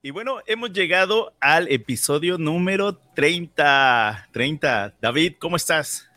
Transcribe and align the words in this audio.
Y 0.00 0.12
bueno, 0.12 0.38
hemos 0.46 0.72
llegado 0.72 1.34
al 1.40 1.66
episodio 1.72 2.38
número 2.38 2.96
30. 3.16 4.28
30. 4.30 4.94
David, 5.02 5.34
¿cómo 5.40 5.56
estás? 5.56 6.08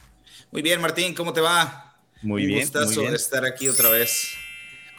Muy 0.52 0.62
bien, 0.62 0.80
Martín, 0.80 1.16
¿cómo 1.16 1.34
te 1.34 1.42
va? 1.42 1.98
Muy 2.22 2.46
bien. 2.46 2.70
Un 2.76 2.94
muy 2.94 3.08
estar 3.08 3.44
aquí 3.44 3.68
otra 3.68 3.90
vez, 3.90 4.36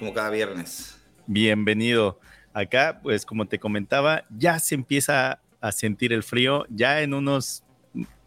como 0.01 0.13
cada 0.13 0.31
viernes. 0.31 0.99
Bienvenido. 1.29 2.19
Acá, 2.53 2.99
pues 3.01 3.25
como 3.25 3.47
te 3.47 3.61
comentaba, 3.61 4.25
ya 4.37 4.59
se 4.59 4.75
empieza 4.75 5.41
a 5.61 5.71
sentir 5.71 6.13
el 6.13 6.25
frío. 6.25 6.67
Ya 6.69 7.03
en 7.03 7.15
unos 7.15 7.63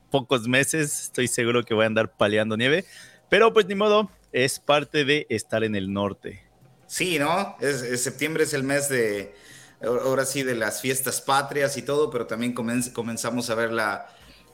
pocos 0.09 0.47
meses 0.47 1.01
estoy 1.01 1.27
seguro 1.27 1.65
que 1.65 1.73
voy 1.73 1.83
a 1.83 1.87
andar 1.87 2.15
paleando 2.15 2.55
nieve. 2.55 2.85
Pero 3.29 3.51
pues 3.51 3.65
ni 3.65 3.75
modo, 3.75 4.09
es 4.31 4.61
parte 4.61 5.03
de 5.03 5.27
estar 5.29 5.65
en 5.65 5.75
el 5.75 5.91
norte. 5.91 6.43
Sí, 6.87 7.19
¿no? 7.19 7.57
es, 7.59 8.01
septiembre 8.01 8.45
es 8.45 8.53
el 8.53 8.63
mes 8.63 8.87
de 8.87 9.35
ahora 9.81 10.25
sí, 10.25 10.43
de 10.43 10.55
las 10.55 10.81
fiestas 10.81 11.21
patrias 11.21 11.77
y 11.77 11.81
todo, 11.81 12.09
pero 12.09 12.27
también 12.27 12.53
comenzamos 12.53 13.49
a 13.49 13.55
ver 13.55 13.71
la, 13.71 14.07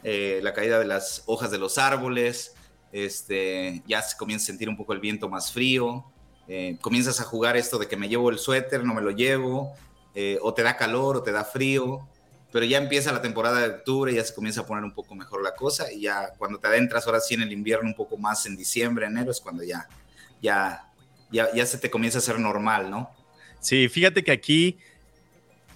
eh, 0.03 0.39
la 0.41 0.53
caída 0.53 0.79
de 0.79 0.85
las 0.85 1.23
hojas 1.27 1.51
de 1.51 1.59
los 1.59 1.77
árboles, 1.77 2.55
este, 2.91 3.83
ya 3.87 4.01
se 4.01 4.17
comienza 4.17 4.45
a 4.45 4.47
sentir 4.47 4.67
un 4.67 4.75
poco 4.75 4.93
el 4.93 4.99
viento 4.99 5.29
más 5.29 5.51
frío, 5.51 6.05
eh, 6.47 6.77
comienzas 6.81 7.21
a 7.21 7.23
jugar 7.23 7.55
esto 7.55 7.77
de 7.77 7.87
que 7.87 7.97
me 7.97 8.09
llevo 8.09 8.29
el 8.29 8.39
suéter, 8.39 8.83
no 8.83 8.93
me 8.93 9.01
lo 9.01 9.11
llevo, 9.11 9.73
eh, 10.15 10.39
o 10.41 10.53
te 10.53 10.63
da 10.63 10.75
calor 10.75 11.17
o 11.17 11.23
te 11.23 11.31
da 11.31 11.45
frío, 11.45 12.07
pero 12.51 12.65
ya 12.65 12.79
empieza 12.79 13.13
la 13.13 13.21
temporada 13.21 13.59
de 13.61 13.75
octubre, 13.75 14.13
ya 14.13 14.23
se 14.23 14.33
comienza 14.33 14.61
a 14.61 14.65
poner 14.65 14.83
un 14.83 14.93
poco 14.93 15.15
mejor 15.15 15.43
la 15.43 15.53
cosa 15.53 15.91
y 15.91 16.01
ya 16.01 16.33
cuando 16.37 16.59
te 16.59 16.67
adentras 16.67 17.05
ahora 17.05 17.21
sí 17.21 17.35
en 17.35 17.43
el 17.43 17.51
invierno 17.53 17.87
un 17.87 17.95
poco 17.95 18.17
más 18.17 18.45
en 18.45 18.57
diciembre, 18.57 19.05
enero 19.05 19.31
es 19.31 19.39
cuando 19.39 19.63
ya, 19.63 19.87
ya, 20.41 20.91
ya, 21.31 21.53
ya 21.53 21.65
se 21.65 21.77
te 21.77 21.89
comienza 21.89 22.17
a 22.17 22.21
hacer 22.21 22.39
normal, 22.39 22.89
¿no? 22.89 23.11
Sí, 23.61 23.87
fíjate 23.87 24.23
que 24.23 24.31
aquí 24.31 24.79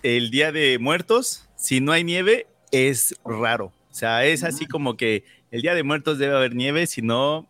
el 0.05 0.29
Día 0.29 0.51
de 0.51 0.77
Muertos, 0.77 1.49
si 1.55 1.81
no 1.81 1.91
hay 1.91 2.03
nieve, 2.03 2.45
es 2.71 3.15
raro. 3.25 3.73
O 3.89 3.93
sea, 3.93 4.23
es 4.23 4.43
así 4.43 4.67
como 4.67 4.97
que 4.97 5.23
el 5.49 5.63
Día 5.63 5.73
de 5.73 5.81
Muertos 5.81 6.19
debe 6.19 6.35
haber 6.35 6.53
nieve, 6.53 6.85
si 6.85 7.01
no, 7.01 7.49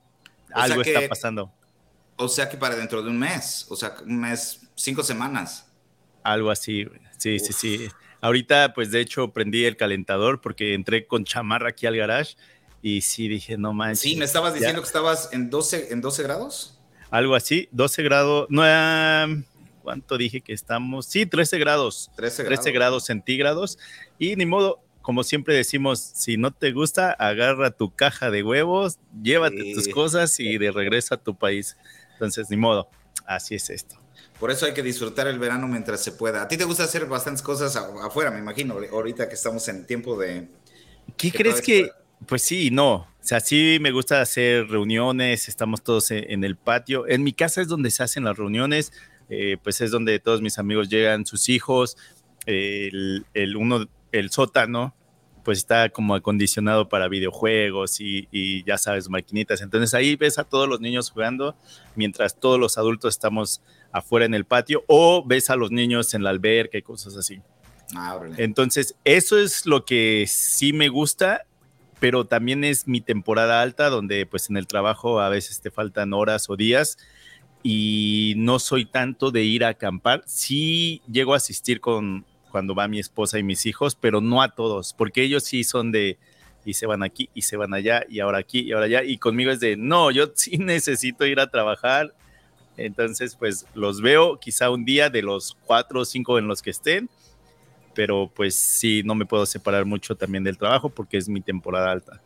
algo 0.53 0.81
está 0.81 1.05
pasando. 1.09 1.51
O 2.15 2.29
sea 2.29 2.47
que 2.47 2.55
para 2.55 2.77
dentro 2.77 3.03
de 3.03 3.09
un 3.09 3.19
mes, 3.19 3.65
o 3.67 3.75
sea, 3.75 3.97
un 4.05 4.21
mes, 4.21 4.61
cinco 4.73 5.03
semanas. 5.03 5.69
Algo 6.23 6.49
así, 6.49 6.85
sí, 7.17 7.39
sí, 7.39 7.51
sí. 7.51 7.89
Ahorita, 8.21 8.73
pues 8.73 8.89
de 8.89 9.01
hecho, 9.01 9.33
prendí 9.33 9.65
el 9.65 9.75
calentador 9.75 10.39
porque 10.39 10.75
entré 10.75 11.07
con 11.07 11.25
chamarra 11.25 11.69
aquí 11.69 11.87
al 11.87 11.97
garage 11.97 12.37
y 12.81 13.01
sí 13.01 13.27
dije, 13.27 13.57
no 13.57 13.73
manches. 13.73 13.99
Sí, 13.99 14.15
me 14.15 14.23
estabas 14.23 14.53
diciendo 14.53 14.81
que 14.81 14.87
estabas 14.87 15.33
en 15.33 15.49
12, 15.49 15.91
en 15.91 15.99
12 15.99 16.23
grados. 16.23 16.79
Algo 17.09 17.35
así, 17.35 17.67
12 17.73 18.03
grados. 18.03 18.47
No, 18.49 18.63
¿cuánto 19.85 20.17
dije 20.17 20.41
que 20.41 20.51
estamos? 20.51 21.05
Sí, 21.05 21.27
13 21.27 21.59
grados. 21.59 22.11
13 22.17 22.43
grados. 22.43 22.65
grados 22.73 23.05
centígrados. 23.05 23.77
Y 24.17 24.35
ni 24.35 24.47
modo, 24.47 24.81
como 25.03 25.23
siempre 25.23 25.53
decimos, 25.53 25.99
si 25.99 26.37
no 26.37 26.51
te 26.51 26.71
gusta, 26.71 27.11
agarra 27.11 27.69
tu 27.69 27.93
caja 27.93 28.31
de 28.31 28.41
huevos, 28.41 28.97
llévate 29.21 29.75
tus 29.75 29.87
cosas 29.87 30.39
y 30.39 30.57
de 30.57 30.71
regreso 30.71 31.13
a 31.13 31.17
tu 31.17 31.37
país. 31.37 31.77
Entonces, 32.13 32.49
ni 32.49 32.57
modo, 32.57 32.89
así 33.27 33.53
es 33.53 33.69
esto. 33.69 33.95
Por 34.39 34.49
eso 34.49 34.65
hay 34.65 34.73
que 34.73 34.81
disfrutar 34.81 35.27
el 35.27 35.37
verano 35.37 35.67
mientras 35.67 36.03
se 36.03 36.11
pueda. 36.11 36.41
A 36.41 36.47
ti 36.47 36.57
te 36.57 36.63
gusta 36.63 36.83
hacer 36.83 37.05
bastantes 37.05 37.43
cosas 37.43 37.75
afuera, 37.75 38.31
me 38.31 38.39
imagino, 38.39 38.75
ahorita 38.91 39.29
que 39.29 39.35
estamos 39.35 39.67
en 39.67 39.85
tiempo 39.85 40.17
de... 40.17 40.47
¿Qué 41.15 41.31
crees 41.31 41.61
que...? 41.61 41.91
Pues 42.25 42.41
sí, 42.41 42.71
no. 42.71 42.93
O 42.95 43.07
sea, 43.21 43.39
sí 43.39 43.77
me 43.81 43.91
gusta 43.91 44.21
hacer 44.21 44.67
reuniones, 44.67 45.47
estamos 45.47 45.83
todos 45.83 46.09
en 46.09 46.43
el 46.43 46.55
patio. 46.55 47.07
En 47.07 47.23
mi 47.23 47.33
casa 47.33 47.61
es 47.61 47.67
donde 47.67 47.91
se 47.91 48.01
hacen 48.01 48.23
las 48.23 48.37
reuniones 48.37 48.91
eh, 49.29 49.57
pues 49.63 49.81
es 49.81 49.91
donde 49.91 50.19
todos 50.19 50.41
mis 50.41 50.59
amigos 50.59 50.89
llegan, 50.89 51.25
sus 51.25 51.49
hijos, 51.49 51.97
el, 52.45 53.25
uno, 53.57 53.87
el 54.11 54.29
sótano, 54.29 54.95
pues 55.43 55.59
está 55.59 55.89
como 55.89 56.15
acondicionado 56.15 56.89
para 56.89 57.07
videojuegos 57.07 57.99
y, 57.99 58.63
ya 58.65 58.77
sabes, 58.77 59.09
maquinitas. 59.09 59.61
Entonces 59.61 59.93
ahí 59.93 60.15
ves 60.15 60.39
a 60.39 60.43
todos 60.43 60.67
los 60.67 60.81
niños 60.81 61.11
jugando 61.11 61.55
mientras 61.95 62.39
todos 62.39 62.59
los 62.59 62.77
adultos 62.77 63.13
estamos 63.13 63.61
afuera 63.91 64.25
en 64.25 64.33
el 64.33 64.45
patio 64.45 64.83
o 64.87 65.23
ves 65.25 65.49
a 65.49 65.55
los 65.55 65.71
niños 65.71 66.13
en 66.15 66.23
la 66.23 66.31
alberca 66.31 66.77
y 66.77 66.81
cosas 66.81 67.15
así. 67.15 67.41
Ah, 67.95 68.19
Entonces 68.37 68.95
eso 69.03 69.37
es 69.37 69.67
lo 69.67 69.85
que 69.85 70.25
sí 70.27 70.73
me 70.73 70.89
gusta, 70.89 71.45
pero 71.99 72.25
también 72.25 72.63
es 72.63 72.87
mi 72.87 72.99
temporada 72.99 73.61
alta 73.61 73.89
donde 73.89 74.25
pues 74.25 74.49
en 74.49 74.57
el 74.57 74.65
trabajo 74.65 75.19
a 75.21 75.29
veces 75.29 75.61
te 75.61 75.69
faltan 75.69 76.13
horas 76.13 76.49
o 76.49 76.55
días 76.55 76.97
y 77.67 78.35
no 78.37 78.59
soy 78.59 78.85
tanto 78.85 79.31
de 79.31 79.43
ir 79.43 79.65
a 79.65 79.69
acampar. 79.69 80.21
Sí 80.27 81.01
llego 81.11 81.33
a 81.33 81.37
asistir 81.37 81.81
con 81.81 82.23
cuando 82.51 82.75
va 82.75 82.87
mi 82.87 82.99
esposa 82.99 83.39
y 83.39 83.43
mis 83.43 83.65
hijos, 83.65 83.95
pero 83.95 84.21
no 84.21 84.43
a 84.43 84.53
todos, 84.53 84.93
porque 84.93 85.23
ellos 85.23 85.43
sí 85.45 85.63
son 85.63 85.91
de 85.91 86.19
y 86.63 86.75
se 86.75 86.85
van 86.85 87.01
aquí 87.01 87.27
y 87.33 87.41
se 87.41 87.57
van 87.57 87.73
allá 87.73 88.05
y 88.07 88.19
ahora 88.19 88.37
aquí 88.37 88.59
y 88.59 88.71
ahora 88.71 88.85
allá 88.85 89.03
y 89.03 89.17
conmigo 89.17 89.49
es 89.49 89.59
de 89.59 89.77
no, 89.77 90.11
yo 90.11 90.27
sí 90.35 90.59
necesito 90.59 91.25
ir 91.25 91.39
a 91.39 91.49
trabajar. 91.49 92.13
Entonces, 92.77 93.35
pues 93.35 93.65
los 93.73 93.99
veo 93.99 94.39
quizá 94.39 94.69
un 94.69 94.85
día 94.85 95.09
de 95.09 95.23
los 95.23 95.57
cuatro 95.65 96.01
o 96.01 96.05
cinco 96.05 96.37
en 96.37 96.47
los 96.47 96.61
que 96.61 96.69
estén, 96.69 97.09
pero 97.95 98.31
pues 98.31 98.53
sí, 98.53 99.01
no 99.03 99.15
me 99.15 99.25
puedo 99.25 99.47
separar 99.47 99.85
mucho 99.85 100.15
también 100.15 100.43
del 100.43 100.59
trabajo 100.59 100.89
porque 100.89 101.17
es 101.17 101.27
mi 101.27 101.41
temporada 101.41 101.91
alta. 101.91 102.21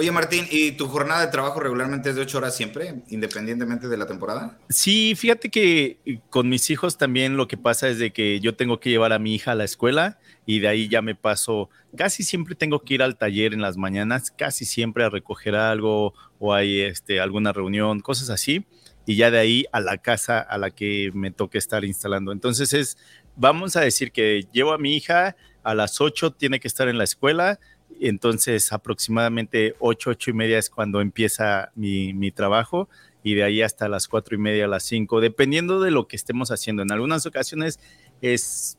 Oye, 0.00 0.12
Martín, 0.12 0.46
¿y 0.50 0.72
tu 0.72 0.88
jornada 0.88 1.26
de 1.26 1.30
trabajo 1.30 1.60
regularmente 1.60 2.08
es 2.08 2.16
de 2.16 2.22
ocho 2.22 2.38
horas 2.38 2.56
siempre, 2.56 3.02
independientemente 3.10 3.86
de 3.86 3.98
la 3.98 4.06
temporada? 4.06 4.58
Sí, 4.70 5.14
fíjate 5.14 5.50
que 5.50 5.98
con 6.30 6.48
mis 6.48 6.70
hijos 6.70 6.96
también 6.96 7.36
lo 7.36 7.46
que 7.46 7.58
pasa 7.58 7.86
es 7.86 7.98
de 7.98 8.10
que 8.10 8.40
yo 8.40 8.56
tengo 8.56 8.80
que 8.80 8.88
llevar 8.88 9.12
a 9.12 9.18
mi 9.18 9.34
hija 9.34 9.52
a 9.52 9.54
la 9.54 9.64
escuela 9.64 10.18
y 10.46 10.60
de 10.60 10.68
ahí 10.68 10.88
ya 10.88 11.02
me 11.02 11.14
paso, 11.14 11.68
casi 11.98 12.22
siempre 12.22 12.54
tengo 12.54 12.80
que 12.80 12.94
ir 12.94 13.02
al 13.02 13.18
taller 13.18 13.52
en 13.52 13.60
las 13.60 13.76
mañanas, 13.76 14.30
casi 14.30 14.64
siempre 14.64 15.04
a 15.04 15.10
recoger 15.10 15.54
algo 15.54 16.14
o 16.38 16.54
hay 16.54 16.80
este, 16.80 17.20
alguna 17.20 17.52
reunión, 17.52 18.00
cosas 18.00 18.30
así, 18.30 18.64
y 19.04 19.16
ya 19.16 19.30
de 19.30 19.38
ahí 19.38 19.66
a 19.70 19.80
la 19.80 19.98
casa 19.98 20.40
a 20.40 20.56
la 20.56 20.70
que 20.70 21.10
me 21.12 21.30
toque 21.30 21.58
estar 21.58 21.84
instalando. 21.84 22.32
Entonces 22.32 22.72
es, 22.72 22.96
vamos 23.36 23.76
a 23.76 23.82
decir 23.82 24.12
que 24.12 24.46
llevo 24.50 24.72
a 24.72 24.78
mi 24.78 24.96
hija 24.96 25.36
a 25.62 25.74
las 25.74 26.00
ocho, 26.00 26.32
tiene 26.32 26.58
que 26.58 26.68
estar 26.68 26.88
en 26.88 26.96
la 26.96 27.04
escuela, 27.04 27.60
entonces 28.00 28.72
aproximadamente 28.72 29.74
8, 29.78 30.10
8 30.10 30.30
y 30.30 30.34
media 30.34 30.58
es 30.58 30.70
cuando 30.70 31.00
empieza 31.00 31.70
mi, 31.74 32.30
trabajo 32.30 32.88
y 33.22 33.34
de 33.34 33.44
ahí 33.44 33.62
hasta 33.62 33.88
las 33.88 34.08
4 34.08 34.36
y 34.36 34.38
media, 34.38 34.66
las 34.66 34.84
5, 34.84 35.20
dependiendo 35.20 35.80
de 35.80 35.90
lo 35.90 36.06
que 36.08 36.16
estemos 36.16 36.50
haciendo. 36.50 36.82
En 36.82 36.92
algunas 36.92 37.26
ocasiones 37.26 37.78
es 38.22 38.78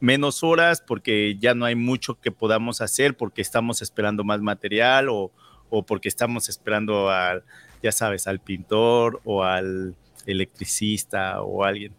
menos 0.00 0.42
horas 0.42 0.82
porque 0.86 1.36
ya 1.38 1.54
no 1.54 1.64
hay 1.64 1.74
mucho 1.74 2.20
que 2.20 2.32
podamos 2.32 2.80
hacer 2.80 3.16
porque 3.16 3.42
estamos 3.42 3.82
esperando 3.82 4.24
más 4.24 4.40
material 4.40 5.08
o, 5.08 5.30
o 5.70 5.84
porque 5.84 6.08
estamos 6.08 6.48
esperando 6.48 7.08
al, 7.10 7.44
ya 7.82 7.92
sabes, 7.92 8.26
al 8.26 8.40
pintor 8.40 9.20
o 9.24 9.44
al 9.44 9.94
electricista 10.26 11.40
o 11.42 11.64
alguien. 11.64 11.94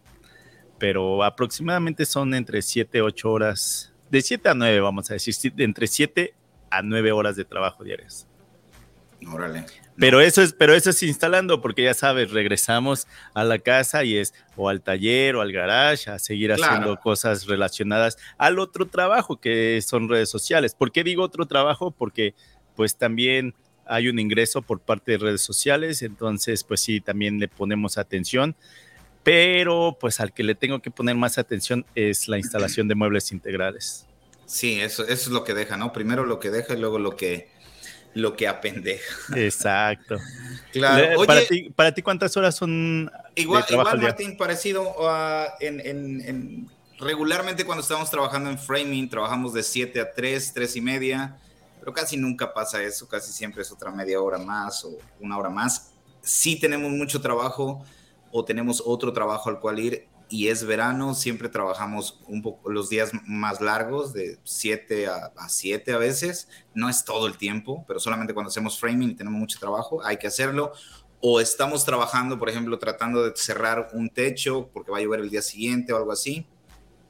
Pero 0.78 1.22
aproximadamente 1.22 2.06
son 2.06 2.34
entre 2.34 2.62
7, 2.62 3.02
8 3.02 3.30
horas, 3.30 3.92
de 4.10 4.20
7 4.20 4.48
a 4.48 4.54
9 4.54 4.80
vamos 4.80 5.10
a 5.10 5.14
decir, 5.14 5.34
entre 5.56 5.86
7 5.86 6.34
a 6.72 6.82
nueve 6.82 7.12
horas 7.12 7.36
de 7.36 7.44
trabajo 7.44 7.84
diarias. 7.84 8.26
Órale. 9.26 9.66
Pero 9.96 10.20
eso 10.20 10.42
es, 10.42 10.52
pero 10.52 10.74
eso 10.74 10.90
es 10.90 11.02
instalando, 11.02 11.60
porque 11.60 11.84
ya 11.84 11.94
sabes, 11.94 12.30
regresamos 12.30 13.06
a 13.34 13.44
la 13.44 13.58
casa 13.58 14.04
y 14.04 14.16
es 14.16 14.34
o 14.56 14.68
al 14.68 14.80
taller 14.80 15.36
o 15.36 15.42
al 15.42 15.52
garage 15.52 16.10
a 16.10 16.18
seguir 16.18 16.52
haciendo 16.52 16.96
cosas 16.98 17.46
relacionadas 17.46 18.16
al 18.38 18.58
otro 18.58 18.86
trabajo 18.86 19.38
que 19.38 19.80
son 19.82 20.08
redes 20.08 20.30
sociales. 20.30 20.74
¿Por 20.74 20.90
qué 20.92 21.04
digo 21.04 21.22
otro 21.22 21.46
trabajo? 21.46 21.90
Porque 21.90 22.34
pues 22.74 22.96
también 22.96 23.54
hay 23.86 24.08
un 24.08 24.18
ingreso 24.18 24.62
por 24.62 24.80
parte 24.80 25.12
de 25.12 25.18
redes 25.18 25.42
sociales, 25.42 26.02
entonces 26.02 26.64
pues 26.64 26.80
sí, 26.80 27.00
también 27.00 27.38
le 27.38 27.48
ponemos 27.48 27.98
atención, 27.98 28.56
pero 29.22 29.98
pues 30.00 30.20
al 30.20 30.32
que 30.32 30.42
le 30.42 30.54
tengo 30.54 30.80
que 30.80 30.90
poner 30.90 31.16
más 31.16 31.36
atención 31.36 31.84
es 31.94 32.28
la 32.28 32.38
instalación 32.38 32.88
de 32.88 32.94
muebles 32.94 33.30
integrales. 33.30 34.06
Sí, 34.52 34.78
eso, 34.82 35.04
eso 35.04 35.12
es 35.12 35.28
lo 35.28 35.44
que 35.44 35.54
deja, 35.54 35.78
¿no? 35.78 35.94
Primero 35.94 36.26
lo 36.26 36.38
que 36.38 36.50
deja 36.50 36.74
y 36.74 36.76
luego 36.76 36.98
lo 36.98 37.16
que, 37.16 37.48
lo 38.12 38.36
que 38.36 38.46
apendeja. 38.46 39.34
Exacto. 39.34 40.18
claro. 40.72 41.24
para, 41.24 41.42
ti, 41.46 41.70
para 41.70 41.94
ti, 41.94 42.02
¿cuántas 42.02 42.36
horas 42.36 42.54
son? 42.54 43.10
Igual, 43.34 43.64
igual 43.70 43.98
Martín, 43.98 44.36
parecido 44.36 44.94
en, 45.58 45.80
en, 45.80 46.70
regularmente 46.98 47.64
cuando 47.64 47.80
estamos 47.80 48.10
trabajando 48.10 48.50
en 48.50 48.58
framing, 48.58 49.08
trabajamos 49.08 49.54
de 49.54 49.62
7 49.62 49.98
a 50.02 50.12
3, 50.12 50.52
3 50.52 50.76
y 50.76 50.80
media, 50.82 51.38
pero 51.80 51.94
casi 51.94 52.18
nunca 52.18 52.52
pasa 52.52 52.82
eso, 52.82 53.08
casi 53.08 53.32
siempre 53.32 53.62
es 53.62 53.72
otra 53.72 53.90
media 53.90 54.20
hora 54.20 54.36
más 54.36 54.84
o 54.84 54.98
una 55.18 55.38
hora 55.38 55.48
más. 55.48 55.92
Sí 56.20 56.60
tenemos 56.60 56.90
mucho 56.90 57.22
trabajo 57.22 57.82
o 58.30 58.44
tenemos 58.44 58.82
otro 58.84 59.14
trabajo 59.14 59.48
al 59.48 59.60
cual 59.60 59.78
ir 59.78 60.11
y 60.32 60.48
es 60.48 60.64
verano, 60.64 61.14
siempre 61.14 61.50
trabajamos 61.50 62.18
un 62.26 62.40
poco 62.40 62.70
los 62.70 62.88
días 62.88 63.10
más 63.26 63.60
largos, 63.60 64.14
de 64.14 64.38
7 64.44 65.06
a, 65.06 65.30
7 65.46 65.92
a 65.92 65.98
veces. 65.98 66.48
No 66.72 66.88
es 66.88 67.04
todo 67.04 67.26
el 67.26 67.36
tiempo, 67.36 67.84
pero 67.86 68.00
solamente 68.00 68.32
cuando 68.32 68.48
hacemos 68.48 68.80
framing 68.80 69.10
y 69.10 69.14
tenemos 69.14 69.38
mucho 69.38 69.58
trabajo, 69.58 70.02
hay 70.02 70.16
que 70.16 70.26
hacerlo. 70.26 70.72
O 71.20 71.38
estamos 71.38 71.84
trabajando, 71.84 72.38
por 72.38 72.48
ejemplo, 72.48 72.78
tratando 72.78 73.22
de 73.22 73.36
cerrar 73.36 73.90
un 73.92 74.08
techo 74.08 74.70
porque 74.72 74.90
va 74.90 74.98
a 74.98 75.00
llover 75.02 75.20
el 75.20 75.28
día 75.28 75.42
siguiente 75.42 75.92
o 75.92 75.98
algo 75.98 76.12
así. 76.12 76.46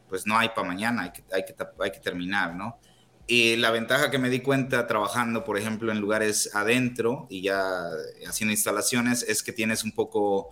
pues 0.08 0.26
no 0.26 0.36
hay 0.36 0.48
para 0.48 0.66
mañana, 0.66 1.02
hay 1.02 1.12
que, 1.12 1.22
hay, 1.32 1.44
que, 1.44 1.54
hay 1.78 1.92
que 1.92 2.00
terminar, 2.00 2.56
¿no? 2.56 2.80
Y 3.28 3.54
la 3.54 3.70
ventaja 3.70 4.10
que 4.10 4.18
me 4.18 4.30
di 4.30 4.40
cuenta 4.40 4.88
trabajando, 4.88 5.44
por 5.44 5.56
ejemplo, 5.58 5.92
en 5.92 6.00
lugares 6.00 6.50
adentro 6.54 7.28
y 7.30 7.42
ya 7.42 7.84
haciendo 8.26 8.50
instalaciones, 8.50 9.22
es 9.22 9.44
que 9.44 9.52
tienes 9.52 9.84
un 9.84 9.92
poco 9.92 10.50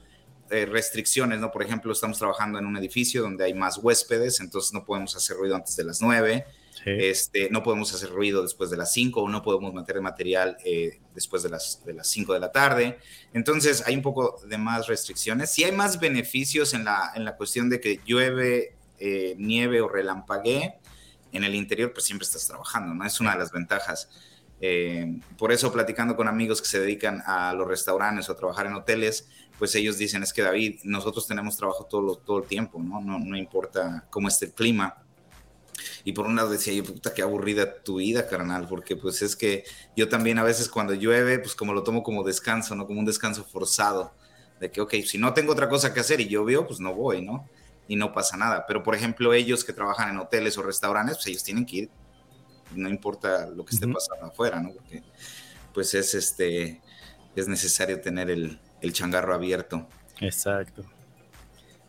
eh, 0.50 0.66
restricciones, 0.66 1.40
¿no? 1.40 1.50
Por 1.50 1.62
ejemplo, 1.62 1.92
estamos 1.92 2.18
trabajando 2.18 2.58
en 2.58 2.66
un 2.66 2.76
edificio 2.76 3.22
donde 3.22 3.44
hay 3.44 3.54
más 3.54 3.78
huéspedes, 3.78 4.40
entonces 4.40 4.72
no 4.72 4.84
podemos 4.84 5.14
hacer 5.16 5.36
ruido 5.36 5.56
antes 5.56 5.76
de 5.76 5.84
las 5.84 6.00
9, 6.00 6.44
este, 6.84 7.50
no 7.50 7.62
podemos 7.62 7.92
hacer 7.92 8.10
ruido 8.10 8.42
después 8.42 8.70
de 8.70 8.76
las 8.76 8.92
5 8.92 9.20
o 9.20 9.28
no 9.28 9.42
podemos 9.42 9.72
meter 9.74 10.00
material 10.00 10.56
eh, 10.64 10.98
después 11.14 11.42
de 11.42 11.50
las, 11.50 11.84
de 11.84 11.92
las 11.92 12.08
5 12.08 12.32
de 12.32 12.40
la 12.40 12.52
tarde. 12.52 12.98
Entonces 13.34 13.82
hay 13.86 13.94
un 13.96 14.02
poco 14.02 14.40
de 14.46 14.56
más 14.56 14.86
restricciones. 14.86 15.50
Si 15.50 15.62
hay 15.64 15.72
más 15.72 16.00
beneficios 16.00 16.72
en 16.74 16.84
la, 16.84 17.12
en 17.14 17.24
la 17.24 17.36
cuestión 17.36 17.68
de 17.68 17.80
que 17.80 18.00
llueve, 18.04 18.74
eh, 18.98 19.34
nieve 19.38 19.80
o 19.80 19.88
relampaguee, 19.88 20.74
en 21.32 21.44
el 21.44 21.54
interior 21.54 21.92
pues 21.92 22.06
siempre 22.06 22.24
estás 22.24 22.46
trabajando, 22.46 22.94
¿no? 22.94 23.04
Es 23.04 23.20
una 23.20 23.32
de 23.32 23.38
las 23.38 23.52
ventajas. 23.52 24.08
Por 25.38 25.52
eso 25.52 25.72
platicando 25.72 26.16
con 26.16 26.28
amigos 26.28 26.60
que 26.60 26.68
se 26.68 26.80
dedican 26.80 27.22
a 27.26 27.54
los 27.54 27.66
restaurantes 27.66 28.28
o 28.28 28.32
a 28.32 28.36
trabajar 28.36 28.66
en 28.66 28.74
hoteles, 28.74 29.28
pues 29.58 29.74
ellos 29.74 29.98
dicen, 29.98 30.22
es 30.22 30.32
que 30.32 30.42
David, 30.42 30.80
nosotros 30.84 31.26
tenemos 31.26 31.56
trabajo 31.56 31.84
todo, 31.84 32.16
todo 32.16 32.38
el 32.38 32.44
tiempo, 32.44 32.78
¿no? 32.82 33.00
¿no? 33.00 33.18
No 33.18 33.36
importa 33.36 34.06
cómo 34.10 34.28
esté 34.28 34.46
el 34.46 34.52
clima. 34.52 35.02
Y 36.04 36.12
por 36.12 36.26
un 36.26 36.36
lado 36.36 36.50
decía 36.50 36.72
yo, 36.72 36.84
puta, 36.84 37.14
qué 37.14 37.22
aburrida 37.22 37.82
tu 37.82 37.96
vida, 37.96 38.26
carnal, 38.26 38.66
porque 38.68 38.96
pues 38.96 39.22
es 39.22 39.36
que 39.36 39.64
yo 39.96 40.08
también 40.08 40.38
a 40.38 40.42
veces 40.42 40.68
cuando 40.68 40.94
llueve, 40.94 41.38
pues 41.38 41.54
como 41.54 41.72
lo 41.72 41.82
tomo 41.82 42.02
como 42.02 42.22
descanso, 42.22 42.74
¿no? 42.74 42.86
Como 42.86 43.00
un 43.00 43.06
descanso 43.06 43.44
forzado, 43.44 44.14
de 44.60 44.70
que, 44.70 44.80
ok, 44.80 44.94
si 45.06 45.16
no 45.16 45.32
tengo 45.32 45.52
otra 45.52 45.68
cosa 45.68 45.94
que 45.94 46.00
hacer 46.00 46.20
y 46.20 46.28
llovió, 46.28 46.66
pues 46.66 46.80
no 46.80 46.94
voy, 46.94 47.22
¿no? 47.22 47.48
Y 47.88 47.96
no 47.96 48.12
pasa 48.12 48.36
nada. 48.36 48.66
Pero 48.66 48.82
por 48.82 48.94
ejemplo, 48.94 49.32
ellos 49.32 49.64
que 49.64 49.72
trabajan 49.72 50.10
en 50.10 50.18
hoteles 50.18 50.56
o 50.58 50.62
restaurantes, 50.62 51.16
pues 51.16 51.28
ellos 51.28 51.44
tienen 51.44 51.64
que 51.64 51.76
ir, 51.76 51.90
no 52.74 52.88
importa 52.88 53.48
lo 53.48 53.64
que 53.64 53.74
esté 53.74 53.86
pasando 53.88 54.26
afuera, 54.26 54.60
¿no? 54.60 54.72
Porque 54.72 55.02
pues 55.72 55.94
es 55.94 56.14
este, 56.14 56.80
es 57.36 57.48
necesario 57.48 58.00
tener 58.00 58.30
el, 58.30 58.58
el 58.80 58.92
changarro 58.92 59.34
abierto. 59.34 59.86
Exacto. 60.20 60.84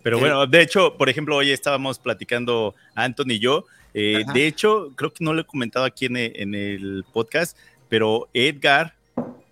Pero 0.03 0.19
bueno, 0.19 0.47
de 0.47 0.61
hecho, 0.61 0.97
por 0.97 1.09
ejemplo, 1.09 1.35
hoy 1.35 1.51
estábamos 1.51 1.99
platicando 1.99 2.75
Anthony 2.95 3.33
y 3.33 3.39
yo. 3.39 3.65
Eh, 3.93 4.23
de 4.33 4.47
hecho, 4.47 4.91
creo 4.95 5.13
que 5.13 5.23
no 5.23 5.33
lo 5.33 5.41
he 5.41 5.45
comentado 5.45 5.85
aquí 5.85 6.05
en, 6.05 6.15
el 6.15 7.05
podcast, 7.11 7.57
pero 7.89 8.29
Edgar 8.33 8.95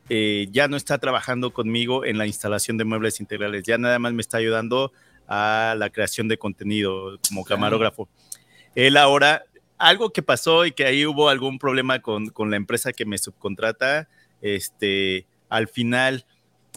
eh, 0.10 0.48
ya 0.52 0.68
no 0.68 0.78
está 0.78 0.98
trabajando 0.98 1.52
conmigo 1.52 2.06
en 2.06 2.18
la 2.18 2.26
instalación 2.26 2.78
de 2.78 2.86
muebles 2.86 3.20
integrales. 3.20 3.64
Ya 3.64 3.78
nada 3.78 4.00
más 4.00 4.14
me 4.14 4.22
está 4.22 4.38
ayudando 4.38 4.92
a 5.28 5.76
la 5.78 5.90
creación 5.92 6.28
de 6.28 6.38
contenido 6.38 7.20
como 7.28 7.44
camarógrafo. 7.44 8.10
Él 8.76 8.98
ahora, 8.98 9.44
algo 9.80 10.12
que 10.12 10.22
pasó 10.22 10.66
y 10.66 10.72
que 10.72 10.86
ahí 10.86 11.06
hubo 11.06 11.30
algún 11.30 11.58
problema 11.58 12.00
con, 12.00 12.28
con 12.28 12.52
la 12.52 12.58
empresa 12.58 12.94
que 12.94 13.06
me 13.06 13.18
subcontrata, 13.18 14.08
este, 14.42 15.26
al 15.48 15.68
final 15.68 16.26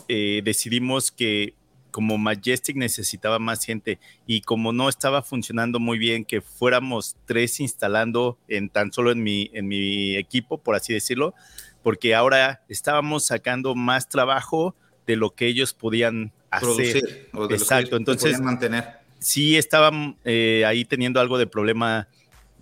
eh, 0.08 0.40
decidimos 0.44 1.10
que 1.10 1.54
como 1.90 2.16
Majestic 2.16 2.76
necesitaba 2.76 3.38
más 3.38 3.64
gente 3.64 3.98
y 4.26 4.40
como 4.40 4.72
no 4.72 4.88
estaba 4.88 5.22
funcionando 5.22 5.78
muy 5.78 5.98
bien 5.98 6.24
que 6.24 6.40
fuéramos 6.40 7.16
tres 7.26 7.60
instalando 7.60 8.38
en 8.48 8.70
tan 8.70 8.92
solo 8.92 9.12
en 9.12 9.22
mi, 9.22 9.50
en 9.52 9.68
mi 9.68 10.16
equipo, 10.16 10.58
por 10.58 10.74
así 10.74 10.94
decirlo, 10.94 11.34
porque 11.82 12.14
ahora 12.14 12.62
estábamos 12.68 13.26
sacando 13.26 13.74
más 13.74 14.08
trabajo 14.08 14.74
de 15.06 15.16
lo 15.16 15.30
que 15.30 15.46
ellos 15.46 15.74
podían 15.74 16.32
hacer. 16.50 17.28
Exacto, 17.50 17.96
entonces 17.96 18.40
mantener. 18.40 19.02
Sí 19.18 19.56
estaban 19.56 20.16
eh, 20.24 20.64
ahí 20.66 20.84
teniendo 20.84 21.20
algo 21.20 21.36
de 21.36 21.46
problema 21.46 22.08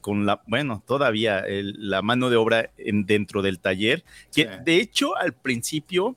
con 0.00 0.26
la, 0.26 0.43
bueno, 0.47 0.82
todavía 0.87 1.44
la 1.49 2.02
mano 2.02 2.31
de 2.31 2.37
obra 2.37 2.70
en, 2.76 3.06
dentro 3.06 3.43
del 3.43 3.58
taller, 3.58 4.05
que 4.32 4.47
de 4.64 4.76
hecho 4.76 5.17
al 5.17 5.32
principio 5.32 6.17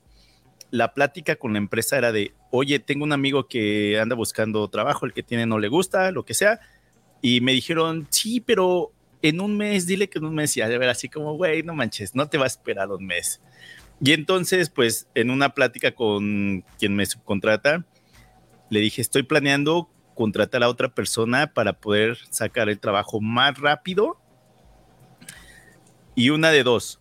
la 0.70 0.92
plática 0.92 1.36
con 1.36 1.52
la 1.52 1.58
empresa 1.58 1.96
era 1.96 2.10
de, 2.10 2.32
oye, 2.50 2.80
tengo 2.80 3.04
un 3.04 3.12
amigo 3.12 3.46
que 3.46 4.00
anda 4.00 4.16
buscando 4.16 4.66
trabajo, 4.68 5.06
el 5.06 5.12
que 5.12 5.22
tiene 5.22 5.46
no 5.46 5.58
le 5.60 5.68
gusta, 5.68 6.10
lo 6.10 6.24
que 6.24 6.34
sea. 6.34 6.58
Y 7.22 7.40
me 7.40 7.52
dijeron, 7.52 8.08
sí, 8.10 8.40
pero 8.40 8.90
en 9.22 9.40
un 9.40 9.56
mes, 9.56 9.86
dile 9.86 10.08
que 10.08 10.18
en 10.18 10.24
un 10.24 10.34
mes, 10.34 10.56
y 10.56 10.62
a 10.62 10.66
ver, 10.66 10.88
así 10.88 11.08
como, 11.08 11.34
güey, 11.34 11.62
no 11.62 11.74
manches, 11.74 12.16
no 12.16 12.28
te 12.28 12.38
va 12.38 12.44
a 12.44 12.48
esperar 12.48 12.90
un 12.90 13.06
mes. 13.06 13.40
Y 14.00 14.12
entonces, 14.12 14.68
pues, 14.68 15.06
en 15.14 15.30
una 15.30 15.50
plática 15.50 15.94
con 15.94 16.64
quien 16.78 16.96
me 16.96 17.06
subcontrata, 17.06 17.86
le 18.68 18.80
dije, 18.80 19.00
estoy 19.00 19.22
planeando 19.22 19.88
contratar 20.14 20.62
a 20.62 20.68
otra 20.68 20.94
persona 20.94 21.52
para 21.52 21.72
poder 21.72 22.18
sacar 22.30 22.68
el 22.68 22.78
trabajo 22.78 23.20
más 23.20 23.58
rápido. 23.58 24.18
Y 26.14 26.30
una 26.30 26.50
de 26.50 26.62
dos, 26.62 27.00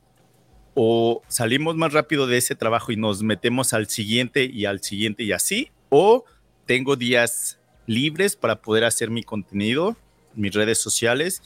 o 0.74 1.21
salimos 1.27 1.75
más 1.75 1.94
rápido 1.94 2.27
de 2.27 2.38
ese 2.38 2.56
trabajo 2.56 2.92
y 2.92 2.98
nos 2.98 3.21
metemos 3.21 3.74
al 3.74 3.88
siguiente 3.88 4.45
y 4.45 4.65
al 4.65 4.81
siguiente 4.81 5.24
y 5.24 5.31
así, 5.31 5.71
o 5.89 6.25
tengo 6.65 6.95
días 6.95 7.60
libres 7.86 8.36
para 8.36 8.62
poder 8.62 8.83
hacer 8.83 9.10
mi 9.10 9.24
contenido, 9.24 9.95
mis 10.33 10.54
redes 10.54 10.80
sociales 10.80 11.44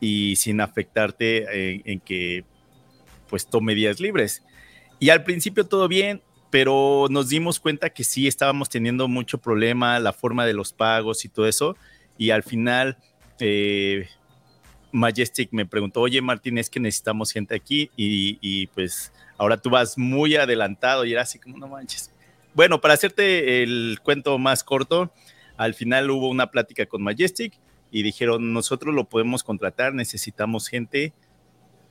y 0.00 0.36
sin 0.36 0.60
afectarte 0.60 1.90
en, 1.90 2.00
que 2.00 2.44
pues 3.28 3.46
tome 3.46 3.74
días 3.74 4.00
libres. 4.00 4.42
Y 4.98 5.10
al 5.10 5.24
principio 5.24 5.64
todo 5.64 5.88
bien, 5.88 6.22
pero 6.52 7.06
nos 7.08 7.30
dimos 7.30 7.58
cuenta 7.58 7.88
que 7.88 8.04
sí 8.04 8.28
estábamos 8.28 8.68
teniendo 8.68 9.08
mucho 9.08 9.38
problema, 9.38 9.98
la 9.98 10.12
forma 10.12 10.44
de 10.44 10.52
los 10.52 10.74
pagos 10.74 11.24
y 11.24 11.30
todo 11.30 11.48
eso, 11.48 11.78
y 12.18 12.28
al 12.28 12.42
final 12.42 12.98
eh, 13.40 14.06
Majestic 14.92 15.48
me 15.52 15.64
preguntó, 15.64 16.02
oye 16.02 16.20
Martín, 16.20 16.58
es 16.58 16.68
que 16.68 16.78
necesitamos 16.78 17.32
gente 17.32 17.54
aquí 17.54 17.90
y, 17.96 18.66
pues 18.66 19.14
ahora 19.38 19.56
tú 19.56 19.70
vas 19.70 19.96
muy 19.96 20.36
adelantado 20.36 21.06
y 21.06 21.12
era 21.12 21.22
así 21.22 21.38
como, 21.38 21.56
no 21.56 21.68
manches. 21.68 22.10
Bueno, 22.52 22.82
para 22.82 22.92
hacerte 22.92 23.62
el 23.62 24.00
cuento 24.02 24.36
más 24.36 24.62
corto, 24.62 25.10
al 25.56 25.72
final 25.72 26.10
hubo 26.10 26.28
una 26.28 26.50
plática 26.50 26.84
con 26.84 27.02
Majestic 27.02 27.54
y 27.90 28.02
dijeron, 28.02 28.52
nosotros 28.52 28.94
lo 28.94 29.08
podemos 29.08 29.42
contratar, 29.42 29.94
necesitamos 29.94 30.68
gente, 30.68 31.14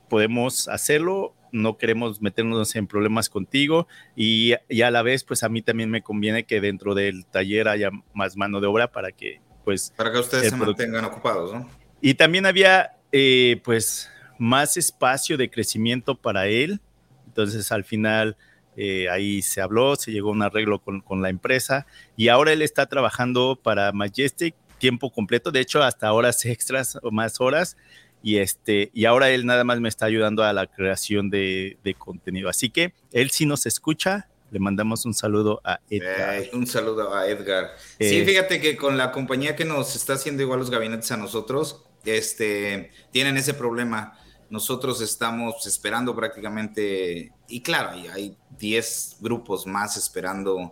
podemos 0.08 0.68
hacerlo, 0.68 1.34
no 1.52 1.76
queremos 1.76 2.20
meternos 2.20 2.74
en 2.74 2.86
problemas 2.86 3.28
contigo 3.28 3.86
y, 4.16 4.54
a 4.54 4.90
la 4.90 5.02
vez, 5.02 5.22
pues 5.22 5.42
a 5.42 5.48
mí 5.48 5.62
también 5.62 5.90
me 5.90 6.02
conviene 6.02 6.44
que 6.44 6.60
dentro 6.60 6.94
del 6.94 7.26
taller 7.26 7.68
haya 7.68 7.90
más 8.14 8.36
mano 8.36 8.60
de 8.60 8.66
obra 8.66 8.90
para 8.90 9.12
que, 9.12 9.40
pues... 9.64 9.92
Para 9.96 10.12
que 10.12 10.18
ustedes 10.18 10.50
se 10.50 10.56
mantengan 10.56 11.04
ocupados, 11.04 11.52
¿no? 11.52 11.68
Y 12.00 12.14
también 12.14 12.46
había, 12.46 12.96
eh, 13.12 13.60
pues, 13.62 14.10
más 14.38 14.76
espacio 14.76 15.36
de 15.36 15.50
crecimiento 15.50 16.16
para 16.16 16.48
él. 16.48 16.80
Entonces, 17.26 17.70
al 17.70 17.84
final, 17.84 18.36
eh, 18.76 19.08
ahí 19.08 19.42
se 19.42 19.60
habló, 19.60 19.94
se 19.96 20.10
llegó 20.10 20.30
a 20.30 20.32
un 20.32 20.42
arreglo 20.42 20.80
con, 20.80 21.00
con, 21.00 21.22
la 21.22 21.28
empresa 21.28 21.86
y 22.16 22.28
ahora 22.28 22.52
él 22.52 22.62
está 22.62 22.86
trabajando 22.86 23.60
para 23.62 23.92
Majestic 23.92 24.54
tiempo 24.78 25.12
completo, 25.12 25.52
de 25.52 25.60
hecho 25.60 25.82
hasta 25.82 26.12
horas 26.12 26.44
extras 26.44 26.98
o 27.02 27.10
más 27.12 27.40
horas 27.40 27.76
y 28.22 28.38
este 28.38 28.90
y 28.94 29.04
ahora 29.04 29.30
él 29.30 29.46
nada 29.46 29.64
más 29.64 29.80
me 29.80 29.88
está 29.88 30.06
ayudando 30.06 30.44
a 30.44 30.52
la 30.52 30.66
creación 30.66 31.30
de, 31.30 31.78
de 31.82 31.94
contenido. 31.94 32.48
Así 32.48 32.70
que 32.70 32.94
él 33.12 33.30
sí 33.30 33.46
nos 33.46 33.66
escucha, 33.66 34.28
le 34.52 34.58
mandamos 34.58 35.06
un 35.06 35.14
saludo 35.14 35.60
a 35.64 35.80
Edgar. 35.88 36.44
un 36.52 36.66
saludo 36.66 37.14
a 37.14 37.26
Edgar. 37.26 37.70
sí, 37.98 38.18
eh, 38.18 38.24
fíjate 38.24 38.60
que 38.60 38.76
con 38.76 38.98
la 38.98 39.10
compañía 39.10 39.56
que 39.56 39.64
nos 39.64 39.96
está 39.96 40.12
haciendo 40.12 40.42
igual 40.42 40.58
los 40.58 40.70
gabinetes 40.70 41.10
a 41.10 41.16
nosotros, 41.16 41.84
este, 42.04 42.90
tienen 43.10 43.38
ese 43.38 43.54
problema. 43.54 44.18
Nosotros 44.50 45.00
estamos 45.00 45.66
esperando 45.66 46.14
prácticamente, 46.14 47.32
y 47.48 47.62
claro, 47.62 47.92
hay 48.12 48.36
10 48.58 49.16
grupos 49.20 49.66
más 49.66 49.96
esperando 49.96 50.70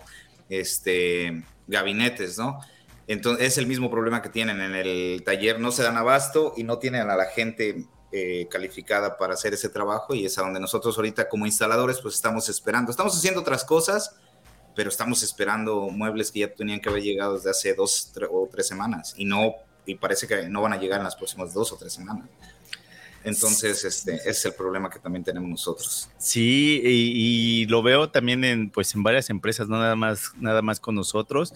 este, 0.51 1.43
gabinetes, 1.67 2.37
¿no? 2.37 2.61
Entonces 3.07 3.47
es 3.47 3.59
el 3.59 3.67
mismo 3.67 3.91
problema 3.91 4.23
que 4.23 4.29
tienen 4.29 4.61
en 4.61 4.75
el 4.75 5.23
taller, 5.25 5.59
no 5.59 5.73
se 5.73 5.83
dan 5.83 5.97
abasto 5.97 6.55
y 6.57 6.65
no 6.65 6.79
tienen 6.79 7.11
a 7.11 7.17
la 7.17 7.27
gente 7.27 7.87
eh, 8.13 8.49
calificada 8.51 9.17
para 9.17 9.35
hacer 9.35 9.55
ese 9.55 9.69
trabajo 9.69 10.15
y 10.15 10.27
es 10.27 10.37
a 10.39 10.43
donde 10.43 10.61
nosotros 10.61 10.97
ahorita 10.97 11.29
como 11.29 11.47
instaladores 11.47 12.01
pues 12.01 12.15
estamos 12.15 12.49
esperando. 12.49 12.91
Estamos 12.91 13.17
haciendo 13.17 13.41
otras 13.41 13.65
cosas, 13.65 14.17
pero 14.75 14.89
estamos 14.89 15.23
esperando 15.23 15.89
muebles 15.91 16.31
que 16.31 16.41
ya 16.41 16.55
tenían 16.55 16.81
que 16.81 16.89
haber 16.89 17.03
llegado 17.03 17.35
desde 17.35 17.51
hace 17.51 17.75
dos 17.75 18.13
o 18.31 18.49
tres 18.51 18.67
semanas 18.67 19.15
y 19.17 19.25
no 19.25 19.55
y 19.87 19.95
parece 19.97 20.27
que 20.27 20.49
no 20.49 20.63
van 20.63 20.73
a 20.73 20.77
llegar 20.77 20.99
en 20.99 21.05
las 21.05 21.17
próximas 21.17 21.53
dos 21.53 21.73
o 21.73 21.77
tres 21.77 21.93
semanas. 21.93 22.29
Entonces, 23.23 23.85
este 23.85 24.19
es 24.25 24.45
el 24.45 24.55
problema 24.55 24.89
que 24.89 24.99
también 24.99 25.23
tenemos 25.23 25.49
nosotros. 25.49 26.09
Sí, 26.19 26.81
y, 26.85 27.67
lo 27.67 27.83
veo 27.83 28.09
también 28.09 28.45
en, 28.45 28.71
pues, 28.71 28.95
en 28.95 29.03
varias 29.03 29.29
empresas, 29.31 29.69
no 29.69 29.79
nada 29.79 29.97
más, 29.97 30.33
nada 30.39 30.63
más 30.63 30.81
con 30.81 30.95
nosotros. 30.95 31.53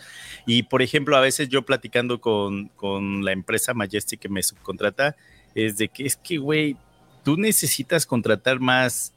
Y, 0.46 0.64
por 0.64 0.82
ejemplo, 0.82 1.16
a 1.16 1.20
veces 1.20 1.48
yo 1.48 1.62
platicando 1.62 2.20
con, 2.20 2.68
con 2.68 3.24
la 3.24 3.32
empresa 3.32 3.72
Majestic 3.72 4.20
que 4.20 4.28
me 4.28 4.42
subcontrata, 4.42 5.16
es 5.54 5.78
de 5.78 5.88
que 5.88 6.04
es 6.04 6.16
que, 6.16 6.36
güey, 6.36 6.76
tú 7.22 7.36
necesitas 7.36 8.04
contratar 8.04 8.60
más, 8.60 9.12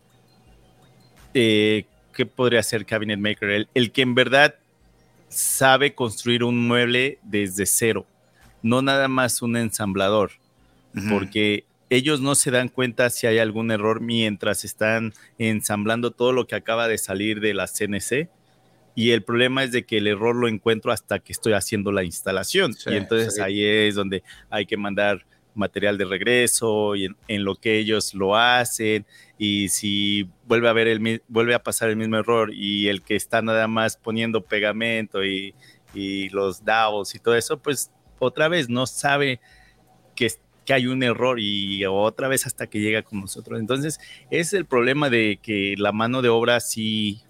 eh, 1.33 1.85
¿qué 2.13 2.25
podría 2.25 2.63
ser 2.63 2.85
Cabinet 2.85 3.19
Maker? 3.19 3.67
el 3.73 3.91
que 3.91 4.01
en 4.01 4.15
verdad 4.15 4.55
sabe 5.29 5.93
construir 5.93 6.43
un 6.43 6.67
mueble 6.67 7.19
desde 7.23 7.65
cero 7.65 8.07
no 8.61 8.81
nada 8.81 9.07
más 9.07 9.41
un 9.41 9.55
ensamblador, 9.57 10.31
porque 11.09 11.65
ellos 11.89 12.22
no 12.22 12.36
se 12.36 12.51
dan 12.51 12.70
cuenta 12.70 13.10
si 13.10 13.27
hay 13.27 13.39
algún 13.39 13.72
error 13.72 14.01
mientras 14.01 14.65
están 14.65 15.13
ensamblando 15.38 16.12
todo 16.12 16.34
lo 16.34 16.48
que 16.48 16.56
acaba 16.56 16.88
de 16.88 16.98
salir 16.98 17.39
de 17.39 17.53
la 17.53 17.67
CNC. 17.67 18.29
Y 18.96 19.12
el 19.12 19.24
problema 19.24 19.63
es 19.63 19.72
de 19.72 19.86
que 19.86 19.98
el 19.98 20.08
error 20.08 20.36
lo 20.36 20.48
encuentro 20.48 20.91
hasta 20.91 21.20
que 21.20 21.32
estoy 21.32 21.53
haciendo 21.53 21.91
la 21.91 22.03
instalación. 22.03 22.75
y 22.88 22.96
entonces 22.96 23.39
ahí 23.39 23.63
es 23.63 23.96
donde 23.96 24.24
hay 24.50 24.65
que 24.65 24.75
mandar 24.75 25.25
material 25.53 25.98
de 25.98 26.06
regreso 26.06 26.96
y 26.96 27.10
en, 27.27 27.44
lo 27.44 27.56
que 27.56 27.79
ellos 27.79 28.13
lo 28.13 28.36
hacen 28.36 29.06
y 29.39 29.70
si 29.70 30.29
vuelve 30.46 30.70
a 30.70 30.74
ver 30.74 30.88
el 30.88 31.22
vuelve 31.27 31.56
a 31.56 31.63
pasar 31.63 31.89
el 31.89 31.96
mismo 31.96 32.17
error 32.17 32.53
y 32.53 32.89
el 32.89 33.01
que 33.01 33.15
está 33.15 33.41
nada 33.41 33.67
más 33.67 33.98
poniendo 33.98 34.41
pegamento 34.41 35.25
y, 35.25 35.56
y 35.96 36.29
los 36.29 36.63
DAOs 36.63 37.15
y 37.15 37.20
todo 37.20 37.36
eso, 37.36 37.58
pues 37.58 37.91
otra 38.20 38.48
vez 38.48 38.70
no 38.70 38.86
sabe 38.86 39.39
que, 40.67 40.74
hay 40.74 40.88
un 40.88 41.01
error 41.01 41.39
y 41.39 41.86
otra 41.86 42.27
vez 42.27 42.45
hasta 42.45 42.67
que 42.67 42.79
llega 42.79 43.01
con 43.01 43.21
nosotros. 43.21 43.59
Entonces, 43.59 44.00
es 44.29 44.53
el 44.53 44.65
problema 44.65 45.09
de 45.09 45.39
que 45.41 45.75
la 45.77 45.91
mano 45.91 46.21
de 46.21 46.29
obra 46.29 46.59
sí, 46.59 47.21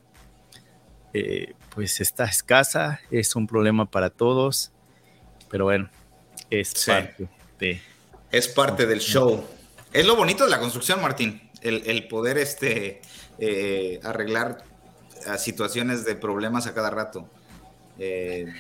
eh, 1.14 1.54
pues 1.74 2.02
está 2.02 2.26
escasa, 2.26 3.00
es 3.12 3.36
un 3.36 3.48
problema 3.48 3.86
para 3.86 4.10
todos, 4.10 4.72
pero 5.50 5.66
bueno, 5.66 5.90
es 6.50 6.86
parte 6.86 7.30
de... 7.60 7.82
Es 8.32 8.48
parte 8.48 8.86
del 8.86 9.00
show. 9.00 9.46
Es 9.94 10.06
lo 10.06 10.16
bonito 10.16 10.44
de 10.44 10.50
la 10.50 10.60
construcción, 10.60 11.02
Martín, 11.02 11.50
el, 11.62 12.08
poder 12.08 12.38
este, 12.38 13.02
eh, 13.40 14.00
arreglar 14.04 14.64
situaciones 15.38 16.06
de 16.06 16.16
problemas 16.16 16.68
a 16.68 16.74
cada 16.74 16.90
rato. 16.90 17.30
Eh, 18.00 18.54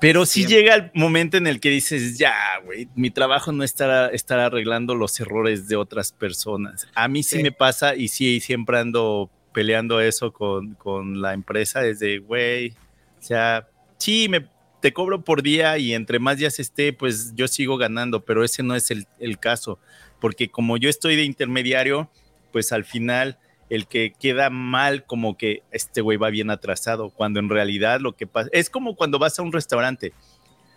pero 0.00 0.26
si 0.26 0.46
llega 0.46 0.74
el 0.74 0.90
momento 0.94 1.36
en 1.36 1.46
el 1.46 1.60
que 1.60 1.70
dices, 1.70 2.18
ya, 2.18 2.34
güey, 2.64 2.88
mi 2.94 3.10
trabajo 3.10 3.52
no 3.52 3.64
estará 3.64 4.08
estar 4.08 4.38
arreglando 4.38 4.94
los 4.94 5.18
errores 5.20 5.68
de 5.68 5.76
otras 5.76 6.12
personas. 6.12 6.88
A 6.94 7.08
mí 7.08 7.22
sí, 7.22 7.42
me 7.42 7.52
pasa 7.52 7.94
y 7.96 8.08
sí, 8.08 8.40
siempre 8.40 8.78
ando 8.78 9.30
peleando 9.52 10.00
eso 10.00 10.32
con, 10.32 10.74
con 10.74 11.20
la 11.20 11.34
empresa 11.34 11.80
desde, 11.80 12.18
güey, 12.18 12.70
o 13.18 13.22
sea, 13.22 13.68
sí, 13.98 14.28
me, 14.28 14.48
te 14.80 14.92
cobro 14.92 15.24
por 15.24 15.42
día 15.42 15.78
y 15.78 15.94
entre 15.94 16.18
más 16.18 16.36
días 16.36 16.58
esté, 16.60 16.92
pues 16.92 17.34
yo 17.34 17.48
sigo 17.48 17.76
ganando, 17.76 18.24
pero 18.24 18.44
ese 18.44 18.62
no 18.62 18.76
es 18.76 18.90
el, 18.90 19.06
el 19.18 19.38
caso, 19.38 19.80
porque 20.20 20.48
como 20.48 20.76
yo 20.76 20.88
estoy 20.88 21.16
de 21.16 21.24
intermediario, 21.24 22.10
pues 22.52 22.72
al 22.72 22.84
final 22.84 23.38
el 23.70 23.86
que 23.86 24.12
queda 24.18 24.50
mal 24.50 25.04
como 25.04 25.36
que 25.36 25.62
este 25.70 26.00
güey 26.00 26.16
va 26.16 26.30
bien 26.30 26.50
atrasado, 26.50 27.10
cuando 27.10 27.40
en 27.40 27.48
realidad 27.48 28.00
lo 28.00 28.16
que 28.16 28.26
pasa 28.26 28.48
es 28.52 28.70
como 28.70 28.96
cuando 28.96 29.18
vas 29.18 29.38
a 29.38 29.42
un 29.42 29.52
restaurante. 29.52 30.12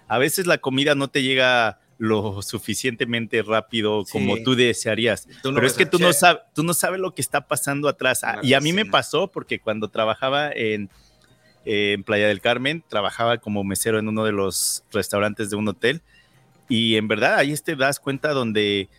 A 0.07 0.17
veces 0.17 0.45
la 0.45 0.57
comida 0.57 0.93
no 0.93 1.07
te 1.07 1.23
llega 1.23 1.79
lo 2.01 2.41
suficientemente 2.41 3.43
rápido 3.43 4.03
como 4.11 4.35
tú 4.41 4.55
desearías. 4.55 5.27
pero 5.43 5.65
es 5.65 5.73
que 5.73 5.85
tú 5.85 5.99
no, 5.99 6.11
sabes, 6.13 6.41
tú 6.55 6.63
no 6.63 6.73
sabes 6.73 6.99
lo 6.99 7.13
que 7.13 7.21
está 7.21 7.47
pasando 7.47 7.87
atrás. 7.87 8.23
Ah, 8.23 8.39
y 8.41 8.55
a 8.55 8.59
mí 8.59 8.73
me 8.73 8.85
pasó 8.85 9.27
porque 9.29 9.59
cuando 9.59 9.87
trabajaba 9.87 10.51
en, 10.51 10.89
en 11.63 12.03
Playa 12.03 12.27
del 12.27 12.41
Carmen, 12.41 12.83
trabajaba 12.89 13.37
como 13.37 13.63
mesero 13.63 13.99
en 13.99 14.07
uno 14.07 14.25
de 14.25 14.31
los 14.31 14.83
restaurantes 14.91 15.51
de 15.51 15.57
un 15.57 15.67
hotel. 15.67 16.01
Y 16.67 16.95
en 16.95 17.07
verdad 17.07 17.35
ahí 17.37 17.55
te 17.57 17.75
das 17.75 17.99
cuenta 17.99 18.33
donde 18.33 18.89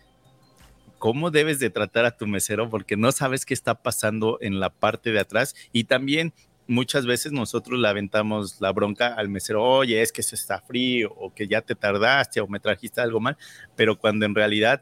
cómo 1.03 1.31
debes 1.31 1.59
de 1.59 1.69
tratar 1.69 2.05
a 2.05 2.15
tu 2.15 2.27
mesero 2.27 2.69
porque 2.69 2.95
no 2.95 3.11
sabes 3.11 3.45
qué 3.45 3.53
está 3.53 3.75
pasando 3.83 4.37
en 4.39 4.61
la 4.61 4.69
parte 4.69 5.11
de 5.11 5.19
atrás. 5.19 5.53
Y 5.73 5.83
también 5.83 6.33
muchas 6.65 7.05
veces 7.05 7.33
nosotros 7.33 7.77
le 7.77 7.89
aventamos 7.89 8.61
la 8.61 8.71
bronca 8.71 9.13
al 9.13 9.27
mesero, 9.27 9.61
oye, 9.61 10.01
es 10.01 10.13
que 10.13 10.23
se 10.23 10.35
está 10.35 10.61
frío 10.61 11.11
o 11.17 11.33
que 11.33 11.45
ya 11.49 11.59
te 11.59 11.75
tardaste 11.75 12.39
o 12.39 12.47
me 12.47 12.61
trajiste 12.61 13.01
algo 13.01 13.19
mal, 13.19 13.35
pero 13.75 13.99
cuando 13.99 14.25
en 14.25 14.33
realidad 14.33 14.81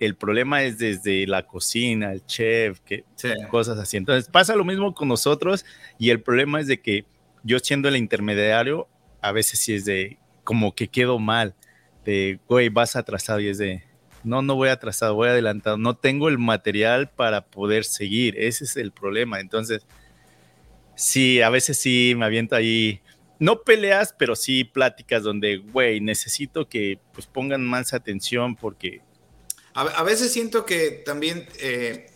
el 0.00 0.16
problema 0.16 0.64
es 0.64 0.78
desde 0.78 1.28
la 1.28 1.46
cocina, 1.46 2.10
el 2.10 2.26
chef, 2.26 2.80
que 2.80 3.04
cosas 3.48 3.78
así. 3.78 3.96
Entonces 3.96 4.28
pasa 4.28 4.56
lo 4.56 4.64
mismo 4.64 4.92
con 4.94 5.06
nosotros 5.06 5.64
y 5.96 6.10
el 6.10 6.20
problema 6.20 6.60
es 6.60 6.66
de 6.66 6.80
que 6.80 7.06
yo 7.44 7.60
siendo 7.60 7.88
el 7.88 7.96
intermediario, 7.96 8.88
a 9.20 9.30
veces 9.30 9.60
sí 9.60 9.74
es 9.74 9.84
de 9.84 10.18
como 10.42 10.74
que 10.74 10.88
quedo 10.88 11.20
mal, 11.20 11.54
de, 12.04 12.40
güey, 12.48 12.68
vas 12.68 12.96
atrasado 12.96 13.38
y 13.38 13.46
es 13.46 13.58
de, 13.58 13.84
no, 14.24 14.42
no 14.42 14.54
voy 14.54 14.68
atrasado, 14.68 15.14
voy 15.14 15.28
adelantado, 15.28 15.76
no 15.76 15.96
tengo 15.96 16.28
el 16.28 16.38
material 16.38 17.10
para 17.10 17.44
poder 17.44 17.84
seguir, 17.84 18.38
ese 18.38 18.64
es 18.64 18.76
el 18.76 18.92
problema. 18.92 19.40
Entonces, 19.40 19.86
sí, 20.94 21.42
a 21.42 21.50
veces 21.50 21.78
sí 21.78 22.14
me 22.16 22.24
aviento 22.24 22.54
ahí, 22.54 23.00
no 23.38 23.62
peleas, 23.62 24.14
pero 24.16 24.36
sí 24.36 24.64
pláticas 24.64 25.22
donde, 25.22 25.58
güey, 25.58 26.00
necesito 26.00 26.68
que 26.68 26.98
pues 27.12 27.26
pongan 27.26 27.64
más 27.66 27.92
atención 27.92 28.56
porque... 28.56 29.00
A, 29.74 30.02
veces 30.02 30.30
siento 30.32 30.66
que 30.66 31.02
también 31.04 31.48
eh, 31.58 32.10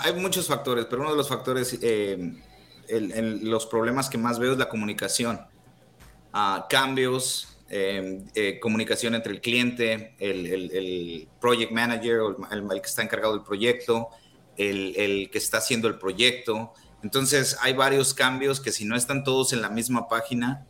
hay 0.00 0.12
muchos 0.14 0.46
factores, 0.48 0.84
pero 0.84 1.00
uno 1.00 1.12
de 1.12 1.16
los 1.16 1.30
factores, 1.30 1.78
eh, 1.80 2.34
los 2.90 3.66
problemas 3.66 4.10
que 4.10 4.18
más 4.18 4.38
veo 4.38 4.52
es 4.52 4.58
la 4.58 4.68
comunicación. 4.68 5.40
Ah, 6.32 6.66
cambios, 6.68 7.49
Em, 7.72 8.24
eh, 8.34 8.58
comunicación 8.58 9.14
entre 9.14 9.32
el 9.32 9.40
cliente, 9.40 10.16
el, 10.18 11.28
project 11.40 11.70
manager, 11.70 12.18
el, 12.50 12.68
el, 12.68 12.80
que 12.80 12.88
está 12.88 13.02
encargado 13.02 13.32
del 13.32 13.44
proyecto, 13.44 14.08
el, 14.56 15.30
que 15.30 15.38
está 15.38 15.58
haciendo 15.58 15.86
el 15.86 15.96
proyecto. 15.96 16.72
Entonces 17.04 17.56
hay 17.60 17.74
varios 17.74 18.12
cambios 18.12 18.60
que 18.60 18.72
si 18.72 18.84
no 18.84 18.96
están 18.96 19.22
todos 19.22 19.52
en 19.52 19.62
la 19.62 19.70
misma 19.70 20.08
página, 20.08 20.66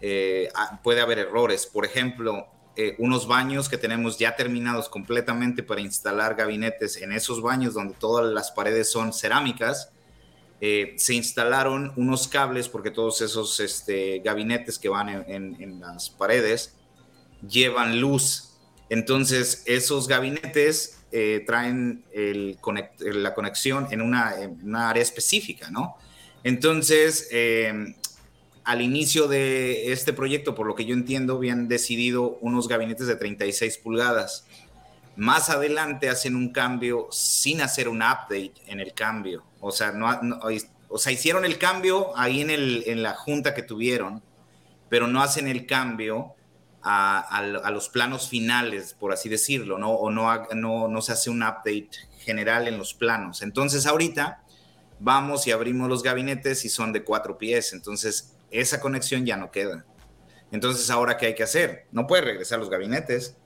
eh, 0.00 0.48
ah, 0.56 0.80
puede 0.82 1.00
haber 1.00 1.20
errores. 1.20 1.66
Por 1.66 1.84
ejemplo, 1.84 2.48
eh, 2.74 2.96
unos 2.98 3.28
baños 3.28 3.68
que 3.68 3.78
tenemos 3.78 4.18
ya 4.18 4.34
terminados 4.34 4.88
completamente 4.88 5.62
para 5.62 5.80
instalar 5.80 6.34
gabinetes 6.34 6.96
en 6.96 7.12
esos 7.12 7.42
baños 7.42 7.74
donde 7.74 7.94
todas 7.94 8.26
las 8.26 8.50
paredes 8.50 8.90
son 8.90 9.12
cerámicas 9.12 9.92
eh, 10.60 10.94
se 10.96 11.14
instalaron 11.14 11.92
unos 11.96 12.28
cables 12.28 12.68
porque 12.68 12.90
todos 12.90 13.22
esos 13.22 13.60
este, 13.60 14.18
gabinetes 14.18 14.78
que 14.78 14.90
van 14.90 15.08
en, 15.08 15.80
las 15.80 16.10
paredes 16.10 16.76
llevan 17.48 18.00
luz. 18.00 18.58
Entonces, 18.90 19.62
esos 19.66 20.06
gabinetes 20.06 21.00
eh, 21.12 21.42
traen 21.46 22.04
la 22.12 23.34
conexión 23.34 23.88
en 23.90 24.02
una, 24.02 24.34
área 24.90 25.02
específica, 25.02 25.70
¿no? 25.70 25.96
Entonces, 26.44 27.28
eh, 27.30 27.94
al 28.64 28.82
inicio 28.82 29.28
de 29.28 29.92
este 29.92 30.12
proyecto, 30.12 30.54
por 30.54 30.66
lo 30.66 30.74
que 30.74 30.84
yo 30.84 30.94
entiendo, 30.94 31.36
habían 31.36 31.68
decidido 31.68 32.38
unos 32.40 32.68
gabinetes 32.68 33.06
de 33.06 33.16
36 33.16 33.78
pulgadas. 33.78 34.46
Más 35.16 35.50
adelante 35.50 36.08
hacen 36.08 36.36
un 36.36 36.52
cambio 36.52 37.08
sin 37.10 37.60
hacer 37.60 37.88
un 37.88 37.98
update 37.98 38.54
en 38.66 38.80
el 38.80 38.94
cambio. 38.94 39.44
O 39.60 39.70
sea, 39.70 39.92
o 40.88 40.98
sea, 40.98 41.12
hicieron 41.12 41.44
el 41.44 41.58
cambio 41.58 42.16
ahí 42.16 42.40
en, 42.40 42.50
el, 42.50 42.84
en 42.86 43.02
la 43.02 43.14
junta 43.14 43.54
que 43.54 43.62
tuvieron, 43.62 44.22
pero 44.88 45.06
no 45.06 45.22
hacen 45.22 45.46
el 45.46 45.66
cambio 45.66 46.34
a, 46.82 47.70
los 47.70 47.88
planos 47.88 48.28
finales, 48.28 48.94
por 48.94 49.12
así 49.12 49.28
decirlo, 49.28 49.78
¿no? 49.78 49.90
O 49.92 50.10
no 50.10 51.02
se 51.02 51.12
hace 51.12 51.30
un 51.30 51.42
update 51.42 51.90
general 52.18 52.68
en 52.68 52.78
los 52.78 52.94
planos. 52.94 53.42
Entonces, 53.42 53.86
ahorita 53.86 54.42
vamos 54.98 55.46
y 55.46 55.52
abrimos 55.52 55.88
los 55.88 56.02
gabinetes 56.02 56.64
y 56.64 56.68
son 56.68 56.92
de 56.92 57.04
cuatro 57.04 57.38
pies. 57.38 57.72
Entonces, 57.72 58.36
esa 58.50 58.80
conexión 58.80 59.24
ya 59.26 59.36
no 59.36 59.50
queda. 59.50 59.84
Entonces, 60.52 60.90
¿ahora 60.90 61.16
qué 61.16 61.26
hay 61.26 61.34
que 61.34 61.42
hacer? 61.42 61.86
No 61.92 62.06
puedes 62.06 62.24
regresar 62.24 62.56
a 62.56 62.60
los 62.60 62.70
gabinetes 62.70 63.36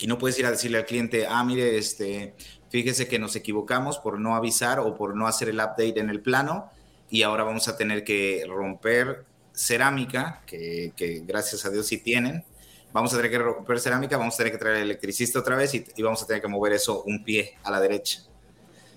y 0.00 0.06
no 0.06 0.18
puedes 0.18 0.38
ir 0.38 0.46
a 0.46 0.50
decirle 0.50 0.78
al 0.78 0.86
cliente, 0.86 1.26
ah, 1.28 1.44
mire, 1.44 1.76
este, 1.76 2.34
fíjese 2.70 3.06
que 3.08 3.18
nos 3.18 3.36
equivocamos 3.36 3.98
por 3.98 4.18
no 4.18 4.34
avisar 4.34 4.80
o 4.80 4.96
por 4.96 5.14
no 5.16 5.26
hacer 5.26 5.48
el 5.48 5.56
update 5.56 5.98
en 5.98 6.10
el 6.10 6.20
plano 6.20 6.70
y 7.10 7.22
ahora 7.22 7.44
vamos 7.44 7.68
a 7.68 7.76
tener 7.76 8.04
que 8.04 8.44
romper 8.48 9.24
cerámica, 9.52 10.42
que, 10.46 10.92
gracias 11.26 11.64
a 11.64 11.70
Dios 11.70 11.86
sí 11.86 11.98
tienen. 11.98 12.44
Vamos 12.92 13.12
a 13.12 13.16
tener 13.16 13.30
que 13.30 13.38
romper 13.38 13.78
cerámica, 13.78 14.16
vamos 14.16 14.34
a 14.34 14.36
tener 14.38 14.52
que 14.52 14.58
traer 14.58 14.76
al 14.76 14.82
electricista 14.82 15.38
otra 15.38 15.56
vez 15.56 15.74
y, 15.74 16.02
vamos 16.02 16.22
a 16.22 16.26
tener 16.26 16.40
que 16.40 16.48
mover 16.48 16.72
eso 16.72 17.02
un 17.02 17.22
pie 17.24 17.58
a 17.62 17.70
la 17.70 17.80
derecha. 17.80 18.22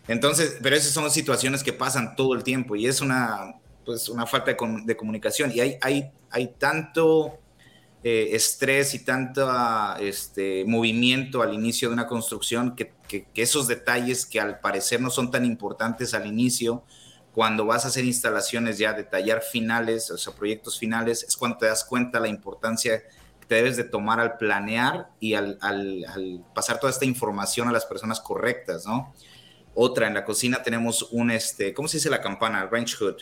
Entonces, 0.08 0.58
pero 0.62 0.76
esas 0.76 0.92
son 0.92 1.10
situaciones 1.12 1.64
que 1.64 1.74
pasan 1.74 2.16
todo 2.16 2.34
el 2.34 2.44
tiempo 2.44 2.76
y 2.76 2.88
es 2.88 3.02
una, 3.02 3.56
pues, 3.86 4.10
una 4.10 4.26
falta 4.26 4.52
de, 4.52 4.96
comunicación. 4.96 5.52
Y 5.54 5.60
hay, 5.60 5.78
hay, 5.82 6.12
hay 6.30 6.48
tanto 6.58 7.40
eh, 8.06 8.36
estrés 8.36 8.94
y 8.96 9.00
tanto 9.00 9.50
este, 9.98 10.66
movimiento 10.66 11.42
al 11.42 11.54
inicio 11.54 11.88
de 11.88 11.94
una 11.94 12.06
construcción 12.06 12.76
que, 12.76 12.92
esos 13.36 13.68
detalles 13.68 14.26
que 14.26 14.42
al 14.42 14.60
parecer 14.60 15.00
no 15.00 15.10
son 15.10 15.32
tan 15.32 15.46
importantes 15.46 16.14
al 16.14 16.28
inicio, 16.28 16.84
cuando 17.32 17.66
vas 17.66 17.86
a 17.86 17.88
hacer 17.88 18.04
instalaciones 18.04 18.78
ya, 18.78 18.92
detallar 18.92 19.42
finales, 19.42 20.12
o 20.12 20.18
sea, 20.18 20.34
proyectos 20.34 20.78
finales, 20.78 21.24
es 21.24 21.38
cuando 21.38 21.60
te 21.60 21.68
das 21.68 21.86
cuenta 21.86 22.20
la 22.20 22.28
importancia 22.28 23.04
que 23.40 23.46
te 23.48 23.56
debes 23.56 23.78
de 23.78 23.86
tomar 23.86 24.20
al 24.20 24.38
planear 24.38 25.10
y 25.22 25.36
al, 25.36 25.58
pasar 26.54 26.82
toda 26.82 26.92
esta 26.92 27.06
información 27.06 27.70
a 27.70 27.72
las 27.72 27.86
personas 27.86 28.20
correctas, 28.20 28.86
¿no? 28.86 29.14
Otra, 29.76 30.08
en 30.08 30.14
la 30.14 30.26
cocina 30.26 30.62
tenemos 30.62 31.08
un, 31.12 31.32
este, 31.32 31.74
¿cómo 31.74 31.88
se 31.88 31.98
dice 31.98 32.10
la 32.10 32.22
campana? 32.22 32.68
Range 32.70 32.96
hood. 32.98 33.16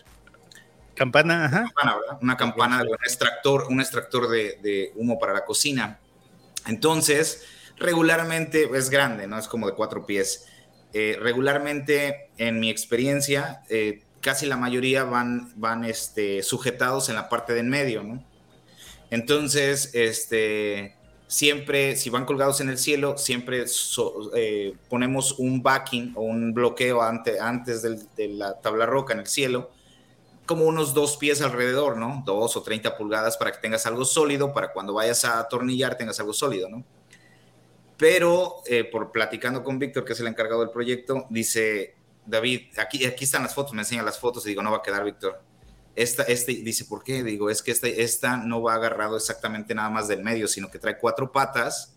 Campana, 1.01 1.45
ajá. 1.45 1.73
Una 2.21 2.37
campana, 2.37 2.83
un 2.83 2.93
extractor, 3.03 3.65
un 3.71 3.81
extractor 3.81 4.29
de, 4.29 4.91
humo 4.93 5.17
para 5.17 5.33
la 5.33 5.45
cocina. 5.45 5.99
Entonces, 6.67 7.43
regularmente 7.77 8.69
es 8.71 8.91
grande, 8.91 9.25
¿no? 9.25 9.39
Es 9.39 9.47
como 9.47 9.65
de 9.65 9.73
cuatro 9.73 10.05
pies. 10.05 10.45
Eh, 10.93 11.17
regularmente, 11.19 12.29
en 12.37 12.59
mi 12.59 12.69
experiencia, 12.69 13.63
eh, 13.67 14.03
casi 14.19 14.45
la 14.45 14.57
mayoría 14.57 15.03
van, 15.03 15.51
van 15.55 15.85
este, 15.85 16.43
sujetados 16.43 17.09
en 17.09 17.15
la 17.15 17.29
parte 17.29 17.53
de 17.53 17.61
en 17.61 17.69
medio, 17.69 18.03
¿no? 18.03 18.23
Entonces, 19.09 19.89
este, 19.95 20.95
siempre, 21.25 21.95
si 21.95 22.11
van 22.11 22.25
colgados 22.25 22.61
en 22.61 22.69
el 22.69 22.77
cielo, 22.77 23.17
siempre 23.17 23.65
eh, 24.35 24.75
ponemos 24.87 25.39
un 25.39 25.63
backing 25.63 26.13
o 26.15 26.21
un 26.21 26.53
bloqueo 26.53 27.01
antes 27.01 27.81
de 27.81 28.27
la 28.27 28.61
tabla 28.61 28.85
roca 28.85 29.15
en 29.15 29.21
el 29.21 29.27
cielo, 29.27 29.71
como 30.51 30.65
unos 30.65 30.93
dos 30.93 31.15
pies 31.15 31.41
alrededor, 31.41 31.95
¿no? 31.95 32.23
Dos 32.25 32.57
o 32.57 32.61
treinta 32.61 32.97
pulgadas 32.97 33.37
para 33.37 33.53
que 33.53 33.59
tengas 33.59 33.85
algo 33.85 34.03
sólido, 34.03 34.51
para 34.51 34.73
cuando 34.73 34.93
vayas 34.95 35.23
a 35.23 35.39
atornillar 35.39 35.95
tengas 35.95 36.19
algo 36.19 36.33
sólido, 36.33 36.67
¿no? 36.67 36.83
Pero 37.95 38.57
eh, 38.65 38.83
por 38.83 39.13
platicando 39.13 39.63
con 39.63 39.79
Víctor, 39.79 40.03
que 40.03 40.11
es 40.11 40.19
el 40.19 40.27
encargado 40.27 40.59
del 40.59 40.69
proyecto, 40.69 41.25
dice, 41.29 41.95
David, 42.25 42.77
aquí, 42.77 43.05
aquí 43.05 43.23
están 43.23 43.43
las 43.43 43.55
fotos, 43.55 43.71
me 43.71 43.83
enseña 43.83 44.03
las 44.03 44.19
fotos 44.19 44.45
y 44.45 44.49
digo, 44.49 44.61
no 44.61 44.71
va 44.71 44.79
a 44.79 44.81
quedar, 44.81 45.05
Víctor. 45.05 45.41
Esta, 45.95 46.23
este, 46.23 46.51
dice, 46.51 46.83
¿por 46.83 47.01
qué? 47.01 47.23
Digo, 47.23 47.49
es 47.49 47.61
que 47.63 47.71
esta, 47.71 47.87
esta 47.87 48.35
no 48.35 48.61
va 48.61 48.73
agarrado 48.73 49.15
exactamente 49.15 49.73
nada 49.73 49.89
más 49.89 50.09
del 50.09 50.21
medio, 50.21 50.49
sino 50.49 50.69
que 50.69 50.79
trae 50.79 50.97
cuatro 50.97 51.31
patas 51.31 51.95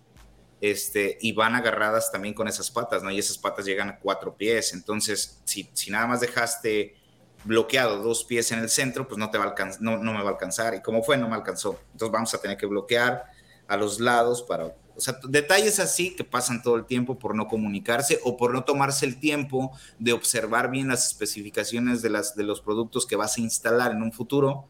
este, 0.61 1.19
y 1.21 1.33
van 1.33 1.57
agarradas 1.57 2.13
también 2.13 2.35
con 2.35 2.47
esas 2.47 2.71
patas, 2.71 3.03
¿no? 3.03 3.11
Y 3.11 3.19
esas 3.19 3.37
patas 3.37 3.65
llegan 3.65 3.89
a 3.89 3.99
cuatro 3.99 4.37
pies. 4.37 4.75
Entonces, 4.75 5.41
si, 5.43 5.69
si 5.73 5.91
nada 5.91 6.07
más 6.07 6.21
dejaste 6.21 7.03
bloqueado 7.45 8.03
dos 8.03 8.25
pies 8.25 8.51
en 8.53 8.59
el 8.59 8.69
centro, 8.69 9.07
pues 9.07 9.19
no, 9.19 9.31
te 9.31 9.39
va 9.39 9.45
a 9.45 9.55
no, 9.81 9.99
no 9.99 10.13
me 10.13 10.23
va 10.23 10.31
a 10.31 10.33
alcanzar. 10.33 10.75
Y 10.75 10.83
como 10.83 11.03
fue, 11.03 11.17
no 11.17 11.29
me 11.29 11.35
alcanzó. 11.35 11.79
Entonces 11.93 12.13
vamos 12.13 12.35
a 12.35 12.39
tener 12.39 12.57
que 12.57 12.67
bloquear 12.67 13.25
a 13.69 13.77
los 13.77 14.01
lados 14.01 14.43
para 14.43 14.75
o 14.97 15.29
detalles 15.29 15.81
así 15.81 16.15
que 16.15 16.23
pasan 16.25 16.63
todo 16.63 16.77
el 16.77 16.85
tiempo 16.85 17.19
por 17.19 17.35
no 17.35 17.49
comunicarse 17.49 18.21
o 18.23 18.37
por 18.37 18.53
no 18.53 18.65
tomarse 18.65 19.07
el 19.07 19.19
tiempo 19.19 19.73
de 19.99 20.13
observar 20.13 20.71
bien 20.71 20.89
las 20.89 21.07
especificaciones 21.07 22.01
de, 22.01 22.11
las, 22.11 22.37
de 22.37 22.45
los 22.45 22.61
productos 22.61 23.05
que 23.07 23.17
vas 23.17 23.37
a 23.37 23.41
instalar 23.41 23.93
en 23.93 24.03
un 24.03 24.13
futuro 24.13 24.67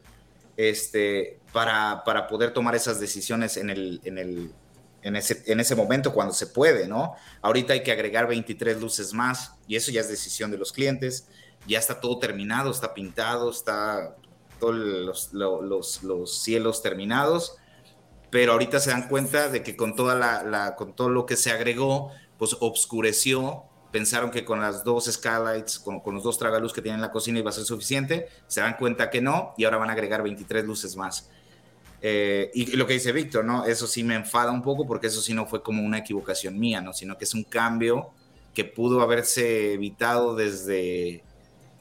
este, 0.57 1.39
para, 1.53 2.03
para 2.05 2.27
poder 2.27 2.53
tomar 2.53 2.75
esas 2.75 2.99
decisiones 2.99 3.57
en, 3.57 3.69
el, 3.69 4.01
en, 4.03 4.17
el, 4.17 4.51
en, 5.03 5.15
ese, 5.15 5.43
en 5.45 5.59
ese 5.59 5.75
momento 5.75 6.11
cuando 6.11 6.33
se 6.33 6.47
puede, 6.47 6.87
¿no? 6.87 7.13
Ahorita 7.41 7.73
hay 7.73 7.83
que 7.83 7.91
agregar 7.91 8.27
23 8.27 8.81
luces 8.81 9.13
más 9.13 9.53
y 9.67 9.75
eso 9.75 9.91
ya 9.91 10.01
es 10.01 10.09
decisión 10.09 10.49
de 10.49 10.57
los 10.57 10.71
clientes. 10.71 11.27
Ya 11.67 11.79
está 11.79 11.99
todo 11.99 12.19
terminado, 12.19 12.71
está 12.71 12.93
pintado, 12.93 13.49
está 13.49 14.15
todos 14.59 14.75
los, 14.75 15.33
los, 15.33 16.03
los 16.03 16.41
cielos 16.41 16.81
terminados 16.81 17.57
pero 18.35 18.51
ahorita 18.51 18.81
se 18.81 18.89
dan 18.89 19.07
cuenta 19.07 19.47
de 19.47 19.63
que 19.63 19.77
con, 19.77 19.95
toda 19.95 20.13
la, 20.13 20.75
con 20.75 20.93
todo 20.93 21.07
lo 21.07 21.25
que 21.25 21.37
se 21.37 21.51
agregó, 21.51 22.11
pues 22.37 22.57
obscureció, 22.59 23.63
pensaron 23.93 24.29
que 24.29 24.43
con 24.43 24.59
las 24.59 24.83
dos 24.83 25.05
skylights, 25.05 25.79
con, 25.79 26.01
los 26.13 26.21
dos 26.21 26.37
tragaluz 26.37 26.73
que 26.73 26.81
tienen 26.81 26.97
en 26.97 27.03
la 27.03 27.11
cocina 27.13 27.39
iba 27.39 27.49
a 27.49 27.53
ser 27.53 27.63
suficiente, 27.63 28.27
se 28.47 28.59
dan 28.59 28.75
cuenta 28.77 29.09
que 29.09 29.21
no, 29.21 29.53
y 29.57 29.63
ahora 29.63 29.77
van 29.77 29.89
a 29.89 29.93
agregar 29.93 30.21
23 30.21 30.65
luces 30.65 30.97
más. 30.97 31.29
Eh, 32.01 32.51
y, 32.53 32.75
lo 32.75 32.85
que 32.85 32.95
dice 32.95 33.13
Víctor, 33.13 33.45
¿no? 33.45 33.63
Eso 33.65 33.87
sí 33.87 34.03
me 34.03 34.15
enfada 34.15 34.51
un 34.51 34.61
poco 34.61 34.85
porque 34.85 35.07
eso 35.07 35.21
sí 35.21 35.33
no 35.33 35.45
fue 35.45 35.63
como 35.63 35.81
una 35.81 35.99
equivocación 35.99 36.59
mía, 36.59 36.81
¿no? 36.81 36.91
Sino 36.91 37.17
que 37.17 37.23
es 37.23 37.33
un 37.33 37.45
cambio 37.45 38.11
que 38.53 38.65
pudo 38.65 38.99
haberse 38.99 39.71
evitado 39.71 40.35
desde, 40.35 41.23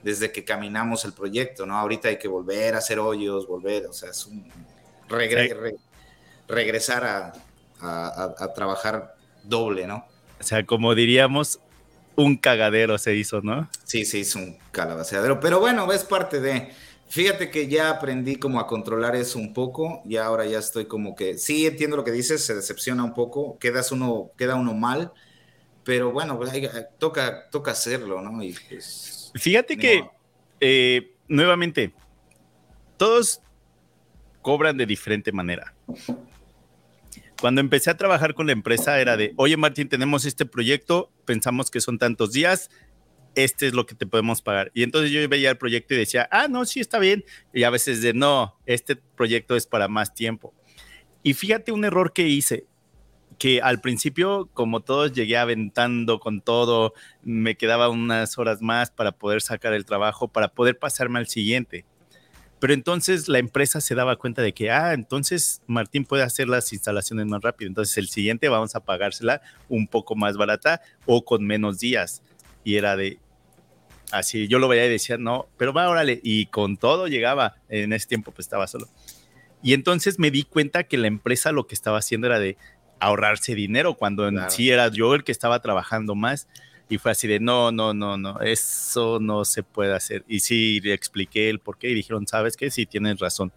desde 0.05 0.31
que 0.31 0.45
caminamos 0.45 1.07
el 1.07 1.15
proyecto, 1.15 1.65
¿no? 1.65 1.79
Ahorita 1.79 2.09
hay 2.09 2.19
que 2.19 2.29
volver 2.29 2.75
a 2.75 2.79
hacer 2.79 2.99
hoyos, 2.99 3.49
volver, 3.49 3.87
o 3.87 3.93
sea, 3.95 4.11
es 4.11 4.27
un 4.27 4.47
regresar 6.47 7.33
a, 7.81 8.53
trabajar 8.55 9.17
doble, 9.43 9.87
¿no? 9.87 10.07
O 10.39 10.43
sea, 10.43 10.65
como 10.67 10.95
diríamos, 10.95 11.59
un 12.17 12.37
cagadero 12.37 12.99
se 12.99 13.15
hizo, 13.15 13.41
¿no? 13.41 13.71
Sí, 13.85 14.05
se 14.05 14.19
hizo 14.19 14.38
un 14.38 14.59
calabaceadero, 14.73 15.40
pero 15.40 15.59
bueno, 15.59 15.90
es 15.90 16.05
parte 16.05 16.38
de... 16.40 16.71
Fíjate 17.09 17.51
que 17.51 17.69
ya 17.69 17.90
aprendí 17.90 18.37
como 18.37 18.61
a 18.61 18.67
controlar 18.67 19.17
eso 19.17 19.38
un 19.38 19.55
poco 19.55 20.03
y 20.05 20.17
ahora 20.17 20.45
ya 20.45 20.59
estoy 20.59 20.87
como 20.87 21.14
que, 21.14 21.38
sí, 21.38 21.67
entiendo 21.67 21.97
lo 21.97 22.05
que 22.05 22.12
dices, 22.12 22.45
se 22.45 22.55
decepciona 22.55 23.05
un 23.05 23.14
poco, 23.14 23.59
quedas 23.59 23.93
uno, 23.93 24.33
queda 24.37 24.57
uno 24.57 24.75
mal, 24.75 25.12
pero 25.85 26.12
bueno, 26.12 26.37
pues, 26.37 26.53
toca, 26.99 27.49
toca 27.51 27.71
hacerlo, 27.71 28.21
¿no? 28.21 28.43
Y 28.43 28.55
pues, 28.69 29.13
Fíjate 29.35 29.77
que, 29.77 30.05
eh, 30.61 31.12
nuevamente, 31.29 31.92
todos 32.97 33.40
cobran 34.42 34.77
de 34.77 34.87
diferente 34.87 35.33
manera. 35.33 35.75
Cuando 37.40 37.61
empecé 37.61 37.90
a 37.90 37.97
trabajar 37.97 38.35
con 38.35 38.47
la 38.47 38.53
empresa 38.53 39.01
era 39.01 39.16
de, 39.16 39.33
oye 39.37 39.57
Martín, 39.57 39.88
tenemos 39.88 40.25
este 40.25 40.47
proyecto, 40.47 41.11
pensamos 41.25 41.70
que 41.70 41.81
son 41.81 41.99
tantos 41.99 42.33
días, 42.33 42.70
este 43.35 43.66
es 43.66 43.75
lo 43.75 43.87
que 43.87 43.94
te 43.94 44.07
podemos 44.07 44.42
pagar. 44.42 44.70
Y 44.75 44.83
entonces 44.83 45.11
yo 45.11 45.29
veía 45.29 45.51
el 45.51 45.59
proyecto 45.59 45.94
y 45.94 45.99
decía, 45.99 46.29
ah, 46.31 46.47
no, 46.49 46.64
sí 46.64 46.81
está 46.81 46.99
bien. 46.99 47.25
Y 47.53 47.64
a 47.64 47.70
veces 47.70 48.01
de, 48.01 48.14
no, 48.14 48.59
este 48.66 48.97
proyecto 48.97 49.57
es 49.57 49.66
para 49.66 49.88
más 49.88 50.14
tiempo. 50.14 50.55
Y 51.23 51.35
fíjate 51.35 51.73
un 51.73 51.85
error 51.85 52.12
que 52.12 52.29
hice, 52.29 52.66
que 53.38 53.61
al 53.61 53.81
principio, 53.81 54.49
como 54.53 54.81
todos, 54.81 55.12
llegué 55.12 55.37
aventando 55.37 56.20
con 56.20 56.40
todo, 56.40 56.94
me 57.23 57.57
quedaba 57.57 57.88
unas 57.88 58.38
horas 58.38 58.62
más 58.62 58.90
para 58.90 59.12
poder 59.12 59.42
sacar 59.42 59.73
el 59.73 59.85
trabajo, 59.85 60.29
para 60.29 60.49
poder 60.49 60.79
pasarme 60.79 61.18
al 61.18 61.27
siguiente. 61.27 61.85
Pero 62.61 62.73
entonces 62.73 63.29
la 63.29 63.38
empresa 63.38 63.81
se 63.81 63.94
daba 63.94 64.16
cuenta 64.16 64.40
de 64.40 64.55
que, 64.55 64.70
ah, 64.70 64.94
entonces 64.94 65.61
Martín 65.66 66.05
puede 66.05 66.23
hacer 66.23 66.49
las 66.49 66.73
instalaciones 66.73 67.27
más 67.27 67.42
rápido. 67.42 67.68
Entonces 67.68 67.99
el 67.99 68.09
siguiente 68.09 68.49
vamos 68.49 68.75
a 68.75 68.81
pagársela 68.81 69.42
un 69.68 69.87
poco 69.87 70.16
más 70.16 70.37
barata 70.37 70.81
o 71.05 71.25
con 71.25 71.44
menos 71.44 71.79
días. 71.79 72.23
Y 72.64 72.77
era 72.77 72.97
de, 72.97 73.18
así, 74.12 74.49
yo 74.49 74.59
lo 74.59 74.68
veía 74.68 74.87
y 74.87 74.90
decía, 74.90 75.18
no, 75.18 75.47
pero 75.59 75.75
va, 75.75 75.88
órale. 75.88 76.20
Y 76.23 76.47
con 76.47 76.79
todo 76.79 77.07
llegaba, 77.07 77.57
en 77.68 77.92
ese 77.92 78.07
tiempo 78.07 78.33
pues 78.33 78.47
estaba 78.47 78.66
solo. 78.66 78.88
Y 79.62 79.73
entonces 79.73 80.18
me 80.18 80.31
di 80.31 80.42
cuenta 80.42 80.85
que 80.85 80.99
la 80.99 81.07
empresa 81.07 81.51
lo 81.51 81.66
que 81.66 81.75
estaba 81.75 81.99
haciendo 81.99 82.27
era 82.27 82.38
de 82.38 82.59
ahorrarse 83.00 83.54
dinero 83.54 83.94
cuando 83.94 84.28
en 84.28 84.38
sí 84.50 84.70
era 84.70 84.88
yo 84.88 85.14
el 85.14 85.24
que 85.24 85.33
estaba 85.33 85.61
trabajando 85.61 86.14
más. 86.14 86.48
Y 86.88 86.98
fue 86.98 87.12
así 87.12 87.26
de, 87.26 87.40
no, 87.40 87.72
no, 87.72 87.94
no, 87.94 88.18
no, 88.18 88.40
eso 88.40 89.18
no 89.18 89.44
se 89.44 89.62
puede 89.62 89.94
hacer. 89.94 90.24
Y 90.28 90.40
sí, 90.40 90.80
le 90.80 90.92
expliqué 90.92 91.48
el 91.48 91.59
por 91.59 91.78
qué 91.78 91.88
y 91.88 91.94
dijeron, 91.94 92.26
¿sabes 92.26 92.57
qué? 92.57 92.70
Sí, 92.70 92.85
tienes 92.85 93.18
razón. 93.18 93.52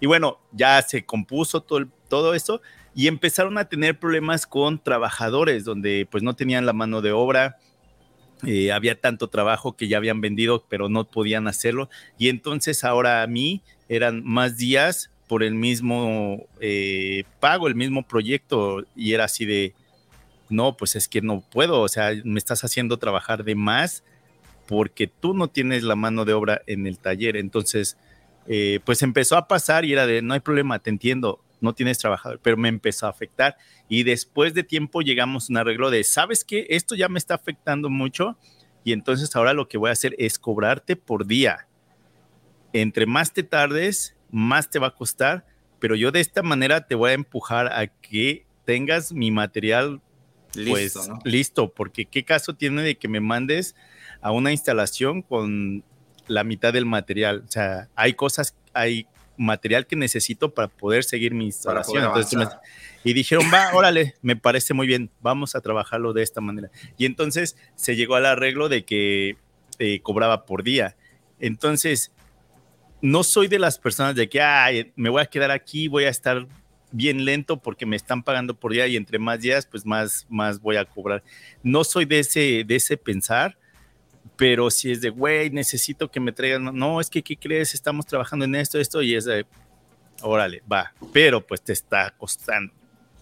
Y 0.00 0.06
bueno, 0.06 0.40
ya 0.52 0.82
se 0.82 1.04
compuso 1.04 1.60
todo, 1.60 1.86
todo 2.08 2.34
esto 2.34 2.60
y 2.94 3.06
empezaron 3.06 3.58
a 3.58 3.68
tener 3.68 3.98
problemas 3.98 4.46
con 4.46 4.82
trabajadores 4.82 5.64
donde 5.64 6.08
pues 6.10 6.22
no 6.24 6.34
tenían 6.34 6.66
la 6.66 6.72
mano 6.72 7.00
de 7.00 7.12
obra, 7.12 7.58
eh, 8.46 8.72
había 8.72 9.00
tanto 9.00 9.28
trabajo 9.28 9.76
que 9.76 9.88
ya 9.88 9.96
habían 9.96 10.20
vendido, 10.20 10.64
pero 10.68 10.88
no 10.88 11.04
podían 11.04 11.48
hacerlo. 11.48 11.88
Y 12.18 12.28
entonces 12.28 12.84
ahora 12.84 13.22
a 13.22 13.26
mí 13.26 13.62
eran 13.88 14.24
más 14.24 14.56
días 14.56 15.10
por 15.28 15.42
el 15.42 15.54
mismo 15.54 16.46
eh, 16.60 17.24
pago, 17.38 17.68
el 17.68 17.74
mismo 17.74 18.02
proyecto, 18.02 18.84
y 18.96 19.12
era 19.12 19.24
así 19.24 19.44
de, 19.44 19.74
no, 20.48 20.76
pues 20.76 20.96
es 20.96 21.08
que 21.08 21.20
no 21.20 21.40
puedo, 21.40 21.80
o 21.82 21.88
sea, 21.88 22.12
me 22.24 22.38
estás 22.38 22.64
haciendo 22.64 22.96
trabajar 22.96 23.44
de 23.44 23.54
más 23.54 24.02
porque 24.66 25.06
tú 25.06 25.32
no 25.32 25.48
tienes 25.48 25.82
la 25.82 25.96
mano 25.96 26.24
de 26.26 26.34
obra 26.34 26.60
en 26.66 26.86
el 26.86 26.98
taller. 26.98 27.36
Entonces, 27.36 27.96
eh, 28.46 28.80
pues 28.84 29.02
empezó 29.02 29.36
a 29.36 29.48
pasar 29.48 29.86
y 29.86 29.92
era 29.92 30.06
de, 30.06 30.20
no 30.20 30.34
hay 30.34 30.40
problema, 30.40 30.78
te 30.78 30.90
entiendo, 30.90 31.42
no 31.60 31.72
tienes 31.72 31.98
trabajador, 31.98 32.38
pero 32.42 32.58
me 32.58 32.68
empezó 32.68 33.06
a 33.06 33.10
afectar. 33.10 33.56
Y 33.88 34.02
después 34.02 34.52
de 34.52 34.64
tiempo 34.64 35.00
llegamos 35.00 35.48
a 35.48 35.52
un 35.52 35.56
arreglo 35.56 35.90
de, 35.90 36.04
¿sabes 36.04 36.44
qué? 36.44 36.66
Esto 36.68 36.94
ya 36.94 37.08
me 37.08 37.18
está 37.18 37.34
afectando 37.34 37.88
mucho 37.88 38.36
y 38.84 38.92
entonces 38.92 39.34
ahora 39.34 39.54
lo 39.54 39.68
que 39.68 39.78
voy 39.78 39.88
a 39.88 39.92
hacer 39.92 40.14
es 40.18 40.38
cobrarte 40.38 40.96
por 40.96 41.26
día. 41.26 41.66
Entre 42.74 43.06
más 43.06 43.32
te 43.32 43.42
tardes, 43.42 44.17
más 44.30 44.70
te 44.70 44.78
va 44.78 44.88
a 44.88 44.94
costar, 44.94 45.46
pero 45.78 45.94
yo 45.94 46.10
de 46.10 46.20
esta 46.20 46.42
manera 46.42 46.86
te 46.86 46.94
voy 46.94 47.10
a 47.10 47.14
empujar 47.14 47.72
a 47.72 47.86
que 47.86 48.46
tengas 48.64 49.12
mi 49.12 49.30
material 49.30 50.00
pues 50.52 50.98
listo, 51.24 51.72
porque 51.72 52.06
qué 52.06 52.24
caso 52.24 52.54
tiene 52.54 52.82
de 52.82 52.96
que 52.96 53.08
me 53.08 53.20
mandes 53.20 53.74
a 54.20 54.32
una 54.32 54.52
instalación 54.52 55.22
con 55.22 55.84
la 56.26 56.44
mitad 56.44 56.72
del 56.72 56.86
material. 56.86 57.44
O 57.46 57.50
sea, 57.50 57.88
hay 57.94 58.14
cosas, 58.14 58.56
hay 58.72 59.06
material 59.36 59.86
que 59.86 59.96
necesito 59.96 60.52
para 60.52 60.68
poder 60.68 61.04
seguir 61.04 61.34
mi 61.34 61.46
instalación. 61.46 62.10
y 63.04 63.12
dijeron, 63.12 63.46
va, 63.52 63.70
órale, 63.74 64.14
me 64.20 64.36
parece 64.36 64.74
muy 64.74 64.86
bien, 64.86 65.10
vamos 65.20 65.54
a 65.54 65.60
trabajarlo 65.60 66.12
de 66.12 66.22
esta 66.22 66.40
manera. 66.40 66.70
Y 66.96 67.06
entonces 67.06 67.56
se 67.74 67.96
llegó 67.96 68.16
al 68.16 68.26
arreglo 68.26 68.68
de 68.68 68.84
que 68.84 69.36
eh, 69.78 70.00
cobraba 70.02 70.44
por 70.44 70.62
día. 70.62 70.96
Entonces, 71.38 72.12
no 73.00 73.22
soy 73.22 73.48
de 73.48 73.58
las 73.58 73.78
personas 73.78 74.14
de 74.14 74.28
que, 74.28 74.40
ay, 74.40 74.92
me 74.96 75.08
voy 75.08 75.22
a 75.22 75.26
quedar 75.26 75.50
aquí, 75.50 75.88
voy 75.88 76.04
a 76.04 76.08
estar 76.08 76.46
bien 76.90 77.24
lento 77.24 77.60
porque 77.60 77.86
me 77.86 77.96
están 77.96 78.22
pagando 78.22 78.58
por 78.58 78.72
día 78.72 78.86
y 78.86 78.96
entre 78.96 79.18
más 79.18 79.40
días, 79.40 79.66
pues 79.66 79.84
más, 79.84 80.26
más 80.28 80.60
voy 80.60 80.76
a 80.76 80.84
cobrar. 80.84 81.22
No 81.62 81.84
soy 81.84 82.04
de 82.04 82.20
ese, 82.20 82.64
de 82.66 82.76
ese 82.76 82.96
pensar, 82.96 83.58
pero 84.36 84.70
si 84.70 84.90
es 84.90 85.00
de, 85.00 85.10
güey, 85.10 85.50
necesito 85.50 86.10
que 86.10 86.20
me 86.20 86.32
traigan, 86.32 86.64
no, 86.74 87.00
es 87.00 87.10
que, 87.10 87.22
¿qué 87.22 87.36
crees? 87.36 87.74
Estamos 87.74 88.06
trabajando 88.06 88.44
en 88.44 88.54
esto, 88.54 88.78
esto, 88.78 89.02
y 89.02 89.14
es 89.14 89.24
de, 89.24 89.46
órale, 90.22 90.62
va, 90.70 90.92
pero 91.12 91.46
pues 91.46 91.62
te 91.62 91.72
está 91.72 92.14
costando. 92.16 92.72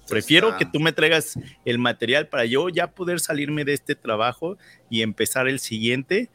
Prefiero 0.09 0.57
que 0.57 0.65
tú 0.65 0.79
me 0.79 0.93
traigas 0.93 1.39
el 1.65 1.79
material 1.79 2.29
para 2.29 2.45
yo 2.45 2.69
ya 2.69 2.93
poder 2.93 3.19
salirme 3.19 3.65
de 3.65 3.73
este 3.73 3.95
trabajo 3.95 4.57
y 4.89 5.03
empezar 5.03 5.49
el 5.49 5.59
siguiente. 5.59 6.31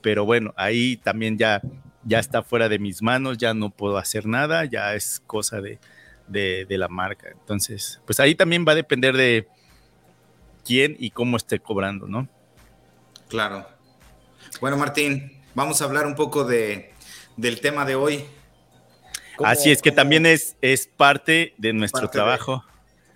Pero 0.00 0.24
bueno, 0.24 0.54
ahí 0.56 0.96
también 0.96 1.36
ya, 1.36 1.60
ya 2.04 2.18
está 2.18 2.42
fuera 2.42 2.68
de 2.68 2.78
mis 2.78 3.02
manos, 3.02 3.38
ya 3.38 3.54
no 3.54 3.70
puedo 3.70 3.98
hacer 3.98 4.26
nada, 4.26 4.64
ya 4.64 4.94
es 4.94 5.22
cosa 5.26 5.60
de, 5.60 5.78
de 6.26 6.78
la 6.78 6.88
marca. 6.88 7.28
Entonces, 7.30 8.00
pues 8.06 8.20
ahí 8.20 8.34
también 8.34 8.64
va 8.66 8.72
a 8.72 8.76
depender 8.76 9.16
de 9.16 9.46
quién 10.64 10.96
y 10.98 11.10
cómo 11.10 11.36
esté 11.36 11.58
cobrando, 11.58 12.06
¿no? 12.06 12.28
Claro. 13.28 13.66
Bueno, 14.60 14.76
Martín, 14.76 15.40
vamos 15.54 15.80
a 15.80 15.84
hablar 15.84 16.06
un 16.06 16.14
poco 16.14 16.44
de, 16.44 16.92
del 17.36 17.60
tema 17.60 17.84
de 17.84 17.94
hoy. 17.94 18.24
Así 19.44 19.70
es 19.70 19.80
que 19.80 19.92
también 19.92 20.26
es, 20.26 20.56
es 20.60 20.86
parte 20.86 21.54
de 21.56 21.72
nuestro 21.72 22.08
trabajo. 22.08 22.64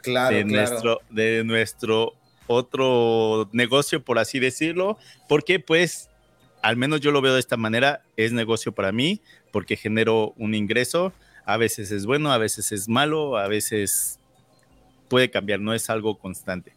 claro, 0.02 0.34
de 0.34 0.44
Nuestro, 0.44 1.00
de 1.10 1.44
nuestro 1.44 2.14
otro 2.46 3.48
negocio, 3.52 4.02
por 4.04 4.18
así 4.18 4.38
decirlo, 4.38 4.98
porque 5.28 5.60
pues 5.60 6.08
al 6.64 6.78
menos 6.78 7.02
yo 7.02 7.10
lo 7.10 7.20
veo 7.20 7.34
de 7.34 7.40
esta 7.40 7.58
manera, 7.58 8.02
es 8.16 8.32
negocio 8.32 8.72
para 8.72 8.90
mí, 8.90 9.20
porque 9.52 9.76
genero 9.76 10.32
un 10.38 10.54
ingreso, 10.54 11.12
a 11.44 11.58
veces 11.58 11.90
es 11.90 12.06
bueno, 12.06 12.32
a 12.32 12.38
veces 12.38 12.72
es 12.72 12.88
malo, 12.88 13.36
a 13.36 13.48
veces 13.48 14.18
puede 15.10 15.30
cambiar, 15.30 15.60
no 15.60 15.74
es 15.74 15.90
algo 15.90 16.18
constante, 16.18 16.72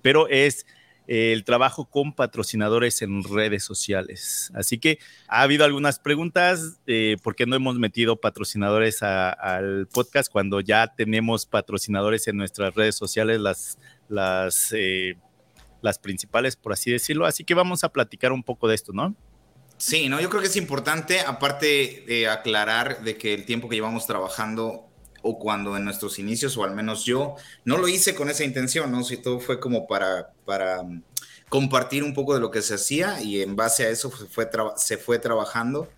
pero 0.00 0.28
es 0.28 0.64
el 1.08 1.42
trabajo 1.42 1.86
con 1.86 2.12
patrocinadores 2.12 3.02
en 3.02 3.24
redes 3.24 3.64
sociales. 3.64 4.52
Así 4.54 4.78
que 4.78 5.00
ha 5.26 5.42
habido 5.42 5.64
algunas 5.64 5.98
preguntas, 5.98 6.78
eh, 6.86 7.16
¿por 7.20 7.34
qué 7.34 7.44
no 7.44 7.56
hemos 7.56 7.80
metido 7.80 8.20
patrocinadores 8.20 9.02
al 9.02 9.88
podcast 9.92 10.30
cuando 10.30 10.60
ya 10.60 10.86
tenemos 10.94 11.46
patrocinadores 11.46 12.28
en 12.28 12.36
nuestras 12.36 12.76
redes 12.76 12.94
sociales, 12.94 13.40
las, 13.40 13.76
las, 14.08 14.72
eh, 14.72 15.16
las 15.80 15.98
principales, 15.98 16.54
por 16.54 16.74
así 16.74 16.92
decirlo? 16.92 17.26
Así 17.26 17.42
que 17.42 17.54
vamos 17.54 17.82
a 17.82 17.88
platicar 17.88 18.30
un 18.30 18.44
poco 18.44 18.68
de 18.68 18.76
esto, 18.76 18.92
¿no? 18.92 19.16
Sí, 19.82 20.08
no, 20.08 20.20
yo 20.20 20.30
creo 20.30 20.40
que 20.40 20.46
es 20.46 20.54
importante, 20.54 21.22
aparte 21.22 22.04
de 22.06 22.28
aclarar 22.28 23.02
de 23.02 23.18
que 23.18 23.34
el 23.34 23.44
tiempo 23.44 23.68
que 23.68 23.74
llevamos 23.74 24.06
trabajando 24.06 24.86
o 25.22 25.40
cuando 25.40 25.76
en 25.76 25.84
nuestros 25.84 26.20
inicios, 26.20 26.56
o 26.56 26.62
al 26.62 26.72
menos 26.72 27.04
yo, 27.04 27.34
no 27.64 27.78
lo 27.78 27.88
hice 27.88 28.14
con 28.14 28.30
esa 28.30 28.44
intención, 28.44 28.92
¿no? 28.92 29.02
Si 29.02 29.16
todo 29.16 29.40
fue 29.40 29.58
como 29.58 29.88
para, 29.88 30.34
para 30.44 30.84
mm, 30.84 31.02
compartir 31.48 32.04
un 32.04 32.14
poco 32.14 32.32
de 32.32 32.38
lo 32.38 32.52
que 32.52 32.62
se 32.62 32.74
hacía 32.74 33.20
y 33.22 33.42
en 33.42 33.56
base 33.56 33.84
a 33.84 33.88
eso 33.88 34.08
fue 34.08 34.48
se 34.76 34.98
fue 34.98 35.18
trabajando. 35.18 35.88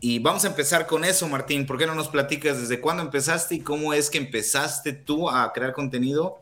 Y 0.00 0.20
vamos 0.20 0.46
a 0.46 0.48
empezar 0.48 0.86
con 0.86 1.04
eso, 1.04 1.28
Martín. 1.28 1.66
¿Por 1.66 1.76
qué 1.76 1.86
no 1.86 1.94
nos 1.94 2.08
platicas 2.08 2.58
desde 2.58 2.80
cuándo 2.80 3.02
empezaste 3.02 3.56
y 3.56 3.60
cómo 3.60 3.92
es 3.92 4.08
que 4.08 4.16
empezaste 4.16 4.94
tú 4.94 5.28
a 5.28 5.52
crear 5.52 5.74
contenido 5.74 6.40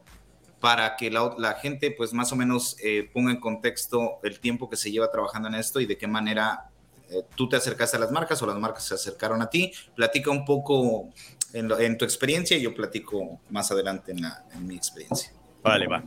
para 0.61 0.95
que 0.95 1.11
la, 1.11 1.59
gente, 1.61 1.91
pues 1.91 2.13
más 2.13 2.31
o 2.31 2.37
menos, 2.37 2.77
eh, 2.81 3.11
ponga 3.13 3.33
en 3.33 3.41
contexto 3.41 4.21
el 4.23 4.39
tiempo 4.39 4.71
que 4.71 4.77
se 4.77 4.93
lleva 4.93 5.11
trabajando 5.11 5.49
en 5.49 5.57
esto 5.57 5.81
y 5.81 5.87
de 5.87 5.99
qué 5.99 6.07
manera 6.07 6.71
eh, 7.11 7.23
tú 7.35 7.49
te 7.49 7.57
acercaste 7.57 7.97
a 7.97 8.01
las 8.01 8.11
marcas 8.11 8.41
o 8.43 8.47
las 8.47 8.57
marcas 8.57 8.85
se 8.85 8.95
acercaron 8.95 9.43
a 9.43 9.51
ti? 9.51 9.73
Platica 9.95 10.31
un 10.31 10.45
poco 10.45 11.11
en, 11.53 11.99
tu 11.99 12.05
experiencia 12.05 12.57
y 12.57 12.63
yo 12.63 12.75
platico 12.75 13.41
más 13.51 13.71
adelante 13.71 14.13
en, 14.13 14.67
mi 14.67 14.77
experiencia. 14.77 15.33
Vale, 15.63 15.87
va. 15.87 16.05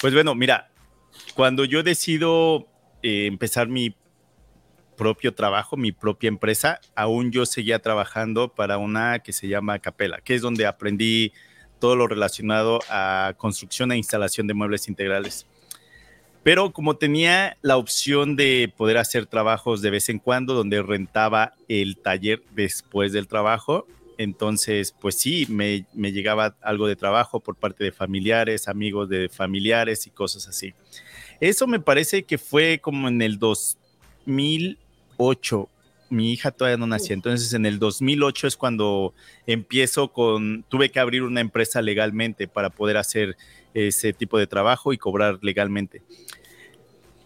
Pues 0.00 0.14
bueno, 0.14 0.34
mira, 0.34 0.70
cuando 1.34 1.64
yo 1.64 1.82
decido 1.82 2.66
eh, 3.02 3.26
empezar 3.26 3.68
mi 3.68 3.94
propio 4.96 5.32
trabajo, 5.34 5.76
mi 5.76 5.92
propia 5.92 6.28
empresa, 6.28 6.80
aún 6.94 7.30
yo 7.32 7.46
seguía 7.46 7.78
trabajando 7.78 8.54
para 8.54 8.76
una 8.76 9.20
que 9.20 9.32
se 9.32 9.48
llama 9.48 9.78
Capela, 9.78 10.20
que 10.20 10.34
es 10.34 10.42
donde 10.42 10.66
aprendí 10.66 11.32
todo 11.78 11.96
lo 11.96 12.06
relacionado 12.06 12.80
a 12.90 13.32
construcción 13.38 13.90
e 13.92 13.96
instalación 13.96 14.46
de 14.46 14.54
muebles 14.54 14.88
integrales. 14.88 15.46
Pero 16.50 16.72
como 16.72 16.96
tenía 16.96 17.56
la 17.62 17.76
opción 17.76 18.34
de 18.34 18.72
poder 18.76 18.98
hacer 18.98 19.26
trabajos 19.26 19.82
de 19.82 19.90
vez 19.90 20.08
en 20.08 20.18
cuando, 20.18 20.52
donde 20.52 20.82
rentaba 20.82 21.52
el 21.68 21.96
taller 21.96 22.42
después 22.56 23.12
del 23.12 23.28
trabajo, 23.28 23.86
entonces, 24.18 24.92
pues 25.00 25.14
sí, 25.14 25.46
me, 25.48 25.86
llegaba 25.94 26.56
algo 26.60 26.88
de 26.88 26.96
trabajo 26.96 27.38
por 27.38 27.54
parte 27.54 27.84
de 27.84 27.92
familiares, 27.92 28.66
amigos 28.66 29.08
de 29.08 29.28
familiares 29.28 30.08
y 30.08 30.10
cosas 30.10 30.48
así. 30.48 30.74
Eso 31.38 31.68
me 31.68 31.78
parece 31.78 32.24
que 32.24 32.36
fue 32.36 32.80
como 32.82 33.06
en 33.06 33.22
el 33.22 33.38
2008. 33.38 35.68
Mi 36.08 36.32
hija 36.32 36.50
todavía 36.50 36.78
no 36.78 36.88
nació, 36.88 37.14
entonces 37.14 37.52
en 37.52 37.64
el 37.64 37.78
2008 37.78 38.48
es 38.48 38.56
cuando 38.56 39.14
empiezo 39.46 40.12
con, 40.12 40.64
tuve 40.68 40.90
que 40.90 40.98
abrir 40.98 41.22
una 41.22 41.40
empresa 41.40 41.80
legalmente 41.80 42.48
para 42.48 42.70
poder 42.70 42.96
hacer 42.96 43.36
ese 43.72 44.12
tipo 44.12 44.36
de 44.36 44.48
trabajo 44.48 44.92
y 44.92 44.98
cobrar 44.98 45.38
legalmente. 45.42 46.02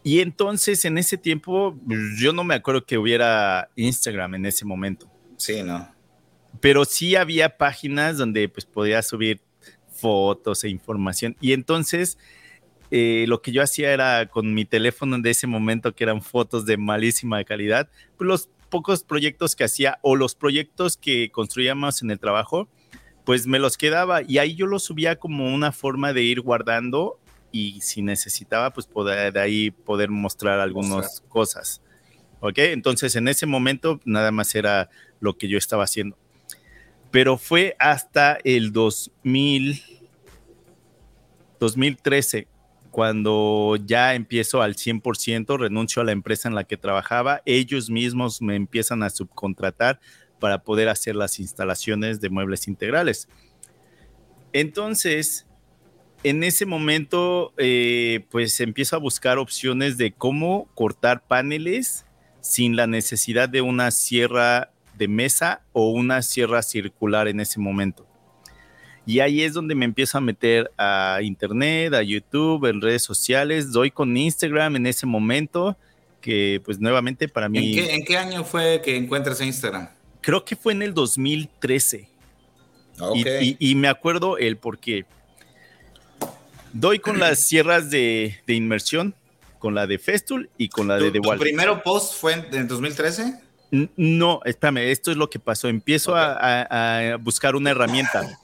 Y 0.05 0.21
entonces 0.21 0.85
en 0.85 0.99
ese 0.99 1.19
tiempo, 1.19 1.77
yo 2.19 2.33
no 2.33 2.45
me 2.45 2.55
acuerdo 2.55 2.85
que 2.85 2.99
hubiera 2.99 3.71
Instagram 3.75 4.37
en 4.37 4.47
ese 4.47 4.65
momento. 4.65 5.11
Sí, 5.37 5.63
no 5.65 5.95
pero 6.61 6.85
sí 6.85 7.17
había 7.17 7.57
páginas 7.57 8.19
donde 8.19 8.49
pues 8.49 8.65
podía 8.65 9.03
subir 9.03 9.41
fotos 9.89 10.65
e 10.65 10.69
información. 10.69 11.37
Y 11.41 11.53
entonces 11.53 12.19
eh, 12.91 13.25
lo 13.29 13.43
que 13.43 13.53
yo 13.53 13.63
hacía 13.63 13.93
era 13.93 14.27
con 14.31 14.55
mi 14.55 14.65
teléfono 14.65 15.19
de 15.19 15.31
ese 15.31 15.47
momento, 15.47 15.95
que 15.95 16.05
eran 16.05 16.23
fotos 16.23 16.67
de 16.67 16.77
malísima 16.77 17.43
calidad, 17.45 17.89
pues 18.17 18.29
los 18.29 18.49
pocos 18.71 19.03
proyectos 19.05 19.55
que 19.55 19.65
hacía 19.65 19.99
o 20.03 20.17
los 20.17 20.35
proyectos 20.35 20.97
que 20.97 21.31
construíamos 21.31 22.03
en 22.03 22.11
el 22.11 22.19
trabajo, 22.19 22.69
pues 23.25 23.47
me 23.47 23.59
los 23.59 23.77
quedaba 23.77 24.23
y 24.23 24.39
ahí 24.39 24.55
yo 24.55 24.67
los 24.67 24.85
subía 24.85 25.17
como 25.17 25.53
una 25.55 25.73
forma 25.73 26.13
de 26.13 26.23
ir 26.23 26.41
guardando 26.41 27.19
y 27.55 27.81
si 27.81 28.03
necesitaba, 28.03 28.73
pues 28.73 28.87
poder, 28.87 29.33
de 29.33 29.41
ahí 29.41 29.71
poder 29.71 30.11
mostrar 30.11 30.61
algunas 30.61 31.23
cosas. 31.29 31.81
¿Ok? 32.41 32.59
Entonces 32.59 33.17
en 33.17 33.29
ese 33.29 33.47
momento 33.47 34.01
nada 34.05 34.31
más 34.31 34.55
era 34.55 34.91
lo 35.21 35.39
que 35.39 35.49
yo 35.49 35.57
estaba 35.57 35.85
haciendo 35.85 36.19
pero 37.15 37.39
fue 37.39 37.77
hasta 37.79 38.39
el 38.43 38.73
2000, 38.73 39.81
2013 41.61 42.49
cuando 42.91 43.77
ya 43.87 44.17
empiezo 44.17 44.63
al 44.63 44.75
100%, 44.75 45.57
renuncio 45.57 46.03
a 46.03 46.05
la 46.05 46.11
empresa 46.11 46.49
en 46.49 46.57
la 46.57 46.65
que 46.65 46.77
trabajaba, 46.77 47.41
ellos 47.47 47.89
mismos 47.89 48.43
me 48.43 48.57
empiezan 48.57 49.05
a 49.05 49.11
subcontratar 49.11 50.01
para 50.41 50.65
poder 50.65 50.89
hacer 50.89 51.15
las 51.15 51.39
instalaciones 51.39 52.21
de 52.21 52.31
muebles 52.31 52.67
integrales. 52.67 53.29
Entonces, 54.53 55.47
en 56.25 56.43
ese 56.43 56.65
momento, 56.65 57.53
eh, 57.59 58.25
pues 58.31 58.59
empiezo 58.61 58.97
a 58.97 58.99
buscar 58.99 59.39
opciones 59.39 59.99
de 59.99 60.13
cómo 60.13 60.69
cortar 60.75 61.23
paneles 61.23 62.07
sin 62.41 62.77
la 62.77 62.87
necesidad 62.87 63.49
de 63.49 63.61
una 63.61 63.91
sierra 63.91 64.73
de 64.97 65.07
mesa 65.07 65.63
o 65.73 65.91
una 65.91 66.23
sierra 66.23 66.63
circular 66.63 67.29
en 67.29 67.41
ese 67.41 67.61
momento. 67.61 68.07
Y 69.07 69.21
ahí 69.21 69.43
es 69.43 69.53
donde 69.53 69.75
me 69.75 69.85
empiezo 69.85 70.17
a 70.17 70.23
meter 70.23 70.73
a 70.79 71.19
internet, 71.23 71.93
a 71.93 72.03
YouTube, 72.03 72.65
en 72.71 72.81
redes 72.81 73.03
sociales. 73.03 73.71
Doy 73.71 73.91
con 73.91 74.17
Instagram 74.17 74.77
en 74.77 74.87
ese 74.87 75.05
momento, 75.05 75.77
que 76.23 76.63
pues 76.65 76.81
nuevamente 76.81 77.29
para 77.29 77.51
mí... 77.51 77.79
¿En 77.79 78.03
qué, 78.03 78.17
año 78.17 78.45
fue 78.45 78.81
que 78.83 78.97
encuentras 78.97 79.43
Instagram? 79.43 79.91
Creo 80.23 80.43
que 80.43 80.57
fue 80.57 80.73
en 80.73 80.81
el 80.81 80.95
2013. 80.95 82.09
Y, 83.59 83.75
me 83.75 83.89
acuerdo 83.89 84.39
el 84.39 84.57
por 84.57 84.79
qué. 84.79 85.05
Doy 86.75 86.99
con 86.99 87.21
las 87.21 87.47
sierras 87.47 87.89
de, 87.89 88.41
inmersión, 88.49 89.15
con 89.61 89.77
la 89.77 89.87
de 89.87 90.01
Festool 90.01 90.51
y 90.59 90.69
con 90.69 90.89
la 90.89 90.99
de 90.99 91.13
The 91.13 91.21
Wall. 91.21 91.39
¿Tu 91.39 91.45
primero 91.45 91.81
post 91.85 92.21
fue 92.21 92.33
en, 92.33 92.47
en 92.53 92.67
2013? 92.67 93.41
No, 93.97 94.41
espérame, 94.45 94.91
esto 94.91 95.13
es 95.13 95.17
lo 95.17 95.31
que 95.31 95.39
pasó. 95.39 95.69
Empiezo 95.69 96.15
a, 96.17 97.17
buscar 97.21 97.55
una 97.55 97.71
herramienta 97.71 98.41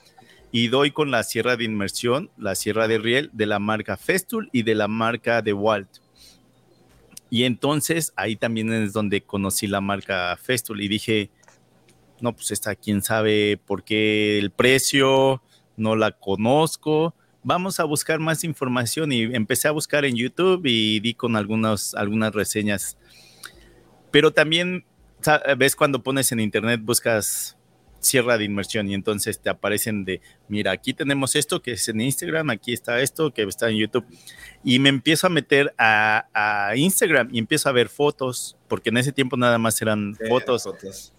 y 0.52 0.68
doy 0.68 0.92
con 0.92 1.10
la 1.10 1.24
sierra 1.24 1.56
de 1.56 1.64
inmersión, 1.64 2.30
la 2.38 2.54
sierra 2.54 2.86
de 2.86 2.98
riel 2.98 3.30
de 3.32 3.46
la 3.46 3.58
marca 3.58 3.96
Festool 3.96 4.48
y 4.52 4.62
de 4.62 4.76
la 4.76 4.86
marca 4.86 5.42
de 5.42 5.52
Walt. 5.52 5.88
Y 7.30 7.42
entonces 7.44 8.12
ahí 8.14 8.36
también 8.36 8.72
es 8.72 8.92
donde 8.92 9.22
conocí 9.22 9.66
la 9.66 9.80
marca 9.80 10.36
Festool 10.40 10.82
y 10.82 10.86
dije, 10.86 11.30
no, 12.20 12.32
pues 12.32 12.52
esta, 12.52 12.76
quién 12.76 13.02
sabe 13.02 13.58
por 13.66 13.82
qué 13.82 14.38
el 14.38 14.52
precio, 14.52 15.42
no 15.76 15.96
la 15.96 16.12
conozco. 16.12 17.12
Vamos 17.42 17.80
a 17.80 17.84
buscar 17.84 18.18
más 18.18 18.44
información 18.44 19.12
y 19.12 19.22
empecé 19.22 19.68
a 19.68 19.70
buscar 19.70 20.04
en 20.04 20.14
YouTube 20.14 20.62
y 20.64 21.00
di 21.00 21.14
con 21.14 21.36
algunas, 21.36 21.94
algunas 21.94 22.34
reseñas. 22.34 22.98
Pero 24.10 24.30
también 24.30 24.84
ves 25.56 25.76
cuando 25.76 26.02
pones 26.02 26.32
en 26.32 26.40
internet, 26.40 26.80
buscas 26.82 27.56
sierra 28.00 28.38
de 28.38 28.44
inmersión 28.44 28.88
y 28.90 28.94
entonces 28.94 29.40
te 29.40 29.50
aparecen 29.50 30.04
de, 30.04 30.20
mira, 30.48 30.72
aquí 30.72 30.92
tenemos 30.92 31.36
esto 31.36 31.62
que 31.62 31.72
es 31.72 31.88
en 31.88 32.00
Instagram, 32.00 32.50
aquí 32.50 32.72
está 32.72 33.00
esto 33.00 33.32
que 33.32 33.42
está 33.42 33.70
en 33.70 33.76
YouTube. 33.76 34.04
Y 34.64 34.78
me 34.78 34.88
empiezo 34.88 35.26
a 35.26 35.30
meter 35.30 35.74
a, 35.78 36.72
Instagram 36.74 37.28
y 37.32 37.38
empiezo 37.38 37.68
a 37.68 37.72
ver 37.72 37.88
fotos, 37.88 38.56
porque 38.68 38.90
en 38.90 38.96
ese 38.96 39.12
tiempo 39.12 39.36
nada 39.36 39.58
más 39.58 39.80
eran 39.80 40.16
fotos. 40.28 41.12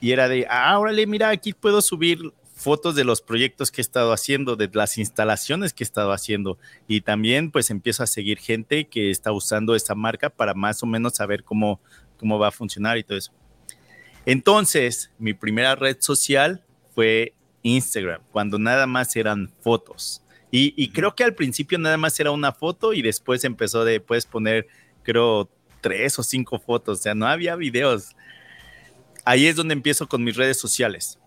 Y 0.00 0.12
era 0.12 0.28
de, 0.28 0.46
ah, 0.48 0.78
órale, 0.78 1.06
mira, 1.06 1.30
aquí 1.30 1.52
puedo 1.52 1.80
subir 1.80 2.18
fotos 2.56 2.94
de 2.94 3.04
los 3.04 3.20
proyectos 3.20 3.70
que 3.70 3.80
he 3.80 3.84
estado 3.84 4.12
haciendo, 4.12 4.56
de 4.56 4.70
las 4.72 4.96
instalaciones 4.96 5.74
que 5.74 5.84
he 5.84 5.86
estado 5.86 6.10
haciendo 6.10 6.58
y 6.88 7.02
también 7.02 7.50
pues 7.50 7.68
empiezo 7.70 8.02
a 8.02 8.06
seguir 8.06 8.38
gente 8.38 8.88
que 8.88 9.10
está 9.10 9.30
usando 9.30 9.76
esta 9.76 9.94
marca 9.94 10.30
para 10.30 10.54
más 10.54 10.82
o 10.82 10.86
menos 10.86 11.14
saber 11.14 11.44
cómo, 11.44 11.80
cómo 12.18 12.38
va 12.38 12.48
a 12.48 12.52
funcionar 12.52 12.96
y 12.96 13.04
todo 13.04 13.18
eso. 13.18 13.32
Entonces, 14.24 15.12
mi 15.18 15.34
primera 15.34 15.76
red 15.76 15.98
social 16.00 16.64
fue 16.94 17.34
Instagram, 17.62 18.22
cuando 18.32 18.58
nada 18.58 18.86
más 18.86 19.14
eran 19.16 19.52
fotos. 19.60 20.22
Y, 20.50 20.72
y, 20.82 20.90
creo 20.90 21.14
que 21.14 21.24
al 21.24 21.34
principio 21.34 21.78
nada 21.78 21.98
más 21.98 22.18
era 22.18 22.30
una 22.30 22.52
foto 22.52 22.94
y 22.94 23.02
después 23.02 23.44
empezó 23.44 23.84
de, 23.84 24.00
puedes 24.00 24.24
poner, 24.24 24.66
creo, 25.02 25.50
tres 25.82 26.18
o 26.18 26.22
cinco 26.22 26.58
fotos, 26.58 27.00
o 27.00 27.02
sea, 27.02 27.14
no 27.14 27.26
había 27.26 27.54
videos. 27.56 28.16
Ahí 29.24 29.46
es 29.46 29.56
donde 29.56 29.74
empiezo 29.74 30.08
con 30.08 30.24
mis 30.24 30.36
redes 30.36 30.58
sociales 30.58 31.18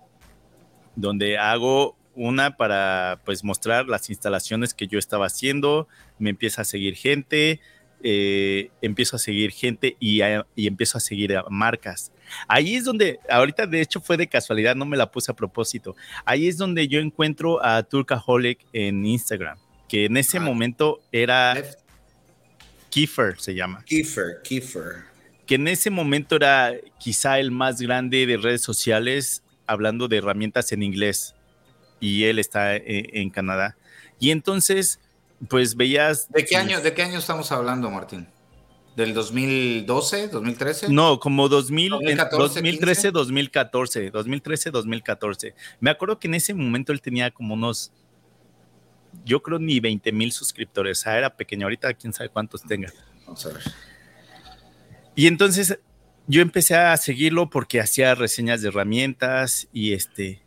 donde 0.95 1.37
hago 1.37 1.95
una 2.15 2.57
para 2.57 3.21
pues 3.23 3.43
mostrar 3.43 3.87
las 3.87 4.09
instalaciones 4.09 4.73
que 4.73 4.87
yo 4.87 4.99
estaba 4.99 5.27
haciendo, 5.27 5.87
me 6.17 6.29
empieza 6.29 6.63
a 6.63 6.65
seguir 6.65 6.95
gente, 6.95 7.61
eh, 8.03 8.71
empiezo 8.81 9.15
a 9.15 9.19
seguir 9.19 9.51
gente 9.51 9.95
y, 9.99 10.21
y, 10.55 10.67
empiezo 10.67 10.97
a 10.97 11.01
seguir 11.01 11.35
a 11.35 11.43
marcas. 11.49 12.11
Ahí 12.47 12.75
es 12.75 12.83
donde, 12.83 13.19
ahorita 13.29 13.67
de 13.67 13.81
hecho 13.81 14.01
fue 14.01 14.17
de 14.17 14.27
casualidad, 14.27 14.75
no 14.75 14.85
me 14.85 14.97
la 14.97 15.11
puse 15.11 15.31
a 15.31 15.35
propósito. 15.35 15.95
Ahí 16.25 16.47
es 16.47 16.57
donde 16.57 16.87
yo 16.87 16.99
encuentro 16.99 17.63
a 17.63 17.83
Turkaholic 17.83 18.59
en 18.73 19.05
Instagram, 19.05 19.57
que 19.87 20.05
en 20.05 20.17
ese 20.17 20.37
ah. 20.37 20.41
momento 20.41 21.01
era 21.11 21.55
Kiefer, 22.89 23.39
se 23.39 23.53
llama. 23.53 23.83
Kiefer, 23.85 24.41
Kiefer. 24.43 25.09
Que 25.45 25.55
en 25.55 25.67
ese 25.67 25.89
momento 25.89 26.35
era 26.35 26.73
quizá 26.99 27.39
el 27.39 27.51
más 27.51 27.81
grande 27.81 28.25
de 28.25 28.37
redes 28.37 28.61
sociales 28.61 29.43
hablando 29.69 30.07
de 30.07 30.17
herramientas 30.17 30.71
en 30.71 30.81
inglés 30.81 31.35
y 31.99 32.23
él 32.23 32.39
está 32.39 32.75
eh, 32.75 33.09
en, 33.13 33.29
Canadá. 33.29 33.77
Y 34.19 34.31
entonces, 34.31 34.99
pues 35.47 35.75
veías... 35.75 36.29
¿De 36.29 36.43
qué, 36.43 36.55
año, 36.55 36.81
¿De 36.81 36.93
qué 36.93 37.03
año 37.03 37.19
estamos 37.19 37.51
hablando, 37.51 37.89
Martín? 37.91 38.27
¿Del 38.95 39.13
2012, 39.13 40.29
2013? 40.29 40.89
No, 40.89 41.19
como 41.19 41.47
2000, 41.47 41.91
2013, 42.31 43.11
2014, 43.11 44.09
2013, 44.09 44.71
2014. 44.71 45.53
Me 45.79 45.91
acuerdo 45.91 46.19
que 46.19 46.27
en 46.27 46.33
ese 46.33 46.53
momento 46.53 46.91
él 46.91 47.01
tenía 47.01 47.29
como 47.29 47.53
unos, 47.53 47.93
yo 49.23 49.41
creo 49.41 49.59
ni 49.59 49.79
20 49.79 50.11
mil 50.11 50.31
suscriptores, 50.31 50.99
sea, 50.99 51.17
era 51.17 51.35
pequeño, 51.35 51.67
ahorita 51.67 51.93
quién 51.93 52.11
sabe 52.11 52.29
cuántos 52.29 52.63
tenga. 52.63 52.91
Vamos 53.25 53.45
a 53.45 53.49
ver. 53.49 53.63
Y 55.15 55.27
entonces 55.27 55.79
yo 56.29 56.43
empecé 56.43 56.75
a 56.75 56.95
seguirlo 56.95 57.49
porque 57.49 57.81
hacía 57.81 58.13
reseñas 58.13 58.61
de 58.61 58.67
herramientas 58.67 59.67
y 59.73 59.93
este 59.93 60.43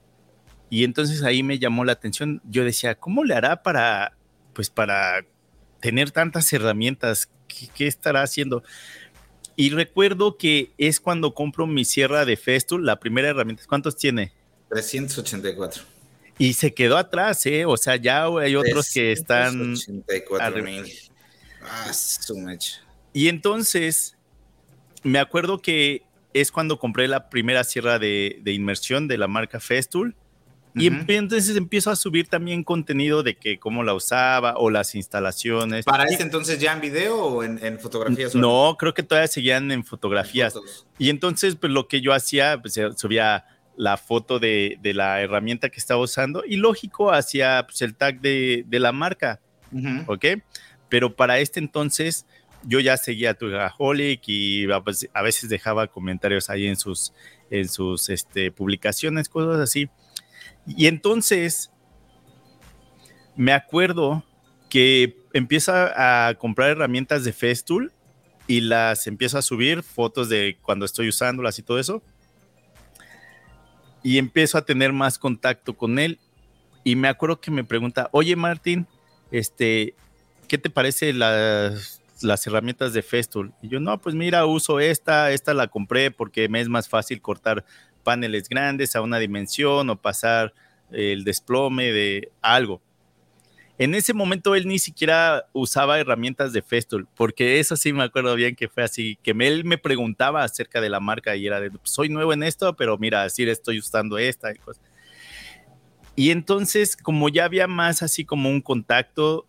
y 0.71 0.85
entonces 0.85 1.23
ahí 1.23 1.43
me 1.43 1.59
llamó 1.59 1.85
la 1.85 1.93
atención. 1.93 2.41
Yo 2.49 2.65
decía, 2.65 2.95
¿cómo 2.95 3.25
le 3.25 3.35
hará 3.35 3.63
para 3.63 4.17
pues 4.55 4.71
para 4.71 5.23
tener 5.81 6.13
tantas 6.13 6.51
herramientas? 6.51 7.29
¿Qué, 7.77 7.87
estará 7.87 8.23
haciendo? 8.23 8.63
Y 9.55 9.69
recuerdo 9.69 10.39
que 10.39 10.73
es 10.79 10.99
cuando 10.99 11.35
compro 11.35 11.67
mi 11.67 11.85
sierra 11.85 12.25
de 12.25 12.39
Festool, 12.39 12.87
la 12.87 12.99
primera 12.99 13.29
herramienta. 13.29 13.65
¿Cuántos 13.69 13.97
tiene? 13.97 14.33
384. 14.71 15.83
Y 16.39 16.55
se 16.55 16.73
quedó 16.73 16.97
atrás, 16.97 17.45
¿eh? 17.45 17.67
O 17.67 17.77
sea, 17.77 17.97
ya 17.97 18.25
hay 18.25 18.57
otros 18.57 18.91
que 18.91 19.13
están. 19.13 19.75
384 19.75 20.63
mil. 20.63 20.91
Ah, 21.61 21.93
so 21.93 22.35
much. 22.35 22.77
Y 23.13 23.29
entonces 23.29 24.17
me 25.03 25.19
acuerdo 25.19 25.61
que 25.61 26.03
es 26.35 26.51
cuando 26.51 26.79
compré 26.79 27.09
la 27.09 27.29
primera 27.29 27.65
sierra 27.65 27.99
de, 27.99 28.41
inmersión 28.47 29.09
de 29.09 29.19
la 29.19 29.29
marca 29.29 29.61
Festool. 29.61 30.17
Y 30.75 30.87
entonces 30.87 31.55
empiezo 31.55 31.91
a 31.91 31.97
subir 31.97 32.29
también 32.29 32.65
contenido 32.65 33.23
de 33.23 33.37
que 33.37 33.59
cómo 33.59 33.83
la 33.83 33.93
usaba 33.93 34.55
o 34.57 34.71
las 34.71 34.95
instalaciones. 34.95 35.85
¿Para 35.85 36.05
ese 36.05 36.23
entonces 36.23 36.59
ya 36.59 36.73
en 36.73 36.81
video 36.81 37.23
o 37.23 37.45
en, 37.45 37.79
fotografías? 37.79 38.35
No, 38.35 38.77
creo 38.79 38.95
que 38.95 39.03
todavía 39.03 39.29
seguían 39.29 39.71
en 39.71 39.85
fotografías. 39.85 40.55
y 40.99 41.11
entonces, 41.11 41.57
pues 41.57 41.71
lo 41.71 41.89
que 41.89 42.01
yo 42.01 42.15
hacía, 42.15 42.59
pues 42.63 42.81
subía 42.97 43.45
la 43.77 43.99
foto 43.99 44.39
de, 44.39 44.79
la 44.83 45.21
herramienta 45.21 45.69
que 45.69 45.79
estaba 45.79 46.01
usando 46.01 46.43
y 46.47 46.57
lógico, 46.57 47.13
hacía 47.13 47.67
pues, 47.67 47.83
el 47.83 47.95
tag 47.95 48.21
de, 48.21 48.65
la 48.71 48.93
marca. 48.93 49.41
¿Ok? 50.07 50.25
Pero 50.89 51.17
para 51.17 51.39
este 51.39 51.59
entonces, 51.59 52.27
yo 52.65 52.81
ya 52.81 52.97
seguía 52.97 53.31
a 53.31 53.35
Tugaholic 53.35 54.23
y 54.27 54.67
a 54.71 55.23
veces 55.23 55.49
dejaba 55.49 55.89
comentarios 55.89 56.51
ahí 56.51 56.67
en 56.67 56.77
sus, 56.77 57.13
en 57.51 57.69
sus 57.69 58.09
este, 58.09 58.51
publicaciones, 58.51 59.29
cosas 59.29 59.61
así. 59.61 59.89
Y 60.67 60.87
entonces 60.87 61.71
me 63.37 63.53
acuerdo 63.53 64.25
que 64.69 65.17
empieza 65.33 66.29
a 66.29 66.35
comprar 66.35 66.71
herramientas 66.71 67.25
de 67.25 67.33
Festool 67.33 67.93
y 68.47 68.61
las 68.61 69.07
empiezo 69.07 69.39
a 69.39 69.43
subir, 69.43 69.83
fotos 69.83 70.29
de 70.29 70.59
cuando 70.63 70.85
estoy 70.85 71.09
usándolas 71.09 71.59
y 71.59 71.63
todo 71.63 71.79
eso. 71.79 72.03
Y 74.03 74.19
empiezo 74.19 74.59
a 74.59 74.65
tener 74.65 74.93
más 74.93 75.19
contacto 75.19 75.77
con 75.77 75.99
él. 75.99 76.19
Y 76.85 76.97
me 76.97 77.09
acuerdo 77.09 77.41
que 77.41 77.51
me 77.51 77.65
pregunta, 77.65 78.09
oye 78.13 78.35
Martín, 78.35 78.87
este, 79.31 79.95
¿qué 80.49 80.59
te 80.59 80.71
parece 80.71 81.13
las 81.13 82.02
las 82.23 82.47
herramientas 82.47 82.93
de 82.93 83.03
Festool. 83.03 83.53
Y 83.63 83.69
yo, 83.69 83.81
no, 83.81 84.01
pues 84.01 84.15
mira, 84.15 84.47
uso 84.47 84.81
esta, 84.81 85.33
esta 85.33 85.55
la 85.55 85.69
compré 85.69 86.11
porque 86.11 86.49
me 86.49 86.61
es 86.61 86.69
más 86.69 86.89
fácil 86.89 87.21
cortar 87.21 87.65
paneles 88.03 88.49
grandes 88.49 88.97
a 88.97 89.03
una 89.03 89.19
dimensión 89.19 89.89
o 89.91 90.01
pasar 90.01 90.53
el 90.91 91.25
desplome 91.25 91.93
de 91.93 92.31
algo. 92.41 92.83
En 93.79 93.95
ese 93.95 94.13
momento 94.13 94.55
él 94.55 94.69
ni 94.69 94.79
siquiera 94.79 95.47
usaba 95.53 95.99
herramientas 95.99 96.53
de 96.53 96.63
Festool, 96.63 97.09
porque 97.17 97.59
eso 97.59 97.75
sí 97.75 97.93
me 97.93 98.05
acuerdo 98.05 98.35
bien 98.35 98.55
que 98.55 98.69
fue 98.69 98.85
así, 98.85 99.19
que 99.23 99.33
él 99.33 99.65
me 99.65 99.79
preguntaba 99.79 100.45
acerca 100.45 100.81
de 100.81 100.91
la 100.91 101.01
marca 101.01 101.35
y 101.37 101.47
era 101.47 101.59
de, 101.59 101.71
soy 101.83 102.09
nuevo 102.09 102.33
en 102.33 102.43
esto, 102.43 102.77
pero 102.77 102.99
mira, 102.99 103.25
así 103.25 103.43
estoy 103.43 103.79
usando 103.79 104.19
esta. 104.19 104.53
Y 106.15 106.31
entonces, 106.31 106.97
como 106.97 107.29
ya 107.31 107.47
había 107.47 107.67
más 107.67 108.03
así 108.03 108.25
como 108.25 108.51
un 108.51 108.61
contacto 108.61 109.47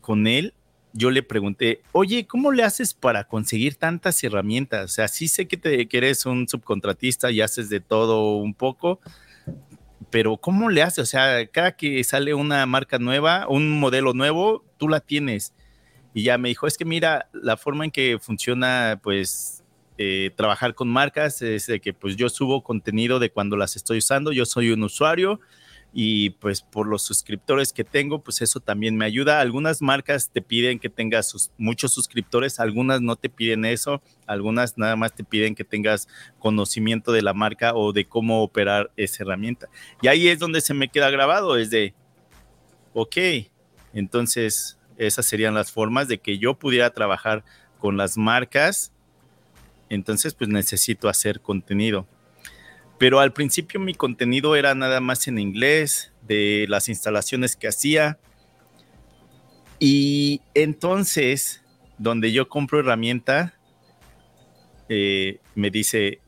con 0.00 0.26
él, 0.26 0.54
yo 0.96 1.10
le 1.10 1.22
pregunté, 1.22 1.82
oye, 1.92 2.26
¿cómo 2.26 2.52
le 2.52 2.62
haces 2.62 2.94
para 2.94 3.24
conseguir 3.24 3.74
tantas 3.74 4.22
herramientas? 4.24 4.84
O 4.84 4.88
sea, 4.88 5.08
sí 5.08 5.28
sé 5.28 5.46
que, 5.46 5.88
eres 5.92 6.24
un 6.24 6.48
subcontratista 6.48 7.30
y 7.30 7.42
haces 7.42 7.68
de 7.68 7.80
todo 7.80 8.36
un 8.36 8.54
poco, 8.54 9.00
pero 10.10 10.38
¿cómo 10.38 10.70
le 10.70 10.82
haces? 10.82 11.00
O 11.00 11.06
sea, 11.06 11.46
cada 11.46 11.72
que 11.72 12.02
sale 12.02 12.32
una 12.32 12.64
marca 12.64 12.98
nueva, 12.98 13.46
un 13.48 13.78
modelo 13.78 14.14
nuevo, 14.14 14.64
tú 14.78 14.88
la 14.88 15.00
tienes. 15.00 15.52
Y 16.14 16.22
ya 16.22 16.38
me 16.38 16.48
dijo, 16.48 16.66
es 16.66 16.78
que 16.78 16.86
mira, 16.86 17.28
la 17.34 17.58
forma 17.58 17.84
en 17.84 17.90
que 17.90 18.18
funciona, 18.18 18.98
pues, 19.02 19.62
eh, 19.98 20.30
trabajar 20.34 20.74
con 20.74 20.88
marcas 20.88 21.42
es 21.42 21.66
de 21.66 21.80
que, 21.80 21.92
pues, 21.92 22.16
yo 22.16 22.30
subo 22.30 22.64
contenido 22.64 23.18
de 23.18 23.30
cuando 23.30 23.58
las 23.58 23.76
estoy 23.76 23.98
usando, 23.98 24.32
yo 24.32 24.46
soy 24.46 24.70
un 24.70 24.82
usuario, 24.82 25.40
y 25.98 26.28
pues 26.28 26.60
por 26.60 26.86
los 26.86 27.02
suscriptores 27.04 27.72
que 27.72 27.82
tengo, 27.82 28.22
pues 28.22 28.42
eso 28.42 28.60
también 28.60 28.98
me 28.98 29.06
ayuda. 29.06 29.40
Algunas 29.40 29.80
marcas 29.80 30.28
te 30.30 30.42
piden 30.42 30.78
que 30.78 30.90
tengas 30.90 31.50
muchos 31.56 31.94
suscriptores, 31.94 32.60
algunas 32.60 33.00
no 33.00 33.16
te 33.16 33.30
piden 33.30 33.64
eso, 33.64 34.02
algunas 34.26 34.76
nada 34.76 34.94
más 34.96 35.14
te 35.14 35.24
piden 35.24 35.54
que 35.54 35.64
tengas 35.64 36.06
conocimiento 36.38 37.12
de 37.12 37.22
la 37.22 37.32
marca 37.32 37.74
o 37.74 37.94
de 37.94 38.04
cómo 38.04 38.42
operar 38.42 38.90
esa 38.98 39.22
herramienta. 39.22 39.70
Y 40.02 40.08
ahí 40.08 40.28
es 40.28 40.38
donde 40.38 40.60
se 40.60 40.74
me 40.74 40.88
queda 40.88 41.08
grabado, 41.08 41.56
es 41.56 41.70
de, 41.70 41.94
ok, 42.92 43.16
entonces 43.94 44.78
esas 44.98 45.24
serían 45.24 45.54
las 45.54 45.72
formas 45.72 46.08
de 46.08 46.18
que 46.18 46.36
yo 46.36 46.58
pudiera 46.58 46.90
trabajar 46.90 47.42
con 47.78 47.96
las 47.96 48.18
marcas, 48.18 48.92
entonces 49.88 50.34
pues 50.34 50.50
necesito 50.50 51.08
hacer 51.08 51.40
contenido 51.40 52.06
pero 52.98 53.20
al 53.20 53.32
principio 53.32 53.80
mi 53.80 53.94
contenido 53.94 54.56
era 54.56 54.74
nada 54.74 55.00
más 55.00 55.28
en 55.28 55.38
inglés, 55.38 56.12
de 56.26 56.66
las 56.68 56.88
instalaciones 56.88 57.56
que 57.56 57.68
hacía. 57.68 58.18
Y 59.78 60.40
entonces, 60.54 61.62
donde 61.98 62.32
yo 62.32 62.48
compro 62.48 62.80
herramienta, 62.80 63.54
eh, 64.88 65.38
me 65.54 65.70
dice, 65.70 66.20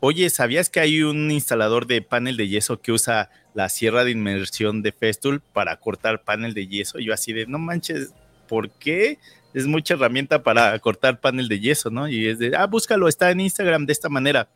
oye, 0.00 0.30
¿sabías 0.30 0.70
que 0.70 0.80
hay 0.80 1.02
un 1.02 1.30
instalador 1.30 1.86
de 1.86 2.02
panel 2.02 2.36
de 2.36 2.48
yeso 2.48 2.80
que 2.80 2.92
usa 2.92 3.30
la 3.54 3.68
sierra 3.68 4.04
de 4.04 4.10
inmersión 4.10 4.82
de 4.82 4.92
Festool 4.92 5.40
para 5.52 5.76
cortar 5.78 6.24
panel 6.24 6.54
de 6.54 6.66
yeso? 6.66 6.98
Y 6.98 7.06
yo 7.06 7.14
así 7.14 7.32
de, 7.32 7.46
no 7.46 7.58
manches, 7.58 8.12
¿por 8.48 8.70
qué? 8.70 9.18
Es 9.54 9.66
mucha 9.66 9.94
herramienta 9.94 10.42
para 10.42 10.78
cortar 10.80 11.20
panel 11.20 11.48
de 11.48 11.60
yeso, 11.60 11.90
¿no? 11.90 12.08
Y 12.08 12.26
es 12.26 12.38
de, 12.38 12.54
ah, 12.56 12.66
búscalo, 12.66 13.08
está 13.08 13.30
en 13.30 13.40
Instagram 13.40 13.86
de 13.86 13.92
esta 13.92 14.08
manera. 14.08 14.48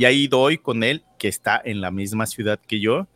Y 0.00 0.06
ahí 0.06 0.28
doy 0.28 0.56
con 0.56 0.82
él, 0.82 1.04
que 1.18 1.28
está 1.28 1.60
en 1.62 1.82
la 1.82 1.90
misma 1.90 2.24
ciudad 2.24 2.58
que 2.58 2.80
yo. 2.80 3.06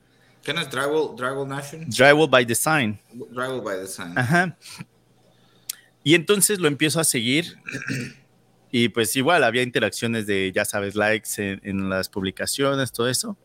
¿Quién 0.42 0.58
es 0.58 0.70
Drywall, 0.70 1.16
Drywall 1.16 1.48
Nation? 1.48 1.86
Drywall 1.88 2.28
by 2.28 2.44
Design. 2.44 3.00
Drywall 3.10 3.62
by 3.62 3.78
Design. 3.78 4.12
Ajá. 4.18 4.54
Y 6.02 6.14
entonces 6.14 6.58
lo 6.58 6.68
empiezo 6.68 7.00
a 7.00 7.04
seguir. 7.04 7.56
Y 8.70 8.90
pues 8.90 9.16
igual 9.16 9.44
había 9.44 9.62
interacciones 9.62 10.26
de, 10.26 10.52
ya 10.54 10.66
sabes, 10.66 10.94
likes 10.94 11.30
en, 11.38 11.88
las 11.88 12.10
publicaciones, 12.10 12.92
todo 12.92 13.08
eso. 13.08 13.38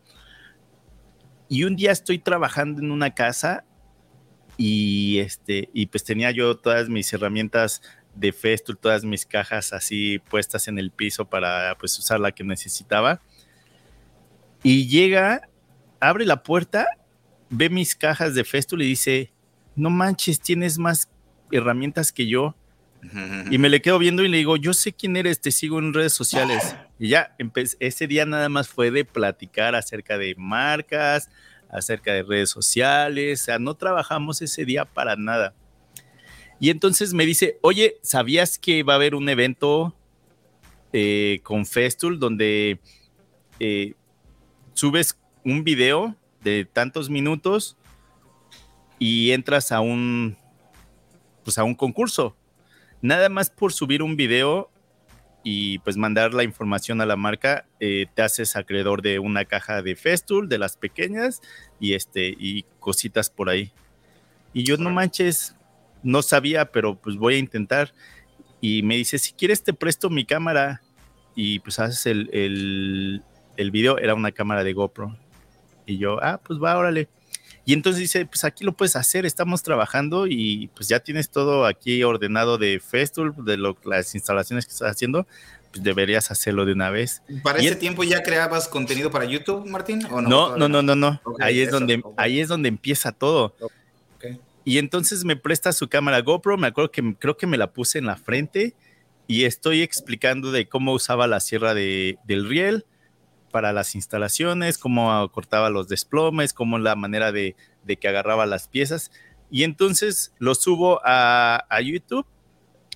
Y 1.48 1.64
un 1.64 1.78
día 1.78 1.94
estoy 1.94 2.20
trabajando 2.20 2.82
en 2.82 2.92
una 2.92 3.16
casa 3.16 3.64
y, 4.58 5.20
este, 5.20 5.70
y 5.74 5.86
pues 5.86 6.04
tenía 6.04 6.32
yo 6.32 6.58
todas 6.58 6.90
mis 6.90 7.14
herramientas 7.14 7.82
de 8.16 8.34
Festool, 8.34 8.78
todas 8.78 9.06
mis 9.06 9.26
cajas 9.26 9.72
así 9.72 10.20
puestas 10.20 10.68
en 10.68 10.78
el 10.78 10.92
piso 10.92 11.24
para 11.24 11.78
pues 11.80 11.98
usar 11.98 12.20
la 12.20 12.34
que 12.34 12.44
necesitaba. 12.44 13.22
Y 14.64 14.88
llega, 14.88 15.50
abre 16.00 16.26
la 16.26 16.44
puerta, 16.44 16.88
ve 17.50 17.70
mis 17.70 17.96
cajas 17.96 18.36
de 18.36 18.44
Festool 18.44 18.82
y 18.82 18.88
dice, 18.88 19.32
no 19.76 19.90
manches, 19.90 20.40
tienes 20.42 20.78
más 20.78 21.10
herramientas 21.52 22.12
que 22.12 22.28
yo. 22.28 22.56
Y 23.50 23.58
me 23.58 23.70
le 23.70 23.82
quedo 23.82 23.98
viendo 23.98 24.24
y 24.24 24.28
le 24.28 24.38
digo, 24.38 24.58
yo 24.58 24.74
sé 24.74 24.92
quién 24.92 25.16
eres, 25.16 25.40
te 25.40 25.52
sigo 25.52 25.80
en 25.80 25.94
redes 25.94 26.12
sociales. 26.12 26.76
Y 27.00 27.08
ya, 27.08 27.34
ese 27.80 28.08
día 28.08 28.26
nada 28.26 28.50
más 28.50 28.68
fue 28.68 28.92
de 28.92 29.06
platicar 29.06 29.74
acerca 29.74 30.18
de 30.18 30.36
marcas, 30.38 31.30
acerca 31.70 32.14
de 32.14 32.24
redes 32.24 32.50
sociales, 32.50 33.42
o 33.42 33.46
sea, 33.46 33.60
no 33.60 33.76
trabajamos 33.76 34.42
ese 34.42 34.66
día 34.66 34.84
para 34.84 35.16
nada. 35.16 35.54
Y 36.60 36.72
entonces 36.72 37.14
me 37.14 37.26
dice, 37.26 37.58
oye, 37.62 37.98
¿sabías 38.02 38.60
que 38.60 38.84
va 38.84 38.94
a 38.94 38.96
haber 38.98 39.16
un 39.16 39.30
evento 39.30 39.96
eh, 40.92 41.40
con 41.44 41.66
Festool 41.66 42.20
donde 42.20 42.80
eh, 43.60 43.94
subes 44.80 45.20
un 45.44 45.66
video 45.66 46.16
de 46.42 46.64
tantos 46.64 47.10
minutos 47.10 47.76
y 48.98 49.32
entras 49.32 49.74
a 49.74 49.82
un, 49.82 50.38
pues 51.44 51.58
a 51.58 51.66
un 51.66 51.76
concurso? 51.76 52.38
Nada 53.02 53.28
más 53.28 53.50
por 53.50 53.74
subir 53.74 54.02
un 54.02 54.16
video 54.16 54.72
y 55.44 55.80
pues 55.80 55.98
mandar 55.98 56.34
la 56.34 56.44
información 56.44 57.02
a 57.02 57.06
la 57.06 57.18
marca, 57.18 57.66
eh, 57.82 58.06
te 58.14 58.22
haces 58.22 58.56
acreedor 58.56 59.02
de 59.02 59.20
una 59.20 59.44
caja 59.44 59.82
de 59.82 59.98
Festool, 59.98 60.48
de 60.48 60.58
las 60.58 60.78
pequeñas, 60.78 61.42
y 61.80 61.94
este, 61.94 62.34
y 62.38 62.64
cositas 62.80 63.30
por 63.30 63.50
ahí. 63.50 63.74
Y 64.54 64.64
yo 64.64 64.78
no 64.78 64.90
manches, 64.92 65.56
no 66.04 66.22
sabía, 66.22 66.72
pero 66.72 66.96
pues 66.96 67.18
voy 67.18 67.36
a 67.36 67.40
intentar. 67.40 67.94
Y 68.62 68.84
me 68.84 68.96
dice, 68.96 69.18
si 69.20 69.34
quieres 69.34 69.62
te 69.62 69.74
presto 69.74 70.10
mi 70.10 70.24
cámara. 70.24 70.82
Y 71.36 71.60
pues 71.60 71.80
haces 71.80 72.06
el, 72.06 72.30
el, 72.34 73.24
el 73.60 73.72
video, 73.72 73.98
era 73.98 74.16
una 74.16 74.32
cámara 74.32 74.64
de 74.64 74.74
GoPro. 74.74 75.16
Y 75.86 75.98
yo, 75.98 76.18
ah, 76.24 76.40
pues 76.44 76.60
va, 76.60 76.78
órale. 76.78 77.10
Y 77.66 77.74
entonces 77.74 78.00
dice, 78.00 78.26
pues 78.26 78.46
aquí 78.46 78.64
lo 78.64 78.74
puedes 78.74 78.96
hacer, 78.96 79.26
estamos 79.26 79.62
trabajando 79.62 80.26
y 80.28 80.72
pues 80.76 80.88
ya 80.88 81.02
tienes 81.02 81.30
todo 81.30 81.66
aquí 81.66 82.04
ordenado 82.04 82.58
de 82.58 82.80
Festool, 82.80 83.34
de 83.46 83.58
lo, 83.58 83.78
las 83.84 84.16
instalaciones 84.16 84.66
que 84.66 84.72
estás 84.72 84.92
haciendo, 84.92 85.28
pues 85.72 85.84
deberías 85.84 86.32
hacerlo 86.32 86.66
de 86.66 86.74
una 86.74 86.90
vez. 86.90 87.22
¿Para 87.44 87.60
ese 87.60 87.76
tiempo 87.76 88.04
ya 88.04 88.24
creabas 88.24 88.68
contenido 88.68 89.12
para 89.12 89.26
YouTube, 89.26 89.68
Martín? 89.68 90.04
¿o 90.10 90.22
no, 90.22 90.58
no, 90.58 90.68
no, 90.68 90.82
no, 90.82 90.96
no, 90.96 91.22
ahí, 91.40 91.60
es 91.60 91.70
donde, 91.70 92.02
ahí 92.18 92.40
es 92.40 92.48
donde 92.48 92.70
empieza 92.70 93.12
todo. 93.12 93.54
Y 94.66 94.78
entonces 94.78 95.24
me 95.26 95.36
presta 95.36 95.72
su 95.72 95.90
cámara 95.90 96.22
GoPro, 96.22 96.58
me 96.58 96.68
acuerdo 96.68 96.92
que 96.92 97.16
creo 97.20 97.38
que 97.38 97.46
me 97.46 97.58
la 97.58 97.72
puse 97.72 98.00
en 98.00 98.06
la 98.06 98.16
frente 98.16 98.74
y 99.28 99.46
estoy 99.46 99.84
explicando 99.84 100.52
de 100.52 100.68
cómo 100.68 100.94
usaba 100.94 101.28
la 101.28 101.40
sierra 101.40 101.76
de, 101.76 102.18
del 102.24 102.50
riel, 102.50 102.86
para 103.50 103.74
las 103.74 103.96
instalaciones, 103.96 104.78
cómo 104.78 105.30
cortaba 105.32 105.70
los 105.70 105.88
desplomes, 105.88 106.54
cómo 106.54 106.80
la 106.80 106.96
manera 106.96 107.32
de, 107.32 107.56
que 108.00 108.08
agarraba 108.08 108.46
las 108.46 108.68
piezas. 108.68 109.12
Y 109.52 109.64
entonces 109.64 110.34
lo 110.38 110.56
subo 110.56 111.02
a, 111.04 111.66
YouTube, 111.84 112.26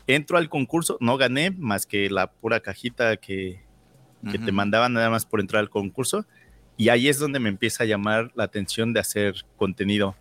entro 0.07 0.37
al 0.37 0.49
concurso, 0.49 0.97
no 1.01 1.17
gané 1.17 1.51
más 1.51 1.85
que 1.85 2.09
la 2.09 2.31
pura 2.31 2.59
cajita 2.59 3.17
que, 3.17 3.61
te 4.23 4.53
mandaban 4.53 4.93
nada 4.93 5.09
más 5.09 5.25
por 5.25 5.41
entrar 5.41 5.59
al 5.59 5.69
concurso. 5.69 6.25
Y 6.77 6.89
ahí 6.89 7.09
es 7.09 7.19
donde 7.19 7.39
me 7.39 7.49
empieza 7.49 7.83
a 7.83 7.85
llamar 7.85 8.31
la 8.35 8.45
atención 8.45 8.93
de 8.93 9.01
hacer 9.01 9.45
contenido. 9.57 10.15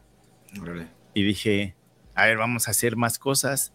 Y 1.15 1.23
dije, 1.23 1.77
a 2.15 2.27
ver, 2.27 2.37
vamos 2.37 2.69
a 2.69 2.73
hacer 2.73 2.97
más 2.97 3.19
cosas. 3.19 3.73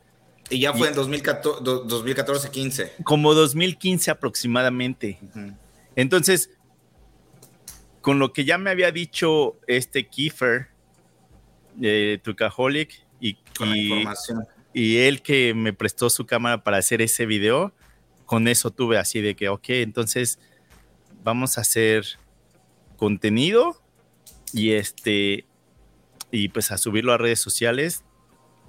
Y 0.49 0.59
ya 0.59 0.73
fue 0.73 0.89
en 0.89 0.95
2014-15. 0.95 3.03
Como 3.03 3.33
2015 3.33 4.11
aproximadamente. 4.11 5.17
Entonces, 5.97 6.51
con 8.01 8.19
lo 8.19 8.31
que 8.31 8.45
ya 8.45 8.59
me 8.59 8.69
había 8.69 8.91
dicho 8.91 9.59
este 9.65 10.07
Kiefer, 10.07 10.67
eh, 11.81 12.19
Tucaholic, 12.23 13.03
y, 13.19 13.39
y, 14.73 14.97
él 14.97 15.23
que 15.23 15.55
me 15.55 15.73
prestó 15.73 16.11
su 16.11 16.27
cámara 16.27 16.63
para 16.63 16.77
hacer 16.77 17.01
ese 17.01 17.25
video, 17.25 17.73
con 18.27 18.47
eso 18.47 18.69
tuve 18.69 18.99
así 18.99 19.21
de 19.21 19.35
que, 19.35 19.49
ok, 19.49 19.69
entonces 19.69 20.37
vamos 21.23 21.57
a 21.57 21.61
hacer 21.61 22.05
contenido 22.95 23.81
y 24.53 24.73
este, 24.73 25.47
y 26.29 26.49
pues 26.49 26.71
a 26.71 26.77
subirlo 26.77 27.11
a 27.11 27.17
redes 27.17 27.39
sociales, 27.39 28.03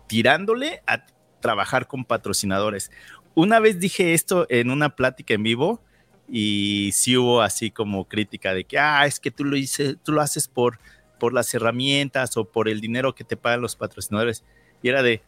tirándole 0.07 0.81
a 0.87 1.05
trabajar 1.41 1.89
con 1.89 2.07
patrocinadores. 2.07 2.91
Una 3.35 3.61
vez 3.61 3.79
dije 3.79 4.15
esto 4.15 4.47
en 4.49 4.71
una 4.71 4.97
plática 4.97 5.35
en 5.35 5.43
vivo 5.43 5.83
y 6.31 6.91
sí 6.93 7.17
hubo 7.17 7.41
así 7.41 7.71
como 7.71 8.07
crítica 8.07 8.53
de 8.53 8.65
que, 8.65 8.79
ah, 8.79 9.07
es 9.07 9.19
que 9.19 9.31
tú 9.31 9.45
lo, 9.45 9.57
hice, 9.57 9.97
tú 9.97 10.13
lo 10.13 10.21
haces 10.21 10.49
por, 10.49 10.79
por 11.19 11.33
las 11.33 11.53
herramientas 11.55 12.37
o 12.37 12.45
por 12.45 12.69
el 12.69 12.81
dinero 12.81 13.15
que 13.15 13.25
te 13.25 13.37
pagan 13.37 13.63
los 13.63 13.77
patrocinadores. 13.77 14.45
Y 14.83 14.89
era 14.89 15.03
de, 15.03 15.23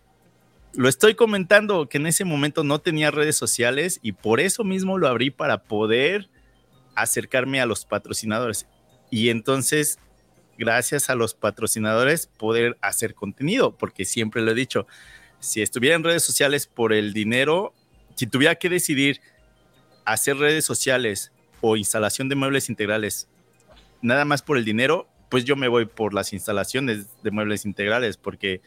lo 0.75 0.89
estoy 0.89 1.15
comentando 1.15 1.89
que 1.89 1.99
en 1.99 2.07
ese 2.07 2.25
momento 2.25 2.65
no 2.65 2.81
tenía 2.81 3.11
redes 3.11 3.37
sociales 3.37 3.99
y 4.03 4.13
por 4.13 4.41
eso 4.41 4.63
mismo 4.63 4.99
lo 4.99 5.09
abrí 5.09 5.31
para 5.31 5.65
poder 5.65 6.29
acercarme 6.95 7.61
a 7.61 7.67
los 7.67 7.85
patrocinadores. 7.85 8.67
Y 9.11 9.31
entonces, 9.31 9.99
gracias 10.59 11.11
a 11.11 11.15
los 11.15 11.35
patrocinadores, 11.35 12.27
poder 12.27 12.77
hacer 12.83 13.15
contenido, 13.15 13.77
porque 13.77 14.05
siempre 14.05 14.43
lo 14.43 14.53
he 14.53 14.55
dicho, 14.55 14.87
si 15.41 15.63
estuviera 15.63 15.97
en 15.97 16.05
redes 16.05 16.23
sociales 16.23 16.67
por 16.67 16.93
el 16.93 17.13
dinero, 17.13 17.73
si 18.15 18.27
tuviera 18.27 18.55
que 18.57 18.69
decidir 18.69 19.21
hacer 20.05 20.37
redes 20.37 20.65
sociales 20.65 21.33
o 21.61 21.77
instalación 21.77 22.29
de 22.29 22.35
muebles 22.35 22.69
integrales 22.69 23.29
nada 24.03 24.25
más 24.25 24.43
por 24.43 24.59
el 24.59 24.65
dinero, 24.65 25.09
pues 25.29 25.45
yo 25.45 25.57
me 25.57 25.69
voy 25.69 25.87
por 25.87 26.15
las 26.15 26.33
instalaciones 26.33 27.23
de 27.23 27.31
muebles 27.31 27.65
integrales 27.65 28.17
porque... 28.17 28.61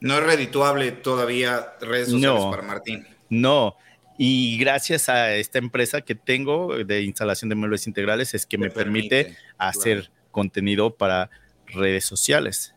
No 0.00 0.18
es 0.18 0.24
redituable 0.24 0.92
todavía 0.92 1.74
redes 1.80 2.10
sociales 2.10 2.44
para 2.50 2.62
Martín. 2.62 3.06
No, 3.30 3.76
y 4.18 4.58
gracias 4.58 5.08
a 5.08 5.34
esta 5.34 5.58
empresa 5.58 6.02
que 6.02 6.14
tengo 6.14 6.76
de 6.84 7.02
instalación 7.02 7.48
de 7.48 7.54
muebles 7.54 7.86
integrales 7.86 8.34
es 8.34 8.46
que 8.46 8.58
me 8.58 8.70
permite, 8.70 9.36
hacer 9.56 10.10
contenido 10.30 10.94
para 10.96 11.30
redes 11.66 12.04
sociales. 12.04 12.74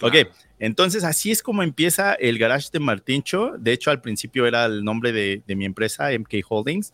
Ok, 0.00 0.16
entonces, 0.58 1.04
así 1.04 1.30
es 1.30 1.42
como 1.42 1.62
empieza 1.62 2.14
el 2.14 2.38
garage 2.38 2.68
de 2.72 2.80
Martincho. 2.80 3.52
De 3.58 3.72
hecho, 3.72 3.90
al 3.90 4.00
principio 4.00 4.46
era 4.46 4.64
el 4.64 4.84
nombre 4.84 5.12
de, 5.12 5.42
mi 5.56 5.64
empresa, 5.64 6.10
MK 6.10 6.34
Holdings. 6.48 6.92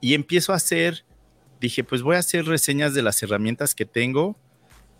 Y 0.00 0.14
empiezo 0.14 0.52
a 0.52 0.56
hacer, 0.56 1.04
dije, 1.60 1.84
pues 1.84 2.02
voy 2.02 2.16
a 2.16 2.20
hacer 2.20 2.46
reseñas 2.46 2.94
de 2.94 3.02
las 3.02 3.22
herramientas 3.22 3.74
que 3.74 3.84
tengo, 3.84 4.38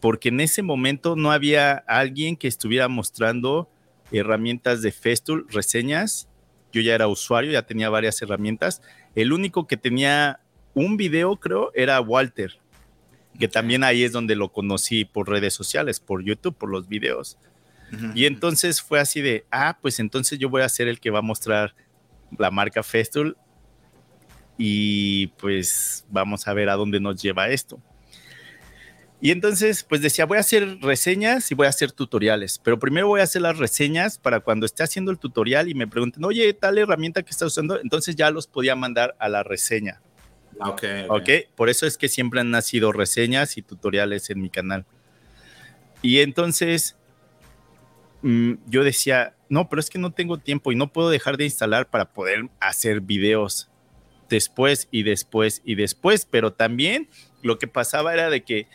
porque 0.00 0.28
en 0.28 0.40
ese 0.40 0.62
momento 0.62 1.16
no 1.16 1.32
había 1.32 1.72
alguien 1.72 2.36
que 2.36 2.48
estuviera 2.48 2.88
mostrando 2.88 3.70
herramientas 4.12 4.82
de 4.82 4.92
Festool, 4.92 5.46
reseñas. 5.48 6.28
Yo 6.72 6.82
ya 6.82 6.94
era 6.94 7.08
usuario, 7.08 7.52
ya 7.52 7.62
tenía 7.62 7.88
varias 7.88 8.20
herramientas. 8.20 8.82
El 9.14 9.32
único 9.32 9.66
que 9.66 9.78
tenía 9.78 10.40
un 10.74 10.98
video, 10.98 11.36
creo, 11.36 11.72
era 11.74 11.98
Walter 12.02 12.60
que 13.36 13.48
también 13.48 13.84
ahí 13.84 14.04
es 14.04 14.12
donde 14.12 14.36
lo 14.36 14.52
conocí 14.52 15.04
por 15.04 15.28
redes 15.28 15.54
sociales, 15.54 16.00
por 16.00 16.22
YouTube, 16.22 16.56
por 16.56 16.70
los 16.70 16.88
videos. 16.88 17.38
Y 18.14 18.26
entonces 18.26 18.82
fue 18.82 18.98
así 18.98 19.20
de, 19.20 19.46
ah, 19.52 19.78
pues 19.80 20.00
entonces 20.00 20.40
yo 20.40 20.50
voy 20.50 20.62
a 20.62 20.68
ser 20.68 20.88
el 20.88 20.98
que 20.98 21.10
va 21.10 21.20
a 21.20 21.22
mostrar 21.22 21.74
la 22.36 22.50
marca 22.50 22.82
Festool 22.82 23.36
y 24.58 25.28
pues 25.28 26.04
vamos 26.10 26.48
a 26.48 26.52
ver 26.52 26.68
a 26.68 26.74
dónde 26.74 26.98
nos 26.98 27.22
lleva 27.22 27.48
esto. 27.48 27.80
Y 29.20 29.30
entonces, 29.30 29.82
pues 29.82 30.02
decía, 30.02 30.26
voy 30.26 30.36
a 30.36 30.40
hacer 30.40 30.78
reseñas 30.82 31.50
y 31.50 31.54
voy 31.54 31.66
a 31.66 31.70
hacer 31.70 31.90
tutoriales, 31.90 32.60
pero 32.62 32.78
primero 32.78 33.08
voy 33.08 33.20
a 33.20 33.24
hacer 33.24 33.42
las 33.42 33.56
reseñas 33.56 34.18
para 34.18 34.40
cuando 34.40 34.66
esté 34.66 34.82
haciendo 34.82 35.10
el 35.10 35.18
tutorial 35.18 35.68
y 35.70 35.74
me 35.74 35.86
pregunten, 35.86 36.22
oye, 36.24 36.52
tal 36.52 36.76
herramienta 36.76 37.22
que 37.22 37.30
estás 37.30 37.48
usando, 37.48 37.80
entonces 37.80 38.14
ya 38.14 38.30
los 38.30 38.46
podía 38.46 38.76
mandar 38.76 39.16
a 39.18 39.28
la 39.28 39.42
reseña. 39.42 40.02
Ok. 40.60 40.82
Ok, 41.08 41.28
por 41.54 41.68
eso 41.68 41.86
es 41.86 41.98
que 41.98 42.08
siempre 42.08 42.40
han 42.40 42.50
nacido 42.50 42.92
reseñas 42.92 43.56
y 43.56 43.62
tutoriales 43.62 44.30
en 44.30 44.40
mi 44.40 44.50
canal. 44.50 44.84
Y 46.02 46.20
entonces 46.20 46.96
mm, 48.22 48.54
yo 48.66 48.84
decía, 48.84 49.34
no, 49.48 49.68
pero 49.68 49.80
es 49.80 49.90
que 49.90 49.98
no 49.98 50.12
tengo 50.12 50.38
tiempo 50.38 50.72
y 50.72 50.76
no 50.76 50.92
puedo 50.92 51.10
dejar 51.10 51.36
de 51.36 51.44
instalar 51.44 51.88
para 51.88 52.12
poder 52.12 52.48
hacer 52.60 53.00
videos 53.00 53.70
después 54.28 54.88
y 54.90 55.02
después 55.02 55.62
y 55.64 55.74
después, 55.74 56.26
pero 56.26 56.52
también 56.52 57.08
lo 57.42 57.58
que 57.58 57.68
pasaba 57.68 58.12
era 58.12 58.30
de 58.30 58.42
que 58.42 58.66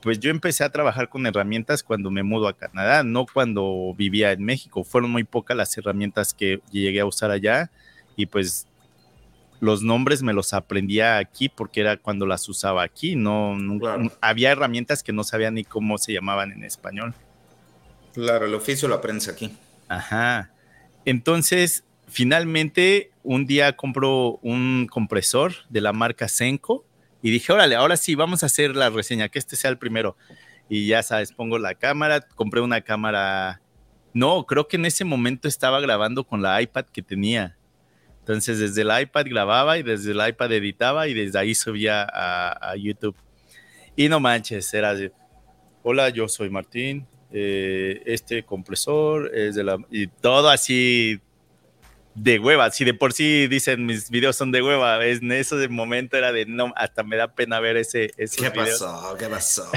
pues 0.00 0.20
yo 0.20 0.30
empecé 0.30 0.64
a 0.64 0.70
trabajar 0.70 1.08
con 1.08 1.26
herramientas 1.26 1.82
cuando 1.82 2.10
me 2.10 2.22
mudo 2.22 2.46
a 2.46 2.56
Canadá, 2.56 3.02
no 3.02 3.24
cuando 3.24 3.94
vivía 3.96 4.32
en 4.32 4.44
México. 4.44 4.84
Fueron 4.84 5.10
muy 5.10 5.24
pocas 5.24 5.56
las 5.56 5.76
herramientas 5.78 6.34
que 6.34 6.60
llegué 6.70 7.00
a 7.00 7.06
usar 7.06 7.30
allá 7.30 7.70
y 8.14 8.26
pues 8.26 8.68
los 9.64 9.82
nombres 9.82 10.22
me 10.22 10.34
los 10.34 10.52
aprendía 10.52 11.16
aquí 11.16 11.48
porque 11.48 11.80
era 11.80 11.96
cuando 11.96 12.26
las 12.26 12.48
usaba 12.48 12.82
aquí, 12.82 13.16
no, 13.16 13.56
había 14.20 14.52
herramientas 14.52 15.02
que 15.02 15.12
no 15.12 15.24
sabía 15.24 15.50
ni 15.50 15.64
cómo 15.64 15.96
se 15.96 16.12
llamaban 16.12 16.52
en 16.52 16.64
español. 16.64 17.14
Claro, 18.12 18.46
el 18.46 18.54
oficio 18.54 18.88
lo 18.88 18.94
aprendes 18.94 19.28
aquí. 19.28 19.56
Ajá. 19.88 20.50
Entonces, 21.06 21.84
finalmente, 22.06 23.10
un 23.22 23.46
día 23.46 23.74
compro 23.74 24.38
un 24.42 24.86
compresor 24.90 25.52
de 25.70 25.80
la 25.80 25.92
marca 25.92 26.28
Senko 26.28 26.84
y 27.22 27.30
dije, 27.30 27.52
órale, 27.52 27.74
ahora 27.74 27.96
sí, 27.96 28.14
vamos 28.14 28.42
a 28.42 28.46
hacer 28.46 28.76
la 28.76 28.90
reseña, 28.90 29.30
que 29.30 29.38
este 29.38 29.56
sea 29.56 29.70
el 29.70 29.78
primero. 29.78 30.14
Y 30.68 30.86
ya 30.86 31.02
sabes, 31.02 31.32
pongo 31.32 31.58
la 31.58 31.74
cámara, 31.74 32.20
compré 32.20 32.60
una 32.60 32.82
cámara. 32.82 33.62
No, 34.12 34.44
creo 34.44 34.68
que 34.68 34.76
en 34.76 34.84
ese 34.84 35.04
momento 35.04 35.48
estaba 35.48 35.80
grabando 35.80 36.24
con 36.24 36.42
la 36.42 36.60
iPad 36.60 36.84
que 36.84 37.02
tenía. 37.02 37.56
Entonces, 38.24 38.58
desde 38.58 38.80
el 38.80 39.02
iPad 39.02 39.26
grababa 39.28 39.76
y 39.76 39.82
desde 39.82 40.12
el 40.12 40.26
iPad 40.26 40.50
editaba 40.50 41.06
y 41.08 41.12
desde 41.12 41.38
ahí 41.38 41.54
subía 41.54 42.08
a, 42.10 42.74
YouTube. 42.74 43.14
Y 43.96 44.08
no 44.08 44.18
manches, 44.18 44.72
era 44.72 44.92
así. 44.92 45.10
Hola, 45.82 46.08
yo 46.08 46.26
soy 46.26 46.48
Martín. 46.48 47.06
Eh, 47.30 48.02
este 48.06 48.42
compresor 48.42 49.30
es 49.34 49.56
de 49.56 49.64
la. 49.64 49.76
Y 49.90 50.06
todo 50.06 50.48
así 50.48 51.20
de 52.14 52.38
hueva. 52.38 52.70
Si 52.70 52.86
de 52.86 52.94
por 52.94 53.12
sí 53.12 53.46
dicen 53.46 53.84
mis 53.84 54.08
videos 54.08 54.36
son 54.36 54.52
de 54.52 54.62
hueva, 54.62 55.04
en 55.04 55.30
ese 55.30 55.68
momento 55.68 56.16
era 56.16 56.32
de 56.32 56.46
no, 56.46 56.72
hasta 56.76 57.02
me 57.02 57.18
da 57.18 57.34
pena 57.34 57.60
ver 57.60 57.76
ese. 57.76 58.10
¿Qué 58.16 58.50
pasó? 58.50 59.16
¿Qué 59.18 59.26
pasó? 59.26 59.70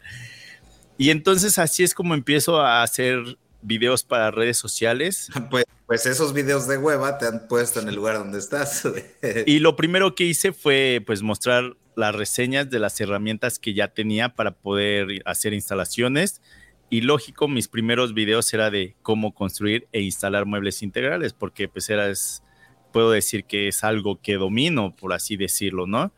y 0.98 1.08
entonces 1.08 1.58
así 1.58 1.82
es 1.82 1.94
como 1.94 2.12
empiezo 2.12 2.60
a 2.60 2.82
hacer 2.82 3.38
videos 3.64 4.04
para 4.04 4.30
redes 4.30 4.56
sociales. 4.58 5.28
Pues, 5.50 5.64
pues 5.86 6.06
esos 6.06 6.32
videos 6.32 6.66
de 6.66 6.78
hueva 6.78 7.18
te 7.18 7.26
han 7.26 7.46
puesto 7.48 7.80
en 7.80 7.88
el 7.88 7.96
lugar 7.96 8.18
donde 8.18 8.38
estás. 8.38 8.88
y 9.46 9.58
lo 9.58 9.76
primero 9.76 10.14
que 10.14 10.24
hice 10.24 10.52
fue 10.52 11.02
pues 11.06 11.22
mostrar 11.22 11.76
las 11.96 12.14
reseñas 12.14 12.70
de 12.70 12.78
las 12.78 13.00
herramientas 13.00 13.58
que 13.58 13.74
ya 13.74 13.88
tenía 13.88 14.34
para 14.34 14.52
poder 14.52 15.22
hacer 15.26 15.52
instalaciones 15.52 16.40
y 16.90 17.00
lógico, 17.00 17.48
mis 17.48 17.66
primeros 17.66 18.14
videos 18.14 18.54
era 18.54 18.70
de 18.70 18.94
cómo 19.02 19.34
construir 19.34 19.88
e 19.92 20.00
instalar 20.02 20.46
muebles 20.46 20.82
integrales, 20.82 21.32
porque 21.32 21.66
pues 21.66 21.90
era, 21.90 22.08
es, 22.08 22.42
puedo 22.92 23.10
decir 23.10 23.46
que 23.46 23.68
es 23.68 23.82
algo 23.82 24.20
que 24.20 24.34
domino, 24.34 24.94
por 24.94 25.12
así 25.12 25.36
decirlo, 25.36 25.86
¿no? 25.86 26.12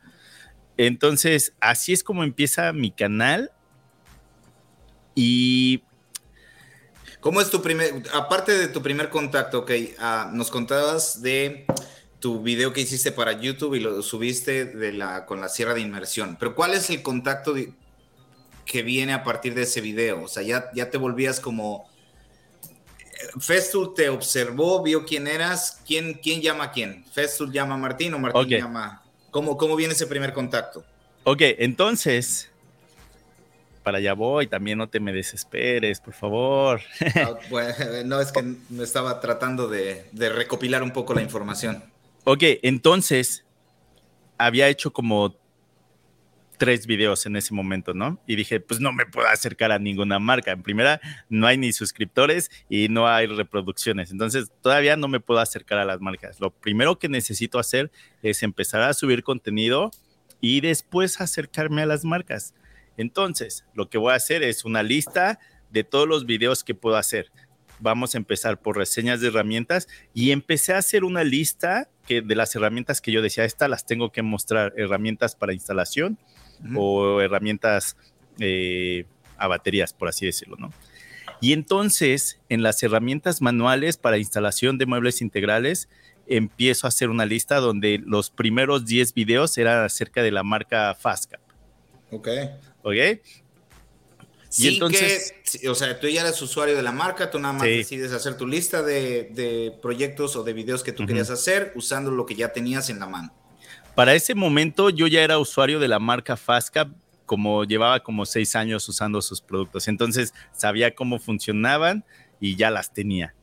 Entonces, 0.76 1.54
así 1.60 1.92
es 1.92 2.04
como 2.04 2.24
empieza 2.24 2.72
mi 2.72 2.90
canal. 2.90 3.52
Y... 5.14 5.82
¿Cómo 7.20 7.40
es 7.40 7.50
tu 7.50 7.62
primer, 7.62 8.02
aparte 8.12 8.56
de 8.56 8.68
tu 8.68 8.82
primer 8.82 9.08
contacto, 9.08 9.60
ok, 9.60 9.70
ah, 9.98 10.30
nos 10.32 10.50
contabas 10.50 11.22
de 11.22 11.66
tu 12.20 12.42
video 12.42 12.72
que 12.72 12.80
hiciste 12.80 13.12
para 13.12 13.32
YouTube 13.32 13.74
y 13.74 13.80
lo 13.80 14.02
subiste 14.02 14.64
de 14.64 14.92
la, 14.92 15.26
con 15.26 15.40
la 15.40 15.48
sierra 15.48 15.74
de 15.74 15.80
inmersión, 15.80 16.36
pero 16.38 16.54
¿cuál 16.54 16.74
es 16.74 16.88
el 16.90 17.02
contacto 17.02 17.52
de, 17.52 17.72
que 18.66 18.82
viene 18.82 19.14
a 19.14 19.22
partir 19.22 19.54
de 19.54 19.62
ese 19.62 19.80
video. 19.80 20.24
O 20.24 20.28
sea, 20.28 20.42
ya, 20.42 20.70
ya 20.74 20.90
te 20.90 20.98
volvías 20.98 21.40
como... 21.40 21.88
Festul 23.40 23.94
te 23.94 24.10
observó, 24.10 24.82
vio 24.82 25.06
quién 25.06 25.26
eras, 25.26 25.80
quién, 25.86 26.14
quién 26.14 26.42
llama 26.42 26.64
a 26.64 26.72
quién. 26.72 27.04
Festul 27.12 27.50
llama 27.50 27.76
a 27.76 27.78
Martín 27.78 28.12
o 28.12 28.18
Martín 28.18 28.48
llama... 28.48 29.02
¿Cómo, 29.30 29.56
¿Cómo 29.56 29.76
viene 29.76 29.94
ese 29.94 30.06
primer 30.06 30.32
contacto? 30.32 30.84
Ok, 31.24 31.40
entonces, 31.58 32.50
para 33.86 33.98
allá 33.98 34.14
voy, 34.14 34.48
también 34.48 34.78
no 34.78 34.88
te 34.88 34.98
me 34.98 35.12
desesperes, 35.12 36.00
por 36.00 36.12
favor. 36.12 36.80
No, 38.04 38.20
es 38.20 38.32
que 38.32 38.42
me 38.68 38.82
estaba 38.82 39.20
tratando 39.20 39.68
de, 39.68 40.06
de, 40.10 40.28
recopilar 40.28 40.82
un 40.82 40.90
poco 40.90 41.14
la 41.14 41.22
información. 41.22 41.84
Ok, 42.24 42.42
entonces, 42.64 43.44
había 44.38 44.66
hecho 44.66 44.92
como 44.92 45.36
tres 46.58 46.88
videos 46.88 47.26
en 47.26 47.36
ese 47.36 47.54
momento, 47.54 47.94
¿no? 47.94 48.20
Y 48.26 48.34
dije, 48.34 48.58
pues 48.58 48.80
no 48.80 48.92
me 48.92 49.06
puedo 49.06 49.28
acercar 49.28 49.70
a 49.70 49.78
ninguna 49.78 50.18
marca. 50.18 50.50
En 50.50 50.64
primera, 50.64 51.00
no 51.28 51.46
hay 51.46 51.56
ni 51.56 51.72
suscriptores 51.72 52.50
y 52.68 52.88
no 52.88 53.06
hay 53.06 53.28
reproducciones. 53.28 54.10
Entonces, 54.10 54.50
todavía 54.62 54.96
no 54.96 55.06
me 55.06 55.20
puedo 55.20 55.38
acercar 55.38 55.78
a 55.78 55.84
las 55.84 56.00
marcas. 56.00 56.40
Lo 56.40 56.50
primero 56.50 56.98
que 56.98 57.08
necesito 57.08 57.60
hacer 57.60 57.92
es 58.24 58.42
empezar 58.42 58.82
a 58.82 58.94
subir 58.94 59.22
contenido 59.22 59.92
y 60.40 60.60
después 60.60 61.20
acercarme 61.20 61.82
a 61.82 61.86
las 61.86 62.04
marcas. 62.04 62.52
Entonces, 62.96 63.64
lo 63.74 63.88
que 63.88 63.98
voy 63.98 64.12
a 64.12 64.16
hacer 64.16 64.42
es 64.42 64.64
una 64.64 64.82
lista 64.82 65.38
de 65.70 65.84
todos 65.84 66.08
los 66.08 66.26
videos 66.26 66.64
que 66.64 66.74
puedo 66.74 66.96
hacer. 66.96 67.30
Vamos 67.78 68.14
a 68.14 68.18
empezar 68.18 68.60
por 68.60 68.76
reseñas 68.76 69.20
de 69.20 69.28
herramientas 69.28 69.88
y 70.14 70.30
empecé 70.30 70.72
a 70.72 70.78
hacer 70.78 71.04
una 71.04 71.24
lista 71.24 71.90
que 72.06 72.22
de 72.22 72.34
las 72.34 72.54
herramientas 72.54 73.00
que 73.00 73.12
yo 73.12 73.20
decía, 73.20 73.44
estas 73.44 73.68
las 73.68 73.84
tengo 73.84 74.12
que 74.12 74.22
mostrar, 74.22 74.72
herramientas 74.76 75.36
para 75.36 75.52
instalación, 75.52 76.18
o 76.74 77.20
herramientas 77.20 77.96
eh, 78.38 79.04
a 79.36 79.46
baterías, 79.46 79.92
por 79.92 80.08
así 80.08 80.24
decirlo, 80.24 80.56
¿no? 80.58 80.72
Y 81.40 81.52
entonces, 81.52 82.40
en 82.48 82.62
las 82.62 82.82
herramientas 82.82 83.42
manuales 83.42 83.98
para 83.98 84.16
instalación 84.16 84.78
de 84.78 84.86
muebles 84.86 85.20
integrales, 85.20 85.88
empiezo 86.26 86.86
a 86.86 86.88
hacer 86.88 87.10
una 87.10 87.26
lista 87.26 87.56
donde 87.60 88.00
los 88.04 88.30
primeros 88.30 88.86
10 88.86 89.12
videos 89.12 89.58
eran 89.58 89.84
acerca 89.84 90.22
de 90.22 90.30
la 90.30 90.42
marca 90.42 90.94
Fastcap. 90.94 91.40
Ok. 92.10 92.28
Ok. 92.86 92.94
y 94.58 94.68
entonces, 94.68 95.34
o 95.68 95.74
sea, 95.74 95.98
tú 95.98 96.06
ya 96.06 96.20
eres 96.20 96.40
usuario 96.40 96.76
de 96.76 96.82
la 96.82 96.92
marca, 96.92 97.32
tú 97.32 97.40
nada 97.40 97.52
más 97.52 97.64
decides 97.64 98.12
hacer 98.12 98.36
tu 98.36 98.46
lista 98.46 98.80
de, 98.82 99.76
proyectos 99.82 100.36
o 100.36 100.44
de 100.44 100.52
videos 100.52 100.84
que 100.84 100.92
tú 100.92 101.04
querías 101.04 101.30
hacer 101.30 101.72
usando 101.74 102.12
lo 102.12 102.24
que 102.26 102.36
ya 102.36 102.52
tenías 102.52 102.88
en 102.88 103.00
la 103.00 103.06
mano. 103.06 103.34
Para 103.96 104.14
ese 104.14 104.36
momento 104.36 104.90
yo 104.90 105.08
ya 105.08 105.22
era 105.22 105.38
usuario 105.38 105.80
de 105.80 105.88
la 105.88 105.98
marca 105.98 106.36
Fastcap, 106.36 106.90
como 107.24 107.64
llevaba 107.64 108.00
como 108.04 108.24
seis 108.24 108.54
años 108.54 108.88
usando 108.88 109.20
sus 109.20 109.40
productos. 109.40 109.88
Entonces 109.88 110.32
sabía 110.52 110.94
cómo 110.94 111.18
funcionaban 111.18 112.04
y 112.38 112.54
ya 112.54 112.70
las 112.70 112.92
tenía. 112.92 113.34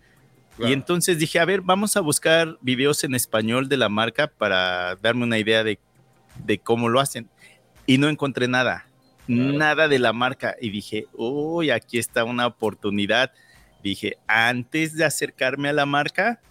Y 0.57 0.71
entonces 0.71 1.17
dije, 1.17 1.39
a 1.39 1.45
ver, 1.45 1.61
vamos 1.61 1.97
a 1.97 1.99
buscar 1.99 2.57
videos 2.61 3.03
en 3.03 3.13
español 3.13 3.67
de 3.67 3.75
la 3.75 3.89
marca 3.89 4.27
para 4.27 4.95
darme 4.95 5.23
una 5.23 5.37
idea 5.37 5.65
de, 5.65 5.79
cómo 6.63 6.87
lo 6.87 7.01
hacen. 7.01 7.29
Y 7.85 7.97
no 7.97 8.07
encontré 8.07 8.47
nada, 8.47 8.85
nada 9.28 9.88
de 9.88 9.99
la 9.99 10.13
marca. 10.13 10.55
Y 10.59 10.69
dije, 10.69 11.07
uy, 11.13 11.69
aquí 11.71 11.97
está 11.97 12.24
una 12.24 12.47
oportunidad. 12.47 13.32
Dije, 13.82 14.17
antes 14.28 14.95
de 14.95 15.05
acercarme 15.05 15.69
a 15.69 15.74
la 15.74 15.86
marca, 15.86 16.41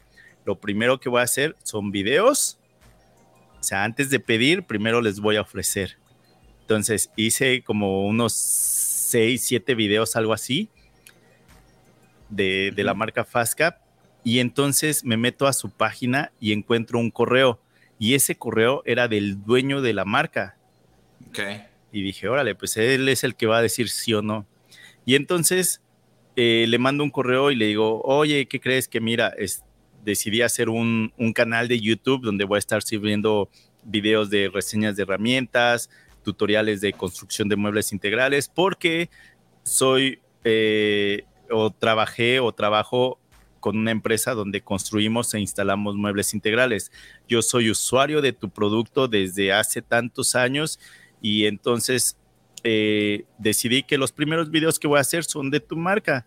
lo 0.45 0.59
primero 0.59 1.01
que 1.01 1.09
voy 1.09 1.21
a 1.21 1.25
hacer 1.25 1.57
son 1.63 1.91
videos 1.91 2.59
o 3.63 3.65
sea, 3.65 3.85
antes 3.85 4.11
de 4.11 4.19
pedir, 4.19 4.65
primero 4.65 5.01
les 5.01 5.21
voy 5.21 5.37
a 5.37 5.41
ofrecer. 5.41 5.97
Entonces 6.63 7.13
hice 7.15 7.63
como 7.63 8.05
unos 8.09 8.33
6, 8.33 9.41
7 9.41 9.77
videos, 9.77 10.17
algo 10.17 10.33
así, 10.33 10.69
de, 12.29 12.75
la 12.77 12.93
marca 12.93 13.25
Fastcap. 13.25 13.77
Y 14.25 14.41
entonces 14.41 15.05
me 15.05 15.17
meto 15.17 15.47
a 15.47 15.53
su 15.53 15.71
página 15.71 16.33
y 16.41 16.53
encuentro 16.53 16.99
un 16.99 17.13
correo. 17.13 17.61
Y 18.01 18.15
ese 18.15 18.35
correo 18.35 18.83
era 18.85 19.07
del 19.07 19.45
dueño 19.45 19.81
de 19.81 19.95
la 19.95 20.05
marca. 20.05 20.57
Ok. 21.29 21.39
Y 21.93 22.03
dije, 22.03 22.29
órale, 22.29 22.55
pues 22.55 22.77
él 22.77 23.09
es 23.09 23.23
el 23.23 23.37
que 23.37 23.47
va 23.47 23.59
a 23.59 23.63
decir 23.63 23.89
sí 23.89 24.15
o 24.15 24.23
no. 24.23 24.47
Y 25.05 25.15
entonces 25.15 25.83
eh, 26.37 26.65
le 26.69 26.79
mando 26.79 27.05
un 27.05 27.11
correo 27.11 27.51
y 27.51 27.57
le 27.57 27.67
digo, 27.67 28.01
oye, 28.03 28.47
¿qué 28.47 28.61
crees 28.61 28.89
que 28.89 29.01
mira? 29.01 29.29
Es, 29.37 29.63
decidí 30.03 30.43
hacer 30.43 30.69
un, 30.69 31.13
canal 31.35 31.69
de 31.69 31.81
YouTube 31.81 32.23
donde 32.23 32.45
voy 32.45 32.57
a 32.57 32.59
estar 32.59 32.83
subiendo 32.83 33.49
videos 33.85 34.31
de 34.31 34.51
reseñas 34.53 34.97
de 34.97 35.03
herramientas, 35.03 35.91
tutoriales 36.25 36.81
de 36.81 36.93
construcción 36.93 37.49
de 37.49 37.57
muebles 37.57 37.93
integrales, 37.93 38.49
porque 38.49 39.11
soy 39.65 40.21
eh, 40.45 41.25
o 41.51 41.71
trabajé 41.71 42.41
o 42.41 42.53
trabajo 42.53 43.19
con 43.61 43.79
una 43.79 43.93
empresa 43.93 44.35
donde 44.35 44.61
construimos 44.61 45.33
e 45.35 45.41
instalamos 45.41 45.95
muebles 45.97 46.35
integrales. 46.35 46.91
Yo 47.29 47.43
soy 47.43 47.71
usuario 47.71 48.21
de 48.21 48.33
tu 48.33 48.51
producto 48.51 49.07
desde 49.07 49.53
hace 49.53 49.83
tantos 49.83 50.35
años 50.35 50.81
y 51.23 51.47
entonces 51.47 52.17
eh, 52.65 53.25
decidí 53.39 53.85
que 53.85 53.97
los 53.97 54.13
primeros 54.13 54.51
videos 54.51 54.79
que 54.79 54.89
voy 54.89 54.99
a 54.99 55.03
hacer 55.03 55.25
son 55.25 55.51
de 55.51 55.61
tu 55.61 55.77
marca. 55.77 56.27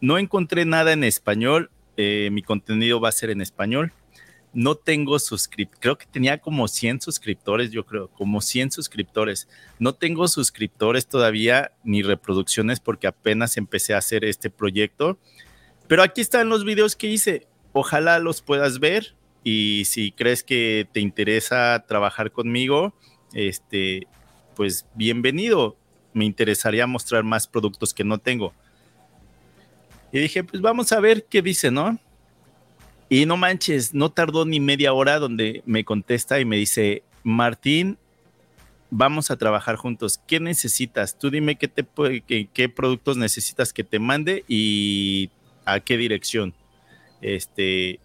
No 0.00 0.18
encontré 0.18 0.64
nada 0.64 0.92
en 0.92 1.02
español, 1.02 1.70
eh, 1.96 2.28
mi 2.30 2.42
contenido 2.42 3.00
va 3.00 3.08
a 3.08 3.12
ser 3.12 3.30
en 3.30 3.40
español. 3.40 3.92
No 4.52 4.76
tengo 4.76 5.18
suscriptores, 5.18 5.80
creo 5.80 5.98
que 5.98 6.06
tenía 6.06 6.38
como 6.38 6.68
100 6.68 7.00
suscriptores, 7.00 7.72
yo 7.72 7.84
creo, 7.84 8.08
como 8.08 8.40
100 8.40 8.70
suscriptores. 8.70 9.48
No 9.80 9.94
tengo 9.94 10.28
suscriptores 10.28 11.08
todavía 11.08 11.72
ni 11.82 12.02
reproducciones 12.02 12.78
porque 12.78 13.08
apenas 13.08 13.56
empecé 13.56 13.94
a 13.94 13.98
hacer 13.98 14.24
este 14.24 14.50
proyecto. 14.50 15.18
Pero 15.88 16.02
aquí 16.02 16.20
están 16.20 16.48
los 16.48 16.64
videos 16.64 16.94
que 16.94 17.08
hice. 17.08 17.48
Ojalá 17.72 18.20
los 18.20 18.42
puedas 18.42 18.78
ver 18.78 19.16
y 19.42 19.84
si 19.86 20.12
crees 20.12 20.44
que 20.44 20.88
te 20.92 21.00
interesa 21.00 21.84
trabajar 21.88 22.30
conmigo, 22.30 22.94
este, 23.32 24.06
pues 24.54 24.86
bienvenido. 24.94 25.76
Me 26.12 26.24
interesaría 26.24 26.86
mostrar 26.86 27.24
más 27.24 27.46
productos 27.46 27.92
que 27.92 28.04
no 28.04 28.18
tengo. 28.18 28.52
Y 30.12 30.20
dije, 30.20 30.44
pues 30.44 30.62
vamos 30.62 30.92
a 30.92 31.00
ver 31.00 31.24
qué 31.24 31.42
dice, 31.42 31.70
¿no? 31.70 31.98
Y 33.08 33.26
no 33.26 33.36
manches, 33.36 33.94
no 33.94 34.10
tardó 34.10 34.44
ni 34.44 34.60
media 34.60 34.92
hora 34.92 35.18
donde 35.18 35.62
me 35.66 35.84
contesta 35.84 36.40
y 36.40 36.44
me 36.44 36.56
dice, 36.56 37.02
Martín, 37.22 37.98
vamos 38.90 39.30
a 39.30 39.36
trabajar 39.36 39.76
juntos. 39.76 40.20
¿Qué 40.26 40.40
necesitas? 40.40 41.18
Tú 41.18 41.30
dime 41.30 41.56
qué, 41.56 41.68
te, 41.68 41.84
qué, 42.26 42.48
qué 42.52 42.68
productos 42.68 43.16
necesitas 43.16 43.72
que 43.72 43.82
te 43.82 43.98
mande 43.98 44.44
y 44.46 45.30
a 45.64 45.80
qué 45.80 45.96
dirección. 45.96 46.54
Este, 47.20 47.98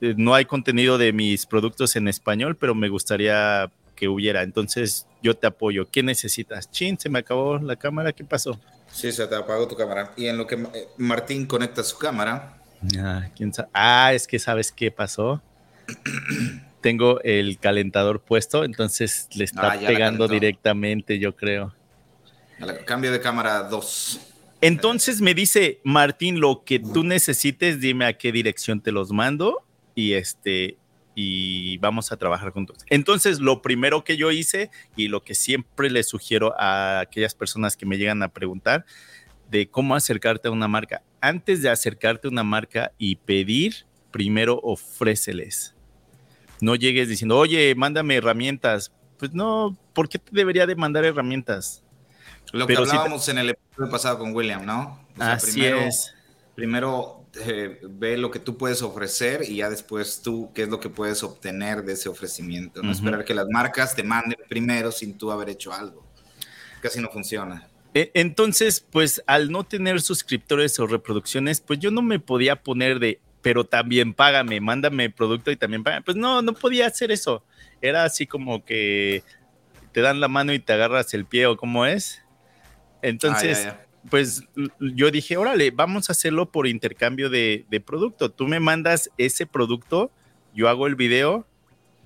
no 0.00 0.34
hay 0.34 0.44
contenido 0.44 0.98
de 0.98 1.12
mis 1.12 1.46
productos 1.46 1.96
en 1.96 2.08
español, 2.08 2.56
pero 2.56 2.74
me 2.74 2.88
gustaría 2.88 3.70
que 3.96 4.08
hubiera. 4.08 4.42
Entonces, 4.42 5.06
yo 5.26 5.36
te 5.36 5.48
apoyo. 5.48 5.88
¿Qué 5.90 6.04
necesitas? 6.04 6.70
Chin, 6.70 6.96
se 6.98 7.08
me 7.08 7.18
acabó 7.18 7.58
la 7.58 7.74
cámara. 7.74 8.12
¿Qué 8.12 8.22
pasó? 8.22 8.58
Sí, 8.92 9.10
se 9.10 9.26
te 9.26 9.34
apagó 9.34 9.66
tu 9.66 9.74
cámara. 9.74 10.12
Y 10.16 10.26
en 10.26 10.38
lo 10.38 10.46
que 10.46 10.54
eh, 10.54 10.88
Martín 10.98 11.46
conecta 11.46 11.82
su 11.82 11.98
cámara. 11.98 12.58
Ah, 12.96 13.28
¿quién 13.34 13.52
sabe? 13.52 13.68
ah 13.72 14.12
es 14.12 14.28
que 14.28 14.38
sabes 14.38 14.70
qué 14.70 14.92
pasó. 14.92 15.42
Tengo 16.80 17.20
el 17.22 17.58
calentador 17.58 18.20
puesto, 18.20 18.62
entonces 18.62 19.28
le 19.34 19.44
está 19.44 19.72
ah, 19.72 19.78
pegando 19.84 20.28
directamente, 20.28 21.18
yo 21.18 21.34
creo. 21.34 21.74
Cambio 22.84 23.10
de 23.10 23.20
cámara 23.20 23.64
2. 23.64 24.20
Entonces 24.60 25.20
me 25.20 25.34
dice 25.34 25.80
Martín, 25.82 26.38
lo 26.38 26.62
que 26.64 26.78
tú 26.78 27.02
necesites, 27.02 27.80
dime 27.80 28.04
a 28.06 28.16
qué 28.16 28.30
dirección 28.30 28.80
te 28.80 28.92
los 28.92 29.10
mando 29.10 29.64
y 29.96 30.12
este 30.12 30.76
y 31.18 31.78
vamos 31.78 32.12
a 32.12 32.18
trabajar 32.18 32.50
juntos. 32.50 32.76
Entonces, 32.88 33.40
lo 33.40 33.62
primero 33.62 34.04
que 34.04 34.18
yo 34.18 34.30
hice 34.30 34.70
y 34.96 35.08
lo 35.08 35.24
que 35.24 35.34
siempre 35.34 35.90
le 35.90 36.02
sugiero 36.02 36.54
a 36.60 37.00
aquellas 37.00 37.34
personas 37.34 37.74
que 37.74 37.86
me 37.86 37.96
llegan 37.96 38.22
a 38.22 38.28
preguntar 38.28 38.84
de 39.50 39.70
cómo 39.70 39.94
acercarte 39.94 40.48
a 40.48 40.50
una 40.50 40.68
marca, 40.68 41.02
antes 41.22 41.62
de 41.62 41.70
acercarte 41.70 42.28
a 42.28 42.30
una 42.30 42.44
marca 42.44 42.92
y 42.98 43.16
pedir, 43.16 43.86
primero 44.10 44.60
ofréceles. 44.62 45.74
No 46.60 46.74
llegues 46.74 47.08
diciendo, 47.08 47.38
oye, 47.38 47.74
mándame 47.74 48.16
herramientas. 48.16 48.92
Pues 49.18 49.32
no, 49.32 49.74
¿por 49.94 50.10
qué 50.10 50.18
te 50.18 50.30
debería 50.32 50.66
de 50.66 50.76
mandar 50.76 51.06
herramientas? 51.06 51.82
Lo 52.52 52.66
que 52.66 52.76
hablábamos 52.76 53.26
en 53.30 53.38
el 53.38 53.50
episodio 53.50 53.90
pasado 53.90 54.18
con 54.18 54.34
William, 54.34 54.66
¿no? 54.66 55.00
así 55.18 55.64
es. 55.64 56.14
Primero 56.54 57.25
eh, 57.44 57.80
ve 57.82 58.16
lo 58.16 58.30
que 58.30 58.38
tú 58.38 58.56
puedes 58.56 58.82
ofrecer 58.82 59.42
y 59.48 59.56
ya 59.56 59.70
después 59.70 60.22
tú 60.22 60.50
qué 60.54 60.62
es 60.62 60.68
lo 60.68 60.80
que 60.80 60.88
puedes 60.88 61.22
obtener 61.22 61.82
de 61.84 61.94
ese 61.94 62.08
ofrecimiento. 62.08 62.82
No 62.82 62.92
esperar 62.92 63.24
que 63.24 63.34
las 63.34 63.46
marcas 63.50 63.94
te 63.94 64.02
manden 64.02 64.38
primero 64.48 64.92
sin 64.92 65.16
tú 65.16 65.30
haber 65.30 65.50
hecho 65.50 65.72
algo. 65.72 66.06
Casi 66.80 67.00
no 67.00 67.10
funciona. 67.10 67.68
E, 67.94 68.10
entonces, 68.14 68.80
pues 68.80 69.22
al 69.26 69.50
no 69.50 69.64
tener 69.64 70.00
suscriptores 70.00 70.78
o 70.78 70.86
reproducciones, 70.86 71.60
pues 71.60 71.78
yo 71.78 71.90
no 71.90 72.02
me 72.02 72.18
podía 72.20 72.56
poner 72.56 72.98
de, 72.98 73.20
pero 73.42 73.64
también 73.64 74.12
págame, 74.12 74.60
mándame 74.60 75.10
producto 75.10 75.50
y 75.50 75.56
también 75.56 75.82
págame. 75.82 76.02
Pues 76.02 76.16
no, 76.16 76.42
no 76.42 76.52
podía 76.52 76.86
hacer 76.86 77.10
eso. 77.10 77.42
Era 77.80 78.04
así 78.04 78.26
como 78.26 78.64
que 78.64 79.22
te 79.92 80.00
dan 80.00 80.20
la 80.20 80.28
mano 80.28 80.52
y 80.52 80.58
te 80.58 80.72
agarras 80.72 81.14
el 81.14 81.24
pie 81.24 81.46
o 81.46 81.56
cómo 81.56 81.86
es. 81.86 82.22
Entonces, 83.02 83.66
ah, 83.66 83.85
pues 84.10 84.42
yo 84.80 85.10
dije, 85.10 85.36
órale, 85.36 85.70
vamos 85.70 86.08
a 86.08 86.12
hacerlo 86.12 86.50
por 86.50 86.66
intercambio 86.66 87.30
de, 87.30 87.64
producto. 87.84 88.30
Tú 88.30 88.46
me 88.46 88.60
mandas 88.60 89.10
ese 89.18 89.46
producto, 89.46 90.10
yo 90.54 90.68
hago 90.68 90.86
el 90.86 90.94
video 90.94 91.46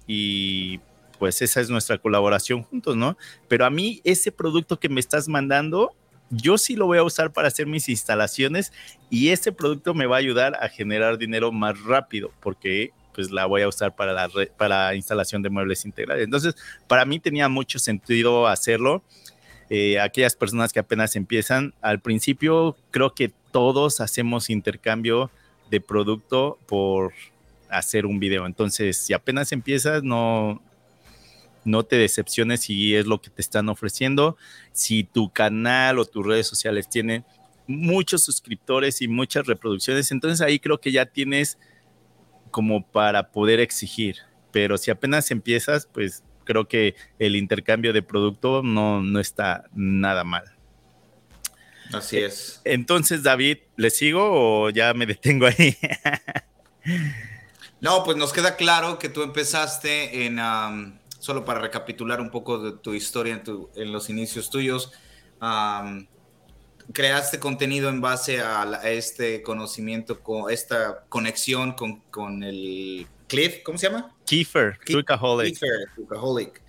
y 0.07 0.81
pues 1.19 1.43
esa 1.43 1.61
es 1.61 1.69
nuestra 1.69 1.99
colaboración 1.99 2.63
juntos, 2.63 2.97
¿no? 2.97 3.17
Pero 3.49 3.67
a 3.67 3.71
mí 3.71 4.01
ese 4.05 4.33
producto 4.33 4.81
que 4.81 4.89
me 4.89 5.01
estás 5.01 5.29
mandando, 5.29 5.93
yo 6.31 6.57
sí 6.57 6.77
lo 6.77 6.87
voy 6.87 6.99
a 6.99 7.03
usar 7.03 7.33
para 7.33 7.49
hacer 7.49 7.67
mis 7.67 7.89
instalaciones 7.89 8.73
y 9.11 9.29
ese 9.29 9.53
producto 9.53 9.93
me 9.93 10.07
va 10.07 10.17
a 10.17 10.21
ayudar 10.21 10.57
a 10.61 10.69
generar 10.69 11.19
dinero 11.19 11.53
más 11.53 11.81
rápido 11.83 12.33
porque 12.41 12.93
pues 13.15 13.31
la 13.31 13.45
voy 13.47 13.63
a 13.63 13.69
usar 13.69 13.95
para 13.95 14.13
la 14.13 14.31
para 14.57 14.95
instalación 14.95 15.43
de 15.43 15.51
muebles 15.51 15.85
integrales. 15.85 16.25
Entonces, 16.25 16.55
para 16.87 17.05
mí 17.05 17.19
tenía 17.21 17.49
mucho 17.49 17.79
sentido 17.79 18.47
hacerlo 18.47 19.03
eh, 19.71 20.01
aquellas 20.01 20.35
personas 20.35 20.73
que 20.73 20.81
apenas 20.81 21.15
empiezan, 21.15 21.75
al 21.81 22.01
principio 22.01 22.77
creo 22.91 23.15
que 23.15 23.33
todos 23.53 24.01
hacemos 24.01 24.51
intercambio 24.51 25.31
de 25.71 25.81
producto 25.81 26.59
por 26.67 27.13
hacer 27.69 28.05
un 28.05 28.19
video. 28.19 28.47
Entonces, 28.47 28.97
si 28.97 29.13
apenas 29.13 29.53
empiezas, 29.53 30.03
no, 30.03 30.61
no 31.65 31.85
te 31.85 31.97
decepciones 31.97 32.63
si 32.63 32.97
es 32.97 33.07
lo 33.07 33.21
que 33.21 33.31
te 33.31 33.41
están 33.41 33.69
ofreciendo. 33.69 34.37
Si 34.73 35.05
tu 35.05 35.31
canal 35.31 36.01
o 36.01 36.05
tus 36.05 36.27
redes 36.27 36.49
sociales 36.49 36.89
tienen 36.89 37.25
muchos 37.69 38.25
suscriptores 38.25 39.01
y 39.01 39.07
muchas 39.07 39.47
reproducciones, 39.47 40.11
entonces 40.11 40.41
ahí 40.41 40.59
creo 40.59 40.81
que 40.81 40.91
ya 40.91 41.07
tienes 41.07 41.59
como 42.51 42.85
para 42.85 43.31
poder 43.31 43.61
exigir. 43.61 44.17
Pero 44.51 44.77
si 44.77 44.91
apenas 44.91 45.31
empiezas, 45.31 45.87
pues 45.87 46.25
creo 46.45 46.69
que 46.69 46.95
el 47.19 47.37
intercambio 47.37 47.93
de 47.93 48.03
producto 48.03 48.63
no, 48.63 49.03
no 49.03 49.21
está 49.21 49.65
nada 49.75 50.25
mal. 50.25 50.45
Así 51.93 52.19
eh, 52.19 52.27
es. 52.27 52.61
Entonces, 52.65 53.23
David, 53.23 53.59
¿le 53.77 53.91
sigo 53.91 54.23
o 54.23 54.71
ya 54.71 54.95
me 54.95 55.07
detengo 55.07 55.47
ahí? 55.47 55.77
no, 57.81 58.05
pues 58.05 58.17
nos 58.17 58.33
queda 58.33 58.57
claro 58.57 58.99
que 58.99 59.09
tú 59.09 59.23
empezaste 59.23 60.27
en, 60.27 60.39
solo 61.19 61.45
para 61.45 61.61
recapitular 61.61 62.21
un 62.21 62.31
poco 62.31 62.59
de 62.59 62.73
tu 62.79 62.95
historia 62.95 63.43
en, 63.77 63.93
los 63.93 64.11
inicios 64.11 64.51
tuyos, 64.51 64.93
creaste 66.93 67.39
contenido 67.39 67.89
en 67.89 68.01
base 68.01 68.41
a, 68.41 68.65
este 68.85 69.43
conocimiento, 69.43 70.21
con 70.23 70.51
esta 70.51 71.05
conexión 71.09 71.73
con, 71.73 72.01
con 72.11 72.43
el 72.43 73.07
Cliff, 73.31 73.63
¿cómo 73.63 73.79
se 73.79 73.87
llama? 73.87 74.13
Kiefer, 74.27 74.77
Kiefer, 74.85 75.89
Cookaholic. 75.95 76.61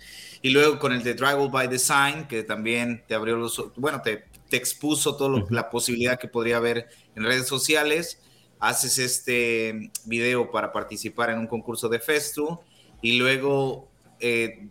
Y 0.42 0.50
luego 0.50 0.78
con 0.78 0.92
el 0.92 1.02
de 1.02 1.14
Drywall 1.14 1.50
by 1.50 1.66
Design, 1.66 2.28
que 2.28 2.44
también 2.44 3.02
te 3.08 3.16
abrió 3.16 3.36
los, 3.36 3.60
bueno, 3.74 4.00
te, 4.00 4.26
te 4.48 4.58
expuso 4.58 5.16
toda 5.16 5.44
la 5.50 5.70
posibilidad 5.70 6.20
que 6.20 6.28
podría 6.28 6.58
haber 6.58 6.88
en 7.16 7.24
redes 7.24 7.48
sociales. 7.48 8.20
Haces 8.60 8.98
este 8.98 9.90
video 10.04 10.52
para 10.52 10.72
participar 10.72 11.30
en 11.30 11.40
un 11.40 11.48
concurso 11.48 11.88
de 11.88 11.98
Festu 11.98 12.60
y 13.00 13.18
luego 13.18 13.90
eh, 14.20 14.68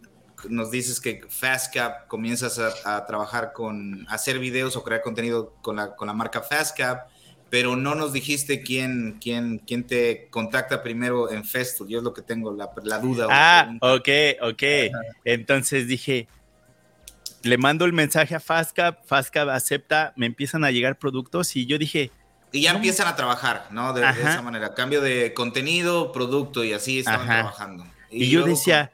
nos 0.47 0.71
dices 0.71 1.01
que 1.01 1.25
FastCap 1.27 2.07
comienzas 2.07 2.57
a, 2.57 2.95
a, 2.95 3.05
trabajar 3.05 3.51
con 3.51 4.05
hacer 4.07 4.39
videos 4.39 4.77
o 4.77 4.83
crear 4.83 5.01
contenido 5.01 5.55
con 5.61 5.75
la, 5.75 5.93
con 5.93 6.07
la 6.07 6.13
marca 6.13 6.41
FastCap 6.41 7.10
pero 7.51 7.75
no 7.75 7.95
nos 7.95 8.13
dijiste 8.13 8.61
quién, 8.61 9.17
quién, 9.19 9.59
quién 9.67 9.83
te 9.83 10.29
contacta 10.29 10.81
primero 10.81 11.29
en 11.29 11.43
Festool. 11.43 11.89
Yo 11.89 11.97
es 11.97 12.03
lo 12.03 12.13
que 12.13 12.21
tengo 12.21 12.53
la, 12.53 12.71
la 12.85 12.97
duda. 12.97 13.27
Ah, 13.29 13.75
ok, 13.81 14.07
ok. 14.41 14.63
Entonces 15.25 15.85
dije, 15.85 16.29
le 17.43 17.57
mando 17.57 17.83
el 17.83 17.91
mensaje 17.91 18.35
a 18.35 18.39
Fastcap, 18.39 19.05
Fastcap 19.05 19.49
acepta, 19.49 20.13
me 20.15 20.27
empiezan 20.27 20.63
a 20.63 20.71
llegar 20.71 20.97
productos 20.97 21.53
y 21.57 21.65
yo 21.65 21.77
dije... 21.77 22.09
Y 22.53 22.61
ya 22.61 22.71
empiezan 22.71 23.09
a 23.09 23.17
trabajar, 23.17 23.67
¿no? 23.69 23.91
De, 23.91 24.01
esa 24.01 24.41
manera. 24.41 24.73
Cambio 24.73 25.01
de 25.01 25.33
contenido, 25.33 26.13
producto 26.13 26.63
y 26.63 26.71
así 26.71 26.99
estaban 26.99 27.27
trabajando. 27.27 27.85
Y, 28.09 28.29
yo 28.29 28.45
decía, 28.45 28.93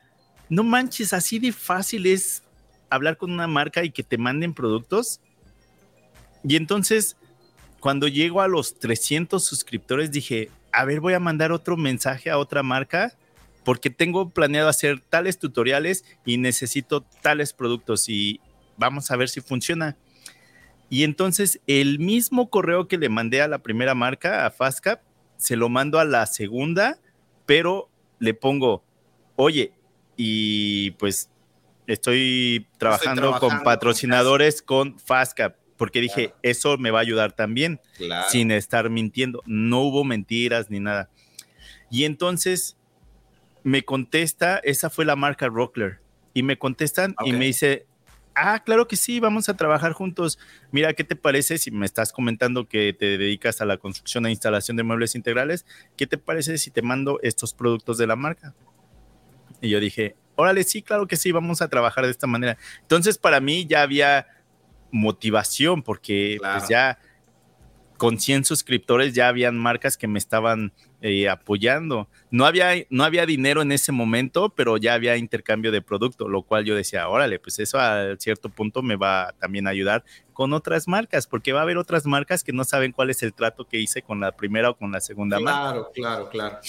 no 0.49 0.63
manches, 0.63 1.13
así 1.13 1.37
de 1.37 1.51
fácil 1.51 2.07
es 2.07 2.41
hablar 2.89 3.17
con 3.17 3.31
una 3.31 3.45
marca 3.45 3.83
y 3.83 3.91
que 3.91 4.01
te 4.01 4.17
manden 4.17 4.55
productos. 4.55 5.21
Y 6.43 6.55
entonces 6.55 7.17
cuando 7.79 8.07
llego 8.07 8.41
a 8.41 8.47
los 8.47 8.79
300 8.79 9.43
suscriptores 9.43 10.11
dije, 10.11 10.49
a 10.71 10.85
ver, 10.85 10.99
voy 10.99 11.13
a 11.13 11.19
mandar 11.19 11.51
otro 11.51 11.77
mensaje 11.77 12.29
a 12.29 12.37
otra 12.37 12.63
marca 12.63 13.13
porque 13.63 13.89
tengo 13.89 14.29
planeado 14.29 14.69
hacer 14.69 15.01
tales 15.01 15.39
tutoriales 15.39 16.05
y 16.25 16.37
necesito 16.37 17.01
tales 17.21 17.53
productos 17.53 18.07
y 18.07 18.39
vamos 18.77 19.11
a 19.11 19.17
ver 19.17 19.29
si 19.29 19.41
funciona. 19.41 19.97
Y 20.89 21.03
entonces 21.03 21.59
el 21.67 21.99
mismo 21.99 22.49
correo 22.49 22.87
que 22.87 22.97
le 22.97 23.09
mandé 23.09 23.41
a 23.41 23.47
la 23.47 23.59
primera 23.59 23.93
marca, 23.93 24.45
a 24.45 24.51
Fastcap, 24.51 25.01
se 25.35 25.55
lo 25.55 25.67
mando 25.69 25.99
a 25.99 26.05
la 26.05 26.25
segunda, 26.27 26.97
pero 27.45 27.89
le 28.19 28.33
pongo, 28.33 28.83
oye, 29.35 29.73
y 30.15 30.91
pues 30.91 31.29
estoy 31.87 32.67
trabajando, 32.77 33.37
con 33.39 33.63
patrocinadores 33.63 34.61
con 34.61 34.97
Fastcap 34.97 35.55
porque 35.77 36.01
dije, 36.01 36.33
eso 36.43 36.77
me 36.77 36.91
va 36.91 36.99
a 36.99 37.01
ayudar 37.01 37.33
también, 37.33 37.79
sin 38.29 38.51
estar 38.51 38.89
mintiendo. 38.89 39.43
No 39.45 39.81
hubo 39.81 40.03
mentiras 40.03 40.69
ni 40.69 40.79
nada. 40.79 41.09
Y 41.89 42.03
entonces 42.03 42.77
me 43.63 43.83
contesta, 43.83 44.57
esa 44.57 44.89
fue 44.89 45.05
la 45.05 45.15
marca 45.15 45.47
Rockler, 45.47 45.99
y 46.33 46.43
me 46.43 46.57
contestan 46.57 47.15
y 47.25 47.31
me 47.31 47.45
dice, 47.45 47.85
ah, 48.35 48.63
claro 48.63 48.87
que 48.87 48.95
sí, 48.95 49.19
vamos 49.19 49.49
a 49.49 49.57
trabajar 49.57 49.93
juntos. 49.93 50.37
Mira, 50.71 50.93
¿qué 50.93 51.03
te 51.03 51.15
parece 51.15 51.57
si 51.57 51.71
me 51.71 51.85
estás 51.85 52.11
comentando 52.11 52.67
que 52.67 52.93
te 52.93 53.17
dedicas 53.17 53.61
a 53.61 53.65
la 53.65 53.77
construcción 53.77 54.25
e 54.25 54.29
instalación 54.29 54.77
de 54.77 54.83
muebles 54.83 55.15
integrales? 55.15 55.65
¿Qué 55.95 56.07
te 56.07 56.17
parece 56.17 56.57
si 56.57 56.71
te 56.71 56.81
mando 56.81 57.19
estos 57.23 57.53
productos 57.53 57.97
de 57.97 58.07
la 58.07 58.15
marca? 58.15 58.53
Y 59.61 59.69
yo 59.69 59.79
dije, 59.79 60.15
órale, 60.35 60.63
sí, 60.63 60.81
claro 60.83 61.07
que 61.07 61.15
sí, 61.15 61.31
vamos 61.31 61.61
a 61.61 61.67
trabajar 61.67 62.05
de 62.05 62.11
esta 62.11 62.27
manera. 62.27 62.57
Entonces, 62.81 63.17
para 63.17 63.39
mí 63.39 63.65
ya 63.65 63.81
había 63.81 64.27
motivación, 64.91 65.83
porque 65.83 66.37
pues 66.39 66.67
ya 66.67 66.97
con 67.97 68.19
100 68.19 68.45
suscriptores 68.45 69.13
ya 69.13 69.27
habían 69.27 69.57
marcas 69.57 69.97
que 69.97 70.07
me 70.07 70.19
estaban 70.19 70.71
eh, 71.01 71.27
apoyando. 71.27 72.07
No 72.31 72.45
había, 72.45 72.71
no 72.89 73.03
había 73.03 73.25
dinero 73.25 73.61
en 73.61 73.71
ese 73.71 73.91
momento, 73.91 74.49
pero 74.49 74.77
ya 74.77 74.93
había 74.93 75.17
intercambio 75.17 75.71
de 75.71 75.81
producto, 75.81 76.27
lo 76.27 76.43
cual 76.43 76.63
yo 76.63 76.75
decía, 76.75 77.09
órale, 77.09 77.39
pues 77.39 77.59
eso 77.59 77.79
a 77.79 78.15
cierto 78.17 78.49
punto 78.49 78.81
me 78.81 78.95
va 78.95 79.33
también 79.39 79.67
a 79.67 79.71
ayudar 79.71 80.03
con 80.33 80.53
otras 80.53 80.87
marcas, 80.87 81.27
porque 81.27 81.53
va 81.53 81.59
a 81.59 81.63
haber 81.63 81.77
otras 81.77 82.05
marcas 82.05 82.43
que 82.43 82.53
no 82.53 82.63
saben 82.63 82.91
cuál 82.91 83.09
es 83.09 83.23
el 83.23 83.33
trato 83.33 83.67
que 83.67 83.79
hice 83.79 84.03
con 84.03 84.19
la 84.19 84.31
primera 84.31 84.69
o 84.69 84.77
con 84.77 84.91
la 84.91 85.01
segunda 85.01 85.39
marca. 85.39 85.59
Claro, 85.59 85.91
claro, 85.93 86.29
claro. 86.29 86.59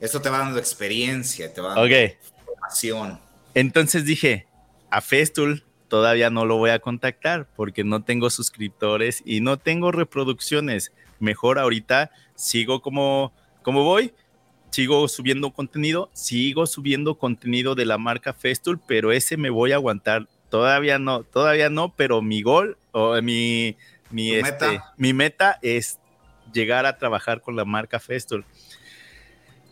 Eso 0.00 0.20
te 0.20 0.28
va 0.28 0.38
dando 0.38 0.58
experiencia, 0.58 1.52
te 1.52 1.60
va 1.60 1.74
dando 1.74 1.86
información. 1.86 3.20
Entonces 3.54 4.04
dije, 4.04 4.48
a 4.90 5.00
Festool 5.00 5.64
todavía 5.94 6.28
no 6.28 6.44
lo 6.44 6.56
voy 6.56 6.70
a 6.70 6.80
contactar 6.80 7.46
porque 7.54 7.84
no 7.84 8.02
tengo 8.02 8.28
suscriptores 8.28 9.22
y 9.24 9.40
no 9.40 9.60
tengo 9.60 9.92
reproducciones. 9.92 10.92
Mejor 11.20 11.56
ahorita 11.56 12.10
sigo 12.34 12.82
como, 12.82 13.32
como 13.62 13.84
voy, 13.84 14.12
sigo 14.70 15.06
subiendo 15.06 15.52
contenido, 15.52 16.10
sigo 16.12 16.66
subiendo 16.66 17.16
contenido 17.16 17.76
de 17.76 17.84
la 17.84 17.96
marca 17.96 18.32
Festool, 18.32 18.80
pero 18.84 19.12
ese 19.12 19.36
me 19.36 19.50
voy 19.50 19.70
a 19.70 19.76
aguantar. 19.76 20.26
Todavía 20.48 20.98
no, 20.98 21.22
todavía 21.22 21.70
no, 21.70 21.94
pero 21.94 22.22
mi 22.22 22.42
gol 22.42 22.76
o 22.90 23.22
mi, 23.22 23.76
mi, 24.10 24.32
este, 24.32 24.70
meta? 24.70 24.94
mi 24.96 25.12
meta 25.12 25.60
es 25.62 26.00
llegar 26.52 26.86
a 26.86 26.98
trabajar 26.98 27.40
con 27.40 27.54
la 27.54 27.64
marca 27.64 28.00
Festool. 28.00 28.44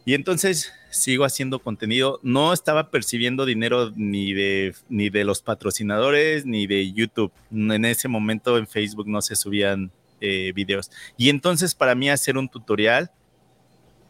Y 0.05 0.15
entonces 0.15 0.73
sigo 0.93 1.25
haciendo 1.25 1.59
contenido. 1.59 2.21
No 2.23 2.53
estaba 2.53 2.91
percibiendo 2.91 3.45
dinero 3.45 3.91
ni 3.97 4.33
de, 4.33 4.75
ni 4.89 5.11
de 5.11 5.25
los 5.25 5.43
patrocinadores 5.43 6.47
ni 6.47 6.67
de 6.67 6.93
YouTube. 6.93 7.33
En 7.51 7.85
ese 7.85 8.09
momento 8.09 8.59
en 8.59 8.69
Facebook 8.69 9.09
no 9.09 9.23
se 9.23 9.35
subían 9.35 9.91
eh, 10.21 10.53
videos. 10.55 10.91
Y 11.17 11.31
entonces 11.31 11.75
para 11.75 11.95
mí 11.95 12.11
hacer 12.11 12.37
un 12.37 12.49
tutorial, 12.49 13.11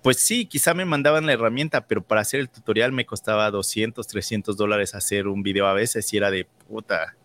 pues 0.02 0.18
sí, 0.18 0.46
quizá 0.46 0.74
me 0.74 0.84
mandaban 0.84 1.26
la 1.26 1.32
herramienta, 1.32 1.86
pero 1.86 2.02
para 2.02 2.20
hacer 2.20 2.40
el 2.40 2.50
tutorial 2.50 2.92
me 2.92 3.06
costaba 3.06 3.50
200, 3.50 4.06
300 4.06 4.56
dólares 4.56 4.94
hacer 4.94 5.28
un 5.28 5.42
video 5.42 5.66
a 5.66 5.72
veces 5.72 6.12
y 6.12 6.16
era 6.16 6.30
de 6.30 6.46
puta. 6.68 7.16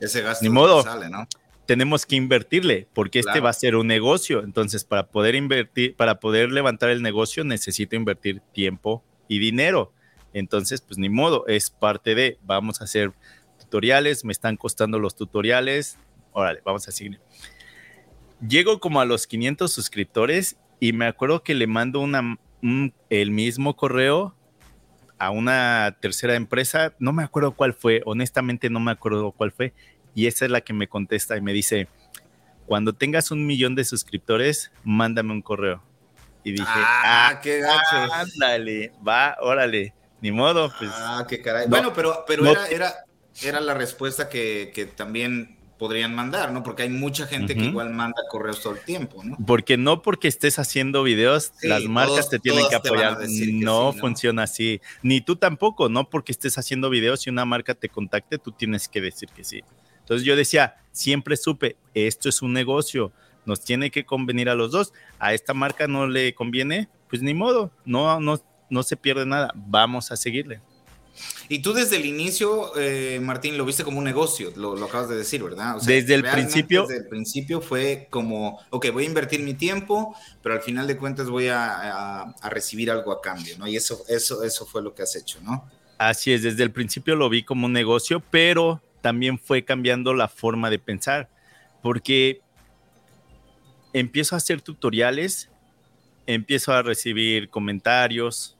Ese 0.00 0.20
gasto 0.20 0.44
ni 0.44 0.50
modo. 0.50 0.82
sale, 0.82 1.08
¿no? 1.08 1.26
Tenemos 1.66 2.06
que 2.06 2.16
invertirle 2.16 2.88
porque 2.92 3.20
este 3.20 3.40
va 3.40 3.50
a 3.50 3.54
ser 3.54 3.76
un 3.76 3.86
negocio. 3.86 4.42
Entonces, 4.42 4.84
para 4.84 5.06
poder 5.06 5.34
invertir, 5.34 5.96
para 5.96 6.20
poder 6.20 6.52
levantar 6.52 6.90
el 6.90 7.02
negocio, 7.02 7.44
necesito 7.44 7.96
invertir 7.96 8.40
tiempo 8.52 9.02
y 9.28 9.38
dinero. 9.38 9.92
Entonces, 10.32 10.80
pues 10.80 10.98
ni 10.98 11.08
modo, 11.08 11.46
es 11.46 11.70
parte 11.70 12.14
de, 12.14 12.38
vamos 12.42 12.80
a 12.80 12.84
hacer 12.84 13.12
tutoriales, 13.58 14.24
me 14.24 14.32
están 14.32 14.56
costando 14.56 14.98
los 14.98 15.16
tutoriales. 15.16 15.96
Órale, 16.32 16.60
vamos 16.64 16.86
a 16.88 16.92
seguir. 16.92 17.20
Llego 18.46 18.80
como 18.80 19.00
a 19.00 19.04
los 19.04 19.26
500 19.26 19.72
suscriptores 19.72 20.56
y 20.80 20.92
me 20.92 21.06
acuerdo 21.06 21.42
que 21.42 21.54
le 21.54 21.66
mando 21.66 22.00
una, 22.00 22.38
el 23.08 23.30
mismo 23.30 23.76
correo 23.76 24.36
a 25.18 25.30
una 25.30 25.96
tercera 26.00 26.34
empresa, 26.34 26.94
no 26.98 27.12
me 27.12 27.22
acuerdo 27.22 27.52
cuál 27.52 27.72
fue, 27.72 28.02
honestamente 28.04 28.68
no 28.68 28.80
me 28.80 28.90
acuerdo 28.90 29.32
cuál 29.32 29.52
fue, 29.52 29.72
y 30.14 30.26
esa 30.26 30.44
es 30.44 30.50
la 30.50 30.60
que 30.60 30.72
me 30.72 30.88
contesta 30.88 31.36
y 31.36 31.40
me 31.40 31.52
dice, 31.52 31.88
cuando 32.66 32.92
tengas 32.92 33.30
un 33.30 33.46
millón 33.46 33.74
de 33.74 33.84
suscriptores, 33.84 34.70
mándame 34.84 35.32
un 35.32 35.42
correo. 35.42 35.82
Y 36.44 36.52
dije, 36.52 36.66
ah, 36.66 37.28
ah 37.30 37.40
qué 37.40 37.60
gacho. 37.60 38.12
Ándale, 38.12 38.92
va, 39.06 39.36
órale, 39.40 39.94
ni 40.20 40.30
modo. 40.30 40.72
Pues, 40.78 40.90
ah, 40.94 41.26
qué 41.28 41.40
caray. 41.40 41.66
bueno, 41.68 41.92
pero, 41.94 42.24
pero 42.26 42.46
era, 42.46 42.68
era, 42.68 42.94
era 43.42 43.60
la 43.60 43.74
respuesta 43.74 44.28
que, 44.28 44.70
que, 44.74 44.84
también 44.84 45.56
podrían 45.78 46.14
mandar, 46.14 46.52
¿no? 46.52 46.62
Porque 46.62 46.82
hay 46.82 46.90
mucha 46.90 47.26
gente 47.26 47.54
que 47.54 47.64
igual 47.64 47.90
manda 47.90 48.22
correos 48.30 48.60
todo 48.60 48.74
el 48.74 48.80
tiempo, 48.80 49.24
¿no? 49.24 49.36
Porque 49.46 49.76
no 49.76 50.02
porque 50.02 50.28
estés 50.28 50.58
haciendo 50.58 51.02
videos, 51.02 51.52
las 51.62 51.84
marcas 51.84 52.28
te 52.28 52.38
tienen 52.38 52.68
que 52.68 52.76
apoyar. 52.76 53.18
no, 53.52 53.92
funciona 53.92 54.44
así. 54.44 54.80
Ni 55.02 55.20
tú 55.20 55.36
tampoco, 55.36 55.88
¿no? 55.88 56.08
Porque 56.08 56.32
estés 56.32 56.58
haciendo 56.58 56.90
videos 56.90 57.26
y 57.26 57.30
una 57.30 57.44
marca 57.44 57.74
te 57.74 57.88
contacte, 57.88 58.38
tú 58.38 58.52
tienes 58.52 58.88
que 58.88 59.00
decir 59.00 59.28
que 59.30 59.44
sí. 59.44 59.62
Entonces 60.04 60.26
yo 60.26 60.36
decía, 60.36 60.76
siempre 60.92 61.36
supe, 61.36 61.76
esto 61.94 62.28
es 62.28 62.42
un 62.42 62.52
negocio, 62.52 63.10
nos 63.46 63.62
tiene 63.62 63.90
que 63.90 64.04
convenir 64.04 64.48
a 64.50 64.54
los 64.54 64.70
dos. 64.70 64.92
A 65.18 65.32
esta 65.34 65.54
marca 65.54 65.86
no 65.86 66.06
le 66.06 66.34
conviene, 66.34 66.88
pues 67.08 67.22
ni 67.22 67.34
modo, 67.34 67.70
no, 67.86 68.20
no, 68.20 68.42
no 68.68 68.82
se 68.82 68.96
pierde 68.96 69.24
nada, 69.24 69.50
vamos 69.54 70.10
a 70.10 70.16
seguirle. 70.16 70.60
Y 71.48 71.60
tú 71.60 71.72
desde 71.72 71.96
el 71.96 72.06
inicio, 72.06 72.76
eh, 72.76 73.20
Martín, 73.22 73.56
lo 73.56 73.64
viste 73.64 73.84
como 73.84 73.98
un 73.98 74.04
negocio, 74.04 74.52
lo, 74.56 74.82
acabas 74.84 75.08
de 75.08 75.16
decir, 75.16 75.42
¿verdad? 75.42 75.76
desde 75.86 76.14
el 76.14 76.24
principio. 76.24 76.82
Desde 76.82 77.02
el 77.02 77.08
principio 77.08 77.60
fue 77.60 78.08
como, 78.10 78.60
ok, 78.70 78.86
voy 78.92 79.04
a 79.04 79.06
invertir 79.06 79.40
mi 79.40 79.54
tiempo, 79.54 80.16
pero 80.42 80.56
al 80.56 80.62
final 80.62 80.86
de 80.86 80.96
cuentas 80.96 81.28
voy 81.28 81.48
a, 81.48 82.22
a, 82.22 82.50
recibir 82.50 82.90
algo 82.90 83.12
a 83.12 83.20
cambio, 83.20 83.56
¿no? 83.58 83.68
Y 83.68 83.76
eso, 83.76 84.02
eso, 84.08 84.42
eso 84.42 84.66
fue 84.66 84.82
lo 84.82 84.94
que 84.94 85.02
has 85.02 85.14
hecho, 85.14 85.40
¿no? 85.42 85.70
Así 85.98 86.32
es, 86.32 86.42
desde 86.42 86.62
el 86.64 86.72
principio 86.72 87.14
lo 87.14 87.28
vi 87.28 87.44
como 87.44 87.66
un 87.66 87.72
negocio, 87.72 88.20
pero 88.30 88.82
también 89.04 89.38
fue 89.38 89.66
cambiando 89.66 90.14
la 90.14 90.28
forma 90.28 90.70
de 90.70 90.78
pensar, 90.78 91.28
porque 91.82 92.40
empiezo 93.92 94.34
a 94.34 94.38
hacer 94.38 94.62
tutoriales, 94.62 95.50
empiezo 96.26 96.72
a 96.72 96.80
recibir 96.80 97.50
comentarios, 97.50 98.56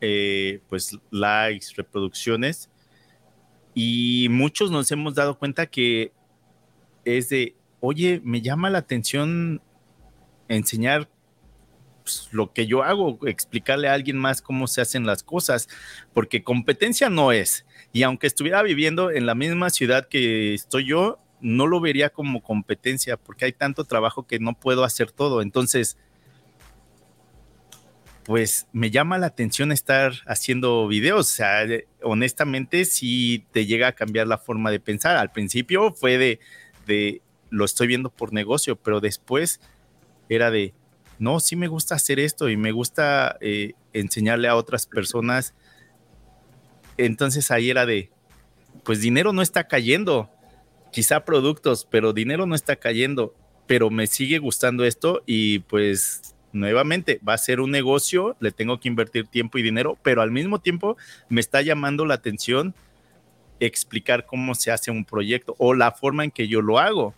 eh, 0.00 0.60
pues 0.68 0.96
likes, 1.10 1.66
reproducciones, 1.74 2.70
y 3.74 4.28
muchos 4.30 4.70
nos 4.70 4.88
hemos 4.92 5.16
dado 5.16 5.36
cuenta 5.36 5.66
que 5.66 6.12
es 7.04 7.28
de, 7.30 7.56
oye, 7.80 8.20
me 8.22 8.40
llama 8.40 8.70
la 8.70 8.78
atención 8.78 9.60
enseñar 10.46 11.10
pues, 12.02 12.28
lo 12.32 12.52
que 12.52 12.66
yo 12.66 12.82
hago, 12.82 13.18
explicarle 13.26 13.88
a 13.88 13.94
alguien 13.94 14.18
más 14.18 14.42
cómo 14.42 14.66
se 14.66 14.80
hacen 14.80 15.06
las 15.06 15.22
cosas, 15.22 15.68
porque 16.12 16.42
competencia 16.42 17.10
no 17.10 17.32
es. 17.32 17.64
Y 17.92 18.02
aunque 18.02 18.26
estuviera 18.26 18.62
viviendo 18.62 19.10
en 19.10 19.26
la 19.26 19.34
misma 19.34 19.70
ciudad 19.70 20.08
que 20.08 20.54
estoy 20.54 20.86
yo, 20.86 21.18
no 21.40 21.66
lo 21.66 21.80
vería 21.80 22.10
como 22.10 22.42
competencia, 22.42 23.16
porque 23.16 23.46
hay 23.46 23.52
tanto 23.52 23.84
trabajo 23.84 24.26
que 24.26 24.38
no 24.38 24.58
puedo 24.58 24.84
hacer 24.84 25.10
todo. 25.10 25.42
Entonces, 25.42 25.98
pues 28.24 28.68
me 28.72 28.90
llama 28.90 29.18
la 29.18 29.26
atención 29.26 29.72
estar 29.72 30.12
haciendo 30.26 30.86
videos. 30.86 31.30
O 31.30 31.34
sea, 31.34 31.66
honestamente, 32.02 32.84
sí 32.84 33.44
te 33.52 33.66
llega 33.66 33.88
a 33.88 33.92
cambiar 33.92 34.28
la 34.28 34.38
forma 34.38 34.70
de 34.70 34.80
pensar. 34.80 35.16
Al 35.16 35.32
principio 35.32 35.92
fue 35.92 36.18
de, 36.18 36.40
de 36.86 37.20
lo 37.50 37.64
estoy 37.64 37.88
viendo 37.88 38.10
por 38.10 38.32
negocio, 38.32 38.76
pero 38.76 39.00
después 39.00 39.60
era 40.28 40.50
de, 40.50 40.72
no, 41.18 41.40
sí 41.40 41.56
me 41.56 41.68
gusta 41.68 41.94
hacer 41.94 42.18
esto 42.20 42.48
y 42.48 42.56
me 42.56 42.72
gusta 42.72 43.36
eh, 43.40 43.74
enseñarle 43.92 44.48
a 44.48 44.56
otras 44.56 44.86
personas. 44.86 45.54
Entonces 46.96 47.50
ahí 47.50 47.70
era 47.70 47.86
de, 47.86 48.10
pues 48.84 49.00
dinero 49.00 49.32
no 49.32 49.42
está 49.42 49.68
cayendo, 49.68 50.30
quizá 50.90 51.24
productos, 51.24 51.86
pero 51.90 52.12
dinero 52.12 52.46
no 52.46 52.54
está 52.54 52.76
cayendo, 52.76 53.34
pero 53.66 53.90
me 53.90 54.06
sigue 54.06 54.38
gustando 54.38 54.84
esto 54.84 55.22
y 55.26 55.60
pues 55.60 56.34
nuevamente 56.52 57.20
va 57.26 57.34
a 57.34 57.38
ser 57.38 57.60
un 57.60 57.70
negocio, 57.70 58.36
le 58.40 58.52
tengo 58.52 58.78
que 58.78 58.88
invertir 58.88 59.26
tiempo 59.26 59.58
y 59.58 59.62
dinero, 59.62 59.98
pero 60.02 60.22
al 60.22 60.30
mismo 60.30 60.60
tiempo 60.60 60.96
me 61.28 61.40
está 61.40 61.62
llamando 61.62 62.04
la 62.04 62.14
atención 62.14 62.74
explicar 63.60 64.26
cómo 64.26 64.54
se 64.54 64.70
hace 64.70 64.90
un 64.90 65.04
proyecto 65.04 65.54
o 65.58 65.74
la 65.74 65.92
forma 65.92 66.24
en 66.24 66.30
que 66.30 66.48
yo 66.48 66.60
lo 66.62 66.78
hago. 66.78 67.14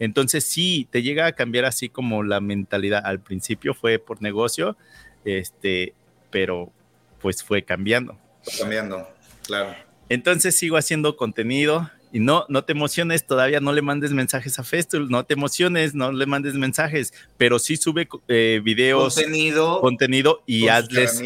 Entonces 0.00 0.44
sí, 0.44 0.88
te 0.90 1.02
llega 1.02 1.26
a 1.26 1.32
cambiar 1.32 1.66
así 1.66 1.90
como 1.90 2.24
la 2.24 2.40
mentalidad. 2.40 3.02
Al 3.04 3.20
principio 3.20 3.74
fue 3.74 3.98
por 3.98 4.22
negocio, 4.22 4.76
este, 5.24 5.94
pero 6.30 6.72
pues 7.20 7.44
fue 7.44 7.62
cambiando. 7.62 8.18
cambiando, 8.58 9.06
claro. 9.46 9.76
Entonces 10.08 10.56
sigo 10.56 10.78
haciendo 10.78 11.16
contenido 11.16 11.90
y 12.12 12.18
no, 12.18 12.46
no 12.48 12.64
te 12.64 12.72
emociones, 12.72 13.26
todavía 13.26 13.60
no 13.60 13.74
le 13.74 13.82
mandes 13.82 14.12
mensajes 14.12 14.58
a 14.58 14.64
Festool, 14.64 15.10
no 15.10 15.24
te 15.24 15.34
emociones, 15.34 15.94
no 15.94 16.10
le 16.12 16.24
mandes 16.24 16.54
mensajes, 16.54 17.12
pero 17.36 17.58
sí 17.58 17.76
sube 17.76 18.08
eh, 18.26 18.60
videos, 18.64 19.14
contenido, 19.14 19.80
contenido 19.82 20.42
y 20.46 20.68
hazles 20.68 21.22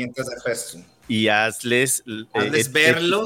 y 1.07 1.29
hazles, 1.29 2.03
eh, 2.07 2.25
hazles 2.35 2.73
verlo 2.73 3.25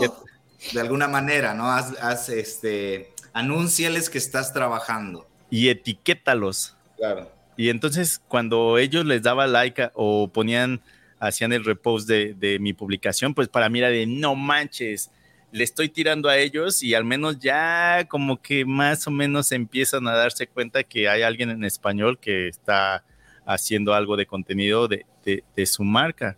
de 0.72 0.80
alguna 0.80 1.08
manera, 1.08 1.54
¿no? 1.54 1.72
Haz, 1.72 1.96
haz 2.02 2.28
este, 2.28 3.14
anúnciales 3.32 4.10
que 4.10 4.18
estás 4.18 4.52
trabajando 4.52 5.27
y 5.50 5.68
etiquétalos. 5.68 6.76
Claro. 6.96 7.30
Y 7.56 7.70
entonces 7.70 8.22
cuando 8.28 8.78
ellos 8.78 9.04
les 9.04 9.22
daba 9.22 9.46
like 9.48 9.90
o 9.94 10.28
ponían, 10.28 10.80
hacían 11.18 11.52
el 11.52 11.64
repost 11.64 12.08
de, 12.08 12.58
mi 12.60 12.72
publicación, 12.72 13.34
pues 13.34 13.48
para 13.48 13.68
mí 13.68 13.80
era 13.80 13.88
de 13.88 14.06
no 14.06 14.36
manches, 14.36 15.10
le 15.50 15.64
estoy 15.64 15.88
tirando 15.88 16.28
a 16.28 16.36
ellos 16.36 16.82
y 16.82 16.94
al 16.94 17.04
menos 17.04 17.40
ya 17.40 18.06
como 18.08 18.40
que 18.40 18.64
más 18.64 19.06
o 19.08 19.10
menos 19.10 19.50
empiezan 19.50 20.06
a 20.06 20.12
darse 20.12 20.46
cuenta 20.46 20.84
que 20.84 21.08
hay 21.08 21.22
alguien 21.22 21.50
en 21.50 21.64
español 21.64 22.18
que 22.18 22.48
está 22.48 23.02
haciendo 23.44 23.94
algo 23.94 24.16
de 24.16 24.26
contenido 24.26 24.86
de, 24.86 25.04
de 25.24 25.66
su 25.66 25.82
marca. 25.82 26.36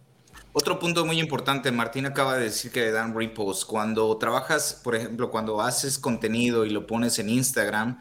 Otro 0.52 0.78
punto 0.78 1.04
muy 1.04 1.20
importante, 1.20 1.70
Martín 1.70 2.06
acaba 2.06 2.36
de 2.36 2.44
decir 2.44 2.72
que 2.72 2.90
dan 2.90 3.14
repost. 3.14 3.66
Cuando 3.66 4.16
trabajas, 4.16 4.80
por 4.82 4.96
ejemplo, 4.96 5.30
cuando 5.30 5.61
haces 5.61 5.98
contenido 5.98 6.64
y 6.64 6.70
lo 6.70 6.86
pones 6.86 7.18
en 7.18 7.28
Instagram, 7.28 8.00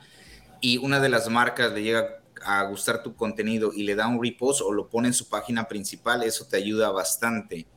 y 0.62 0.78
una 0.78 1.00
de 1.00 1.10
las 1.10 1.30
marcas 1.30 1.72
le 1.74 1.84
llega 1.84 2.20
a 2.44 2.64
gustar 2.64 3.04
tu 3.04 3.16
contenido 3.16 3.72
y 3.74 3.84
le 3.84 3.96
da 3.96 4.08
un 4.08 4.22
repost 4.24 4.62
o 4.62 4.72
lo 4.72 4.90
pone 4.90 5.10
en 5.10 5.14
su 5.14 5.28
página 5.28 5.68
principal, 5.68 6.24
eso 6.24 6.46
te 6.46 6.58
ayuda 6.58 6.92
bastante 6.92 7.68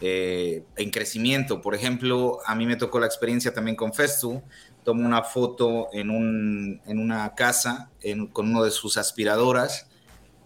eh, 0.00 0.64
en 0.76 0.90
crecimiento. 0.90 1.60
Por 1.60 1.74
ejemplo, 1.74 2.38
a 2.46 2.54
mí 2.54 2.66
me 2.66 2.76
tocó 2.76 3.00
la 3.00 3.06
experiencia 3.06 3.52
también 3.52 3.76
con 3.76 3.92
Festu. 3.92 4.42
Tomo 4.84 5.06
una 5.06 5.22
foto 5.22 5.88
en, 5.92 6.10
un, 6.10 6.80
en 6.86 6.98
una 6.98 7.34
casa 7.34 7.90
con 8.32 8.50
uno 8.50 8.62
de 8.62 8.70
sus 8.70 8.98
aspiradoras 8.98 9.88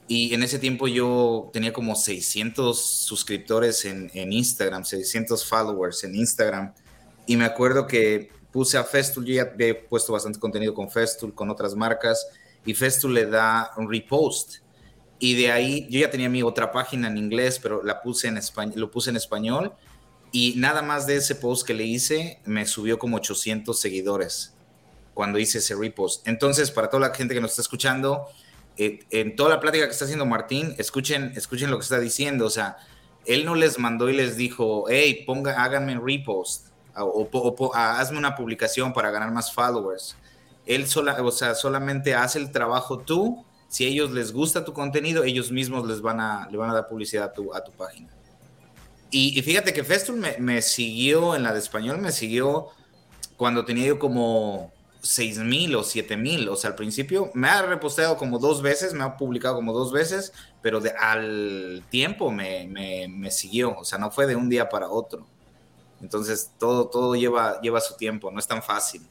y 0.07 0.33
en 0.33 0.43
ese 0.43 0.59
tiempo 0.59 0.89
yo 0.89 1.51
tenía 1.53 1.73
como 1.73 1.95
600 1.95 2.81
suscriptores 2.81 3.85
en, 3.85 4.11
en 4.15 4.33
Instagram, 4.33 4.85
600 4.85 5.45
followers 5.45 6.05
en 6.05 6.15
Instagram. 6.15 6.73
Y 7.27 7.37
me 7.37 7.45
acuerdo 7.45 7.87
que 7.87 8.31
puse 8.53 8.79
a 8.79 8.85
Festool, 8.85 9.25
yo 9.25 9.35
ya 9.35 9.53
he 9.59 9.75
puesto 9.75 10.13
bastante 10.13 10.39
contenido 10.39 10.75
con 10.75 10.91
Festool, 10.91 11.35
con 11.35 11.51
otras 11.51 11.75
marcas, 11.75 12.27
y 12.65 12.75
Festool 12.75 13.15
le 13.15 13.27
da 13.27 13.73
un 13.77 13.91
repost. 13.91 14.57
Y 15.19 15.35
de 15.35 15.51
ahí, 15.51 15.87
yo 15.91 16.01
ya 16.01 16.11
tenía 16.11 16.29
mi 16.29 16.43
otra 16.43 16.71
página 16.71 17.09
en 17.09 17.19
inglés, 17.19 17.59
pero 17.61 17.83
la 17.83 18.03
puse 18.03 18.29
en 18.29 18.39
español, 18.39 18.81
lo 18.81 18.91
puse 18.91 19.11
en 19.11 19.17
español, 19.17 19.73
y 20.33 20.55
nada 20.57 20.83
más 20.83 21.07
de 21.07 21.17
ese 21.17 21.35
post 21.35 21.67
que 21.67 21.75
le 21.75 21.85
hice, 21.85 22.41
me 22.45 22.67
subió 22.67 22.99
como 22.99 23.17
800 23.17 23.79
seguidores 23.79 24.55
cuando 25.15 25.39
hice 25.39 25.59
ese 25.59 25.75
repost. 25.75 26.27
Entonces, 26.29 26.71
para 26.71 26.89
toda 26.91 27.09
la 27.09 27.15
gente 27.15 27.35
que 27.35 27.41
nos 27.41 27.51
está 27.51 27.63
escuchando, 27.63 28.27
eh, 28.77 29.01
en 29.11 29.35
toda 29.35 29.51
la 29.51 29.61
plática 29.61 29.87
que 29.87 29.93
está 29.93 30.05
haciendo 30.05 30.27
Martín, 30.27 30.75
escuchen, 30.79 31.33
escuchen 31.35 31.71
lo 31.71 31.79
que 31.79 31.83
está 31.83 31.99
diciendo. 31.99 32.47
O 32.47 32.51
sea, 32.51 32.77
él 33.27 33.45
no 33.45 33.55
les 33.55 33.79
mandó 33.79 34.11
y 34.11 34.15
les 34.15 34.37
dijo, 34.37 34.85
hey, 34.89 35.25
ponga, 35.27 35.63
háganme 35.63 35.99
repost 35.99 36.68
o, 37.05 37.75
hazme 37.75 38.19
una 38.19 38.35
publicación 38.35 38.93
para 38.93 39.11
ganar 39.11 39.31
más 39.33 39.53
followers. 39.53 40.17
Él 40.67 40.87
sola, 40.87 41.23
o 41.23 41.31
sea, 41.31 41.55
solamente 41.55 42.15
hace 42.15 42.39
el 42.39 42.53
trabajo 42.53 42.99
tú. 42.99 43.45
Si 43.69 43.85
a 43.85 43.89
ellos 43.89 44.11
les 44.13 44.33
gusta 44.33 44.65
tu 44.65 44.73
contenido, 44.73 45.25
ellos 45.25 45.51
mismos 45.51 45.87
les 45.87 46.01
van 46.01 46.21
a, 46.21 46.49
le 46.51 46.57
van 46.57 46.71
a 46.71 46.75
dar 46.75 46.89
publicidad 46.89 47.25
a 47.25 47.33
tu, 47.33 47.55
a 47.55 47.63
tu 47.63 47.73
página. 47.73 48.09
Y, 49.11 49.41
fíjate 49.43 49.73
que 49.73 49.85
Festool 49.85 50.17
me, 50.17 50.37
me, 50.39 50.61
siguió 50.61 51.35
en 51.35 51.43
la 51.43 51.53
de 51.53 51.59
español, 51.59 51.99
me 51.99 52.13
siguió 52.13 52.69
cuando 53.37 53.65
tenía 53.65 53.87
yo 53.87 53.99
como 53.99 54.71
6 55.01 55.39
mil 55.39 55.75
o 55.77 55.83
7 55.83 56.17
mil. 56.17 56.49
O 56.49 56.57
sea, 56.57 56.71
al 56.71 56.77
principio 56.77 57.31
me 57.35 57.49
ha 57.49 57.63
reposteado 57.63 58.17
como 58.17 58.39
dos 58.39 58.61
veces, 58.63 58.93
me 58.93 59.05
ha 59.05 59.17
publicado 59.17 59.57
como 59.57 59.73
dos 59.73 59.93
veces, 59.93 60.33
pero 60.61 60.81
de, 60.81 60.91
al 60.91 61.83
tiempo 61.91 62.31
me, 62.31 62.67
me, 62.67 63.09
me, 63.09 63.31
siguió. 63.31 63.77
O 63.79 63.85
sea, 63.85 63.99
no 63.99 64.11
fue 64.11 64.27
de 64.27 64.37
un 64.37 64.49
día 64.49 64.69
para 64.69 64.89
otro. 64.89 65.27
Entonces, 66.01 66.53
todo, 66.59 66.89
todo 66.89 67.15
lleva, 67.15 67.61
lleva 67.61 67.81
su 67.81 67.97
tiempo, 67.97 68.31
no 68.31 68.39
es 68.39 68.47
tan 68.47 68.63
fácil. 68.63 69.03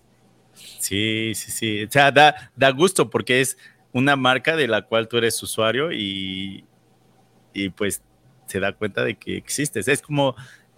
Sí, 0.80 1.34
sí, 1.36 1.52
sí. 1.52 1.84
O 1.84 1.92
sea, 1.92 2.12
da, 2.12 2.52
da 2.56 2.72
gusto 2.72 3.10
porque 3.10 3.42
es 3.42 3.58
una 3.92 4.16
marca 4.16 4.56
de 4.56 4.68
la 4.68 4.84
cual 4.84 5.08
tú 5.08 5.18
eres 5.18 5.42
usuario 5.42 5.92
y, 5.92 6.66
y 7.54 7.70
pues 7.70 8.02
se 8.48 8.60
da 8.60 8.74
cuenta 8.74 9.04
de 9.04 9.16
que 9.18 9.38
existes. 9.38 9.88
Es 9.88 10.02
como 10.02 10.36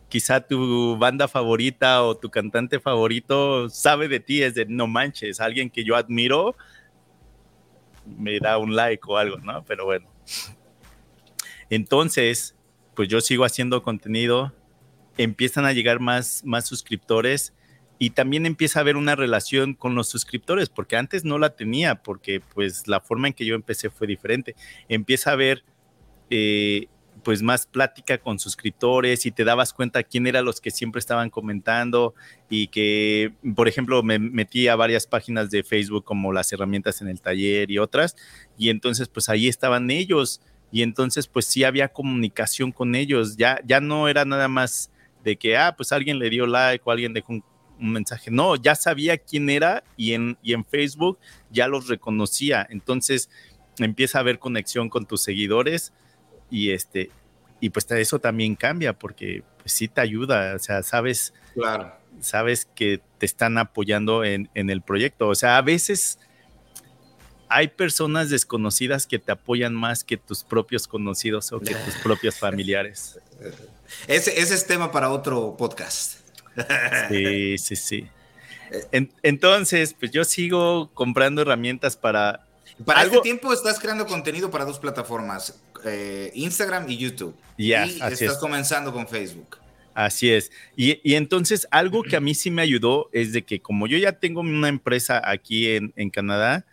quizá 0.10 0.42
tu 0.42 0.98
banda 0.98 1.28
favorita 1.28 2.04
o 2.04 2.18
tu 2.18 2.30
cantante 2.30 2.80
favorito 2.80 3.70
sabe 3.70 4.08
de 4.08 4.20
ti, 4.20 4.42
es 4.42 4.56
de 4.56 4.66
no 4.66 4.88
manches, 4.88 5.40
alguien 5.40 5.70
que 5.70 5.84
yo 5.84 5.96
admiro 5.96 6.56
me 8.06 8.40
da 8.40 8.58
un 8.58 8.76
like 8.76 9.04
o 9.08 9.18
algo, 9.18 9.38
¿no? 9.38 9.64
Pero 9.66 9.86
bueno. 9.86 10.10
Entonces, 11.70 12.56
pues 12.96 13.08
yo 13.08 13.22
sigo 13.22 13.46
haciendo 13.46 13.84
contenido, 13.84 14.52
empiezan 15.20 15.66
a 15.66 15.74
llegar 15.74 16.00
más, 16.00 16.44
más 16.46 16.66
suscriptores 16.66 17.54
y 18.00 18.12
también 18.12 18.46
empieza 18.46 18.80
a 18.80 18.82
haber 18.82 18.96
una 18.96 19.18
relación 19.18 19.74
con 19.74 19.94
los 19.94 20.08
suscriptores, 20.08 20.70
porque 20.70 20.96
antes 20.96 21.26
no 21.26 21.38
la 21.38 21.58
tenía, 21.58 21.96
porque 21.96 22.40
pues 22.40 22.88
la 22.88 23.02
forma 23.02 23.28
en 23.28 23.34
que 23.34 23.46
yo 23.46 23.54
empecé 23.54 23.90
fue 23.90 24.08
diferente. 24.08 24.56
Empieza 24.88 25.32
a 25.32 25.34
haber 25.34 25.66
eh, 26.30 26.88
pues 27.22 27.42
más 27.42 27.66
plática 27.66 28.18
con 28.20 28.40
suscriptores 28.40 29.26
y 29.26 29.32
te 29.32 29.44
dabas 29.44 29.74
cuenta 29.74 30.04
quién 30.04 30.26
eran 30.26 30.46
los 30.46 30.62
que 30.62 30.72
siempre 30.72 31.00
estaban 31.00 31.30
comentando 31.30 32.16
y 32.50 32.68
que, 32.68 33.34
por 33.58 33.68
ejemplo, 33.68 34.02
me 34.04 34.20
metí 34.20 34.70
a 34.70 34.78
varias 34.78 35.06
páginas 35.06 35.52
de 35.52 35.66
Facebook 35.66 36.06
como 36.06 36.32
las 36.32 36.54
herramientas 36.54 37.02
en 37.02 37.10
el 37.10 37.20
taller 37.20 37.70
y 37.72 37.78
otras, 37.78 38.16
y 38.58 38.70
entonces 38.70 39.10
pues 39.10 39.28
ahí 39.28 39.50
estaban 39.50 39.92
ellos 39.92 40.40
y 40.72 40.82
entonces 40.82 41.28
pues 41.28 41.46
sí 41.46 41.66
había 41.66 41.90
comunicación 41.90 42.72
con 42.72 42.96
ellos, 42.96 43.36
ya, 43.36 43.60
ya 43.66 43.82
no 43.82 44.08
era 44.08 44.24
nada 44.24 44.48
más 44.48 44.92
de 45.30 45.38
que, 45.38 45.56
ah, 45.56 45.76
pues 45.76 45.92
alguien 45.92 46.18
le 46.18 46.30
dio 46.30 46.48
like 46.48 46.84
o 46.86 46.92
alguien 46.92 47.14
dejó 47.14 47.34
un, 47.34 47.44
un 47.80 47.92
mensaje, 47.92 48.32
no, 48.32 48.56
ya 48.56 48.76
sabía 48.76 49.18
quién 49.18 49.50
era 49.50 49.84
y 49.96 50.14
en, 50.14 50.38
y 50.42 50.54
en 50.54 50.66
Facebook 50.66 51.20
ya 51.50 51.68
los 51.68 51.88
reconocía, 51.88 52.66
entonces 52.70 53.30
empieza 53.78 54.18
a 54.18 54.22
haber 54.22 54.40
conexión 54.40 54.90
con 54.90 55.06
tus 55.06 55.22
seguidores 55.22 55.94
y 56.50 56.72
este 56.72 57.12
y 57.62 57.70
pues 57.70 57.90
eso 57.92 58.20
también 58.20 58.56
cambia 58.56 58.94
porque 58.94 59.44
pues 59.60 59.74
sí 59.74 59.88
te 59.88 60.02
ayuda, 60.02 60.56
o 60.56 60.60
sea, 60.60 60.82
sabes, 60.82 61.34
claro. 61.54 61.94
sabes 62.22 62.66
que 62.74 63.02
te 63.18 63.26
están 63.26 63.58
apoyando 63.58 64.24
en, 64.24 64.50
en, 64.56 64.70
el 64.70 64.82
proyecto, 64.82 65.28
o 65.28 65.36
sea, 65.36 65.58
a 65.58 65.62
veces 65.62 66.20
hay 67.50 67.68
personas 67.68 68.30
desconocidas 68.30 69.06
que 69.08 69.20
te 69.20 69.32
apoyan 69.32 69.76
más 69.76 70.04
que 70.04 70.18
tus 70.18 70.44
propios 70.44 70.88
conocidos 70.88 71.52
o 71.52 71.60
que 71.60 71.76
tus 71.76 71.96
propios 72.04 72.38
familiares. 72.38 73.20
Ese, 74.08 74.40
ese 74.40 74.56
es 74.56 74.68
tema 74.68 74.92
para 74.92 75.10
otro 75.10 75.56
podcast. 75.58 76.20
Sí, 77.10 77.58
sí, 77.58 77.76
sí. 77.76 78.08
entonces, 79.22 79.96
pues 79.98 80.12
yo 80.12 80.24
sigo 80.24 80.90
comprando 80.94 81.42
herramientas 81.42 81.96
para... 81.96 82.46
Para 82.86 83.04
este 83.04 83.20
tiempo 83.22 83.52
estás 83.52 83.80
creando 83.80 84.06
contenido 84.06 84.50
para 84.50 84.64
dos 84.64 84.80
plataformas, 84.80 85.60
eh, 85.86 86.32
Instagram 86.34 86.90
y 86.90 86.98
YouTube. 86.98 87.36
y 87.58 87.74
estás 87.74 88.38
comenzando 88.38 88.94
con 88.94 89.08
Facebook. 89.08 89.58
Así 89.94 90.32
es. 90.32 90.50
Y, 90.78 91.02
y, 91.04 91.16
entonces 91.16 91.68
algo 91.72 92.04
que 92.04 92.16
a 92.16 92.22
mí 92.22 92.34
sí 92.34 92.52
me 92.52 92.62
ayudó 92.62 93.10
es 93.12 93.34
de 93.34 93.44
que 93.44 93.60
como 93.60 93.86
yo 93.86 93.98
ya 93.98 94.14
tengo 94.14 94.40
una 94.40 94.70
empresa 94.70 95.22
aquí 95.24 95.72
en, 95.72 95.92
en, 95.98 96.10
Canadá 96.10 96.66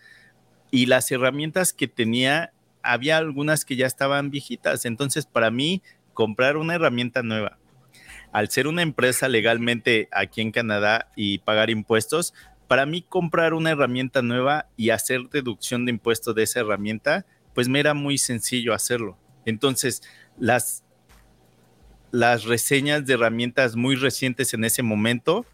y 0.71 0.87
las 0.87 1.11
herramientas 1.11 1.73
que 1.73 1.89
tenía, 1.89 2.53
había 2.83 3.17
algunas 3.17 3.65
que 3.65 3.75
ya 3.75 3.87
estaban 3.87 4.31
viejitas. 4.31 4.85
Entonces 4.85 5.27
para 5.27 5.51
mí 5.51 5.83
comprar 6.17 6.57
una 6.57 6.75
herramienta 6.75 7.23
nueva, 7.23 7.59
al 8.33 8.51
ser 8.51 8.67
una 8.67 8.83
empresa 8.83 9.29
legalmente 9.29 10.09
aquí 10.11 10.41
en 10.41 10.51
Canadá 10.51 11.13
y 11.15 11.39
pagar 11.39 11.71
impuestos, 11.71 12.35
para 12.67 12.87
mí 12.87 13.03
comprar 13.03 13.55
una 13.55 13.71
herramienta 13.71 14.23
nueva 14.23 14.67
y 14.77 14.91
hacer 14.91 15.29
deducción 15.31 15.85
de 15.85 15.93
impuestos 15.93 16.35
de 16.35 16.43
esa 16.43 16.61
herramienta 16.61 17.25
pues 17.55 17.69
me 17.69 17.81
era 17.81 17.95
muy 17.95 18.19
sencillo 18.19 18.75
hacerlo. 18.75 19.17
Entonces, 19.47 20.03
las, 20.39 20.85
las 22.11 22.45
reseñas 22.45 23.07
de 23.07 23.15
herramientas 23.15 23.77
muy 23.77 23.97
recientes 23.97 24.53
en 24.53 24.65
ese 24.65 24.83
momento, 24.83 25.47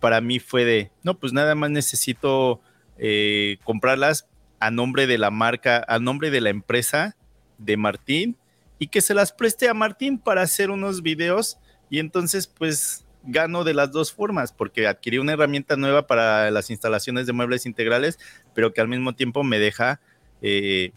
para 0.00 0.20
mí 0.20 0.38
fue 0.38 0.66
de, 0.66 0.90
no, 1.02 1.18
pues 1.18 1.32
nada 1.32 1.54
más 1.54 1.70
necesito 1.70 2.60
eh, 2.98 3.56
comprarlas 3.64 4.28
a 4.58 4.70
nombre 4.70 5.06
de 5.06 5.16
la 5.16 5.30
marca, 5.30 5.82
a 5.88 5.98
nombre 5.98 6.30
de 6.30 6.42
la 6.42 6.50
empresa 6.50 7.16
de 7.56 7.78
Martín 7.78 8.36
y 8.80 8.88
que 8.88 9.02
se 9.02 9.14
las 9.14 9.30
preste 9.30 9.68
a 9.68 9.74
Martín 9.74 10.18
para 10.18 10.42
hacer 10.42 10.70
unos 10.70 11.02
videos 11.02 11.58
y 11.90 12.00
entonces 12.00 12.48
pues 12.48 13.04
gano 13.22 13.62
de 13.62 13.74
las 13.74 13.92
dos 13.92 14.12
formas 14.12 14.52
porque 14.52 14.86
adquirí 14.86 15.18
una 15.18 15.34
herramienta 15.34 15.76
nueva 15.76 16.06
para 16.06 16.50
las 16.50 16.70
instalaciones 16.70 17.26
de 17.26 17.34
muebles 17.34 17.66
integrales, 17.66 18.18
pero 18.54 18.72
que 18.72 18.80
al 18.80 18.88
mismo 18.88 19.14
tiempo 19.14 19.44
me 19.44 19.58
deja 19.58 20.00
eh, 20.40 20.92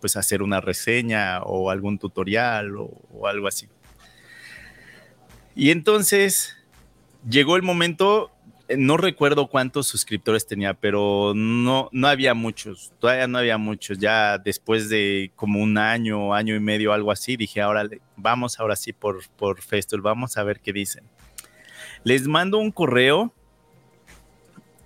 pues 0.00 0.16
hacer 0.16 0.42
una 0.42 0.62
reseña 0.62 1.42
o 1.42 1.70
algún 1.70 1.98
tutorial 1.98 2.76
o, 2.78 3.26
algo 3.26 3.48
así. 3.48 3.68
Y 5.54 5.70
entonces 5.70 6.56
llegó 7.28 7.56
el 7.56 7.62
momento, 7.62 8.30
no 8.76 8.96
recuerdo 8.96 9.46
cuántos 9.46 9.86
suscriptores 9.86 10.46
tenía, 10.46 10.74
pero 10.74 11.32
no, 11.34 11.88
no 11.92 12.08
había 12.08 12.34
muchos, 12.34 12.92
todavía 12.98 13.28
no 13.28 13.38
había 13.38 13.58
muchos. 13.58 13.98
Ya 13.98 14.38
después 14.38 14.88
de 14.88 15.30
como 15.36 15.60
un 15.60 15.78
año, 15.78 16.34
año 16.34 16.56
y 16.56 16.60
medio, 16.60 16.92
algo 16.92 17.12
así, 17.12 17.36
dije, 17.36 17.60
ahora 17.60 17.88
vamos 18.16 18.58
ahora 18.58 18.76
sí 18.76 18.92
por, 18.92 19.26
por 19.36 19.62
Festool, 19.62 20.02
vamos 20.02 20.36
a 20.36 20.42
ver 20.42 20.60
qué 20.60 20.72
dicen. 20.72 21.04
Les 22.02 22.26
mando 22.26 22.58
un 22.58 22.72
correo 22.72 23.32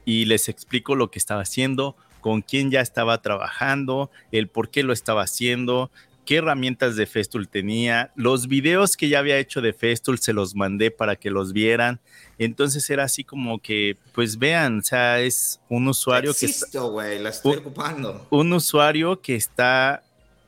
y 0.05 0.27
les 0.27 0.49
explico 0.49 0.95
lo 0.95 1.11
que 1.11 1.19
estaba 1.19 1.43
haciendo, 1.43 1.97
con 2.21 2.43
quién 2.43 2.71
ya 2.71 2.81
estaba 2.81 3.23
trabajando, 3.23 4.11
el 4.31 4.49
por 4.49 4.71
qué 4.71 4.83
lo 4.83 4.93
estaba 4.93 5.23
haciendo, 5.23 5.91
qué 6.31 6.37
herramientas 6.37 6.95
de 6.95 7.07
Festool 7.07 7.49
tenía, 7.49 8.13
los 8.15 8.47
videos 8.47 8.97
que 8.97 9.09
ya 9.09 9.19
había 9.19 9.37
hecho 9.39 9.61
de 9.61 9.73
Festool 9.73 10.21
se 10.21 10.33
los 10.33 10.55
mandé 10.55 10.93
para 10.93 11.17
que 11.17 11.29
los 11.29 11.53
vieran. 11.53 11.99
Entonces 12.39 12.89
era 12.89 13.03
así 13.03 13.25
como 13.25 13.59
que, 13.59 13.97
pues 14.13 14.39
vean, 14.39 14.79
o 14.79 14.83
sea, 14.85 15.19
es 15.19 15.59
un 15.69 15.89
usuario 15.89 16.33
que 16.33 16.47
está, 16.47 16.69
la 17.19 17.31
estoy 17.31 17.57
ocupando. 17.57 18.29
Un 18.31 18.53
usuario 18.53 19.21
que 19.21 19.35
está 19.35 20.05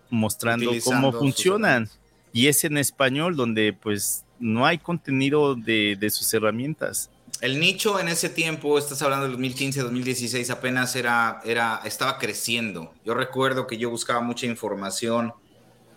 mostrando 0.08 0.70
cómo 0.84 1.12
funcionan. 1.12 1.90
Y 2.32 2.46
es 2.46 2.62
en 2.62 2.78
español 2.78 3.34
donde 3.34 3.72
pues 3.72 4.24
no 4.38 4.64
hay 4.64 4.78
contenido 4.78 5.56
de, 5.56 5.96
de 5.98 6.10
sus 6.10 6.32
herramientas. 6.32 7.10
el 7.40 7.58
nicho 7.58 7.98
en 7.98 8.06
ese 8.06 8.28
tiempo, 8.28 8.78
estás 8.78 9.02
hablando 9.02 9.24
del 9.24 9.32
2015, 9.32 9.80
2016, 9.80 10.48
apenas 10.50 10.94
era, 10.94 11.40
era, 11.44 11.80
estaba 11.84 12.18
creciendo. 12.18 12.94
Yo 13.04 13.14
recuerdo 13.14 13.66
que 13.66 13.78
yo 13.78 13.90
buscaba 13.90 14.20
mucha 14.20 14.46
información, 14.46 15.34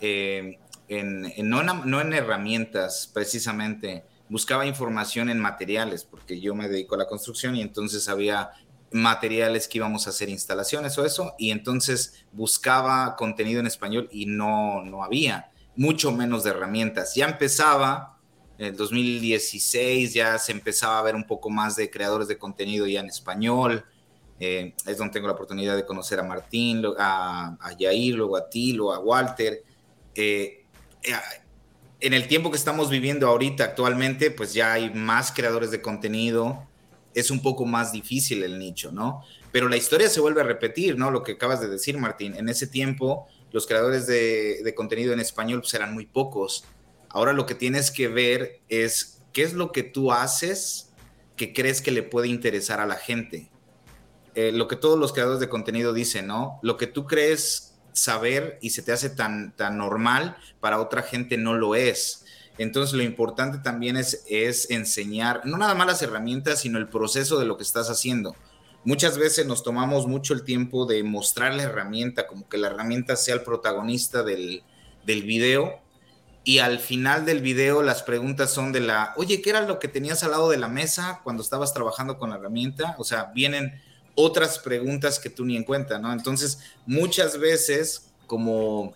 eh, 0.02 0.60
no, 0.90 2.02
en, 2.02 2.14
herramientas 2.14 3.10
precisamente, 3.14 4.04
buscaba 4.30 4.66
información 4.66 5.30
en 5.30 5.40
materiales, 5.40 6.04
porque 6.04 6.40
yo 6.40 6.56
me 6.56 6.68
dedico 6.68 6.96
a 6.96 7.00
la 7.00 7.08
construcción 7.08 7.56
y 7.56 7.62
entonces 7.62 8.10
había 8.10 8.52
materiales 8.92 9.68
que 9.68 9.80
íbamos 9.80 10.08
a 10.08 10.12
hacer 10.12 10.30
instalaciones 10.30 10.98
o 10.98 11.06
eso, 11.06 11.34
y 11.38 11.52
entonces 11.52 12.26
buscaba 12.32 13.16
contenido 13.16 13.60
en 13.60 13.68
español 13.68 14.08
y 14.12 14.26
no, 14.26 14.84
no 14.84 15.04
había, 15.04 15.52
mucho 15.76 16.12
menos 16.12 16.44
de 16.44 16.52
herramientas. 16.52 17.16
Ya 17.16 17.26
empezaba 17.26 18.16
en 18.58 18.68
el 18.68 18.78
2016 18.78 20.14
ya 20.14 20.38
se 20.38 20.52
empezaba 20.52 21.00
a 21.00 21.02
ver 21.02 21.16
un 21.16 21.26
poco 21.26 21.50
más 21.50 21.76
de 21.76 21.90
creadores 21.90 22.28
de 22.28 22.38
contenido 22.38 22.88
ya 22.88 23.02
en 23.02 23.08
español. 23.08 23.84
Eh, 24.40 24.74
es 24.86 24.98
donde 24.98 25.14
tengo 25.14 25.28
la 25.28 25.34
oportunidad 25.34 25.76
de 25.76 25.86
conocer 25.86 26.20
a 26.20 26.24
Martín, 26.24 26.84
a, 26.98 27.58
a 27.60 27.74
luego 27.80 28.38
a 28.38 28.50
ti, 28.50 28.74
luego 28.74 28.94
a 28.94 29.00
Walter. 29.00 29.64
Eh, 30.16 30.66
eh, 31.04 31.14
en 32.00 32.14
el 32.14 32.28
tiempo 32.28 32.52
que 32.52 32.58
estamos 32.58 32.90
viviendo 32.90 33.28
ahorita 33.28 33.64
actualmente, 33.64 34.32
pues 34.32 34.54
ya 34.54 34.74
hay 34.74 34.94
más 34.94 35.32
creadores 35.32 35.72
de 35.72 35.82
contenido. 35.82 36.68
Es 37.14 37.32
un 37.32 37.42
poco 37.42 37.66
más 37.66 37.92
difícil 37.92 38.44
el 38.44 38.60
nicho, 38.60 38.92
¿no? 38.92 39.24
Pero 39.52 39.70
la 39.70 39.78
historia 39.78 40.10
se 40.10 40.20
vuelve 40.20 40.42
a 40.42 40.44
repetir, 40.44 40.98
¿no? 40.98 41.12
Lo 41.12 41.24
que 41.24 41.34
acabas 41.34 41.62
de 41.62 41.68
decir, 41.70 41.98
Martín. 41.98 42.36
En 42.36 42.50
ese 42.50 42.68
tiempo, 42.68 43.28
los 43.52 43.66
creadores 43.68 44.06
de, 44.08 44.74
contenido 44.76 45.14
en 45.14 45.20
español 45.20 45.62
pues, 45.62 45.74
eran 45.74 45.94
muy 45.94 46.06
pocos 46.06 46.66
Ahora 47.16 47.32
lo 47.32 47.46
que 47.46 47.56
tienes 47.56 47.92
que 47.92 48.10
ver 48.10 48.60
es 48.68 49.24
qué 49.32 49.44
es 49.44 49.54
lo 49.54 49.72
que 49.72 49.84
tú 49.84 50.12
haces 50.12 50.92
que 51.38 51.54
crees 51.54 51.82
que 51.82 51.92
le 51.92 52.04
puede 52.04 52.28
interesar 52.28 52.82
a 52.82 52.86
la 52.86 52.96
gente. 52.96 53.50
Eh, 54.34 54.52
lo 54.52 54.68
que 54.68 54.76
todos 54.76 55.00
los 55.00 55.14
creadores 55.14 55.40
de 55.40 55.48
contenido 55.48 55.94
dicen, 55.94 56.28
¿no? 56.28 56.60
Lo 56.62 56.76
que 56.76 56.88
tú 56.88 57.08
crees 57.08 57.75
saber 57.96 58.60
y 58.62 58.70
se 58.70 58.82
te 58.82 58.92
hace 58.92 59.10
tan, 59.10 59.56
tan 59.56 59.78
normal, 59.78 60.38
para 60.60 60.80
otra 60.80 61.02
gente 61.02 61.38
no 61.38 61.56
lo 61.56 61.76
es. 61.76 62.26
Entonces 62.58 62.94
lo 62.96 63.04
importante 63.04 63.58
también 63.58 63.98
es, 63.98 64.24
es 64.30 64.70
enseñar, 64.70 65.42
no 65.46 65.58
nada 65.58 65.74
más 65.74 65.88
las 65.88 66.02
herramientas, 66.02 66.60
sino 66.62 66.78
el 66.78 66.88
proceso 66.88 67.40
de 67.40 67.46
lo 67.46 67.58
que 67.58 67.64
estás 67.64 67.90
haciendo. 67.90 68.36
Muchas 68.84 69.18
veces 69.18 69.48
nos 69.48 69.64
tomamos 69.64 70.08
mucho 70.08 70.34
el 70.34 70.44
tiempo 70.44 70.86
de 70.86 71.04
mostrar 71.04 71.54
la 71.56 71.64
herramienta, 71.64 72.28
como 72.28 72.48
que 72.48 72.58
la 72.58 72.68
herramienta 72.68 73.16
sea 73.16 73.34
el 73.34 73.42
protagonista 73.42 74.22
del, 74.22 74.64
del 75.06 75.24
video, 75.24 75.82
y 76.44 76.60
al 76.60 76.78
final 76.80 77.26
del 77.26 77.42
video 77.42 77.82
las 77.82 78.04
preguntas 78.04 78.52
son 78.52 78.72
de 78.72 78.80
la, 78.80 79.14
oye, 79.18 79.42
¿qué 79.42 79.50
era 79.50 79.62
lo 79.62 79.80
que 79.80 79.88
tenías 79.88 80.24
al 80.24 80.32
lado 80.32 80.50
de 80.52 80.58
la 80.58 80.68
mesa 80.68 81.22
cuando 81.24 81.42
estabas 81.42 81.74
trabajando 81.74 82.20
con 82.20 82.30
la 82.30 82.36
herramienta? 82.36 82.96
O 83.00 83.04
sea, 83.04 83.32
vienen 83.34 83.82
otras 84.16 84.60
preguntas 84.60 85.20
que 85.20 85.30
tú 85.30 85.46
ni 85.46 85.56
en 85.56 85.64
cuenta, 85.64 86.00
¿no? 86.00 86.12
Entonces, 86.12 86.60
muchas 86.86 87.38
veces, 87.38 88.12
como 88.28 88.94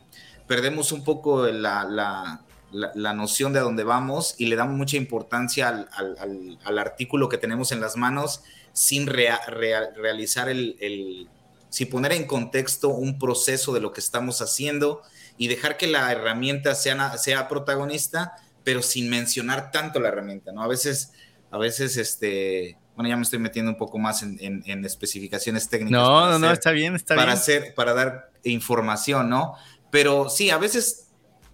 perdemos 0.47 0.91
un 0.91 1.03
poco 1.03 1.45
la, 1.47 1.84
la, 1.84 2.41
la, 2.72 3.13
noción 3.13 3.53
de 3.53 3.59
a 3.59 3.63
dónde 3.63 3.84
vamos 3.84 4.36
y 4.38 4.45
le 4.45 4.55
damos 4.55 4.78
mucha 4.78 4.97
importancia 4.97 5.67
al, 5.67 6.57
al, 6.63 6.80
artículo 6.80 7.30
que 7.30 7.38
tenemos 7.38 7.72
en 7.72 7.82
las 7.82 7.97
manos 7.97 8.41
sin 8.74 9.07
realizar 9.07 10.49
el, 10.49 10.78
el, 10.80 11.30
sin 11.70 11.89
poner 11.89 12.13
en 12.13 12.26
contexto 12.26 12.89
un 12.89 13.20
proceso 13.20 13.74
de 13.74 13.82
lo 13.82 13.91
que 13.91 13.99
estamos 13.99 14.41
haciendo 14.41 15.01
y 15.38 15.47
dejar 15.47 15.78
que 15.78 15.88
la 15.88 16.11
herramienta 16.11 16.76
sea, 16.76 17.17
sea 17.17 17.47
protagonista, 17.47 18.34
pero 18.63 18.82
sin 18.82 19.09
mencionar 19.09 19.72
tanto 19.72 19.99
la 19.99 20.09
herramienta, 20.09 20.51
¿no? 20.51 20.63
A 20.63 20.67
veces, 20.67 21.13
a 21.51 21.57
veces, 21.57 21.97
este, 21.97 22.78
bueno, 23.00 23.12
ya 23.12 23.16
me 23.16 23.24
estoy 23.24 23.39
metiendo 23.39 23.72
un 23.72 23.78
poco 23.78 23.97
más 23.97 24.24
en, 24.24 24.62
en, 24.66 24.84
especificaciones 24.84 25.70
técnicas. 25.70 26.02
No, 26.02 26.30
no, 26.32 26.38
no, 26.38 26.52
está 26.52 26.72
bien, 26.72 26.95
está 26.95 27.16
para 27.16 27.28
bien. 27.28 27.38
Hacer, 27.38 27.74
para 27.74 27.93
dar 27.93 28.30
información, 28.43 29.30
¿no? 29.30 29.54
Pero 29.89 30.28
sí, 30.30 30.50
a 30.50 30.58
veces 30.58 31.08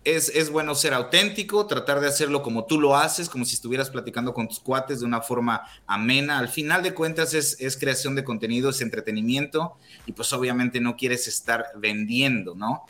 es, 0.04 0.30
es, 0.30 0.50
bueno 0.50 0.74
ser 0.74 0.96
auténtico, 0.96 1.68
tratar 1.68 2.00
de 2.00 2.08
hacerlo 2.08 2.42
como 2.42 2.66
tú 2.66 2.82
lo 2.82 2.96
haces, 2.96 3.30
como 3.30 3.46
si 3.46 3.54
estuvieras 3.54 3.92
platicando 3.92 4.34
con 4.34 4.48
tus 4.48 4.60
cuates 4.60 5.02
de 5.02 5.06
una 5.06 5.22
forma 5.22 5.62
amena. 5.86 6.40
Al 6.40 6.50
final 6.50 6.82
de 6.82 6.96
cuentas 6.96 7.36
es, 7.36 7.62
es 7.62 7.78
creación 7.78 8.16
de 8.16 8.24
contenido, 8.24 8.72
es 8.72 8.82
entretenimiento 8.82 9.78
y 10.08 10.14
pues 10.14 10.34
obviamente 10.34 10.82
no 10.82 10.96
quieres 10.96 11.28
estar 11.28 11.68
vendiendo, 11.78 12.56
¿no? 12.56 12.88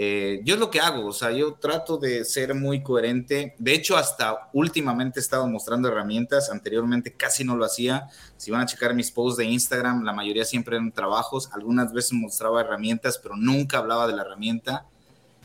Eh, 0.00 0.42
yo 0.44 0.54
es 0.54 0.60
lo 0.60 0.70
que 0.70 0.78
hago, 0.78 1.06
o 1.06 1.12
sea, 1.12 1.32
yo 1.32 1.54
trato 1.54 1.98
de 1.98 2.24
ser 2.24 2.54
muy 2.54 2.84
coherente. 2.84 3.56
De 3.58 3.74
hecho, 3.74 3.96
hasta 3.96 4.48
últimamente 4.52 5.18
he 5.18 5.22
estado 5.22 5.48
mostrando 5.48 5.88
herramientas, 5.88 6.50
anteriormente 6.50 7.14
casi 7.14 7.42
no 7.42 7.56
lo 7.56 7.64
hacía. 7.64 8.08
Si 8.36 8.52
van 8.52 8.60
a 8.60 8.66
checar 8.66 8.94
mis 8.94 9.10
posts 9.10 9.38
de 9.38 9.46
Instagram, 9.46 10.04
la 10.04 10.12
mayoría 10.12 10.44
siempre 10.44 10.76
eran 10.76 10.92
trabajos, 10.92 11.50
algunas 11.52 11.92
veces 11.92 12.12
mostraba 12.12 12.60
herramientas, 12.60 13.18
pero 13.18 13.34
nunca 13.34 13.78
hablaba 13.78 14.06
de 14.06 14.14
la 14.14 14.22
herramienta. 14.22 14.86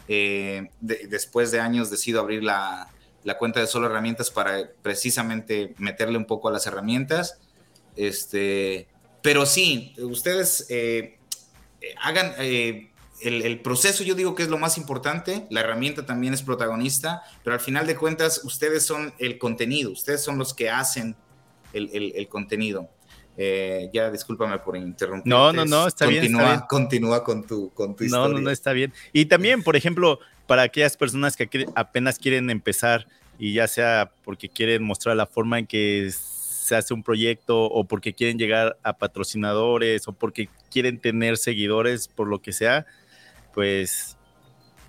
Eh, 0.08 0.70
después 0.80 1.50
de 1.50 1.60
años 1.60 1.90
decido 1.90 2.20
abrir 2.20 2.44
la, 2.44 2.90
la, 3.24 3.40
cuenta 3.40 3.60
de 3.60 3.66
solo 3.66 3.88
herramientas 3.88 4.30
para 4.30 4.70
precisamente 4.84 5.74
meterle 5.80 6.16
un 6.16 6.26
poco 6.26 6.50
a 6.50 6.52
las 6.52 6.68
herramientas. 6.68 7.40
Este, 7.96 8.88
pero 9.24 9.48
sí, 9.48 9.96
ustedes 9.98 10.68
eh, 10.70 11.18
hagan 12.00 12.36
el, 13.24 13.60
proceso 13.62 14.04
yo 14.04 14.16
digo 14.16 14.36
que 14.36 14.44
es 14.44 14.50
lo 14.50 14.58
más 14.58 14.78
importante, 14.78 15.46
la 15.50 15.62
herramienta 15.62 16.06
también 16.06 16.34
es 16.34 16.42
protagonista, 16.42 17.24
pero 17.44 17.54
al 17.54 17.60
final 17.60 17.88
de 17.88 17.96
cuentas 17.96 18.42
ustedes 18.44 18.86
son 18.86 19.14
el 19.20 19.38
contenido, 19.38 19.92
ustedes 19.92 20.24
son 20.24 20.38
los 20.38 20.54
que 20.54 20.70
hacen 20.70 21.16
el, 21.74 22.28
contenido. 22.30 22.90
Eh, 23.36 23.90
ya 23.92 24.12
discúlpame 24.12 24.60
por 24.60 24.78
interrumpir. 24.78 25.28
No, 25.28 25.52
no, 25.52 25.66
no, 25.66 25.88
está 25.88 26.06
bien, 26.06 26.34
Continúa 26.70 27.24
con 27.24 27.46
tu, 27.46 27.72
con 27.74 27.96
tu 27.96 28.04
historia. 28.04 28.28
No, 28.28 28.34
no, 28.34 28.42
no, 28.42 28.50
está 28.52 28.74
bien. 28.74 28.94
Y 29.12 29.26
también, 29.26 29.64
por 29.64 29.76
ejemplo, 29.76 30.20
para 30.46 30.64
aquellas 30.64 30.98
personas 30.98 31.36
que 31.36 31.68
apenas 31.76 32.20
quieren 32.20 32.50
empezar 32.50 33.08
y 33.40 33.54
ya 33.54 33.68
sea 33.68 34.12
porque 34.24 34.50
quieren 34.50 34.84
mostrar 34.84 35.16
la 35.16 35.26
forma 35.26 35.60
en 35.60 35.66
que 35.66 36.12
se 36.12 36.76
hace 36.76 36.94
un 36.94 37.04
proyecto 37.04 37.64
o 37.64 37.84
porque 37.86 38.14
quieren 38.14 38.38
llegar 38.38 38.78
a 38.84 38.98
patrocinadores 38.98 40.08
o 40.08 40.14
porque 40.14 40.48
quieren 40.72 41.00
tener 41.00 41.38
seguidores, 41.38 42.08
por 42.08 42.28
lo 42.28 42.42
que 42.42 42.54
sea, 42.54 42.86
pues 43.54 44.18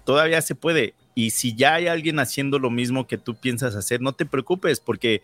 todavía 0.04 0.40
se 0.42 0.54
puede. 0.54 0.94
Y 1.14 1.30
si 1.30 1.54
ya 1.54 1.74
hay 1.74 1.86
alguien 1.86 2.18
haciendo 2.18 2.58
lo 2.58 2.70
mismo 2.70 3.06
que 3.06 3.18
tú 3.18 3.34
piensas 3.34 3.76
hacer, 3.76 4.00
no 4.00 4.12
te 4.12 4.26
preocupes 4.26 4.80
porque 4.80 5.22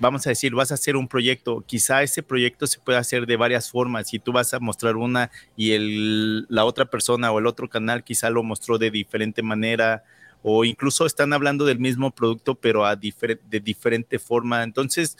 vamos 0.00 0.26
a 0.26 0.30
decir, 0.30 0.54
vas 0.54 0.70
a 0.70 0.74
hacer 0.74 0.96
un 0.96 1.08
proyecto, 1.08 1.62
quizá 1.66 2.02
ese 2.02 2.22
proyecto 2.22 2.66
se 2.66 2.78
puede 2.80 2.98
hacer 2.98 3.26
de 3.26 3.36
varias 3.36 3.70
formas 3.70 4.12
y 4.12 4.18
tú 4.18 4.32
vas 4.32 4.52
a 4.54 4.60
mostrar 4.60 4.96
una 4.96 5.30
y 5.56 5.72
el, 5.72 6.46
la 6.48 6.64
otra 6.64 6.86
persona 6.86 7.30
o 7.30 7.38
el 7.38 7.46
otro 7.46 7.68
canal 7.68 8.04
quizá 8.04 8.30
lo 8.30 8.42
mostró 8.42 8.78
de 8.78 8.90
diferente 8.90 9.42
manera 9.42 10.04
o 10.42 10.64
incluso 10.64 11.06
están 11.06 11.32
hablando 11.32 11.64
del 11.64 11.78
mismo 11.78 12.10
producto 12.10 12.54
pero 12.54 12.84
a 12.84 12.96
de 12.96 13.60
diferente 13.60 14.18
forma. 14.18 14.62
Entonces, 14.62 15.16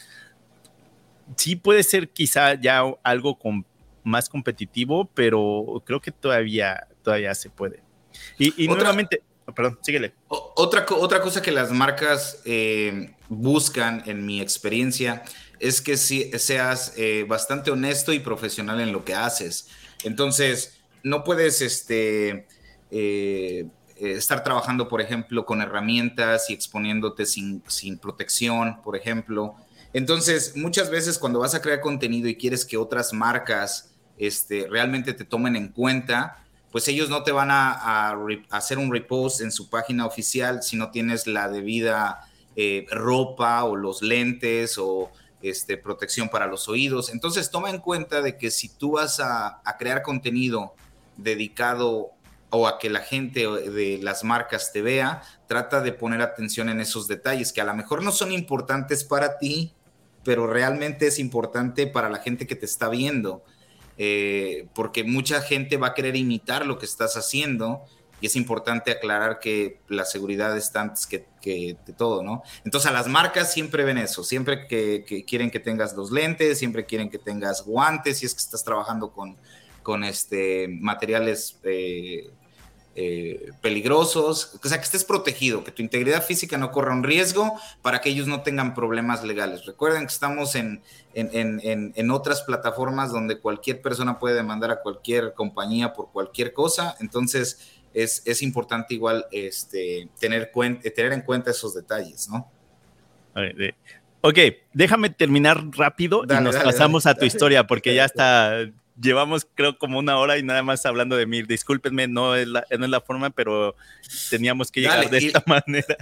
sí 1.37 1.57
puede 1.57 1.83
ser 1.83 2.11
quizá 2.11 2.55
ya 2.55 2.83
algo 3.03 3.39
más 4.03 4.29
competitivo, 4.29 5.09
pero 5.15 5.83
creo 5.87 6.01
que 6.01 6.13
todavía 6.13 6.87
todavía 7.05 7.33
se 7.37 7.51
puede. 7.51 7.81
Y, 8.39 8.67
nuevamente, 8.67 9.23
oh, 9.47 9.53
perdón, 9.55 9.79
síguele. 9.83 10.15
Otra, 10.29 10.85
otra 10.91 11.21
cosa 11.21 11.41
que 11.43 11.53
las 11.53 11.71
marcas 11.71 12.41
eh, 12.45 13.15
buscan, 13.29 14.03
en 14.07 14.27
mi 14.27 14.41
experiencia, 14.41 15.23
es 15.61 15.81
que 15.81 15.97
si, 15.97 16.31
seas 16.39 16.95
eh, 16.97 17.25
bastante 17.29 17.71
honesto 17.71 18.13
y 18.13 18.19
profesional 18.19 18.81
en 18.81 18.93
lo 18.93 19.05
que 19.05 19.15
haces. 19.15 19.69
Entonces, 20.03 20.81
no 21.03 21.23
puedes 21.23 21.61
este, 21.61 22.47
eh, 22.91 23.67
estar 23.97 24.43
trabajando, 24.43 24.89
por 24.89 25.01
ejemplo, 25.01 25.45
con 25.47 25.61
herramientas 25.61 26.51
y 26.51 26.55
exponiéndote 26.55 27.27
sin, 27.27 27.63
sin 27.69 27.99
protección, 27.99 28.81
por 28.83 28.97
ejemplo. 28.97 29.55
Entonces, 29.93 30.57
muchas 30.57 30.91
veces 30.91 31.19
cuando 31.19 31.39
vas 31.39 31.55
a 31.55 31.63
crear 31.63 31.81
contenido 31.81 32.29
y 32.29 32.37
quieres 32.37 32.65
que 32.65 32.77
otras 32.77 33.13
marcas 33.13 33.95
este, 34.19 34.67
realmente 34.69 35.13
te 35.13 35.25
tomen 35.25 35.57
en 35.57 35.69
cuenta, 35.69 36.44
pues 36.75 36.89
ellos 36.89 37.09
no 37.09 37.23
te 37.23 37.31
van 37.31 37.53
a, 37.53 38.17
hacer 38.51 38.79
un 38.79 38.91
repost 38.91 39.43
en 39.43 39.53
su 39.53 39.71
página 39.71 40.07
oficial 40.07 40.61
si 40.65 40.77
no 40.77 40.91
tienes 40.91 41.29
la 41.29 41.49
debida 41.49 42.29
eh, 42.57 42.85
ropa 42.91 43.63
o 43.63 43.77
los 43.77 44.03
lentes 44.03 44.77
o 44.77 45.13
este, 45.41 45.77
protección 45.77 46.29
para 46.29 46.49
los 46.49 46.69
oídos. 46.69 47.11
Entonces 47.11 47.53
toma 47.53 47.71
en 47.71 47.79
cuenta 47.79 48.23
de 48.23 48.37
que 48.37 48.51
si 48.51 48.69
tú 48.71 48.95
vas 48.95 49.21
a, 49.21 49.63
crear 49.79 50.03
contenido 50.03 50.75
dedicado 51.17 52.11
o 52.51 52.67
a 52.67 52.81
que 52.81 52.91
la 52.91 53.03
gente 53.03 53.47
de 53.47 54.01
las 54.03 54.25
marcas 54.25 54.73
te 54.73 54.83
vea, 54.83 55.23
trata 55.47 55.81
de 55.81 55.93
poner 55.93 56.23
atención 56.23 56.69
en 56.69 56.81
esos 56.81 57.07
detalles 57.07 57.53
que 57.53 57.61
a 57.61 57.67
lo 57.67 57.75
mejor 57.75 58.03
no 58.03 58.11
son 58.11 58.33
importantes 58.33 59.05
para 59.05 59.39
ti, 59.39 59.75
pero 60.25 60.49
realmente 60.49 61.07
es 61.07 61.21
importante 61.21 61.87
para 61.87 62.11
la 62.11 62.19
gente 62.19 62.49
que 62.49 62.57
te 62.57 62.67
está 62.67 62.89
viendo. 62.89 63.45
Eh, 63.97 64.67
porque 64.75 65.05
mucha 65.05 65.41
gente 65.41 65.77
va 65.77 65.89
a 65.89 65.95
querer 65.95 66.17
imitar 66.17 66.67
lo 66.67 66.79
que 66.79 66.87
estás 66.87 67.17
haciendo 67.17 67.85
y 68.21 68.27
es 68.27 68.37
importante 68.37 68.91
aclarar 68.91 69.39
que 69.39 69.81
la 69.89 70.05
seguridad 70.05 70.57
está 70.57 70.81
antes 70.81 71.07
que, 71.07 71.27
de 71.43 71.93
todo, 71.93 72.23
¿no? 72.23 72.43
Entonces 72.65 72.91
a 72.91 72.93
las 72.95 73.07
marcas 73.07 73.53
siempre 73.53 73.85
ven 73.85 73.99
eso, 73.99 74.25
siempre 74.25 74.67
que, 74.67 75.25
quieren 75.27 75.51
que 75.51 75.61
tengas 75.61 75.95
los 75.95 76.11
lentes, 76.11 76.59
siempre 76.59 76.87
quieren 76.87 77.11
que 77.11 77.19
tengas 77.19 77.65
guantes, 77.65 78.19
si 78.19 78.27
es 78.27 78.35
que 78.35 78.41
estás 78.41 78.65
trabajando 78.65 79.13
con, 79.13 79.37
con 79.83 80.05
este, 80.05 80.69
materiales 80.69 81.59
eh, 81.65 82.31
eh, 82.97 83.51
peligrosos, 83.61 84.59
o 84.63 84.69
sea, 84.69 84.79
que 84.79 84.85
estés 84.85 85.05
protegido, 85.05 85.65
que 85.65 85.73
tu 85.73 85.83
integridad 85.83 86.23
física 86.23 86.59
no 86.59 86.71
corra 86.71 86.93
un 86.93 87.03
riesgo 87.03 87.53
para 87.83 88.01
que 88.01 88.11
ellos 88.11 88.29
no 88.29 88.43
tengan 88.43 88.73
problemas 88.73 89.25
legales. 89.25 89.67
Recuerden 89.67 90.03
que 90.03 90.13
estamos 90.13 90.55
en, 90.55 90.81
en, 91.13 92.11
otras 92.13 92.43
plataformas 92.43 93.11
donde 93.11 93.41
cualquier 93.41 93.83
persona 93.83 94.21
puede 94.21 94.37
demandar 94.37 94.71
a 94.71 94.81
cualquier 94.81 95.35
compañía 95.35 95.93
por 95.93 96.13
cualquier 96.13 96.53
cosa, 96.53 96.97
entonces 97.01 97.81
es, 97.93 98.23
es 98.27 98.43
importante 98.43 98.95
igual 98.95 99.27
este, 99.33 100.09
tener, 100.21 100.53
tener 100.95 101.13
en 101.13 101.23
cuenta 101.23 101.51
esos 101.51 101.75
detalles, 101.75 102.29
¿no? 102.29 102.49
Ok, 104.21 104.39
déjame 104.73 105.11
terminar 105.11 105.65
rápido 105.73 106.23
y 106.25 106.43
nos 106.43 106.55
pasamos 106.57 107.07
a 107.07 107.15
tu 107.15 107.25
historia 107.25 107.67
porque 107.67 107.95
ya 107.95 108.05
está 108.05 108.71
llevamos 109.01 109.47
creo 109.55 109.79
como 109.79 109.99
una 109.99 110.19
hora 110.19 110.39
y 110.39 110.43
nada 110.43 110.63
más 110.63 110.85
hablando 110.87 111.17
de 111.17 111.27
mí. 111.27 111.43
Discúlpenme, 111.43 112.09
no 112.09 112.35
es 112.35 112.47
la, 112.47 112.65
no 112.79 112.85
es 112.85 112.91
la 112.91 113.01
forma, 113.01 113.31
pero 113.31 113.75
teníamos 114.31 114.71
que 114.71 114.83
llegar 114.83 115.09
de 115.11 115.19
esta 115.19 115.43
manera. 115.47 115.97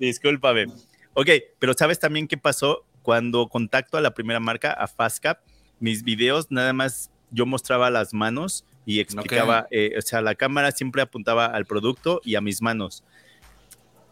Discúlpame. 0.00 0.66
Ok, 1.14 1.28
pero 1.58 1.74
¿sabes 1.74 1.98
también 1.98 2.28
qué 2.28 2.36
pasó? 2.36 2.84
Cuando 3.02 3.48
contacto 3.48 3.96
a 3.96 4.00
la 4.00 4.14
primera 4.14 4.40
marca, 4.40 4.72
a 4.72 4.86
Fastcap, 4.86 5.40
mis 5.78 6.02
videos 6.02 6.50
nada 6.50 6.72
más 6.72 7.10
yo 7.30 7.46
mostraba 7.46 7.90
las 7.90 8.14
manos 8.14 8.64
y 8.86 9.00
explicaba, 9.00 9.66
eh, 9.70 9.94
o 9.98 10.02
sea, 10.02 10.20
la 10.20 10.34
cámara 10.34 10.72
siempre 10.72 11.02
apuntaba 11.02 11.46
al 11.46 11.66
producto 11.66 12.20
y 12.24 12.34
a 12.34 12.40
mis 12.40 12.62
manos. 12.62 13.04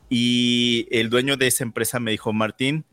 Y 0.09 0.89
el 0.91 1.09
dueño 1.09 1.37
de 1.37 1.47
esa 1.47 1.65
empresa 1.65 2.01
me 2.01 2.11
dijo, 2.11 2.33
Martín, 2.33 2.85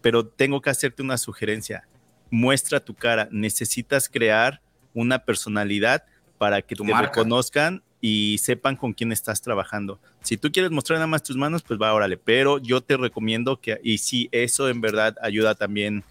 pero 0.00 0.26
tengo 0.26 0.60
que 0.60 0.70
hacerte 0.70 1.02
una 1.02 1.18
sugerencia 1.18 1.86
muestra 2.30 2.80
tu 2.80 2.94
cara. 2.94 3.28
Necesitas 3.30 4.08
crear 4.08 4.60
una 4.94 5.18
personalidad 5.20 6.04
para 6.38 6.62
que 6.62 6.74
te 6.76 6.94
reconozcan 6.94 7.82
y 8.00 8.38
sepan 8.38 8.76
con 8.76 8.92
quién 8.92 9.12
estás 9.12 9.40
trabajando. 9.40 10.00
Si 10.22 10.36
tú 10.36 10.52
quieres 10.52 10.70
mostrar 10.70 10.98
nada 10.98 11.08
más 11.08 11.22
tus 11.22 11.36
manos, 11.36 11.62
pues 11.62 11.80
va, 11.80 11.92
órale. 11.92 12.16
Pero 12.16 12.58
yo 12.58 12.80
te 12.80 12.96
recomiendo 12.96 13.60
que, 13.60 13.80
y 13.82 13.98
sí, 13.98 14.28
eso 14.30 14.68
en 14.68 14.80
verdad 14.80 15.16
ayuda 15.20 15.54
también, 15.54 16.04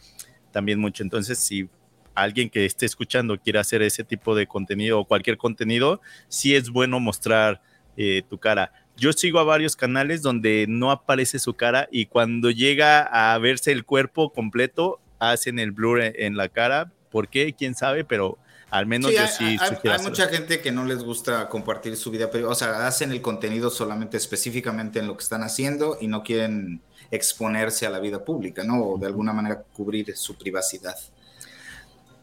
también 0.52 0.80
mucho. 0.80 1.04
Entonces, 1.04 1.40
si 1.40 1.70
alguien 2.14 2.50
que 2.50 2.66
esté 2.66 2.86
escuchando 2.86 3.40
quiere 3.40 3.60
hacer 3.60 3.82
ese 3.82 4.04
tipo 4.04 4.36
de 4.36 4.48
contenido 4.48 5.00
o 5.00 5.06
cualquier 5.06 5.38
contenido, 5.38 6.02
sí 6.28 6.56
es 6.56 6.70
bueno 6.70 7.00
mostrar 7.00 7.62
eh, 7.96 8.24
tu 8.30 8.38
cara. 8.38 8.74
Yo 8.98 9.14
sigo 9.14 9.40
a 9.40 9.44
varios 9.44 9.76
canales 9.76 10.24
donde 10.24 10.66
no 10.68 10.90
aparece 10.90 11.38
su 11.38 11.54
cara 11.54 11.88
y 11.92 12.08
cuando 12.08 12.50
llega 12.50 13.02
a 13.02 13.38
verse 13.38 13.72
el 13.72 13.86
cuerpo 13.86 14.34
completo, 14.34 15.00
hacen 15.20 15.60
el 15.60 15.72
blur 15.72 16.02
en 16.02 16.38
la 16.38 16.50
cara. 16.50 16.92
¿Por 17.12 17.28
qué? 17.30 17.54
¿Quién 17.54 17.76
sabe? 17.76 18.04
Pero 18.04 18.38
al 18.70 18.86
menos 18.86 19.12
yo 19.12 19.26
sí. 19.28 19.58
Hay, 19.60 20.02
mucha 20.04 20.28
gente 20.28 20.60
que 20.62 20.72
no 20.72 20.86
les 20.86 21.04
gusta 21.04 21.48
compartir 21.48 21.96
su 21.96 22.12
vida, 22.12 22.30
pero, 22.30 22.50
o 22.50 22.56
sea, 22.56 22.86
hacen 22.88 23.12
el 23.12 23.22
contenido 23.22 23.70
solamente 23.70 24.18
específicamente 24.18 25.00
en 25.00 25.08
lo 25.08 25.16
que 25.16 25.24
están 25.24 25.44
haciendo 25.44 25.98
y 26.02 26.08
no 26.08 26.24
quieren 26.24 26.82
exponerse 27.12 27.86
a 27.86 27.90
la 27.90 28.00
vida 28.00 28.26
pública, 28.26 28.64
¿no? 28.64 28.84
O 28.84 28.98
de 28.98 29.08
alguna 29.08 29.32
manera 29.32 29.64
cubrir 29.74 30.16
su 30.18 30.36
privacidad. 30.36 30.96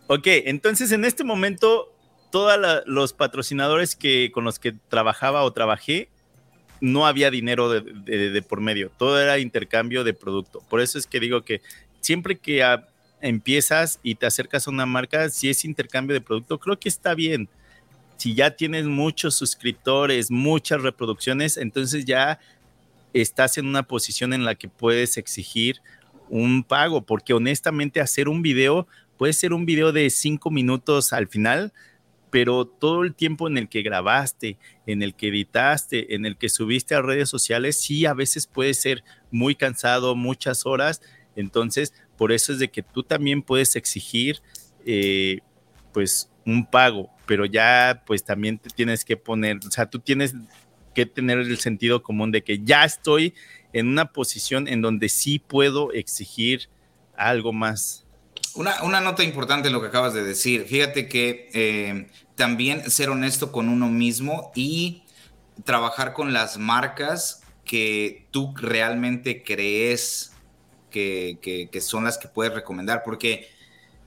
Ok, 0.06 0.26
entonces 0.26 0.92
en 0.92 1.06
este 1.06 1.24
momento, 1.24 1.90
todos 2.30 2.58
los 2.86 3.14
patrocinadores 3.14 3.96
que, 3.96 4.30
con 4.32 4.44
los 4.44 4.58
que 4.58 4.72
trabajaba 4.88 5.44
o 5.44 5.52
trabajé, 5.52 6.10
no 6.80 7.06
había 7.06 7.30
dinero 7.30 7.70
de, 7.70 8.42
por 8.46 8.60
medio, 8.60 8.90
todo 8.98 9.18
era 9.18 9.38
intercambio 9.38 10.04
de 10.04 10.12
producto. 10.12 10.62
Por 10.68 10.82
eso 10.82 10.98
es 10.98 11.06
que 11.06 11.20
digo 11.20 11.42
que 11.42 11.62
siempre 12.04 12.38
que 12.38 12.62
empiezas 13.20 13.98
y 14.02 14.14
te 14.16 14.26
acercas 14.26 14.66
a 14.66 14.70
una 14.70 14.86
marca, 14.86 15.30
si 15.30 15.48
es 15.48 15.64
intercambio 15.64 16.14
de 16.14 16.20
producto, 16.20 16.58
creo 16.58 16.78
que 16.78 16.88
está 16.88 17.14
bien. 17.14 17.48
Si 18.16 18.34
ya 18.34 18.50
tienes 18.50 18.84
muchos 18.84 19.34
suscriptores, 19.34 20.30
muchas 20.30 20.82
reproducciones, 20.82 21.56
entonces 21.56 22.04
ya 22.04 22.38
estás 23.12 23.58
en 23.58 23.66
una 23.66 23.82
posición 23.82 24.32
en 24.32 24.44
la 24.44 24.54
que 24.54 24.68
puedes 24.68 25.16
exigir 25.16 25.80
un 26.28 26.62
pago, 26.62 27.02
porque 27.02 27.32
honestamente 27.32 28.00
hacer 28.00 28.28
un 28.28 28.42
video 28.42 28.86
puede 29.16 29.32
ser 29.32 29.52
un 29.52 29.64
video 29.64 29.92
de 29.92 30.10
cinco 30.10 30.50
minutos 30.50 31.12
al 31.12 31.28
final, 31.28 31.72
pero 32.30 32.66
todo 32.66 33.04
el 33.04 33.14
tiempo 33.14 33.46
en 33.46 33.56
el 33.56 33.68
que 33.68 33.82
grabaste, 33.82 34.58
en 34.86 35.02
el 35.02 35.14
que 35.14 35.28
editaste, 35.28 36.14
en 36.14 36.26
el 36.26 36.36
que 36.36 36.48
subiste 36.48 36.94
a 36.94 37.02
redes 37.02 37.28
sociales, 37.28 37.80
sí 37.80 38.06
a 38.06 38.12
veces 38.12 38.46
puede 38.48 38.74
ser 38.74 39.04
muy 39.30 39.54
cansado, 39.54 40.16
muchas 40.16 40.66
horas, 40.66 41.00
entonces, 41.36 41.92
por 42.16 42.32
eso 42.32 42.52
es 42.52 42.58
de 42.58 42.70
que 42.70 42.82
tú 42.82 43.02
también 43.02 43.42
puedes 43.42 43.76
exigir, 43.76 44.40
eh, 44.84 45.40
pues, 45.92 46.30
un 46.46 46.66
pago, 46.66 47.10
pero 47.26 47.44
ya, 47.44 48.02
pues, 48.06 48.24
también 48.24 48.58
te 48.58 48.70
tienes 48.70 49.04
que 49.04 49.16
poner, 49.16 49.58
o 49.66 49.70
sea, 49.70 49.86
tú 49.86 49.98
tienes 49.98 50.34
que 50.94 51.06
tener 51.06 51.38
el 51.38 51.58
sentido 51.58 52.02
común 52.02 52.30
de 52.30 52.42
que 52.42 52.60
ya 52.62 52.84
estoy 52.84 53.34
en 53.72 53.88
una 53.88 54.12
posición 54.12 54.68
en 54.68 54.80
donde 54.80 55.08
sí 55.08 55.38
puedo 55.38 55.92
exigir 55.92 56.68
algo 57.16 57.52
más. 57.52 58.04
Una, 58.54 59.00
nota 59.00 59.24
importante 59.24 59.66
en 59.66 59.74
lo 59.74 59.80
que 59.80 59.88
acabas 59.88 60.14
de 60.14 60.22
decir. 60.22 60.64
Fíjate 60.66 61.08
que 61.08 61.50
eh, 61.52 62.06
también 62.36 62.88
ser 62.88 63.10
honesto 63.10 63.50
con 63.50 63.68
uno 63.68 63.88
mismo 63.88 64.52
y 64.54 65.02
trabajar 65.64 66.12
con 66.12 66.32
las 66.32 66.56
marcas 66.56 67.42
que 67.64 68.26
tú 68.30 68.54
realmente 68.56 69.42
crees 69.42 70.33
que, 70.94 71.80
son 71.80 72.04
las 72.04 72.18
que 72.18 72.28
puedes 72.28 72.54
recomendar, 72.54 73.02
porque 73.04 73.48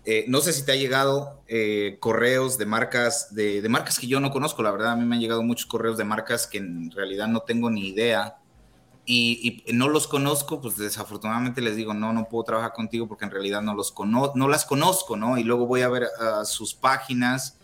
eh, 0.05 0.25
no 0.27 0.39
sé 0.39 0.53
si 0.53 0.65
te 0.65 0.71
ha 0.71 0.75
llegado 0.75 1.41
eh, 1.47 1.97
correos 1.99 2.57
de 2.57 2.65
marcas, 2.65 3.33
de, 3.35 3.65
marcas 3.69 3.99
que 3.99 4.07
yo 4.07 4.19
no 4.19 4.31
conozco, 4.31 4.63
la 4.63 4.71
verdad, 4.71 4.93
a 4.93 4.95
mí 4.95 5.05
me 5.05 5.15
han 5.15 5.21
llegado 5.21 5.43
muchos 5.43 5.65
correos 5.65 5.97
de 5.97 6.05
marcas 6.05 6.47
que 6.47 6.59
en 6.59 6.91
realidad 6.91 7.27
no 7.27 7.41
tengo 7.41 7.69
ni 7.69 7.89
idea. 7.89 8.37
Y, 9.09 9.63
no 9.73 9.87
los 9.87 10.05
conozco, 10.05 10.59
pues 10.59 10.75
desafortunadamente 10.75 11.61
les 11.61 11.77
digo, 11.77 11.93
no, 11.93 12.11
no 12.11 12.27
puedo 12.27 12.43
trabajar 12.43 12.73
contigo 12.73 13.07
porque 13.07 13.23
en 13.23 13.31
realidad 13.31 13.61
no, 13.61 13.73
los 13.73 13.93
no 14.05 14.47
las 14.49 14.65
conozco, 14.65 15.15
¿no? 15.15 15.37
Y 15.37 15.45
luego 15.45 15.65
voy 15.65 15.81
a 15.81 15.87
ver 15.87 16.07
sus 16.43 16.73
páginas 16.73 17.57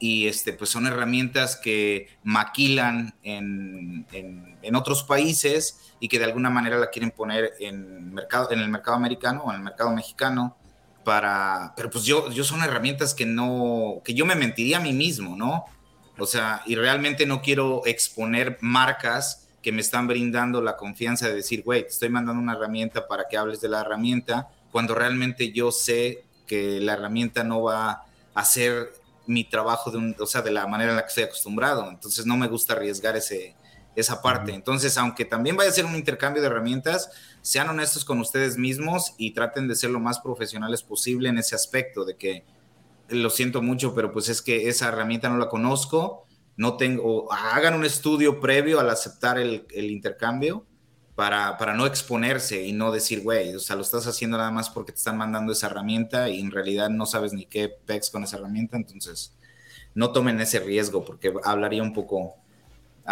y 0.00 0.26
este, 0.26 0.54
pues 0.54 0.70
son 0.70 0.86
herramientas 0.86 1.56
que 1.56 2.08
maquilan 2.24 3.14
en, 3.22 4.06
en, 4.12 4.49
otros 4.74 5.02
países 5.02 5.78
y 6.00 6.08
que 6.08 6.18
de 6.18 6.26
alguna 6.26 6.50
manera 6.50 6.78
la 6.78 6.90
quieren 6.90 7.10
poner 7.10 7.54
en, 7.60 8.12
mercado, 8.12 8.50
en 8.50 8.60
el 8.60 8.68
mercado 8.68 8.96
americano 8.96 9.42
o 9.44 9.50
en 9.50 9.56
el 9.56 9.62
mercado 9.62 9.90
mexicano 9.90 10.56
para, 11.04 11.72
pero 11.76 11.90
pues 11.90 12.04
yo, 12.04 12.30
yo 12.30 12.44
son 12.44 12.62
herramientas 12.62 13.14
que 13.14 13.26
no, 13.26 14.00
que 14.04 14.14
yo 14.14 14.26
me 14.26 14.34
mentiría 14.34 14.78
a 14.78 14.80
mí 14.80 14.92
mismo, 14.92 15.36
¿no? 15.36 15.64
O 16.18 16.26
sea, 16.26 16.62
y 16.66 16.74
realmente 16.74 17.24
no 17.24 17.40
quiero 17.40 17.82
exponer 17.86 18.58
marcas 18.60 19.48
que 19.62 19.72
me 19.72 19.80
están 19.80 20.06
brindando 20.06 20.60
la 20.60 20.76
confianza 20.76 21.28
de 21.28 21.34
decir, 21.34 21.62
güey, 21.64 21.82
te 21.82 21.88
estoy 21.88 22.08
mandando 22.10 22.40
una 22.40 22.52
herramienta 22.52 23.08
para 23.08 23.28
que 23.28 23.36
hables 23.36 23.60
de 23.60 23.68
la 23.68 23.80
herramienta, 23.80 24.48
cuando 24.70 24.94
realmente 24.94 25.52
yo 25.52 25.72
sé 25.72 26.24
que 26.46 26.80
la 26.80 26.94
herramienta 26.94 27.44
no 27.44 27.62
va 27.62 28.04
a 28.34 28.44
ser 28.44 28.92
mi 29.26 29.44
trabajo 29.44 29.90
de 29.90 29.98
un, 29.98 30.16
o 30.18 30.26
sea, 30.26 30.42
de 30.42 30.50
la 30.50 30.66
manera 30.66 30.90
en 30.90 30.96
la 30.96 31.02
que 31.02 31.08
estoy 31.08 31.24
acostumbrado. 31.24 31.88
Entonces 31.88 32.26
no 32.26 32.36
me 32.36 32.48
gusta 32.48 32.72
arriesgar 32.72 33.16
ese, 33.16 33.54
esa 33.96 34.22
parte. 34.22 34.54
Entonces, 34.54 34.96
aunque 34.98 35.24
también 35.24 35.56
vaya 35.56 35.70
a 35.70 35.74
ser 35.74 35.84
un 35.84 35.96
intercambio 35.96 36.42
de 36.42 36.48
herramientas, 36.48 37.10
sean 37.42 37.68
honestos 37.68 38.04
con 38.04 38.20
ustedes 38.20 38.56
mismos 38.56 39.14
y 39.18 39.32
traten 39.32 39.68
de 39.68 39.74
ser 39.74 39.90
lo 39.90 40.00
más 40.00 40.20
profesionales 40.20 40.82
posible 40.82 41.28
en 41.28 41.38
ese 41.38 41.54
aspecto 41.54 42.04
de 42.04 42.16
que 42.16 42.44
lo 43.08 43.30
siento 43.30 43.62
mucho, 43.62 43.94
pero 43.94 44.12
pues 44.12 44.28
es 44.28 44.40
que 44.40 44.68
esa 44.68 44.88
herramienta 44.88 45.28
no 45.28 45.38
la 45.38 45.48
conozco, 45.48 46.26
no 46.56 46.76
tengo, 46.76 47.32
hagan 47.32 47.74
un 47.74 47.84
estudio 47.84 48.40
previo 48.40 48.80
al 48.80 48.90
aceptar 48.90 49.38
el, 49.38 49.66
el 49.70 49.90
intercambio 49.90 50.66
para, 51.14 51.58
para, 51.58 51.74
no 51.74 51.86
exponerse 51.86 52.64
y 52.64 52.72
no 52.72 52.92
decir, 52.92 53.22
güey, 53.22 53.54
o 53.54 53.60
sea, 53.60 53.76
lo 53.76 53.82
estás 53.82 54.06
haciendo 54.06 54.38
nada 54.38 54.50
más 54.50 54.70
porque 54.70 54.92
te 54.92 54.98
están 54.98 55.18
mandando 55.18 55.52
esa 55.52 55.66
herramienta 55.66 56.28
y 56.28 56.40
en 56.40 56.50
realidad 56.50 56.88
no 56.88 57.04
sabes 57.04 57.32
ni 57.32 57.46
qué 57.46 57.68
pex 57.68 58.10
con 58.10 58.24
esa 58.24 58.36
herramienta, 58.36 58.76
entonces 58.76 59.36
no 59.94 60.12
tomen 60.12 60.40
ese 60.40 60.60
riesgo 60.60 61.04
porque 61.04 61.32
hablaría 61.44 61.82
un 61.82 61.92
poco, 61.92 62.36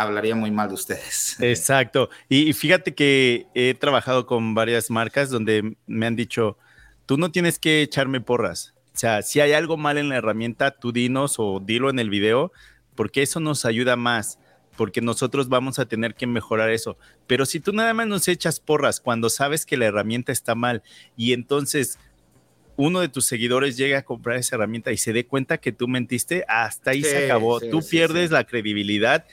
hablaría 0.02 0.34
muy 0.34 0.50
mal 0.50 0.68
de 0.68 0.74
ustedes. 0.74 1.36
Exacto. 1.40 2.10
Y 2.28 2.52
fíjate 2.52 2.94
que 2.94 3.46
he 3.54 3.74
trabajado 3.74 4.26
con 4.26 4.54
varias 4.54 4.90
marcas 4.90 5.30
donde 5.30 5.76
me 5.86 6.06
han 6.06 6.16
dicho, 6.16 6.58
tú 7.06 7.16
no 7.16 7.30
tienes 7.30 7.58
que 7.58 7.82
echarme 7.82 8.20
porras. 8.20 8.74
O 8.94 8.98
sea, 8.98 9.22
si 9.22 9.40
hay 9.40 9.52
algo 9.52 9.76
mal 9.76 9.98
en 9.98 10.08
la 10.08 10.16
herramienta, 10.16 10.72
tú 10.72 10.92
dinos 10.92 11.36
o 11.38 11.60
dilo 11.60 11.90
en 11.90 11.98
el 11.98 12.10
video, 12.10 12.52
porque 12.94 13.22
eso 13.22 13.40
nos 13.40 13.64
ayuda 13.64 13.96
más 13.96 14.38
porque 14.78 15.00
nosotros 15.00 15.48
vamos 15.48 15.80
a 15.80 15.86
tener 15.86 16.14
que 16.14 16.28
mejorar 16.28 16.70
eso. 16.70 16.96
Pero 17.26 17.46
si 17.46 17.58
tú 17.58 17.72
nada 17.72 17.92
más 17.94 18.06
nos 18.06 18.28
echas 18.28 18.60
porras 18.60 19.00
cuando 19.00 19.28
sabes 19.28 19.66
que 19.66 19.76
la 19.76 19.86
herramienta 19.86 20.30
está 20.30 20.54
mal 20.54 20.84
y 21.16 21.32
entonces 21.32 21.98
uno 22.76 23.00
de 23.00 23.08
tus 23.08 23.26
seguidores 23.26 23.76
llega 23.76 23.98
a 23.98 24.02
comprar 24.02 24.36
esa 24.36 24.54
herramienta 24.54 24.92
y 24.92 24.96
se 24.96 25.12
dé 25.12 25.26
cuenta 25.26 25.58
que 25.58 25.72
tú 25.72 25.88
mentiste, 25.88 26.44
hasta 26.46 26.92
ahí 26.92 27.02
se 27.02 27.24
acabó. 27.24 27.58
tú 27.58 27.80
pierdes 27.82 28.30
la 28.30 28.44
credibilidad 28.44 29.26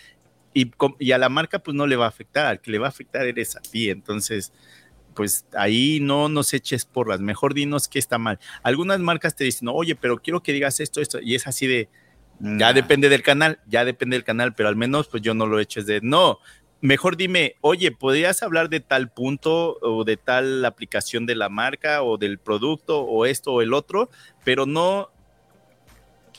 y, 0.56 0.72
y, 1.00 1.12
a 1.12 1.18
la 1.18 1.30
marca 1.30 1.60
pues 1.60 1.76
no 1.76 1.86
le 1.86 1.98
va 1.98 2.06
a 2.06 2.10
afectar, 2.10 2.46
al 2.48 2.62
que 2.62 2.72
le 2.72 2.80
va 2.80 2.88
a 2.88 2.90
afectar 2.90 3.28
eres 3.28 3.56
a 3.56 3.62
ti, 3.62 3.90
entonces 3.90 4.54
pues 5.14 5.46
ahí 5.54 6.00
no 6.02 6.30
nos 6.30 6.54
eches 6.54 6.86
porras, 6.86 7.20
mejor 7.20 7.54
dinos 7.54 7.88
que 7.88 8.00
está 8.00 8.18
mal. 8.18 8.40
Algunas 8.64 9.00
marcas 9.00 9.36
te 9.36 9.44
dicen, 9.44 9.70
oye, 9.70 9.96
pero 9.96 10.18
quiero 10.18 10.42
que 10.42 10.54
digas 10.54 10.80
esto, 10.80 11.02
esto, 11.02 11.20
y 11.22 11.36
es 11.36 11.46
así 11.46 11.68
de, 11.68 11.90
ya 12.40 12.74
depende 12.74 13.10
del 13.10 13.22
canal, 13.22 13.60
ya 13.68 13.86
depende 13.86 14.16
del 14.16 14.24
canal, 14.24 14.56
pero 14.56 14.70
al 14.70 14.76
menos 14.76 15.08
pues 15.08 15.22
yo 15.22 15.34
no 15.34 15.46
lo 15.46 15.60
eches 15.60 15.86
de, 15.86 16.02
no, 16.02 16.40
mejor 16.82 17.18
dime, 17.18 17.56
oye, 17.62 17.92
¿podrías 17.92 18.44
hablar 18.44 18.70
de 18.70 18.80
tal 18.80 19.10
punto 19.10 19.78
o 19.82 20.04
de 20.04 20.18
tal 20.18 20.64
aplicación 20.64 21.26
de 21.26 21.36
la 21.36 21.50
marca 21.50 22.02
o 22.04 22.18
del 22.18 22.40
producto 22.40 23.02
o 23.02 23.26
esto 23.26 23.52
o 23.52 23.62
el 23.62 23.74
otro, 23.74 24.10
pero 24.44 24.66
no, 24.66 25.12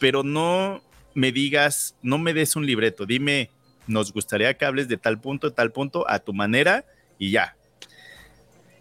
pero 0.00 0.22
no 0.22 0.82
me 1.14 1.32
digas, 1.32 1.96
no 2.02 2.18
me 2.18 2.34
des 2.34 2.56
un 2.56 2.66
libreto, 2.66 3.06
dime, 3.06 3.50
nos 3.86 4.12
gustaría 4.12 4.54
que 4.56 4.64
hables 4.64 4.88
de 4.88 4.96
tal 4.96 5.20
punto, 5.20 5.52
tal 5.52 5.72
punto, 5.72 6.08
a 6.08 6.18
tu 6.18 6.32
manera 6.32 6.84
y 7.18 7.30
ya. 7.30 7.56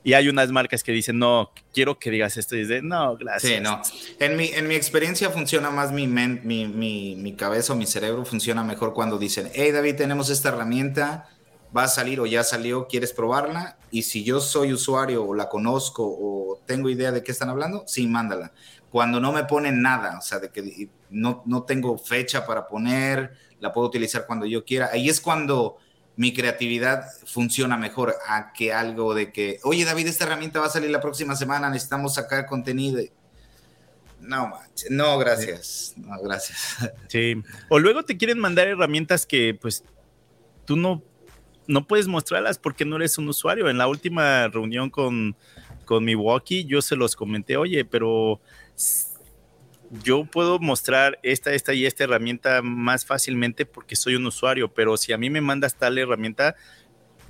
Y 0.06 0.14
hay 0.14 0.30
unas 0.30 0.52
marcas 0.52 0.84
que 0.84 0.92
dicen, 0.92 1.18
no, 1.18 1.52
quiero 1.74 1.98
que 1.98 2.12
digas 2.12 2.38
esto. 2.38 2.56
Y 2.56 2.60
dicen, 2.60 2.88
no, 2.88 3.18
gracias. 3.18 3.54
Sí, 3.54 3.60
no. 3.60 3.82
En 4.20 4.38
mi, 4.38 4.50
en 4.50 4.68
mi 4.68 4.76
experiencia 4.76 5.32
funciona 5.32 5.72
más 5.72 5.92
mi, 5.92 6.06
mi, 6.06 6.68
mi, 6.68 7.16
mi 7.16 7.34
cabeza 7.36 7.74
o 7.74 7.76
mi 7.76 7.88
cerebro 7.88 8.24
funciona 8.24 8.64
mejor 8.64 8.94
cuando 8.94 9.18
dicen, 9.18 9.50
hey 9.56 9.72
David, 9.72 9.96
tenemos 9.96 10.30
esta 10.30 10.50
herramienta, 10.50 11.28
va 11.76 11.86
a 11.86 11.88
salir 11.88 12.20
o 12.20 12.28
ya 12.28 12.44
salió, 12.44 12.88
¿quieres 12.88 13.14
probarla? 13.14 13.78
Y 13.90 14.04
si 14.04 14.24
yo 14.24 14.42
soy 14.42 14.74
usuario 14.74 15.26
o 15.26 15.34
la 15.34 15.50
conozco 15.50 16.06
o 16.06 16.62
tengo 16.68 16.88
idea 16.92 17.12
de 17.12 17.24
qué 17.24 17.32
están 17.32 17.50
hablando, 17.50 17.84
sí, 17.88 18.06
mándala. 18.06 18.52
Cuando 18.92 19.20
no 19.20 19.32
me 19.32 19.46
ponen 19.46 19.82
nada, 19.82 20.20
o 20.20 20.22
sea, 20.22 20.38
de 20.38 20.52
que 20.52 20.88
no, 21.10 21.42
no 21.48 21.64
tengo 21.64 21.98
fecha 21.98 22.46
para 22.46 22.68
poner, 22.68 23.34
la 23.66 23.74
puedo 23.74 23.88
utilizar 23.88 24.26
cuando 24.28 24.46
yo 24.46 24.64
quiera. 24.64 24.90
Ahí 24.94 25.10
es 25.10 25.20
cuando 25.20 25.78
mi 26.16 26.34
creatividad 26.34 27.06
funciona 27.26 27.78
mejor 27.78 28.16
a 28.28 28.54
que 28.54 28.72
algo 28.72 29.16
de 29.16 29.32
que, 29.32 29.60
oye 29.64 29.84
David, 29.84 30.08
esta 30.08 30.26
herramienta 30.26 30.60
va 30.60 30.68
a 30.68 30.70
salir 30.70 30.92
la 30.92 31.02
próxima 31.02 31.36
semana, 31.36 31.70
necesitamos 31.70 32.14
sacar 32.14 32.46
contenido. 32.46 33.02
No, 34.22 34.54
no, 34.92 35.18
gracias. 35.18 35.94
No, 35.98 36.22
gracias. 36.22 36.78
Sí. 37.08 37.42
O 37.70 37.80
luego 37.80 38.04
te 38.04 38.18
quieren 38.18 38.40
mandar 38.40 38.68
herramientas 38.68 39.26
que 39.26 39.58
pues 39.60 39.84
tú 40.66 40.76
no, 40.76 41.02
no 41.68 41.88
puedes 41.88 42.08
mostrarlas 42.08 42.60
porque 42.60 42.86
no 42.86 42.96
eres 42.98 43.18
un 43.18 43.28
usuario. 43.28 43.70
En 43.70 43.78
la 43.78 43.88
última 43.88 44.48
reunión 44.48 44.90
con, 44.90 45.36
con 45.86 46.06
Milwaukee 46.06 46.66
yo 46.66 46.82
se 46.82 46.96
los 46.96 47.16
comenté, 47.16 47.58
oye, 47.58 47.84
pero 47.84 48.40
yo 50.04 50.26
puedo 50.26 50.60
mostrar 50.60 51.20
esta, 51.24 51.54
esta 51.54 51.74
y 51.74 51.86
esta 51.86 52.04
herramienta 52.04 52.62
más 52.62 53.06
fácilmente 53.06 53.66
porque 53.66 53.96
soy 53.96 54.16
un 54.16 54.26
usuario, 54.26 54.74
pero 54.74 54.98
si 54.98 55.14
a 55.14 55.18
mí 55.18 55.30
me 55.30 55.42
mandas 55.42 55.76
tal 55.76 55.98
herramienta, 55.98 56.56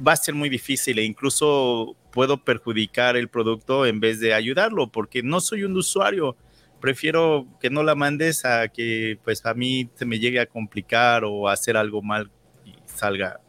va 0.05 0.13
a 0.13 0.17
ser 0.17 0.35
muy 0.35 0.49
difícil 0.49 0.99
e 0.99 1.03
incluso 1.03 1.95
puedo 2.11 2.43
perjudicar 2.43 3.17
el 3.17 3.29
producto 3.29 3.85
en 3.85 3.99
vez 3.99 4.19
de 4.19 4.33
ayudarlo 4.33 4.91
porque 4.91 5.23
no 5.23 5.39
soy 5.41 5.63
un 5.63 5.75
usuario. 5.75 6.35
Prefiero 6.81 7.47
que 7.59 7.69
no 7.69 7.83
la 7.83 7.95
mandes 7.95 8.45
a 8.45 8.67
que 8.67 9.17
pues 9.23 9.45
a 9.45 9.53
mí 9.53 9.89
se 9.95 10.05
me 10.05 10.19
llegue 10.19 10.39
a 10.39 10.45
complicar 10.45 11.23
o 11.23 11.47
hacer 11.47 11.77
algo 11.77 12.01
mal 12.01 12.29
y 12.65 12.73
salga 12.85 13.39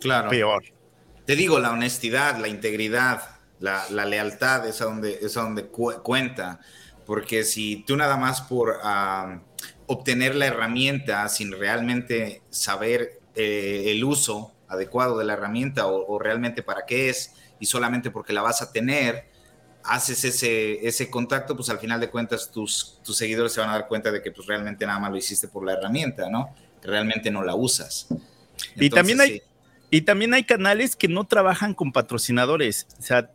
claro. 0.00 0.28
peor. 0.28 0.64
Te 1.24 1.34
digo, 1.34 1.58
la 1.58 1.72
honestidad, 1.72 2.38
la 2.38 2.48
integridad, 2.48 3.22
la, 3.58 3.88
lealtad 4.04 4.66
es 4.68 4.80
a 4.80 4.84
donde, 4.84 5.18
es 5.20 5.36
a 5.36 5.42
donde 5.42 5.66
cuenta 5.66 6.60
porque 7.06 7.44
si 7.44 7.84
tú 7.86 7.96
nada 7.96 8.16
más 8.16 8.42
por 8.42 8.78
obtener 9.86 10.34
la 10.34 10.46
herramienta 10.46 11.28
sin 11.28 11.52
realmente 11.52 12.42
saber 12.50 13.20
eh, 13.34 13.84
el 13.86 14.04
uso 14.04 14.52
adecuado 14.68 15.16
de 15.18 15.24
la 15.24 15.34
herramienta 15.34 15.86
o, 15.86 16.18
realmente 16.18 16.62
para 16.62 16.84
qué 16.84 17.08
es 17.08 17.32
y 17.60 17.66
solamente 17.66 18.10
porque 18.10 18.32
la 18.32 18.42
vas 18.42 18.60
a 18.60 18.72
tener, 18.72 19.26
haces 19.84 20.24
ese, 20.24 20.86
ese 20.86 21.08
contacto, 21.08 21.54
pues 21.54 21.70
al 21.70 21.78
final 21.78 22.00
de 22.00 22.10
cuentas 22.10 22.50
tus, 22.50 22.98
tus 23.04 23.16
seguidores 23.16 23.52
se 23.52 23.60
van 23.60 23.70
a 23.70 23.74
dar 23.74 23.86
cuenta 23.86 24.10
de 24.10 24.20
que 24.20 24.32
pues 24.32 24.46
realmente 24.46 24.84
nada 24.84 24.98
más 24.98 25.10
lo 25.12 25.16
hiciste 25.16 25.46
por 25.46 25.64
la 25.64 25.74
herramienta, 25.74 26.28
¿no? 26.28 26.52
Que 26.82 26.88
realmente 26.88 27.30
no 27.30 27.42
la 27.44 27.54
usas. 27.54 28.08
y 28.74 28.90
también 28.90 29.20
hay... 29.20 29.42
Y 29.88 30.02
también 30.02 30.34
hay 30.34 30.42
canales 30.42 30.96
que 30.96 31.06
no 31.06 31.24
trabajan 31.24 31.72
con 31.72 31.92
patrocinadores. 31.92 32.88
O 32.98 33.02
sea, 33.02 33.30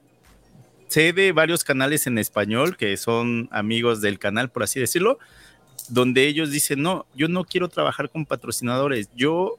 sé 0.92 1.14
de 1.14 1.32
varios 1.32 1.64
canales 1.64 2.06
en 2.06 2.18
español 2.18 2.76
que 2.76 2.98
son 2.98 3.48
amigos 3.52 4.02
del 4.02 4.20
canal, 4.20 4.50
por 4.52 4.64
así 4.64 4.80
decirlo, 4.80 5.20
donde 5.90 6.28
ellos 6.28 6.52
dicen, 6.52 6.82
no, 6.82 7.06
yo 7.16 7.28
no 7.28 7.46
quiero 7.46 7.70
trabajar 7.70 8.10
con 8.10 8.26
patrocinadores, 8.26 9.10
yo 9.16 9.58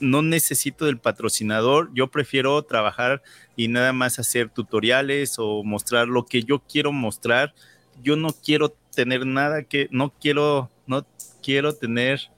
no 0.00 0.22
necesito 0.22 0.84
del 0.84 0.98
patrocinador, 0.98 1.90
yo 1.94 2.08
prefiero 2.08 2.62
trabajar 2.62 3.22
y 3.56 3.68
nada 3.68 3.92
más 3.92 4.18
hacer 4.18 4.48
tutoriales 4.48 5.36
o 5.38 5.62
mostrar 5.64 6.08
lo 6.08 6.26
que 6.26 6.42
yo 6.42 6.60
quiero 6.60 6.92
mostrar. 6.92 7.54
Yo 8.02 8.16
no 8.16 8.30
quiero 8.32 8.70
tener 8.94 9.26
nada 9.26 9.62
que, 9.62 9.88
no 9.90 10.10
quiero, 10.10 10.70
no 10.86 11.06
quiero 11.42 11.74
tener 11.74 12.30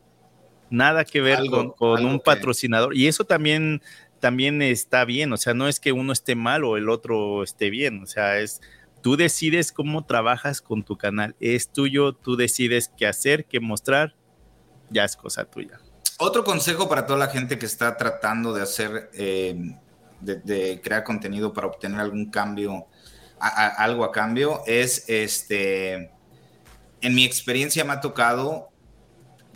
nada 0.71 1.05
que 1.05 1.21
ver 1.21 1.41
con, 1.79 2.05
un 2.05 2.21
patrocinador. 2.21 2.97
Y 2.97 3.07
eso 3.07 3.25
también 3.25 3.83
también 4.27 4.61
está 4.61 5.05
bien, 5.05 5.33
o 5.33 5.37
sea, 5.37 5.55
no 5.55 5.69
es 5.69 5.79
que 5.79 5.93
uno 5.93 6.13
esté 6.13 6.35
mal 6.35 6.65
o 6.65 6.77
el 6.77 6.89
otro 6.89 7.45
esté 7.45 7.71
bien, 7.71 8.03
o 8.03 8.07
sea, 8.07 8.41
es 8.41 8.61
tú 9.01 9.17
decides 9.17 9.71
cómo 9.71 10.05
trabajas 10.05 10.61
con 10.61 10.83
tu 10.83 10.99
canal, 10.99 11.37
es 11.39 11.71
tuyo, 11.71 12.13
tú 12.13 12.35
decides 12.35 12.91
qué 12.97 13.07
hacer, 13.07 13.45
qué 13.45 13.61
mostrar, 13.61 14.17
ya 14.91 15.05
es 15.05 15.15
cosa 15.15 15.45
tuya. 15.45 15.79
Otro 16.19 16.43
consejo 16.43 16.89
para 16.89 17.07
toda 17.07 17.21
la 17.21 17.29
gente 17.29 17.57
que 17.57 17.67
está 17.67 17.97
tratando 17.97 18.53
de 18.53 18.63
hacer, 18.63 19.11
em, 19.15 19.79
de, 20.21 20.81
crear 20.83 21.05
contenido 21.05 21.53
para 21.53 21.69
obtener 21.69 22.01
algún 22.01 22.29
cambio, 22.29 22.89
algo 23.39 24.03
a 24.03 24.11
cambio, 24.11 24.63
es 24.67 25.05
este, 25.07 26.11
en 27.01 27.15
mi 27.15 27.25
experiencia 27.25 27.85
me 27.85 27.93
ha 27.93 28.01
tocado 28.01 28.71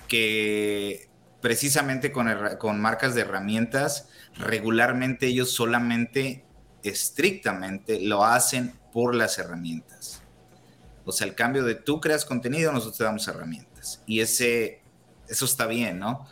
que 0.07 1.11
precisamente 1.41 2.13
con, 2.13 2.29
con 2.61 2.81
marcas 2.81 3.17
de 3.17 3.23
herramientas, 3.23 4.10
regularmente 4.41 5.27
ellos 5.27 5.51
solamente, 5.51 6.45
estrictamente, 6.83 8.01
lo 8.01 8.25
hacen 8.25 8.75
por 8.93 9.15
las 9.15 9.39
herramientas. 9.39 10.23
O 11.05 11.13
sea, 11.13 11.27
el 11.27 11.35
cambio 11.35 11.65
de 11.65 11.75
tú 11.75 12.01
creas 12.01 12.25
contenido, 12.25 12.73
nosotros 12.73 12.99
te 12.99 13.05
damos 13.05 13.27
herramientas. 13.29 14.03
Y 14.07 14.21
ese, 14.21 14.81
eso 15.29 15.45
está 15.45 15.67
bien, 15.67 15.99
¿no? 15.99 16.27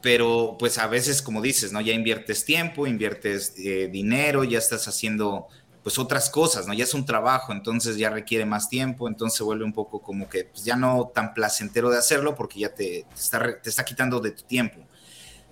Pero 0.00 0.56
pues 0.58 0.78
a 0.78 0.86
veces, 0.86 1.22
como 1.22 1.40
dices, 1.40 1.72
¿no? 1.72 1.80
Ya 1.80 1.92
inviertes 1.92 2.44
tiempo, 2.44 2.86
inviertes 2.86 3.54
eh, 3.58 3.88
dinero, 3.90 4.44
ya 4.44 4.58
estás 4.58 4.88
haciendo 4.88 5.48
pues 5.82 5.98
otras 5.98 6.30
cosas, 6.30 6.66
¿no? 6.66 6.72
Ya 6.72 6.84
es 6.84 6.94
un 6.94 7.04
trabajo, 7.04 7.52
entonces 7.52 7.98
ya 7.98 8.08
requiere 8.08 8.46
más 8.46 8.70
tiempo, 8.70 9.06
entonces 9.06 9.38
vuelve 9.42 9.64
un 9.64 9.74
poco 9.74 10.00
como 10.00 10.30
que 10.30 10.44
pues, 10.44 10.64
ya 10.64 10.76
no 10.76 11.10
tan 11.14 11.34
placentero 11.34 11.90
de 11.90 11.98
hacerlo 11.98 12.34
porque 12.34 12.60
ya 12.60 12.74
te, 12.74 13.04
está, 13.14 13.60
te 13.60 13.68
está 13.68 13.84
quitando 13.84 14.18
de 14.18 14.30
tu 14.30 14.44
tiempo. 14.44 14.80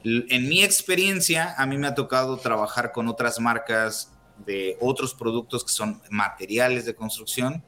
En 0.05 0.49
mi 0.49 0.63
experiencia, 0.63 1.55
a 1.57 1.67
mí 1.67 1.79
me 1.79 1.87
ha 1.87 1.95
tocado 1.95 2.37
trabajar 2.39 2.93
con 2.93 3.09
otras 3.09 3.39
marcas 3.39 4.13
de 4.45 4.77
otros 4.81 5.15
productos 5.15 5.65
que 5.65 5.73
son 5.73 6.03
materiales 6.11 6.85
de 6.85 6.95
construcción, 6.95 7.63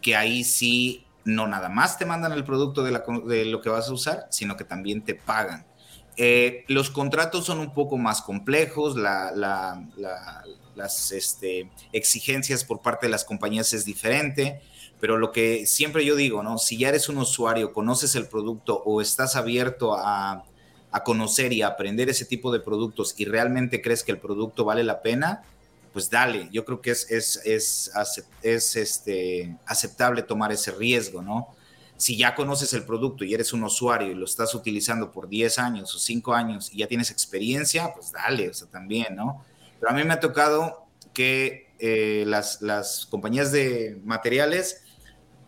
que 0.00 0.14
ahí 0.14 0.44
sí 0.44 1.06
no 1.24 1.46
nada 1.46 1.68
más 1.68 1.98
te 1.98 2.06
mandan 2.06 2.32
el 2.32 2.44
producto 2.44 2.82
de, 2.82 2.92
lo 3.46 3.60
que 3.60 3.68
vas 3.70 3.88
a 3.88 3.92
usar, 3.92 4.26
sino 4.30 4.56
que 4.56 4.64
también 4.64 5.02
te 5.02 5.14
pagan. 5.14 5.66
Eh, 6.16 6.64
los 6.68 6.90
contratos 6.90 7.46
son 7.46 7.58
un 7.58 7.72
poco 7.72 7.96
más 7.98 8.22
complejos, 8.22 8.96
las 8.96 9.32
este, 11.12 11.70
exigencias 11.92 12.64
por 12.64 12.82
parte 12.82 13.06
de 13.06 13.10
las 13.10 13.24
compañías 13.24 13.72
es 13.72 13.84
diferente, 13.84 14.60
pero 15.00 15.18
lo 15.18 15.32
que 15.32 15.66
siempre 15.66 16.04
yo 16.04 16.14
digo, 16.14 16.42
¿no? 16.42 16.58
Si 16.58 16.78
ya 16.78 16.90
eres 16.90 17.08
un 17.08 17.18
usuario, 17.18 17.72
conoces 17.72 18.14
el 18.14 18.28
producto 18.28 18.80
o 18.84 19.00
estás 19.00 19.34
abierto 19.34 19.96
a, 19.98 20.44
a 20.94 21.02
conocer 21.02 21.52
y 21.52 21.60
a 21.60 21.66
aprender 21.66 22.08
ese 22.08 22.24
tipo 22.24 22.52
de 22.52 22.60
productos 22.60 23.16
y 23.18 23.24
realmente 23.24 23.82
crees 23.82 24.04
que 24.04 24.12
el 24.12 24.18
producto 24.18 24.64
vale 24.64 24.84
la 24.84 25.02
pena, 25.02 25.42
pues 25.92 26.08
dale, 26.08 26.48
yo 26.52 26.64
creo 26.64 26.80
que 26.80 26.92
es, 26.92 27.10
es, 27.10 27.40
es, 27.44 27.90
es 28.42 28.76
este, 28.76 29.56
aceptable 29.66 30.22
tomar 30.22 30.52
ese 30.52 30.70
riesgo, 30.70 31.20
¿no? 31.20 31.48
Si 31.96 32.16
ya 32.16 32.36
conoces 32.36 32.72
el 32.74 32.84
producto 32.84 33.24
y 33.24 33.34
eres 33.34 33.52
un 33.52 33.64
usuario 33.64 34.12
y 34.12 34.14
lo 34.14 34.24
estás 34.24 34.54
utilizando 34.54 35.10
por 35.10 35.28
10 35.28 35.58
años 35.58 35.92
o 35.96 35.98
5 35.98 36.32
años 36.32 36.72
y 36.72 36.78
ya 36.78 36.86
tienes 36.86 37.10
experiencia, 37.10 37.92
pues 37.92 38.12
dale, 38.12 38.50
o 38.50 38.54
sea, 38.54 38.68
también, 38.68 39.16
¿no? 39.16 39.44
Pero 39.80 39.90
a 39.90 39.94
mí 39.96 40.04
me 40.04 40.14
ha 40.14 40.20
tocado 40.20 40.86
que 41.12 41.72
eh, 41.80 42.22
las, 42.24 42.62
las 42.62 43.06
compañías 43.06 43.50
de 43.50 44.00
materiales, 44.04 44.84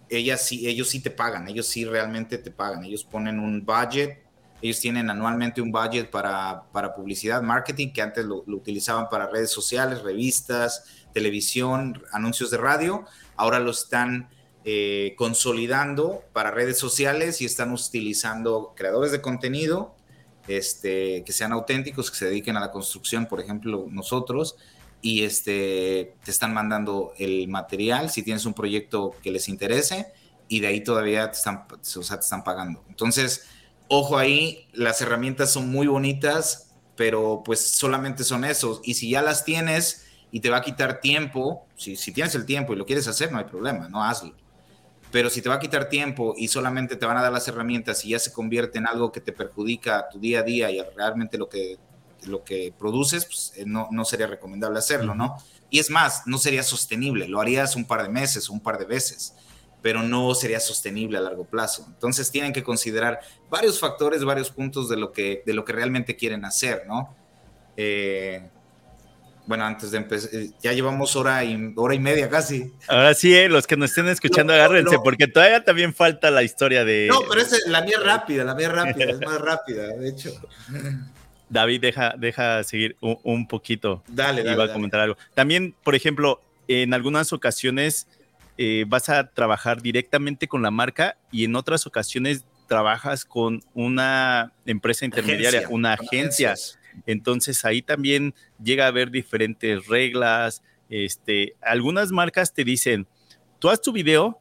ellas 0.09 0.45
sí, 0.45 0.67
ellos 0.67 0.89
sí 0.89 0.99
te 0.99 1.13
pagan, 1.13 1.47
ellos 1.47 1.69
sí 1.69 1.85
realmente 1.85 2.37
te 2.37 2.51
pagan, 2.51 2.83
ellos 2.83 3.05
ponen 3.05 3.39
un 3.39 3.65
budget 3.65 4.26
ellos 4.63 4.81
tienen 4.81 5.11
anualmente 5.11 5.61
un 5.61 5.71
budget 5.71 6.11
para, 6.11 6.65
publicidad, 6.97 7.43
marketing, 7.43 7.93
que 7.93 8.03
antes 8.03 8.25
lo, 8.25 8.45
utilizaban 8.47 9.09
para 9.09 9.27
redes 9.27 9.51
sociales, 9.51 10.03
revistas, 10.03 10.85
televisión, 11.13 12.03
anuncios 12.13 12.51
de 12.51 12.57
radio. 12.57 13.05
Ahora 13.37 13.61
lo 13.61 13.71
están 13.71 14.29
eh, 14.65 15.15
consolidando 15.17 16.23
para 16.33 16.51
redes 16.51 16.79
sociales 16.79 17.41
y 17.41 17.45
están 17.45 17.73
utilizando 17.73 18.73
creadores 18.75 19.13
de 19.13 19.21
contenido 19.21 19.95
este, 20.49 21.23
que 21.25 21.33
sean 21.33 21.53
auténticos, 21.53 22.11
que 22.11 22.17
se 22.17 22.27
dediquen 22.27 22.57
a 22.57 22.61
la 22.61 22.71
construcción, 22.71 23.27
por 23.27 23.41
ejemplo, 23.41 23.87
nosotros, 23.91 24.57
y 25.03 25.25
este, 25.25 26.15
te 26.25 26.31
están 26.31 26.55
mandando 26.55 27.13
el 27.19 27.49
material 27.49 28.11
si 28.11 28.23
tienes 28.23 28.47
un 28.47 28.55
proyecto 28.55 29.15
que 29.23 29.31
les 29.31 29.49
interese 29.49 30.13
y 30.49 30.61
de 30.61 30.69
ahí 30.69 30.83
todavía 30.83 31.31
te 31.31 31.37
están, 31.37 31.67
o 31.71 32.03
sea, 32.03 32.17
te 32.17 32.25
están 32.25 32.45
pagando. 32.45 32.85
Entonces, 32.89 33.45
ojo 33.89 34.19
ahí, 34.19 34.69
las 34.73 35.01
herramientas 35.01 35.53
son 35.53 35.71
muy 35.71 35.87
bonitas, 35.87 36.75
pero 36.97 37.43
pues 37.45 37.61
solamente 37.61 38.25
son 38.25 38.45
esos. 38.45 38.81
Y 38.85 38.95
si 38.95 39.11
ya 39.11 39.23
las 39.23 39.45
tienes 39.45 40.07
y 40.31 40.41
te 40.41 40.51
va 40.51 40.59
a 40.59 40.63
quitar 40.63 41.01
tiempo, 41.01 41.67
si, 41.77 41.97
si 41.97 42.13
tienes 42.13 42.35
el 42.35 42.47
tiempo 42.47 42.73
y 42.73 42.77
lo 42.77 42.87
quieres 42.87 43.07
hacer, 43.09 43.31
no 43.33 43.39
hay 43.39 43.45
problema, 43.45 43.89
no 43.89 44.03
hazlo. 44.03 44.35
Pero 45.13 45.31
si 45.31 45.41
te 45.41 45.49
va 45.49 45.57
a 45.57 45.61
quitar 45.61 45.89
tiempo 45.89 46.35
y 46.37 46.49
solamente 46.49 46.97
te 46.97 47.07
van 47.07 47.17
a 47.17 47.23
dar 47.23 47.33
las 47.33 47.47
herramientas 47.49 48.05
y 48.05 48.11
ya 48.11 48.19
se 48.19 48.33
convierte 48.33 48.79
en 48.79 48.87
algo 48.87 49.13
que 49.13 49.21
te 49.21 49.33
perjudica 49.33 50.09
tu 50.11 50.19
día 50.19 50.41
a 50.41 50.43
día 50.43 50.71
y 50.71 50.83
realmente 50.97 51.39
lo 51.39 51.49
que, 51.49 51.79
lo 52.27 52.43
que 52.43 52.75
produces, 52.77 53.25
pues 53.25 53.53
eh, 53.57 53.65
no, 53.67 53.89
no 53.93 54.05
sería 54.05 54.27
recomendable 54.27 54.79
hacerlo, 54.79 55.15
¿no? 55.15 55.37
Y 55.71 55.79
es 55.79 55.91
más, 55.91 56.23
no 56.27 56.39
sería 56.39 56.63
sostenible, 56.63 57.29
lo 57.29 57.41
harías 57.41 57.77
un 57.77 57.85
par 57.85 58.03
de 58.03 58.09
meses 58.09 58.49
o 58.49 58.53
un 58.53 58.61
par 58.61 58.79
de 58.79 58.85
veces 58.85 59.35
pero 59.87 60.03
no 60.03 60.35
sería 60.35 60.59
sostenible 60.59 61.17
a 61.17 61.21
largo 61.21 61.45
plazo. 61.45 61.85
Entonces 61.87 62.29
tienen 62.33 62.53
que 62.53 62.65
considerar 62.65 63.21
varios 63.49 63.79
factores, 63.79 64.25
varios 64.25 64.51
puntos 64.51 64.89
de 64.89 64.97
lo 64.97 65.13
que, 65.13 65.45
de 65.47 65.55
lo 65.55 65.65
que 65.65 65.73
realmente 65.73 66.17
quieren 66.17 66.45
hacer, 66.45 66.83
¿no? 66.89 67.15
Eh, 67.77 68.43
bueno, 69.47 69.65
antes 69.65 69.93
de 69.93 69.99
empezar, 69.99 70.31
eh, 70.35 70.51
ya 70.61 70.73
llevamos 70.73 71.15
hora 71.15 71.45
y, 71.45 71.73
hora 71.77 71.95
y 71.95 72.01
media 72.01 72.29
casi. 72.29 72.73
Ahora 72.89 73.15
sí, 73.15 73.33
eh, 73.33 73.49
los 73.49 73.69
que 73.69 73.77
nos 73.77 73.91
estén 73.91 74.09
escuchando, 74.09 74.53
agárrense, 74.55 74.99
porque 75.05 75.29
todavía 75.29 75.63
también 75.63 75.95
falta 75.95 76.33
la 76.33 76.43
historia 76.43 76.85
de... 76.85 77.07
No, 77.09 77.21
pero 77.21 77.41
es 77.41 77.69
la 77.69 77.83
mía 77.83 78.01
rápida, 78.03 78.43
la 78.43 78.57
mía 78.57 78.71
rápida, 78.71 79.13
es 79.13 79.21
más 79.21 79.41
rápida, 79.41 79.87
de 79.87 80.09
hecho. 80.09 80.33
David, 81.49 81.81
deja, 81.81 82.15
deja 82.19 82.65
seguir 82.65 82.97
un, 83.01 83.47
poquito. 83.47 84.03
Dale, 84.09 84.43
dale. 84.43 84.57
Iba 84.57 84.65
a 84.65 84.73
comentar 84.73 84.99
algo. 84.99 85.17
También, 85.35 85.77
por 85.85 85.95
ejemplo, 85.95 86.41
en 86.67 86.93
algunas 86.93 87.33
ocasiones 87.33 88.09
eh, 88.59 88.85
vas 88.89 89.09
a 89.09 89.31
trabajar 89.31 89.83
directamente 89.83 90.49
con 90.49 90.63
la 90.63 90.71
marca 90.71 91.19
y 91.31 91.45
en 91.45 91.57
otras 91.57 91.87
ocasiones 91.87 92.45
trabajas 92.67 93.25
con 93.25 93.63
una 93.75 94.53
empresa 94.65 95.05
intermediaria, 95.05 95.69
una 95.69 95.93
agencia. 95.93 96.55
Entonces 97.07 97.65
ahí 97.65 97.83
también 97.83 98.35
llega 98.63 98.85
a 98.85 98.89
haber 98.89 99.11
diferentes 99.11 99.87
reglas. 99.87 100.63
Este, 100.89 101.55
algunas 101.61 102.11
marcas 102.11 102.55
te 102.55 102.65
dicen, 102.65 103.07
tú 103.59 103.69
haz 103.69 103.81
tu 103.81 103.93
video 103.93 104.41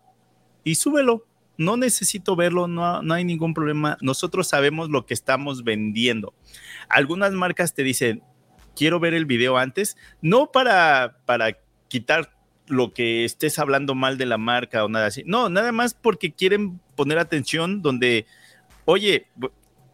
y 0.64 0.76
súbelo. 0.76 1.26
No 1.58 1.78
necesito 1.78 2.36
verlo, 2.36 2.68
no, 2.68 3.02
no 3.02 3.14
hay 3.14 3.24
ningún 3.24 3.54
problema. 3.54 3.98
Nosotros 4.02 4.48
sabemos 4.48 4.90
lo 4.90 5.06
que 5.06 5.14
estamos 5.14 5.64
vendiendo. 5.64 6.34
Algunas 6.90 7.32
marcas 7.32 7.74
te 7.74 7.84
dicen, 7.84 8.24
quiero 8.76 9.00
ver 9.00 9.14
el 9.14 9.26
video 9.26 9.58
antes, 9.58 9.96
no 10.22 10.52
para, 10.52 11.18
para 11.26 11.58
quitar 11.88 12.35
lo 12.68 12.94
que 12.94 13.26
estés 13.26 13.60
hablando 13.60 13.96
mal 13.96 14.18
de 14.18 14.26
la 14.26 14.38
marca 14.38 14.84
o 14.84 14.90
nada 14.90 15.08
así. 15.08 15.24
No, 15.26 15.50
nada 15.50 15.72
más 15.72 15.94
porque 15.94 16.32
quieren 16.32 16.80
poner 16.96 17.18
atención 17.18 17.82
donde, 17.82 18.26
oye, 18.86 19.28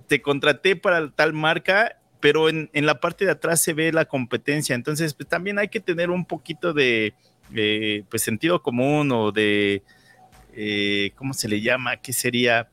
te 0.07 0.21
contraté 0.21 0.75
para 0.75 1.09
tal 1.11 1.33
marca, 1.33 1.97
pero 2.19 2.49
en, 2.49 2.69
la 2.73 2.99
parte 2.99 3.25
de 3.25 3.31
atrás 3.31 3.61
se 3.61 3.73
ve 3.73 3.91
la 3.91 4.05
competencia. 4.05 4.75
Entonces, 4.75 5.13
pues, 5.13 5.27
también 5.27 5.59
hay 5.59 5.67
que 5.67 5.79
tener 5.79 6.09
un 6.09 6.25
poquito 6.25 6.73
de 6.73 7.13
pues, 8.09 8.21
sentido 8.21 8.61
común 8.61 9.11
o 9.11 9.31
de, 9.31 9.83
eh, 10.53 11.11
¿cómo 11.15 11.33
se 11.33 11.47
le 11.47 11.61
llama? 11.61 11.97
¿Qué 11.97 12.13
sería? 12.13 12.69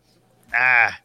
Ah, 0.52 1.00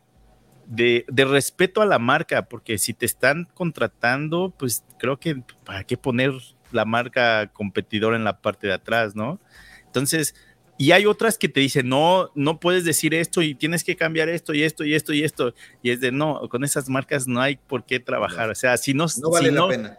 de, 0.65 1.05
de, 1.07 1.25
respeto 1.25 1.81
a 1.81 1.85
la 1.85 1.99
marca, 1.99 2.45
porque 2.45 2.77
si 2.77 2.93
te 2.93 3.05
están 3.05 3.47
contratando, 3.53 4.53
pues 4.57 4.83
creo 4.97 5.19
que 5.19 5.43
para 5.65 5.83
qué 5.83 5.97
poner 5.97 6.31
la 6.73 6.85
marca 6.85 7.47
competidora 7.53 8.15
en 8.15 8.23
la 8.23 8.41
parte 8.41 8.67
de 8.67 8.73
atrás, 8.73 9.15
¿no? 9.15 9.39
Entonces, 9.85 10.35
y 10.77 10.91
hay 10.91 11.05
otras 11.05 11.37
que 11.37 11.49
te 11.49 11.59
dicen, 11.59 11.87
no, 11.87 12.31
no 12.35 12.59
puedes 12.59 12.83
decir 12.83 13.13
esto 13.13 13.41
y 13.41 13.53
tienes 13.55 13.83
que 13.83 13.95
cambiar 13.95 14.27
esto 14.29 14.53
y 14.53 14.63
esto 14.63 14.83
y 14.83 14.95
esto 14.95 15.13
y 15.13 15.23
esto. 15.23 15.53
Y 15.81 15.91
es 15.91 16.01
de, 16.01 16.11
no, 16.11 16.47
con 16.49 16.63
esas 16.63 16.89
marcas 16.89 17.27
no 17.27 17.39
hay 17.39 17.57
por 17.57 17.85
qué 17.85 17.99
trabajar. 17.99 18.49
O 18.49 18.55
sea, 18.55 18.75
si 18.77 18.93
no... 18.93 19.05
No 19.21 19.29
vale 19.29 19.51
la 19.51 19.67
pena. 19.67 19.97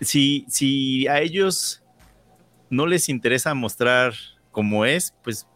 Si, 0.00 0.46
si 0.48 1.06
a 1.06 1.20
ellos 1.20 1.82
no 2.70 2.86
les 2.86 3.08
interesa 3.08 3.54
mostrar 3.54 4.14
cómo 4.50 4.84
es, 4.84 5.14
pues, 5.22 5.46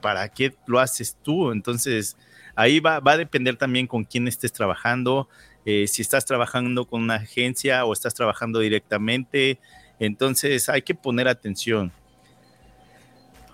¿para 0.00 0.28
qué 0.28 0.54
lo 0.66 0.80
haces 0.80 1.16
tú? 1.22 1.52
Entonces, 1.52 2.16
ahí 2.54 2.80
va, 2.80 3.00
va 3.00 3.12
a 3.12 3.16
depender 3.18 3.56
también 3.56 3.86
con 3.86 4.04
quién 4.04 4.28
estés 4.28 4.52
trabajando, 4.52 5.28
eh, 5.64 5.86
si 5.88 6.00
estás 6.00 6.24
trabajando 6.24 6.86
con 6.86 7.02
una 7.02 7.16
agencia 7.16 7.84
o 7.84 7.92
estás 7.92 8.14
trabajando 8.14 8.60
directamente, 8.60 9.58
entonces 9.98 10.68
hay 10.68 10.82
que 10.82 10.94
poner 10.94 11.28
atención. 11.28 11.92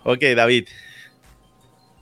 Ok, 0.05 0.23
David. 0.35 0.69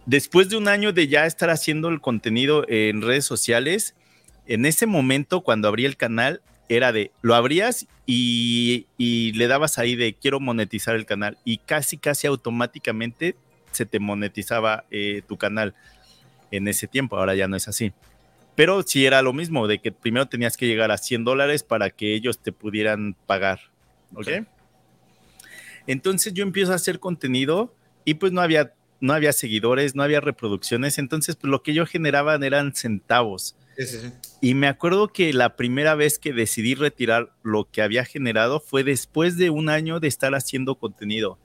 Después 0.07 0.49
de 0.49 0.57
un 0.57 0.69
año 0.69 0.93
de 0.93 1.09
ya 1.09 1.27
estar 1.27 1.51
haciendo 1.51 1.89
el 1.89 2.01
contenido 2.01 2.65
en 2.69 3.03
redes 3.03 3.25
sociales, 3.25 3.95
en 4.47 4.67
ese 4.67 4.87
momento 4.87 5.43
cuando 5.43 5.69
abrí 5.69 5.85
el 5.85 5.97
canal 5.97 6.41
era 6.69 6.93
de, 6.93 7.11
lo 7.21 7.35
abrías 7.35 7.87
y, 8.07 8.87
le 8.99 9.47
dabas 9.47 9.79
ahí 9.79 9.97
de 9.97 10.15
quiero 10.15 10.41
monetizar 10.41 10.97
el 10.97 11.05
canal 11.05 11.37
y 11.45 11.59
casi, 11.59 11.99
casi 11.99 12.27
automáticamente 12.27 13.37
se 13.73 13.87
te 13.87 14.01
monetizaba 14.01 14.85
eh, 14.91 15.23
tu 15.29 15.37
canal 15.37 15.75
en 16.51 16.67
ese 16.69 16.87
tiempo, 16.87 17.17
ahora 17.17 17.35
ya 17.35 17.49
no 17.49 17.57
es 17.57 17.69
así. 17.69 17.93
Pero 18.57 18.83
sí 18.83 19.07
era 19.07 19.23
lo 19.23 19.33
mismo, 19.33 19.69
de 19.69 19.79
que 19.79 19.93
primero 19.93 20.27
tenías 20.27 20.57
que 20.57 20.67
llegar 20.67 20.91
a 20.91 20.99
100 20.99 21.25
dólares 21.25 21.63
para 21.63 21.91
que 21.91 22.15
ellos 22.15 22.39
te 22.39 22.53
pudieran 22.53 23.15
pagar 23.27 23.61
¿ok? 24.15 24.47
Entonces 25.87 26.35
yo 26.35 26.43
empiezo 26.43 26.73
a 26.73 26.77
hacer 26.77 27.01
contenido 27.01 27.75
y 28.05 28.15
pues 28.15 28.33
no 28.33 28.41
había, 28.41 28.75
no 29.01 29.13
había 29.13 29.33
seguidores, 29.33 29.95
no 29.95 30.03
había 30.03 30.21
reproducciones, 30.21 30.99
entonces 30.99 31.37
pues 31.37 31.51
lo 31.51 31.63
que 31.63 31.75
yo 31.75 31.87
generaba 31.87 32.35
eran 32.37 32.75
centavos. 32.75 33.57
Y 34.43 34.55
me 34.55 34.69
acuerdo 34.69 35.09
que 35.09 35.33
la 35.33 35.57
primera 35.57 35.95
vez 35.95 36.19
que 36.19 36.33
decidí 36.33 36.75
retirar 36.75 37.33
lo 37.43 37.71
que 37.71 37.83
había 37.83 38.05
generado 38.05 38.61
fue 38.61 38.85
después 38.85 39.37
de 39.39 39.51
un 39.51 39.69
año 39.69 40.01
de 40.01 40.09
estar 40.09 40.35
haciendo 40.35 40.75
contenido. 40.75 41.39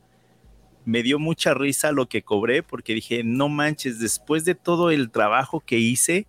Me 0.84 1.02
dio 1.02 1.18
mucha 1.18 1.54
risa 1.54 1.92
lo 1.92 2.10
que 2.10 2.24
cobré 2.24 2.62
porque 2.62 2.94
dije, 2.94 3.24
no 3.24 3.48
manches, 3.48 4.00
después 4.00 4.44
de 4.44 4.54
todo 4.54 4.92
el 4.92 5.12
trabajo 5.12 5.62
que 5.62 5.80
hice 5.80 6.28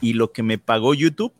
y 0.00 0.12
lo 0.12 0.30
que 0.32 0.42
me 0.42 0.58
pagó 0.58 0.94
YouTube, 0.94 1.32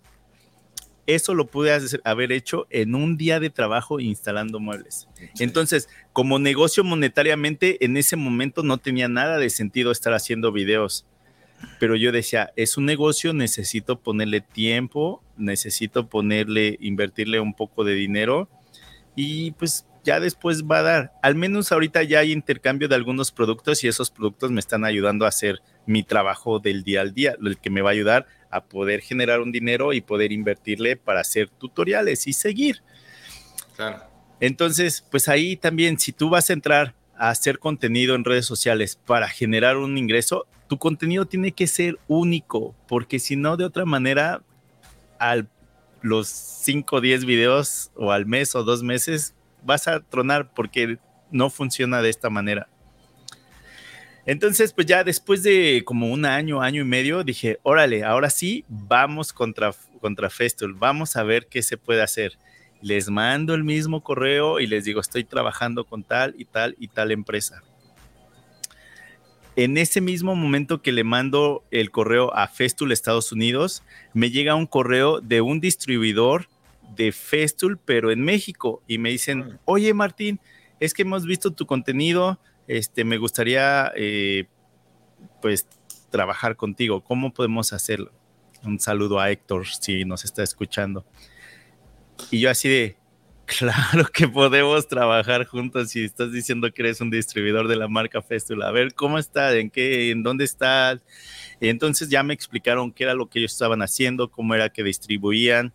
eso 1.14 1.34
lo 1.34 1.46
pude 1.46 1.76
haber 2.04 2.32
hecho 2.32 2.66
en 2.70 2.94
un 2.94 3.16
día 3.16 3.40
de 3.40 3.50
trabajo 3.50 4.00
instalando 4.00 4.60
muebles. 4.60 5.08
Entonces, 5.38 5.88
como 6.12 6.38
negocio 6.38 6.84
monetariamente, 6.84 7.84
en 7.84 7.96
ese 7.96 8.16
momento 8.16 8.62
no 8.62 8.78
tenía 8.78 9.08
nada 9.08 9.38
de 9.38 9.50
sentido 9.50 9.90
estar 9.90 10.12
haciendo 10.12 10.52
videos. 10.52 11.06
Pero 11.78 11.96
yo 11.96 12.12
decía, 12.12 12.52
es 12.56 12.76
un 12.76 12.86
negocio, 12.86 13.32
necesito 13.32 14.00
ponerle 14.00 14.40
tiempo, 14.40 15.22
necesito 15.36 16.08
ponerle, 16.08 16.78
invertirle 16.80 17.40
un 17.40 17.54
poco 17.54 17.84
de 17.84 17.94
dinero 17.94 18.48
y 19.14 19.50
pues 19.52 19.86
ya 20.04 20.20
después 20.20 20.64
va 20.64 20.78
a 20.78 20.82
dar. 20.82 21.12
Al 21.22 21.34
menos 21.34 21.72
ahorita 21.72 22.02
ya 22.02 22.20
hay 22.20 22.32
intercambio 22.32 22.88
de 22.88 22.94
algunos 22.94 23.32
productos 23.32 23.84
y 23.84 23.88
esos 23.88 24.10
productos 24.10 24.50
me 24.50 24.60
están 24.60 24.84
ayudando 24.84 25.24
a 25.24 25.28
hacer 25.28 25.60
mi 25.86 26.02
trabajo 26.02 26.58
del 26.58 26.82
día 26.82 27.02
al 27.02 27.12
día, 27.12 27.36
el 27.44 27.58
que 27.58 27.70
me 27.70 27.82
va 27.82 27.90
a 27.90 27.92
ayudar 27.92 28.26
a 28.50 28.64
poder 28.64 29.00
generar 29.00 29.40
un 29.40 29.52
dinero 29.52 29.92
y 29.92 30.00
poder 30.00 30.32
invertirle 30.32 30.96
para 30.96 31.20
hacer 31.20 31.48
tutoriales 31.48 32.26
y 32.26 32.32
seguir. 32.32 32.82
Claro. 33.76 34.02
Entonces, 34.40 35.04
pues 35.10 35.28
ahí 35.28 35.56
también, 35.56 35.98
si 35.98 36.12
tú 36.12 36.30
vas 36.30 36.50
a 36.50 36.54
entrar 36.54 36.94
a 37.16 37.28
hacer 37.28 37.58
contenido 37.58 38.14
en 38.14 38.24
redes 38.24 38.46
sociales 38.46 38.98
para 39.06 39.28
generar 39.28 39.76
un 39.76 39.98
ingreso, 39.98 40.46
tu 40.66 40.78
contenido 40.78 41.26
tiene 41.26 41.52
que 41.52 41.66
ser 41.66 41.98
único, 42.08 42.74
porque 42.88 43.18
si 43.18 43.36
no, 43.36 43.56
de 43.56 43.64
otra 43.64 43.84
manera, 43.84 44.42
a 45.18 45.42
los 46.00 46.28
5 46.28 46.96
o 46.96 47.00
10 47.00 47.26
videos 47.26 47.90
o 47.94 48.10
al 48.10 48.24
mes 48.24 48.54
o 48.54 48.64
dos 48.64 48.82
meses, 48.82 49.34
vas 49.62 49.86
a 49.86 50.00
tronar 50.00 50.54
porque 50.54 50.98
no 51.30 51.50
funciona 51.50 52.00
de 52.00 52.08
esta 52.08 52.30
manera. 52.30 52.69
Entonces, 54.26 54.72
pues 54.72 54.86
ya 54.86 55.02
después 55.02 55.42
de 55.42 55.82
como 55.84 56.08
un 56.10 56.24
año, 56.24 56.60
año 56.60 56.82
y 56.82 56.84
medio, 56.84 57.24
dije, 57.24 57.58
órale, 57.62 58.04
ahora 58.04 58.30
sí, 58.30 58.64
vamos 58.68 59.32
contra, 59.32 59.72
contra 60.00 60.30
Festool, 60.30 60.74
vamos 60.74 61.16
a 61.16 61.22
ver 61.22 61.46
qué 61.46 61.62
se 61.62 61.76
puede 61.76 62.02
hacer. 62.02 62.38
Les 62.82 63.10
mando 63.10 63.54
el 63.54 63.64
mismo 63.64 64.02
correo 64.02 64.60
y 64.60 64.66
les 64.66 64.84
digo, 64.84 65.00
estoy 65.00 65.24
trabajando 65.24 65.84
con 65.84 66.02
tal 66.02 66.34
y 66.38 66.44
tal 66.44 66.76
y 66.78 66.88
tal 66.88 67.12
empresa. 67.12 67.62
En 69.56 69.76
ese 69.76 70.00
mismo 70.00 70.36
momento 70.36 70.80
que 70.80 70.92
le 70.92 71.04
mando 71.04 71.64
el 71.70 71.90
correo 71.90 72.34
a 72.34 72.46
Festool 72.46 72.92
Estados 72.92 73.32
Unidos, 73.32 73.82
me 74.14 74.30
llega 74.30 74.54
un 74.54 74.66
correo 74.66 75.20
de 75.20 75.40
un 75.40 75.60
distribuidor 75.60 76.46
de 76.94 77.12
Festool, 77.12 77.78
pero 77.78 78.10
en 78.10 78.22
México, 78.22 78.82
y 78.86 78.98
me 78.98 79.10
dicen, 79.10 79.58
oye 79.64 79.92
Martín, 79.92 80.40
es 80.78 80.94
que 80.94 81.02
hemos 81.02 81.26
visto 81.26 81.52
tu 81.52 81.66
contenido, 81.66 82.40
este, 82.70 83.04
me 83.04 83.18
gustaría, 83.18 83.92
eh, 83.96 84.44
pues, 85.42 85.66
trabajar 86.08 86.54
contigo. 86.54 87.02
¿Cómo 87.02 87.32
podemos 87.32 87.72
hacerlo? 87.72 88.12
Un 88.62 88.78
saludo 88.78 89.18
a 89.18 89.28
Héctor 89.30 89.66
si 89.66 90.04
nos 90.04 90.24
está 90.24 90.44
escuchando. 90.44 91.04
Y 92.30 92.38
yo 92.38 92.48
así 92.48 92.68
de, 92.68 92.96
claro 93.46 94.06
que 94.12 94.28
podemos 94.28 94.86
trabajar 94.86 95.46
juntos 95.46 95.90
si 95.90 96.04
estás 96.04 96.30
diciendo 96.30 96.70
que 96.72 96.82
eres 96.82 97.00
un 97.00 97.10
distribuidor 97.10 97.66
de 97.66 97.74
la 97.74 97.88
marca 97.88 98.22
Festool. 98.22 98.62
A 98.62 98.70
ver, 98.70 98.94
¿cómo 98.94 99.18
está? 99.18 99.56
¿En 99.56 99.68
qué? 99.68 100.10
¿En 100.10 100.22
dónde 100.22 100.44
estás? 100.44 101.02
entonces 101.62 102.08
ya 102.08 102.22
me 102.22 102.32
explicaron 102.32 102.90
qué 102.90 103.02
era 103.04 103.12
lo 103.14 103.28
que 103.28 103.38
ellos 103.40 103.52
estaban 103.52 103.82
haciendo, 103.82 104.30
cómo 104.30 104.54
era 104.54 104.70
que 104.70 104.84
distribuían. 104.84 105.74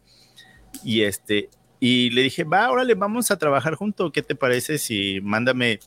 Y 0.84 1.02
este, 1.02 1.50
y 1.82 2.10
le 2.12 2.22
dije, 2.22 2.46
va, 2.46 2.72
órale, 2.72 2.96
vamos 2.96 3.32
a 3.32 3.38
trabajar 3.38 3.76
juntos. 3.76 4.12
¿Qué 4.14 4.22
te 4.24 4.34
parece 4.34 4.78
si 4.78 5.20
mándame? 5.22 5.80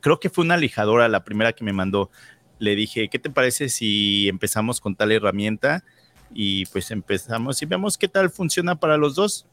Creo 0.00 0.20
que 0.20 0.30
fue 0.30 0.44
una 0.44 0.56
lijadora 0.56 1.08
la 1.08 1.24
primera 1.24 1.52
que 1.52 1.64
me 1.64 1.72
mandó. 1.72 2.10
Le 2.58 2.74
dije, 2.74 3.08
¿qué 3.08 3.18
te 3.18 3.30
parece 3.30 3.68
si 3.68 4.28
empezamos 4.28 4.80
con 4.80 4.96
tal 4.96 5.12
herramienta? 5.12 5.84
Y 6.32 6.66
pues 6.66 6.90
empezamos 6.90 7.60
y 7.62 7.66
vemos 7.66 7.98
qué 7.98 8.08
tal 8.08 8.30
funciona 8.30 8.76
para 8.76 8.96
los 8.96 9.14
dos 9.14 9.46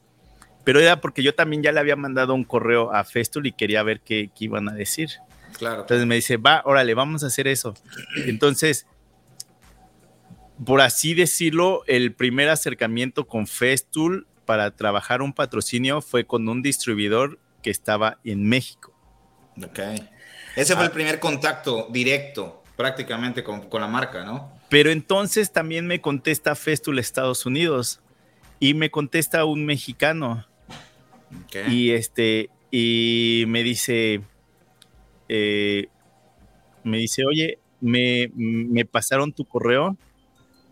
pero 0.63 0.79
era 0.79 1.01
porque 1.01 1.23
yo 1.23 1.35
también 1.35 1.61
ya 1.61 1.71
le 1.71 1.79
había 1.79 1.95
mandado 1.95 2.33
un 2.33 2.43
correo 2.43 2.93
a 2.93 3.03
Festool 3.03 3.47
y 3.47 3.51
quería 3.51 3.83
ver 3.83 4.01
qué, 4.01 4.31
iban 4.39 4.69
a 4.69 4.73
decir. 4.73 5.09
Claro. 5.57 5.81
Entonces 5.81 6.07
me 6.07 6.15
dice, 6.15 6.37
va, 6.37 6.61
órale, 6.65 6.93
vamos 6.93 7.23
a 7.23 7.27
hacer 7.27 7.47
eso. 7.47 7.73
Entonces, 8.25 8.87
por 10.65 10.81
así 10.81 11.13
decirlo, 11.13 11.83
el 11.87 12.13
primer 12.13 12.49
acercamiento 12.49 13.27
con 13.27 13.45
Festool 13.45 14.27
para 14.45 14.71
trabajar 14.71 15.21
un 15.21 15.33
patrocinio 15.33 16.01
fue 16.01 16.25
con 16.25 16.47
un 16.47 16.61
distribuidor 16.61 17.39
que 17.61 17.69
estaba 17.69 18.19
en 18.23 18.47
México. 18.47 18.93
Ok. 19.61 19.79
Ese 20.55 20.73
fue 20.75 20.83
el 20.83 20.91
ah. 20.91 20.93
primer 20.93 21.19
contacto 21.19 21.87
directo 21.89 22.63
prácticamente 22.75 23.43
con, 23.43 23.69
con, 23.69 23.81
la 23.81 23.87
marca, 23.87 24.23
¿no? 24.23 24.51
Pero 24.69 24.91
entonces 24.91 25.51
también 25.51 25.85
me 25.85 26.01
contesta 26.01 26.55
Festool 26.55 26.99
Estados 26.99 27.45
Unidos 27.45 28.01
y 28.59 28.73
me 28.73 28.89
contesta 28.89 29.45
un 29.45 29.65
mexicano 29.65 30.45
y 31.69 31.91
este, 31.91 32.49
y 32.71 33.45
me 33.47 33.63
dice, 33.63 34.21
eh, 35.29 35.87
me 36.83 36.97
dice, 36.97 37.25
oye, 37.25 37.59
me, 37.81 38.31
me, 38.35 38.85
pasaron 38.85 39.33
tu 39.33 39.45
correo 39.45 39.97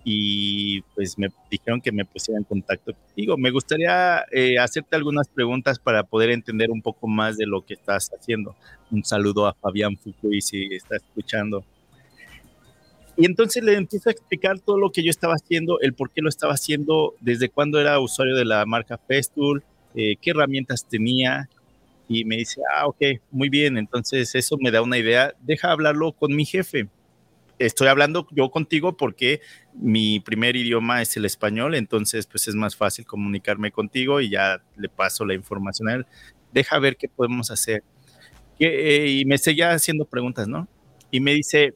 y 0.03 0.81
pues 0.95 1.17
me 1.17 1.29
dijeron 1.49 1.81
que 1.81 1.91
me 1.91 2.05
pusiera 2.05 2.37
en 2.39 2.43
contacto 2.43 2.93
contigo. 2.93 3.37
Me 3.37 3.51
gustaría 3.51 4.25
eh, 4.31 4.57
hacerte 4.57 4.95
algunas 4.95 5.27
preguntas 5.27 5.79
para 5.79 6.03
poder 6.03 6.31
entender 6.31 6.71
un 6.71 6.81
poco 6.81 7.07
más 7.07 7.37
de 7.37 7.45
lo 7.45 7.65
que 7.65 7.75
estás 7.75 8.09
haciendo. 8.17 8.55
Un 8.89 9.03
saludo 9.03 9.47
a 9.47 9.53
Fabián 9.53 9.97
Fukui 9.97 10.41
si 10.41 10.73
está 10.73 10.95
escuchando. 10.97 11.63
Y 13.17 13.25
entonces 13.25 13.63
le 13.63 13.75
empiezo 13.75 14.09
a 14.09 14.13
explicar 14.13 14.59
todo 14.59 14.79
lo 14.79 14.91
que 14.91 15.03
yo 15.03 15.11
estaba 15.11 15.35
haciendo, 15.35 15.79
el 15.81 15.93
por 15.93 16.11
qué 16.11 16.21
lo 16.21 16.29
estaba 16.29 16.53
haciendo, 16.53 17.13
desde 17.19 17.49
cuándo 17.49 17.79
era 17.79 17.99
usuario 17.99 18.35
de 18.35 18.45
la 18.45 18.65
marca 18.65 18.97
Festool, 18.97 19.63
eh, 19.93 20.15
qué 20.21 20.31
herramientas 20.31 20.87
tenía 20.87 21.49
y 22.07 22.25
me 22.25 22.37
dice, 22.37 22.61
ah, 22.75 22.87
ok, 22.87 23.01
muy 23.29 23.49
bien, 23.49 23.77
entonces 23.77 24.33
eso 24.35 24.57
me 24.59 24.71
da 24.71 24.81
una 24.81 24.97
idea, 24.97 25.33
deja 25.41 25.71
hablarlo 25.71 26.13
con 26.13 26.35
mi 26.35 26.45
jefe. 26.45 26.87
Estoy 27.61 27.87
hablando 27.87 28.27
yo 28.31 28.49
contigo 28.49 28.97
porque 28.97 29.41
mi 29.73 30.19
primer 30.19 30.55
idioma 30.55 31.01
es 31.01 31.15
el 31.15 31.25
español, 31.25 31.75
entonces 31.75 32.25
pues 32.25 32.47
es 32.47 32.55
más 32.55 32.75
fácil 32.75 33.05
comunicarme 33.05 33.71
contigo 33.71 34.19
y 34.19 34.29
ya 34.29 34.63
le 34.75 34.89
paso 34.89 35.25
la 35.25 35.35
información 35.35 35.87
a 35.87 35.93
él. 35.93 36.05
Deja 36.51 36.79
ver 36.79 36.97
qué 36.97 37.07
podemos 37.07 37.51
hacer. 37.51 37.83
Eh, 38.59 39.19
y 39.19 39.25
me 39.25 39.37
seguía 39.37 39.71
haciendo 39.71 40.05
preguntas, 40.05 40.47
¿no? 40.47 40.67
Y 41.11 41.19
me 41.19 41.33
dice, 41.33 41.75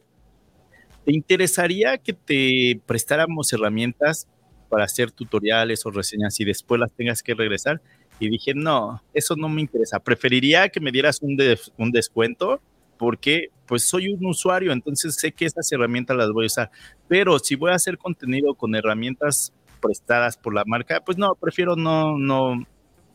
¿te 1.05 1.13
interesaría 1.13 1.97
que 1.99 2.13
te 2.13 2.81
prestáramos 2.85 3.53
herramientas 3.53 4.27
para 4.69 4.85
hacer 4.85 5.11
tutoriales 5.11 5.85
o 5.85 5.91
reseñas 5.91 6.39
y 6.39 6.45
después 6.45 6.79
las 6.79 6.91
tengas 6.91 7.21
que 7.21 7.35
regresar? 7.35 7.81
Y 8.19 8.29
dije, 8.29 8.53
no, 8.55 9.03
eso 9.13 9.35
no 9.35 9.49
me 9.49 9.61
interesa. 9.61 9.99
Preferiría 9.99 10.69
que 10.69 10.79
me 10.79 10.91
dieras 10.91 11.21
un 11.21 11.91
descuento 11.91 12.61
porque 12.97 13.49
pues 13.65 13.83
soy 13.83 14.09
un 14.09 14.25
usuario, 14.25 14.71
entonces 14.71 15.15
sé 15.15 15.31
que 15.31 15.45
esas 15.45 15.71
herramientas 15.71 16.15
las 16.17 16.31
voy 16.31 16.45
a 16.45 16.47
usar. 16.47 16.71
Pero 17.07 17.39
si 17.39 17.55
voy 17.55 17.71
a 17.71 17.75
hacer 17.75 17.97
contenido 17.97 18.53
con 18.53 18.75
herramientas 18.75 19.53
prestadas 19.81 20.37
por 20.37 20.53
la 20.53 20.63
marca, 20.65 21.01
pues 21.01 21.17
no, 21.17 21.35
prefiero 21.35 21.75
no, 21.75 22.17
no, 22.17 22.63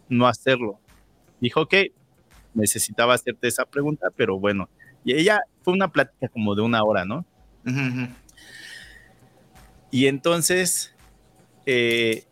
no 0.09 0.27
hacerlo. 0.27 0.79
Dijo 1.41 1.67
que 1.67 1.93
necesitaba 2.55 3.15
hacerte 3.15 3.49
esa 3.49 3.65
pregunta, 3.65 4.09
pero 4.15 4.39
bueno. 4.39 4.69
Y 5.05 5.15
ella 5.15 5.41
fue 5.63 5.73
una 5.73 5.91
plática 5.91 6.29
como 6.29 6.55
de 6.55 6.63
una 6.63 6.83
hora, 6.83 7.05
¿no? 7.05 7.25
Y 9.91 10.07
entonces 10.07 10.95
eh, 11.67 12.25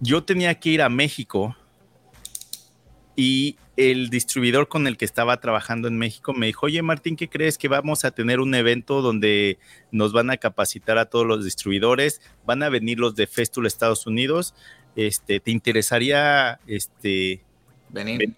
yo 0.00 0.24
tenía 0.24 0.54
que 0.54 0.70
ir 0.70 0.82
a 0.82 0.88
México 0.88 1.56
y 3.16 3.56
el 3.80 4.10
distribuidor 4.10 4.68
con 4.68 4.86
el 4.86 4.98
que 4.98 5.06
estaba 5.06 5.40
trabajando 5.40 5.88
en 5.88 5.96
México 5.96 6.34
me 6.34 6.46
dijo, 6.46 6.66
oye 6.66 6.82
Martín, 6.82 7.16
¿qué 7.16 7.28
crees 7.28 7.56
que 7.56 7.68
vamos 7.68 8.04
a 8.04 8.10
tener 8.10 8.40
un 8.40 8.54
evento 8.54 9.00
donde 9.00 9.58
nos 9.90 10.12
van 10.12 10.28
a 10.30 10.36
capacitar 10.36 10.98
a 10.98 11.06
todos 11.06 11.26
los 11.26 11.44
distribuidores? 11.44 12.20
Van 12.44 12.62
a 12.62 12.68
venir 12.68 12.98
los 12.98 13.14
de 13.14 13.26
Festool 13.26 13.66
Estados 13.66 14.06
Unidos. 14.06 14.54
Este, 14.96 15.40
¿Te 15.40 15.50
interesaría 15.50 16.60
este, 16.66 17.42
venir? 17.88 18.34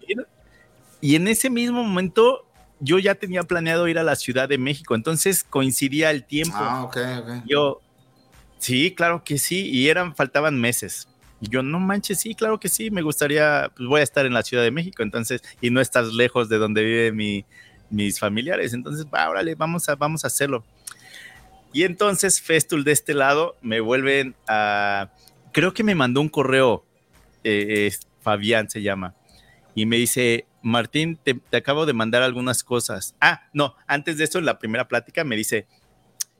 Y 1.01 1.15
en 1.15 1.27
ese 1.27 1.49
mismo 1.49 1.83
momento 1.83 2.45
yo 2.79 2.99
ya 2.99 3.15
tenía 3.15 3.43
planeado 3.43 3.87
ir 3.87 3.99
a 3.99 4.03
la 4.03 4.15
Ciudad 4.15 4.47
de 4.47 4.57
México, 4.57 4.95
entonces 4.95 5.43
coincidía 5.43 6.11
el 6.11 6.23
tiempo. 6.23 6.57
Ah, 6.57 6.83
ok, 6.83 6.97
ok. 7.19 7.29
Yo, 7.45 7.81
sí, 8.59 8.93
claro 8.95 9.23
que 9.23 9.37
sí, 9.37 9.69
y 9.69 9.89
eran, 9.89 10.15
faltaban 10.15 10.59
meses. 10.59 11.07
Y 11.43 11.49
yo, 11.49 11.61
no 11.61 11.77
manches, 11.77 12.21
sí, 12.21 12.35
claro 12.35 12.57
que 12.57 12.69
sí, 12.69 12.89
me 12.89 13.01
gustaría, 13.01 13.69
pues 13.75 13.89
voy 13.89 13.99
a 13.99 14.03
estar 14.03 14.25
en 14.25 14.33
la 14.33 14.43
Ciudad 14.43 14.63
de 14.63 14.71
México, 14.71 15.03
entonces, 15.03 15.41
y 15.59 15.71
no 15.71 15.81
estás 15.81 16.13
lejos 16.13 16.47
de 16.47 16.57
donde 16.57 16.81
viven 16.85 17.45
mis 17.89 18.17
familiares, 18.17 18.73
entonces, 18.73 19.05
va, 19.13 19.29
órale, 19.29 19.53
vamos 19.55 19.89
a, 19.89 19.95
vamos 19.95 20.23
a 20.23 20.27
hacerlo. 20.27 20.63
Y 21.73 21.83
entonces 21.83 22.39
Festul 22.39 22.85
de 22.85 22.93
este 22.93 23.13
lado 23.13 23.57
me 23.61 23.81
vuelven 23.81 24.35
a, 24.47 25.11
creo 25.51 25.73
que 25.73 25.83
me 25.83 25.95
mandó 25.95 26.21
un 26.21 26.29
correo, 26.29 26.85
eh, 27.43 27.91
Fabián 28.21 28.69
se 28.69 28.81
llama, 28.81 29.13
y 29.75 29.85
me 29.85 29.97
dice, 29.97 30.45
Martín, 30.61 31.19
te, 31.21 31.33
te, 31.33 31.57
acabo 31.57 31.85
de 31.85 31.91
mandar 31.91 32.21
algunas 32.21 32.63
cosas. 32.63 33.15
Ah, 33.19 33.49
no, 33.51 33.75
antes 33.85 34.17
de 34.17 34.23
eso, 34.23 34.39
en 34.39 34.45
la 34.45 34.59
primera 34.59 34.87
plática 34.87 35.25
me 35.25 35.35
dice, 35.35 35.67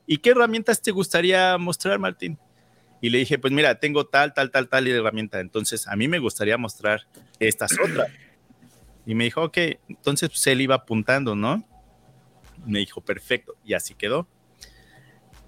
¿y 0.08 0.20
qué 0.20 0.30
herramientas 0.30 0.82
te 0.82 0.92
gustaría 0.92 1.58
mostrar, 1.58 2.00
Martín? 2.00 2.40
Y 3.04 3.10
le 3.10 3.18
dije, 3.18 3.38
pues 3.38 3.52
mira, 3.52 3.82
tengo 3.82 4.06
tal, 4.06 4.34
tal, 4.34 4.50
tal, 4.50 4.70
tal 4.70 4.88
herramienta, 4.88 5.42
entonces 5.42 5.90
a 5.90 5.98
mí 5.98 6.08
me 6.08 6.20
gustaría 6.20 6.58
mostrar 6.58 7.06
estas 7.38 7.78
otras. 7.86 8.10
Y 9.06 9.14
me 9.14 9.26
dijo, 9.26 9.44
ok, 9.44 9.58
entonces 9.90 10.30
pues, 10.30 10.48
él 10.48 10.62
iba 10.62 10.76
apuntando, 10.76 11.36
¿no? 11.36 11.68
Me 12.66 12.80
dijo, 12.80 13.02
perfecto, 13.02 13.58
y 13.66 13.74
así 13.74 13.94
quedó. 13.94 14.26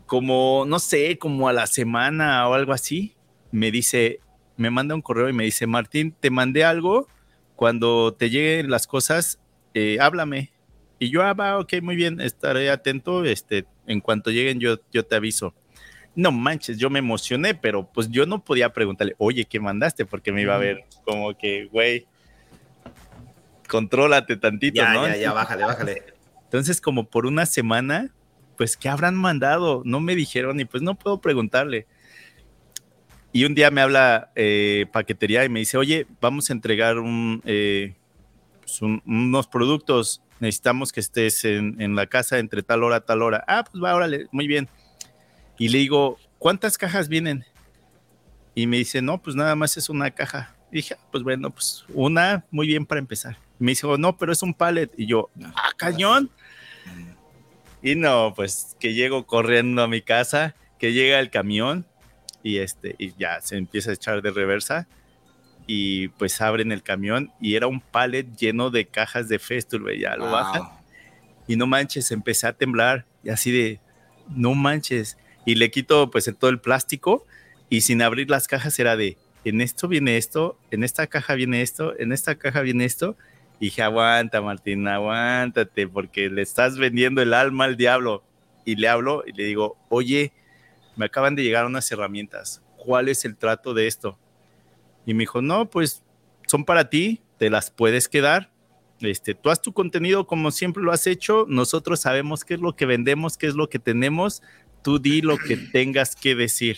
Como, 0.05 0.65
no 0.67 0.79
sé, 0.79 1.17
como 1.17 1.47
a 1.47 1.53
la 1.53 1.65
semana 1.65 2.45
o 2.49 2.55
algo 2.55 2.73
así, 2.73 3.15
me 3.51 3.71
dice, 3.71 4.19
me 4.57 4.69
manda 4.69 4.93
un 4.93 5.01
correo 5.01 5.29
y 5.29 5.33
me 5.33 5.45
dice, 5.45 5.65
Martín, 5.65 6.13
te 6.19 6.29
mandé 6.31 6.65
algo, 6.65 7.07
cuando 7.55 8.13
te 8.13 8.29
lleguen 8.29 8.69
las 8.69 8.85
cosas, 8.85 9.39
eh, 9.73 9.97
háblame. 10.01 10.51
Y 10.99 11.09
yo, 11.09 11.23
ah, 11.23 11.31
va, 11.31 11.57
ok, 11.57 11.75
muy 11.81 11.95
bien, 11.95 12.19
estaré 12.19 12.69
atento, 12.69 13.23
este, 13.23 13.65
en 13.87 14.01
cuanto 14.01 14.29
lleguen 14.29 14.59
yo, 14.59 14.81
yo 14.91 15.05
te 15.05 15.15
aviso 15.15 15.55
no 16.15 16.31
manches, 16.31 16.77
yo 16.77 16.89
me 16.89 16.99
emocioné, 16.99 17.55
pero 17.55 17.91
pues 17.91 18.09
yo 18.09 18.25
no 18.25 18.43
podía 18.43 18.71
preguntarle, 18.71 19.15
oye, 19.17 19.45
¿qué 19.45 19.59
mandaste? 19.59 20.05
Porque 20.05 20.31
me 20.31 20.41
iba 20.41 20.55
a 20.55 20.59
ver 20.59 20.85
como 21.03 21.37
que, 21.37 21.65
güey, 21.65 22.07
contrólate 23.67 24.37
tantito, 24.37 24.81
¿no? 24.87 25.07
Ya, 25.07 25.17
ya, 25.17 25.33
bájale, 25.33 25.63
bájale. 25.65 26.03
Entonces, 26.43 26.79
como 26.79 27.09
por 27.09 27.25
una 27.25 27.45
semana, 27.45 28.13
pues, 28.57 28.77
¿qué 28.77 28.87
habrán 28.87 29.15
mandado? 29.15 29.81
No 29.85 29.99
me 29.99 30.15
dijeron 30.15 30.59
y 30.59 30.65
pues 30.65 30.81
no 30.81 30.95
puedo 30.95 31.19
preguntarle. 31.19 31.85
Y 33.33 33.43
un 33.43 33.53
día 33.53 33.69
me 33.69 33.81
habla 33.81 34.31
eh, 34.35 34.85
paquetería 34.93 35.43
y 35.43 35.49
me 35.49 35.59
dice, 35.59 35.77
oye, 35.77 36.07
vamos 36.21 36.49
a 36.49 36.53
entregar 36.53 36.99
un, 36.99 37.41
eh, 37.43 37.95
pues, 38.61 38.81
unos 38.81 39.47
productos, 39.47 40.21
necesitamos 40.39 40.93
que 40.93 41.01
estés 41.01 41.43
en, 41.43 41.81
en, 41.81 41.95
la 41.95 42.07
casa 42.07 42.39
entre 42.39 42.63
tal 42.63 42.83
hora, 42.83 43.01
tal 43.01 43.21
hora. 43.21 43.43
Ah, 43.45 43.65
pues 43.69 43.83
va, 43.83 43.93
órale, 43.93 44.27
muy 44.31 44.47
bien 44.47 44.69
y 45.57 45.69
le 45.69 45.79
digo, 45.79 46.17
¿cuántas 46.39 46.77
cajas 46.77 47.07
vienen? 47.07 47.45
Y 48.53 48.67
me 48.67 48.77
dice, 48.77 49.01
no, 49.01 49.21
pues 49.21 49.35
nada 49.35 49.55
más 49.55 49.77
es 49.77 49.89
una 49.89 50.11
caja. 50.11 50.55
Y 50.71 50.77
dije, 50.77 50.95
ah, 50.97 51.07
pues 51.11 51.23
bueno, 51.23 51.49
pues 51.51 51.85
una, 51.93 52.45
muy 52.51 52.67
bien 52.67 52.85
para 52.85 52.99
empezar. 52.99 53.37
Y 53.59 53.63
me 53.63 53.71
dijo, 53.71 53.97
no, 53.97 54.17
pero 54.17 54.31
es 54.31 54.41
un 54.43 54.53
pallet. 54.53 54.89
Y 54.97 55.05
yo, 55.05 55.29
ah, 55.55 55.69
cañón. 55.77 56.29
Y 57.81 57.95
no, 57.95 58.33
pues 58.35 58.75
que 58.79 58.93
llego 58.93 59.25
corriendo 59.25 59.83
a 59.83 59.87
mi 59.87 60.01
casa, 60.01 60.55
que 60.79 60.93
llega 60.93 61.19
el 61.19 61.29
camión 61.29 61.85
y 62.41 62.57
este, 62.57 62.95
y 62.97 63.13
ya 63.17 63.41
se 63.41 63.57
empieza 63.57 63.91
a 63.91 63.93
echar 63.93 64.21
de 64.21 64.31
reversa. 64.31 64.87
Y 65.67 66.09
pues 66.09 66.41
abren 66.41 66.71
el 66.71 66.83
camión 66.83 67.31
y 67.41 67.55
era 67.55 67.67
un 67.67 67.81
pallet 67.81 68.23
lleno 68.37 68.69
de 68.69 68.85
cajas 68.85 69.27
de 69.27 69.39
Festool, 69.39 69.97
ya 69.97 70.15
lo 70.15 70.31
bajan. 70.31 70.63
Y 71.47 71.55
no 71.55 71.67
manches, 71.67 72.11
empecé 72.11 72.47
a 72.47 72.53
temblar 72.53 73.05
y 73.23 73.29
así 73.29 73.51
de, 73.51 73.79
no 74.29 74.53
manches 74.53 75.17
y 75.45 75.55
le 75.55 75.71
quito 75.71 76.09
pues 76.11 76.29
todo 76.37 76.49
el 76.49 76.59
plástico 76.59 77.25
y 77.69 77.81
sin 77.81 78.01
abrir 78.01 78.29
las 78.29 78.47
cajas 78.47 78.77
era 78.79 78.95
de, 78.95 79.17
en 79.45 79.61
esto 79.61 79.87
viene 79.87 80.17
esto, 80.17 80.57
en 80.71 80.83
esta 80.83 81.07
caja 81.07 81.35
viene 81.35 81.61
esto, 81.61 81.97
en 81.99 82.11
esta 82.11 82.35
caja 82.35 82.61
viene 82.61 82.85
esto. 82.85 83.15
Y 83.59 83.65
dije, 83.65 83.83
aguanta, 83.83 84.41
Martín, 84.41 84.87
aguántate, 84.87 85.87
porque 85.87 86.29
le 86.29 86.41
estás 86.41 86.77
vendiendo 86.77 87.21
el 87.21 87.33
alma 87.33 87.65
al 87.65 87.77
diablo. 87.77 88.23
Y 88.65 88.75
le 88.75 88.87
hablo 88.87 89.23
y 89.25 89.31
le 89.31 89.45
digo, 89.45 89.77
oye, 89.89 90.33
me 90.95 91.05
acaban 91.05 91.35
de 91.35 91.43
llegar 91.43 91.65
unas 91.65 91.89
herramientas. 91.91 92.63
¿Cuál 92.75 93.07
es 93.07 93.23
el 93.23 93.37
trato 93.37 93.73
de 93.73 93.87
esto? 93.87 94.17
Y 95.05 95.13
me 95.13 95.21
dijo, 95.21 95.41
no, 95.41 95.69
pues 95.69 96.03
son 96.47 96.65
para 96.65 96.89
ti, 96.89 97.21
te 97.37 97.49
las 97.49 97.69
puedes 97.69 98.07
quedar. 98.07 98.51
Este, 99.01 99.35
tú 99.35 99.49
haz 99.49 99.61
tu 99.61 99.73
contenido 99.73 100.25
como 100.25 100.49
siempre 100.51 100.81
lo 100.81 100.91
has 100.91 101.05
hecho. 101.05 101.45
Nosotros 101.47 101.99
sabemos 101.99 102.43
qué 102.43 102.55
es 102.55 102.59
lo 102.59 102.75
que 102.75 102.85
vendemos, 102.85 103.37
qué 103.37 103.45
es 103.47 103.55
lo 103.55 103.69
que 103.69 103.77
tenemos. 103.77 104.41
Tú 104.85 104.99
di 104.99 105.23
lo 105.23 105.39
que 105.39 105.57
tengas 105.57 106.15
que 106.15 106.35
decir. 106.35 106.77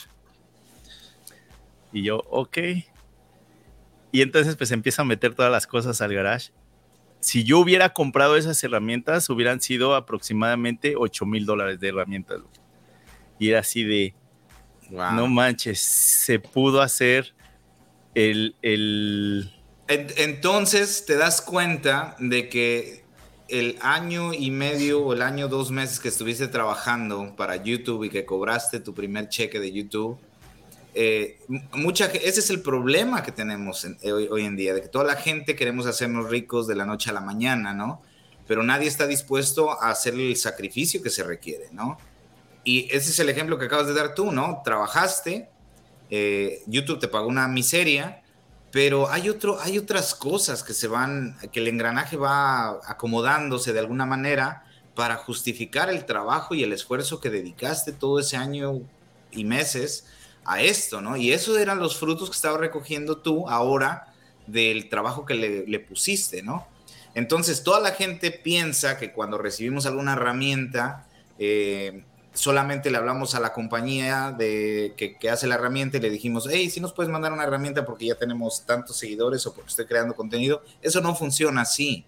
Y 1.91 2.03
yo, 2.03 2.23
ok. 2.29 2.57
Y 4.13 4.21
entonces 4.21 4.55
pues 4.55 4.71
empiezo 4.71 5.01
a 5.01 5.05
meter 5.05 5.35
todas 5.35 5.51
las 5.51 5.67
cosas 5.67 5.99
al 5.99 6.13
garage. 6.13 6.53
Si 7.19 7.43
yo 7.43 7.59
hubiera 7.59 7.89
comprado 7.89 8.37
esas 8.37 8.63
herramientas, 8.63 9.29
hubieran 9.29 9.59
sido 9.59 9.93
aproximadamente 9.93 10.93
8 10.95 11.25
mil 11.25 11.45
dólares 11.45 11.81
de 11.81 11.89
herramientas. 11.89 12.39
Y 13.39 13.49
era 13.49 13.59
así 13.59 13.83
de, 13.83 14.15
no 14.89 15.27
manches, 15.27 15.81
se 15.81 16.39
pudo 16.39 16.81
hacer 16.81 17.35
el, 18.15 18.55
el... 18.61 19.51
Entonces 19.89 21.05
te 21.05 21.17
das 21.17 21.41
cuenta 21.41 22.15
de 22.19 22.47
que 22.47 23.03
el 23.49 23.77
año 23.81 24.33
y 24.33 24.51
medio 24.51 25.03
o 25.03 25.13
el 25.13 25.21
año 25.21 25.47
dos 25.47 25.71
meses 25.71 25.99
que 25.99 26.09
estuviste 26.09 26.47
trabajando 26.47 27.35
para 27.35 27.55
YouTube 27.55 28.03
y 28.03 28.09
que 28.09 28.25
cobraste 28.25 28.79
tu 28.79 28.93
primer 28.93 29.29
cheque 29.29 29.59
de 29.59 29.71
YouTube, 29.71 30.19
eh, 30.99 31.39
mucha, 31.73 32.05
ese 32.07 32.39
es 32.39 32.49
el 32.49 32.61
problema 32.61 33.21
que 33.21 33.31
tenemos 33.31 33.85
eh, 33.85 34.11
hoy, 34.11 34.45
en 34.45 34.55
día, 34.55 34.73
de 34.73 34.81
que 34.81 34.87
toda 34.87 35.05
la 35.05 35.15
gente 35.15 35.55
queremos 35.55 35.85
hacernos 35.85 36.29
ricos 36.29 36.67
de 36.67 36.75
la 36.75 36.85
noche 36.85 37.11
a 37.11 37.13
la 37.13 37.21
mañana, 37.21 37.73
¿no? 37.73 38.01
Pero 38.47 38.63
nadie 38.63 38.87
está 38.87 39.05
dispuesto 39.05 39.79
a 39.79 39.91
hacer 39.91 40.15
el 40.15 40.35
sacrificio 40.35 41.03
que 41.03 41.11
se 41.11 41.23
requiere, 41.23 41.69
¿no? 41.71 41.99
Y 42.63 42.87
ese 42.91 43.11
es 43.11 43.19
el 43.19 43.29
ejemplo 43.29 43.59
que 43.59 43.65
acabas 43.65 43.85
de 43.85 43.93
dar 43.93 44.15
tú, 44.15 44.31
¿no? 44.31 44.61
Trabajaste, 44.65 45.49
eh, 46.09 46.63
YouTube 46.65 46.99
te 46.99 47.07
pagó 47.07 47.27
una 47.27 47.47
miseria, 47.47 48.23
pero 48.71 49.09
hay, 49.09 49.29
otro, 49.29 49.59
hay 49.61 49.77
otras 49.77 50.13
cosas 50.13 50.63
que 50.63 50.73
se 50.73 50.87
van, 50.87 51.37
que 51.51 51.59
el 51.59 51.67
engranaje 51.67 52.17
va 52.17 52.79
acomodándose 52.85 53.73
de 53.73 53.79
alguna 53.79 54.05
manera 54.05 54.65
para 54.93 55.15
justificar 55.15 55.89
el 55.89 56.05
trabajo 56.05 56.55
y 56.55 56.63
el 56.63 56.73
esfuerzo 56.73 57.21
que 57.21 57.29
dedicaste 57.29 57.91
todo 57.91 58.19
ese 58.19 58.35
año 58.35 58.81
y 59.31 59.45
meses 59.45 60.05
a 60.43 60.61
esto, 60.61 61.01
¿no? 61.01 61.17
Y 61.17 61.33
esos 61.33 61.57
eran 61.57 61.79
los 61.79 61.97
frutos 61.97 62.29
que 62.29 62.35
estabas 62.35 62.59
recogiendo 62.59 63.17
tú 63.17 63.47
ahora 63.47 64.13
del 64.47 64.89
trabajo 64.89 65.25
que 65.25 65.35
le, 65.35 65.79
pusiste, 65.79 66.41
¿no? 66.41 66.67
Entonces, 67.13 67.63
toda 67.63 67.79
la 67.79 67.91
gente 67.91 68.31
piensa 68.31 68.97
que 68.97 69.11
cuando 69.11 69.37
recibimos 69.37 69.85
alguna 69.85 70.13
herramienta, 70.13 71.05
eh, 71.37 72.03
solamente 72.37 72.91
le 72.91 72.97
hablamos 72.97 73.33
a 73.33 73.39
la 73.39 73.51
compañía 73.51 74.31
de, 74.31 74.93
que, 74.95 75.29
hace 75.29 75.47
la 75.47 75.55
herramienta 75.55 75.97
y 75.97 76.01
le 76.01 76.09
dijimos, 76.11 76.47
hey, 76.49 76.69
si 76.69 76.79
nos 76.79 76.93
puedes 76.93 77.11
mandar 77.11 77.33
una 77.33 77.43
herramienta 77.43 77.83
porque 77.83 78.05
ya 78.05 78.15
tenemos 78.15 78.63
tantos 78.65 78.95
seguidores 78.95 79.45
o 79.47 79.53
porque 79.53 79.69
estoy 79.69 79.85
creando 79.85 80.15
contenido. 80.15 80.63
Eso 80.81 81.01
no 81.01 81.15
funciona 81.15 81.61
así. 81.61 82.05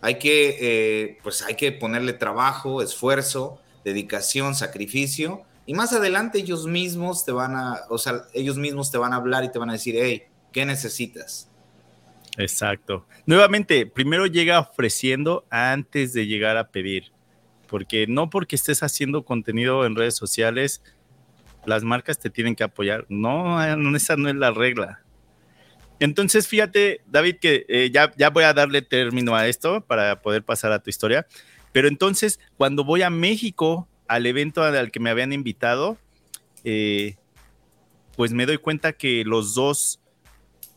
Hay 0.00 0.18
que, 0.18 0.56
eh, 0.60 1.18
pues 1.22 1.42
hay 1.42 1.56
que 1.56 1.72
ponerle 1.72 2.12
trabajo, 2.12 2.80
esfuerzo, 2.80 3.60
dedicación, 3.84 4.54
sacrificio 4.54 5.42
y 5.66 5.74
más 5.74 5.92
adelante 5.92 6.38
ellos 6.38 6.66
mismos 6.66 7.24
te 7.24 7.32
van 7.32 7.56
a, 7.56 7.80
o 7.88 7.98
sea, 7.98 8.22
ellos 8.34 8.56
mismos 8.56 8.92
te 8.92 8.98
van 8.98 9.12
a 9.12 9.16
hablar 9.16 9.42
y 9.42 9.50
te 9.50 9.58
van 9.58 9.70
a 9.70 9.72
decir, 9.72 9.96
hey, 9.98 10.22
¿qué 10.52 10.64
necesitas? 10.64 11.50
Exacto. 12.38 13.04
Nuevamente, 13.24 13.84
primero 13.86 14.26
llega 14.26 14.60
ofreciendo 14.60 15.44
antes 15.50 16.12
de 16.12 16.26
llegar 16.26 16.56
a 16.56 16.68
pedir. 16.68 17.15
Porque 17.66 18.06
no 18.06 18.30
porque 18.30 18.56
estés 18.56 18.82
haciendo 18.82 19.24
contenido 19.24 19.86
en 19.86 19.96
redes 19.96 20.16
sociales, 20.16 20.82
las 21.64 21.82
marcas 21.82 22.18
te 22.18 22.30
tienen 22.30 22.54
que 22.54 22.64
apoyar. 22.64 23.06
No, 23.08 23.62
esa 23.96 24.16
no 24.16 24.28
es 24.28 24.36
la 24.36 24.50
regla. 24.50 25.02
Entonces, 25.98 26.46
fíjate, 26.46 27.00
David, 27.06 27.36
que 27.40 27.64
eh, 27.68 27.90
ya, 27.92 28.12
ya 28.16 28.30
voy 28.30 28.44
a 28.44 28.52
darle 28.52 28.82
término 28.82 29.34
a 29.34 29.46
esto 29.48 29.80
para 29.80 30.20
poder 30.20 30.44
pasar 30.44 30.72
a 30.72 30.78
tu 30.78 30.90
historia. 30.90 31.26
Pero 31.72 31.88
entonces, 31.88 32.38
cuando 32.56 32.84
voy 32.84 33.02
a 33.02 33.10
México 33.10 33.88
al 34.08 34.26
evento 34.26 34.62
al 34.62 34.90
que 34.90 35.00
me 35.00 35.10
habían 35.10 35.32
invitado, 35.32 35.98
eh, 36.64 37.16
pues 38.16 38.32
me 38.32 38.46
doy 38.46 38.58
cuenta 38.58 38.92
que 38.92 39.24
los 39.24 39.54
dos 39.54 40.00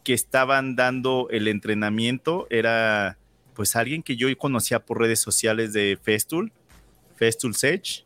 que 0.04 0.14
estaban 0.14 0.76
dando 0.76 1.28
el 1.30 1.48
entrenamiento 1.48 2.48
era 2.50 3.18
pues 3.54 3.76
alguien 3.76 4.04
que 4.04 4.16
yo 4.16 4.28
conocía 4.38 4.86
por 4.86 5.00
redes 5.00 5.20
sociales 5.20 5.74
de 5.74 6.00
Festool, 6.02 6.52
Festool 7.20 7.54
Sage, 7.54 8.06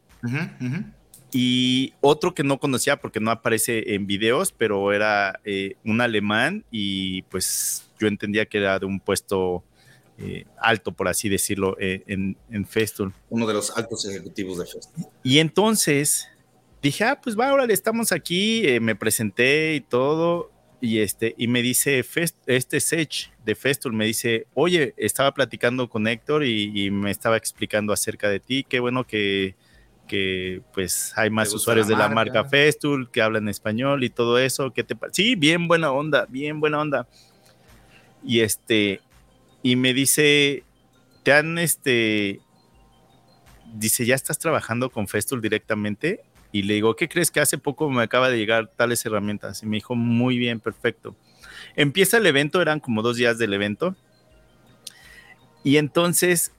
y 1.31 1.93
otro 2.01 2.33
que 2.33 2.43
no 2.43 2.59
conocía 2.59 2.97
porque 2.97 3.19
no 3.19 3.31
aparece 3.31 3.95
en 3.95 4.05
videos, 4.07 4.51
pero 4.51 4.93
era 4.93 5.39
eh, 5.45 5.75
un 5.83 6.01
alemán 6.01 6.63
y 6.71 7.23
pues 7.23 7.89
yo 7.99 8.07
entendía 8.07 8.45
que 8.45 8.59
era 8.59 8.77
de 8.77 8.85
un 8.85 8.99
puesto 8.99 9.63
eh, 10.19 10.45
alto, 10.59 10.91
por 10.91 11.07
así 11.07 11.29
decirlo, 11.29 11.75
eh, 11.79 12.03
en, 12.07 12.37
en 12.51 12.65
Festool. 12.67 13.13
Uno 13.29 13.47
de 13.47 13.53
los 13.55 13.75
altos 13.75 14.05
ejecutivos 14.05 14.59
de 14.59 14.65
Festool. 14.65 15.05
Y 15.23 15.39
entonces 15.39 16.27
dije, 16.81 17.03
ah, 17.03 17.19
pues 17.21 17.37
va, 17.37 17.49
ahora 17.49 17.65
estamos 17.65 18.11
aquí, 18.11 18.65
me 18.79 18.95
presenté 18.95 19.75
y 19.75 19.81
todo, 19.81 20.51
y 20.83 20.99
este, 20.99 21.33
y 21.37 21.47
me 21.47 21.61
dice, 21.61 22.05
este 22.45 22.81
Sech 22.81 23.31
de 23.45 23.55
Festool 23.55 23.93
me 23.93 24.05
dice, 24.05 24.47
oye, 24.53 24.93
estaba 24.97 25.33
platicando 25.33 25.87
con 25.87 26.05
Héctor 26.09 26.43
y, 26.43 26.91
me 26.91 27.09
estaba 27.09 27.37
explicando 27.37 27.93
acerca 27.93 28.27
de 28.27 28.41
ti, 28.41 28.65
qué 28.67 28.81
bueno 28.81 29.07
que, 29.07 29.55
que 30.09 30.61
pues 30.73 31.13
hay 31.15 31.29
más 31.29 31.53
usuarios 31.53 31.87
de 31.87 31.95
la 31.95 32.09
marca 32.09 32.43
Festool 32.43 33.09
que 33.09 33.21
hablan 33.21 33.47
español 33.47 34.03
y 34.03 34.09
todo 34.09 34.37
eso, 34.37 34.73
¿qué 34.73 34.83
te 34.83 34.97
Sí, 35.13 35.35
bien 35.35 35.69
buena 35.69 35.89
onda, 35.93 36.25
bien 36.27 36.59
buena 36.59 36.81
onda. 36.81 37.07
Y 38.21 38.41
este, 38.41 38.99
y 39.61 39.77
me 39.77 39.93
dice, 39.93 40.65
te 41.23 41.31
han, 41.31 41.59
este, 41.59 42.41
dice, 43.73 44.05
¿ya 44.05 44.15
estás 44.15 44.37
trabajando 44.37 44.89
con 44.89 45.07
Festool 45.07 45.41
directamente? 45.41 46.25
Y 46.53 46.61
le 46.61 46.75
digo, 46.75 46.95
¿qué 46.95 47.09
crees 47.09 47.31
que 47.31 47.39
hace 47.41 47.57
poco 47.57 47.89
me 47.89 48.03
acaba 48.03 48.29
de 48.29 48.37
llegar 48.37 48.67
tales 48.67 49.03
herramientas? 49.05 49.63
Y 49.63 49.65
me 49.65 49.77
dijo, 49.77 49.95
muy 49.95 50.37
bien, 50.37 50.59
perfecto. 50.59 51.15
Empieza 51.75 52.17
el 52.17 52.27
evento, 52.27 52.61
eran 52.61 52.79
como 52.79 53.01
dos 53.01 53.17
días 53.17 53.39
del 53.39 53.53
evento. 53.53 53.95
Y 55.63 55.77
entonces, 55.77 56.51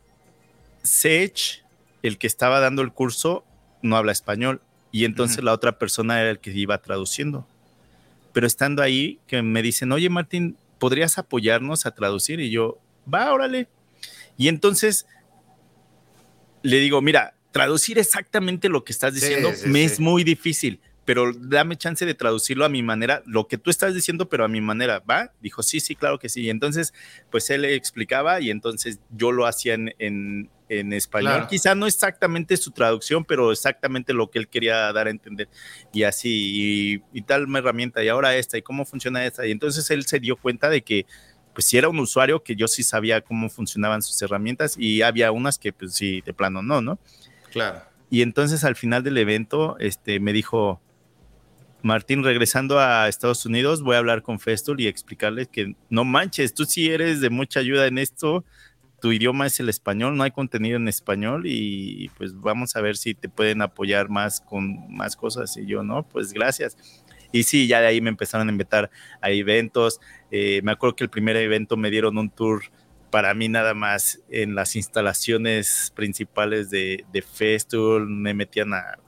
Sech, 0.82 1.64
el 2.02 2.18
que 2.18 2.26
estaba 2.26 2.58
dando 2.58 2.82
el 2.82 2.92
curso, 2.92 3.44
no 3.82 3.96
habla 3.96 4.10
español. 4.10 4.60
Y 4.90 5.04
entonces 5.04 5.44
la 5.44 5.52
otra 5.52 5.78
persona 5.78 6.20
era 6.20 6.30
el 6.30 6.40
que 6.40 6.50
iba 6.50 6.76
traduciendo. 6.78 7.46
Pero 8.32 8.48
estando 8.48 8.82
ahí, 8.82 9.20
que 9.28 9.42
me 9.42 9.62
dicen, 9.62 9.92
oye 9.92 10.10
Martín, 10.10 10.56
¿podrías 10.80 11.18
apoyarnos 11.18 11.86
a 11.86 11.92
traducir? 11.92 12.40
Y 12.40 12.50
yo, 12.50 12.78
va, 13.12 13.32
órale. 13.32 13.68
Y 14.36 14.48
entonces 14.48 15.06
le 16.62 16.78
digo, 16.78 17.00
mira, 17.00 17.34
traducir 17.54 18.00
exactamente 18.00 18.68
lo 18.68 18.82
que 18.82 18.92
estás 18.92 19.14
diciendo 19.14 19.52
me 19.66 19.84
es 19.84 20.00
muy 20.00 20.24
difícil, 20.24 20.80
pero 21.04 21.32
dame 21.32 21.76
chance 21.76 22.04
de 22.04 22.12
traducirlo 22.12 22.64
a 22.64 22.68
mi 22.68 22.82
manera, 22.82 23.22
lo 23.26 23.46
que 23.46 23.58
tú 23.58 23.70
estás 23.70 23.94
diciendo, 23.94 24.28
pero 24.28 24.44
a 24.44 24.48
mi 24.48 24.60
manera, 24.60 24.98
¿va? 24.98 25.30
Dijo, 25.40 25.62
sí, 25.62 25.78
sí, 25.78 25.94
claro 25.94 26.18
que 26.18 26.28
sí. 26.28 26.40
Y 26.40 26.50
entonces, 26.50 26.92
pues 27.30 27.48
él 27.50 27.62
le 27.62 27.76
explicaba 27.76 28.40
y 28.40 28.50
entonces 28.50 28.98
yo 29.10 29.30
lo 29.30 29.46
hacía 29.46 29.74
en, 29.74 29.94
en, 30.68 30.92
español. 30.92 31.46
Quizá 31.48 31.76
no 31.76 31.86
exactamente 31.86 32.56
su 32.56 32.72
traducción, 32.72 33.24
pero 33.24 33.52
exactamente 33.52 34.12
lo 34.12 34.28
que 34.32 34.40
él 34.40 34.48
quería 34.48 34.92
dar 34.92 35.06
a 35.06 35.10
entender. 35.10 35.48
Y 35.92 36.02
así, 36.02 36.30
y, 36.32 37.02
y 37.12 37.22
tal 37.22 37.46
herramienta, 37.54 38.02
y 38.02 38.08
ahora 38.08 38.34
esta, 38.34 38.58
y 38.58 38.62
cómo 38.62 38.84
funciona 38.84 39.24
esta. 39.24 39.46
Y 39.46 39.52
entonces 39.52 39.88
él 39.92 40.04
se 40.06 40.18
dio 40.18 40.34
cuenta 40.34 40.68
de 40.68 40.82
que 40.82 41.06
pues 41.52 41.66
si 41.66 41.78
era 41.78 41.88
un 41.88 42.00
usuario 42.00 42.42
que 42.42 42.56
yo 42.56 42.66
sí 42.66 42.82
sabía 42.82 43.20
cómo 43.20 43.48
funcionaban 43.48 44.02
sus 44.02 44.20
herramientas 44.22 44.74
y 44.76 45.02
había 45.02 45.30
unas 45.30 45.56
que 45.56 45.72
pues 45.72 45.94
sí, 45.94 46.20
de 46.22 46.34
plano 46.34 46.62
no, 46.62 46.80
¿no? 46.80 46.98
Claro. 47.54 47.82
Y 48.10 48.22
entonces 48.22 48.64
al 48.64 48.74
final 48.74 49.04
del 49.04 49.16
evento, 49.16 49.76
este, 49.78 50.18
me 50.18 50.32
dijo, 50.32 50.80
Martín, 51.82 52.24
regresando 52.24 52.80
a 52.80 53.08
Estados 53.08 53.46
Unidos, 53.46 53.82
voy 53.82 53.94
a 53.94 53.98
hablar 53.98 54.22
con 54.22 54.40
Festool 54.40 54.80
y 54.80 54.88
explicarles 54.88 55.48
que 55.48 55.76
no 55.88 56.04
manches, 56.04 56.52
tú 56.52 56.64
sí 56.64 56.90
eres 56.90 57.20
de 57.20 57.30
mucha 57.30 57.60
ayuda 57.60 57.86
en 57.86 57.98
esto, 57.98 58.44
tu 59.00 59.12
idioma 59.12 59.46
es 59.46 59.60
el 59.60 59.68
español, 59.68 60.16
no 60.16 60.24
hay 60.24 60.32
contenido 60.32 60.76
en 60.76 60.88
español 60.88 61.42
y 61.44 62.08
pues 62.16 62.34
vamos 62.40 62.74
a 62.74 62.80
ver 62.80 62.96
si 62.96 63.14
te 63.14 63.28
pueden 63.28 63.62
apoyar 63.62 64.08
más 64.08 64.40
con 64.40 64.92
más 64.92 65.14
cosas. 65.14 65.56
Y 65.56 65.66
yo, 65.66 65.84
no, 65.84 66.08
pues 66.08 66.32
gracias. 66.32 66.76
Y 67.30 67.42
sí, 67.42 67.66
ya 67.66 67.80
de 67.80 67.86
ahí 67.86 68.00
me 68.00 68.10
empezaron 68.10 68.48
a 68.48 68.50
invitar 68.50 68.90
a 69.20 69.30
eventos. 69.30 70.00
Eh, 70.30 70.60
me 70.64 70.72
acuerdo 70.72 70.96
que 70.96 71.04
el 71.04 71.10
primer 71.10 71.36
evento 71.36 71.76
me 71.76 71.90
dieron 71.90 72.16
un 72.16 72.30
tour 72.30 72.62
para 73.14 73.32
mí 73.32 73.48
nada 73.48 73.74
más 73.74 74.18
en 74.28 74.56
las 74.56 74.74
instalaciones 74.74 75.92
principales 75.94 76.68
de, 76.68 77.04
de 77.12 77.22
Festool, 77.22 78.08
me 78.10 78.34
metían 78.34 78.74
a, 78.74 78.98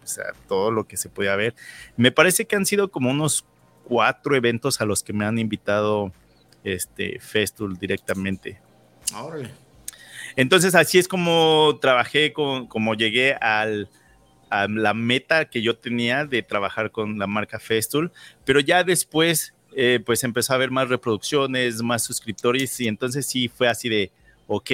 todo 0.47 0.71
lo 0.71 0.87
que 0.87 0.97
se 0.97 1.09
podía 1.09 1.35
ver. 1.35 1.57
Me 1.97 2.13
parece 2.13 2.47
que 2.47 2.55
han 2.55 2.67
sido 2.67 2.89
como 2.93 3.11
unos 3.11 3.45
cuatro 3.83 4.37
eventos 4.37 4.81
a 4.81 4.85
los 4.85 5.03
que 5.03 5.13
me 5.13 5.25
han 5.25 5.41
invitado 5.41 6.13
este 6.63 7.19
Festool 7.19 7.79
directamente. 7.79 8.61
Entonces 10.37 10.77
así 10.77 11.01
es 11.01 11.09
como 11.09 11.77
trabajé 11.83 12.33
con, 12.33 12.69
como 12.69 12.95
llegué 12.95 13.35
al, 13.35 13.91
a 14.51 14.69
la 14.69 14.95
meta 14.95 15.47
que 15.47 15.63
yo 15.63 15.77
tenía 15.77 16.27
de 16.27 16.45
trabajar 16.45 16.93
con 16.93 17.19
la 17.19 17.27
marca 17.27 17.59
Festool, 17.59 18.13
pero 18.45 18.61
ya 18.61 18.85
después 18.85 19.56
eh, 19.79 20.01
pues 20.05 20.25
empezó 20.25 20.55
a 20.55 20.57
haber 20.57 20.71
más 20.71 20.89
reproducciones, 20.89 21.83
más 21.83 22.03
suscriptores 22.03 22.81
y 22.81 22.89
entonces 22.89 23.27
sí 23.27 23.49
fue 23.49 23.69
así 23.69 23.91
de, 23.91 24.11
ok, 24.47 24.71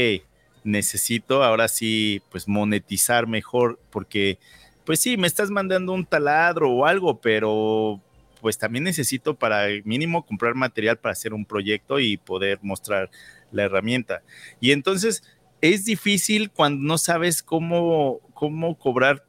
necesito 0.62 1.43
ahora 1.43 1.66
sí 1.66 2.23
pues 2.31 2.47
monetizar 2.47 3.27
mejor 3.27 3.81
porque 3.91 4.39
pues 4.85 5.01
sí, 5.01 5.16
me 5.16 5.27
estás 5.27 5.51
mandando 5.51 5.93
un 5.93 6.07
taladro 6.07 6.70
o 6.70 6.87
algo, 6.87 7.20
pero 7.20 8.01
pues 8.41 8.59
también 8.59 8.85
necesito 8.85 9.35
para 9.35 9.66
mínimo 9.85 10.24
comprar 10.24 10.55
material 10.55 10.99
para 10.99 11.15
hacer 11.15 11.35
un 11.35 11.45
proyecto 11.47 11.99
y 11.99 12.16
poder 12.16 12.61
mostrar 12.62 13.11
la 13.51 13.65
herramienta. 13.65 14.23
Y 14.61 14.70
entonces 14.70 15.24
es 15.61 15.85
difícil 15.85 16.53
cuando 16.53 16.87
no 16.87 16.97
sabes 16.97 17.43
cómo, 17.43 18.20
cómo 18.35 18.79
cobrar 18.79 19.24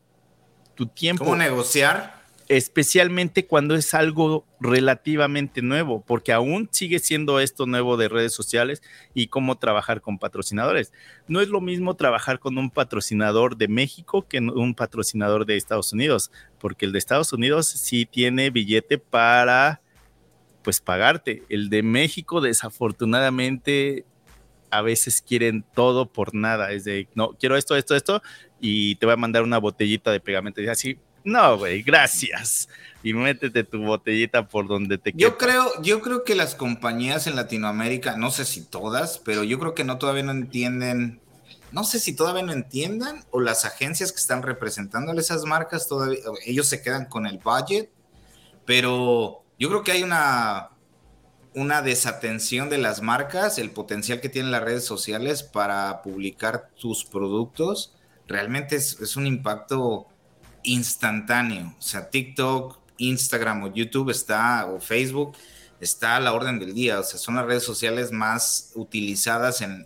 tu 0.75 0.85
tiempo. 0.85 1.23
¿Cómo 1.23 1.35
negociar? 1.35 2.22
Especialmente 2.57 3.47
cuando 3.47 3.73
es 3.73 3.93
algo 3.93 4.45
relativamente 4.59 5.61
nuevo, 5.61 6.03
porque 6.05 6.31
aún 6.31 6.69
sigue 6.71 6.99
siendo 6.99 7.39
esto 7.39 7.65
nuevo 7.65 7.97
de 7.97 8.09
redes 8.09 8.33
sociales 8.33 8.83
y 9.13 9.27
cómo 9.27 9.57
trabajar 9.57 10.01
con 10.01 10.19
patrocinadores. 10.19 10.93
No 11.27 11.41
es 11.41 11.49
lo 11.49 11.61
mismo 11.61 11.95
trabajar 11.95 12.39
con 12.39 12.57
un 12.57 12.69
patrocinador 12.69 13.57
de 13.57 13.67
México 13.67 14.27
que 14.27 14.39
un 14.39 14.75
patrocinador 14.75 15.45
de 15.45 15.57
Estados 15.57 15.93
Unidos, 15.93 16.31
porque 16.59 16.85
el 16.85 16.91
de 16.91 16.99
Estados 16.99 17.33
Unidos 17.33 17.67
sí 17.67 18.05
tiene 18.05 18.51
billete 18.51 18.99
para 18.99 19.81
pues 20.61 20.79
pagarte. 20.79 21.43
El 21.49 21.69
de 21.69 21.81
México 21.81 22.39
desafortunadamente 22.39 24.05
a 24.69 24.81
veces 24.81 25.21
quieren 25.21 25.65
todo 25.73 26.07
por 26.07 26.33
nada, 26.33 26.71
es 26.71 26.83
de 26.83 27.07
no 27.15 27.33
quiero 27.39 27.57
esto, 27.57 27.75
esto, 27.75 27.95
esto 27.95 28.21
y 28.59 28.95
te 28.95 29.05
voy 29.05 29.13
a 29.13 29.17
mandar 29.17 29.43
una 29.43 29.57
botellita 29.57 30.11
de 30.11 30.19
pegamento 30.19 30.61
y 30.61 30.67
así 30.67 30.97
no, 31.23 31.57
güey, 31.57 31.81
gracias. 31.81 32.67
Y 33.01 33.13
métete 33.13 33.63
tu 33.63 33.83
botellita 33.83 34.47
por 34.47 34.67
donde 34.67 34.97
te 34.97 35.11
quieras. 35.11 35.33
Yo 35.33 35.37
creo, 35.37 35.81
yo 35.81 36.01
creo 36.01 36.23
que 36.23 36.35
las 36.35 36.55
compañías 36.55 37.27
en 37.27 37.35
Latinoamérica, 37.35 38.17
no 38.17 38.31
sé 38.31 38.45
si 38.45 38.61
todas, 38.61 39.19
pero 39.19 39.43
yo 39.43 39.59
creo 39.59 39.73
que 39.73 39.83
no 39.83 39.97
todavía 39.97 40.23
no 40.23 40.31
entienden, 40.31 41.21
no 41.71 41.83
sé 41.83 41.99
si 41.99 42.15
todavía 42.15 42.43
no 42.43 42.53
entiendan, 42.53 43.23
o 43.31 43.41
las 43.41 43.65
agencias 43.65 44.11
que 44.11 44.19
están 44.19 44.41
representándole 44.41 45.19
esas 45.19 45.43
marcas, 45.43 45.87
todavía, 45.87 46.19
ellos 46.45 46.67
se 46.67 46.81
quedan 46.81 47.05
con 47.05 47.25
el 47.25 47.39
budget, 47.39 47.89
pero 48.65 49.43
yo 49.59 49.69
creo 49.69 49.83
que 49.83 49.91
hay 49.91 50.03
una, 50.03 50.69
una 51.55 51.81
desatención 51.81 52.69
de 52.69 52.77
las 52.77 53.01
marcas, 53.01 53.57
el 53.57 53.71
potencial 53.71 54.21
que 54.21 54.29
tienen 54.29 54.51
las 54.51 54.63
redes 54.63 54.85
sociales 54.85 55.43
para 55.43 56.01
publicar 56.03 56.69
tus 56.79 57.03
productos, 57.03 57.93
realmente 58.27 58.77
es, 58.77 58.99
es 59.01 59.17
un 59.17 59.27
impacto 59.27 60.07
instantáneo. 60.63 61.75
O 61.77 61.81
sea, 61.81 62.09
TikTok, 62.09 62.79
Instagram 62.97 63.63
o 63.63 63.73
YouTube 63.73 64.09
está, 64.09 64.65
o 64.67 64.79
Facebook, 64.79 65.35
está 65.79 66.15
a 66.15 66.19
la 66.19 66.33
orden 66.33 66.59
del 66.59 66.73
día. 66.73 66.99
O 66.99 67.03
sea, 67.03 67.19
son 67.19 67.35
las 67.35 67.45
redes 67.45 67.63
sociales 67.63 68.11
más 68.11 68.71
utilizadas 68.75 69.61
en, 69.61 69.85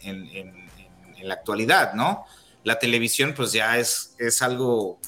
la 1.21 1.33
actualidad, 1.33 1.93
¿no? 1.93 2.25
La 2.63 2.77
televisión, 2.77 3.33
pues 3.35 3.51
ya 3.51 3.79
es, 3.79 4.15
es 4.19 4.41
algo 4.41 4.99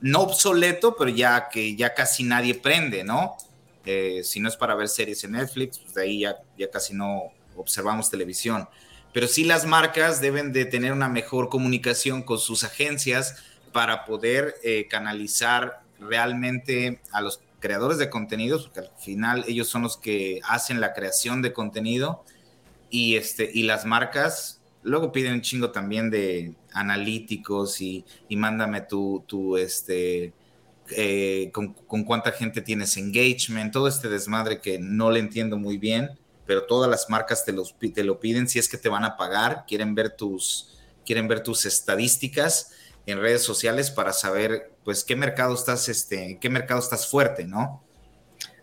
no 0.00 0.20
obsoleto, 0.20 0.94
pero 0.96 1.10
ya 1.10 1.48
que 1.48 1.74
ya 1.74 1.92
casi 1.92 2.22
nadie 2.22 2.54
prende, 2.54 3.02
¿no? 3.02 3.36
Eh, 3.84 4.22
si 4.24 4.40
no 4.40 4.48
es 4.48 4.56
para 4.56 4.74
ver 4.74 4.88
series 4.88 5.24
en 5.24 5.32
Netflix, 5.32 5.78
pues 5.78 5.94
de 5.94 6.02
ahí 6.02 6.20
ya, 6.20 6.36
ya 6.56 6.70
casi 6.70 6.94
no 6.94 7.32
observamos 7.56 8.10
televisión. 8.10 8.68
Pero 9.12 9.28
sí 9.28 9.44
las 9.44 9.64
marcas 9.64 10.20
deben 10.20 10.52
de 10.52 10.66
tener 10.66 10.92
una 10.92 11.08
mejor 11.08 11.48
comunicación 11.48 12.22
con 12.22 12.38
sus 12.38 12.64
agencias, 12.64 13.36
para 13.72 14.04
poder 14.04 14.54
eh, 14.62 14.86
canalizar 14.88 15.82
realmente 15.98 17.00
a 17.12 17.20
los 17.20 17.40
creadores 17.60 17.98
de 17.98 18.10
contenidos, 18.10 18.64
porque 18.64 18.80
al 18.80 18.90
final 18.98 19.44
ellos 19.48 19.68
son 19.68 19.82
los 19.82 19.96
que 19.96 20.40
hacen 20.44 20.80
la 20.80 20.92
creación 20.92 21.42
de 21.42 21.52
contenido 21.52 22.24
y, 22.90 23.16
este, 23.16 23.50
y 23.52 23.62
las 23.64 23.84
marcas 23.84 24.60
luego 24.86 25.10
piden 25.10 25.34
un 25.34 25.40
chingo 25.42 25.72
también 25.72 26.10
de 26.10 26.54
analíticos 26.72 27.80
y, 27.80 28.04
y 28.28 28.36
mándame 28.36 28.82
tu, 28.82 29.24
tu 29.26 29.56
este, 29.56 30.32
eh, 30.90 31.50
con, 31.52 31.74
con, 31.74 32.04
cuánta 32.04 32.30
gente 32.30 32.62
tienes 32.62 32.96
engagement, 32.96 33.72
todo 33.72 33.88
este 33.88 34.08
desmadre 34.08 34.60
que 34.60 34.78
no 34.78 35.10
le 35.10 35.18
entiendo 35.18 35.58
muy 35.58 35.76
bien, 35.76 36.10
pero 36.46 36.66
todas 36.66 36.88
las 36.88 37.10
marcas 37.10 37.44
te, 37.44 37.52
los, 37.52 37.74
te 37.78 38.04
lo 38.04 38.20
piden 38.20 38.48
si 38.48 38.60
es 38.60 38.68
que 38.68 38.78
te 38.78 38.88
van 38.88 39.04
a 39.04 39.16
pagar, 39.16 39.64
quieren 39.66 39.96
ver 39.96 40.14
tus, 40.14 40.78
quieren 41.04 41.26
ver 41.26 41.42
tus 41.42 41.66
estadísticas 41.66 42.70
en 43.06 43.20
redes 43.20 43.42
sociales 43.42 43.90
para 43.90 44.12
saber, 44.12 44.72
pues, 44.84 45.04
qué 45.04 45.16
mercado 45.16 45.54
estás, 45.54 45.88
este, 45.88 46.38
qué 46.40 46.50
mercado 46.50 46.80
estás 46.80 47.08
fuerte, 47.08 47.44
¿no? 47.44 47.82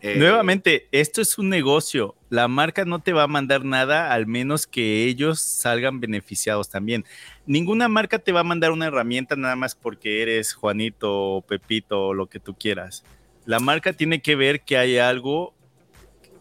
Eh, 0.02 0.18
Nuevamente, 0.18 0.90
esto 0.92 1.22
es 1.22 1.38
un 1.38 1.48
negocio. 1.48 2.16
La 2.30 2.50
marca 2.50 2.84
no 2.84 3.00
te 3.00 3.14
va 3.14 3.24
a 3.24 3.28
mandar 3.28 3.64
nada 3.64 4.12
al 4.12 4.28
menos 4.28 4.68
que 4.68 5.06
ellos 5.06 5.40
salgan 5.40 6.02
beneficiados 6.02 6.70
también. 6.70 7.06
Ninguna 7.46 7.88
marca 7.88 8.20
te 8.20 8.34
va 8.34 8.42
a 8.42 8.44
mandar 8.44 8.72
una 8.72 8.88
herramienta 8.88 9.38
nada 9.38 9.56
más 9.56 9.76
porque 9.76 10.22
eres 10.22 10.54
Juanito 10.54 11.46
Pepito 11.48 12.14
lo 12.14 12.28
que 12.28 12.42
tú 12.42 12.54
quieras. 12.54 13.06
La 13.46 13.62
marca 13.62 13.94
tiene 13.94 14.22
que 14.22 14.36
ver 14.36 14.62
que 14.62 14.78
hay 14.78 14.98
algo 14.98 15.54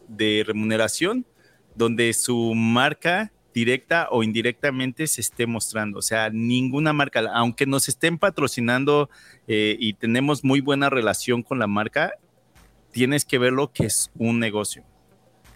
de 0.09 0.43
remuneración 0.45 1.25
donde 1.77 2.13
su 2.15 2.55
marca 2.55 3.31
directa 3.55 4.09
o 4.11 4.23
indirectamente 4.23 5.07
se 5.07 5.21
esté 5.21 5.47
mostrando. 5.47 5.99
O 5.99 6.03
sea, 6.03 6.31
ninguna 6.31 6.93
marca, 6.93 7.23
aunque 7.35 7.67
nos 7.67 7.89
estén 7.89 8.19
patrocinando 8.19 9.11
eh, 9.47 9.77
y 9.79 9.95
tenemos 9.95 10.45
muy 10.45 10.61
buena 10.61 10.91
relación 10.91 11.43
con 11.43 11.59
la 11.59 11.67
marca, 11.67 12.15
tienes 12.93 13.25
que 13.25 13.39
verlo 13.39 13.73
que 13.73 13.87
es 13.87 14.11
un 14.17 14.39
negocio. 14.39 14.85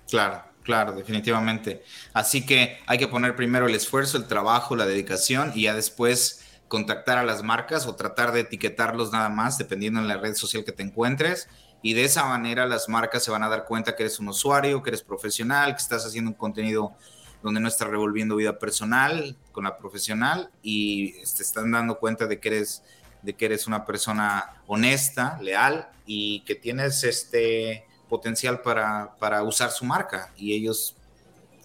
Claro, 0.08 0.42
claro, 0.62 0.92
definitivamente. 0.92 1.82
Así 2.12 2.44
que 2.44 2.78
hay 2.86 2.98
que 2.98 3.08
poner 3.08 3.36
primero 3.36 3.66
el 3.66 3.74
esfuerzo, 3.74 4.18
el 4.18 4.26
trabajo, 4.26 4.76
la 4.76 4.86
dedicación 4.86 5.52
y 5.54 5.62
ya 5.62 5.74
después 5.74 6.42
contactar 6.68 7.18
a 7.18 7.24
las 7.24 7.42
marcas 7.42 7.86
o 7.86 7.94
tratar 7.94 8.32
de 8.32 8.40
etiquetarlos 8.40 9.12
nada 9.12 9.28
más, 9.28 9.58
dependiendo 9.58 10.00
en 10.00 10.08
la 10.08 10.16
red 10.16 10.34
social 10.34 10.64
que 10.64 10.72
te 10.72 10.82
encuentres. 10.82 11.48
Y 11.82 11.92
de 11.92 12.04
esa 12.04 12.24
manera 12.24 12.66
las 12.66 12.88
marcas 12.88 13.22
se 13.22 13.30
van 13.30 13.42
a 13.42 13.48
dar 13.48 13.64
cuenta 13.64 13.94
que 13.94 14.02
eres 14.02 14.18
un 14.18 14.28
usuario, 14.28 14.82
que 14.82 14.90
eres 14.90 15.02
profesional, 15.02 15.72
que 15.72 15.82
estás 15.82 16.04
haciendo 16.04 16.30
un 16.30 16.36
contenido 16.36 16.96
donde 17.42 17.60
no 17.60 17.68
estás 17.68 17.88
revolviendo 17.88 18.36
vida 18.36 18.58
personal 18.58 19.36
con 19.52 19.64
la 19.64 19.78
profesional 19.78 20.50
y 20.62 21.12
te 21.12 21.42
están 21.42 21.70
dando 21.70 21.98
cuenta 21.98 22.26
de 22.26 22.40
que 22.40 22.48
eres 22.48 22.82
de 23.22 23.34
que 23.34 23.46
eres 23.46 23.66
una 23.66 23.84
persona 23.84 24.62
honesta, 24.66 25.38
leal 25.42 25.88
y 26.06 26.40
que 26.40 26.54
tienes 26.54 27.02
este 27.02 27.84
potencial 28.08 28.60
para, 28.60 29.16
para 29.18 29.42
usar 29.42 29.70
su 29.70 29.84
marca 29.84 30.32
y 30.36 30.54
ellos 30.54 30.96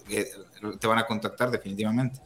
eh, 0.10 0.28
te 0.80 0.88
van 0.88 0.98
a 0.98 1.06
contactar 1.06 1.52
definitivamente. 1.52 2.20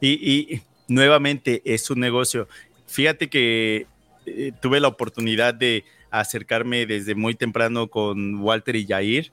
y, 0.00 0.62
nuevamente 0.88 1.62
es 1.64 1.90
un 1.90 2.00
negocio. 2.00 2.48
Fíjate 2.86 3.28
que 3.28 3.86
eh, 4.24 4.52
tuve 4.62 4.80
la 4.80 4.88
oportunidad 4.88 5.52
de 5.52 5.84
acercarme 6.10 6.86
desde 6.86 7.14
muy 7.14 7.34
temprano 7.34 7.88
con 7.88 8.36
Walter 8.36 8.76
y 8.76 8.86
Jair 8.86 9.32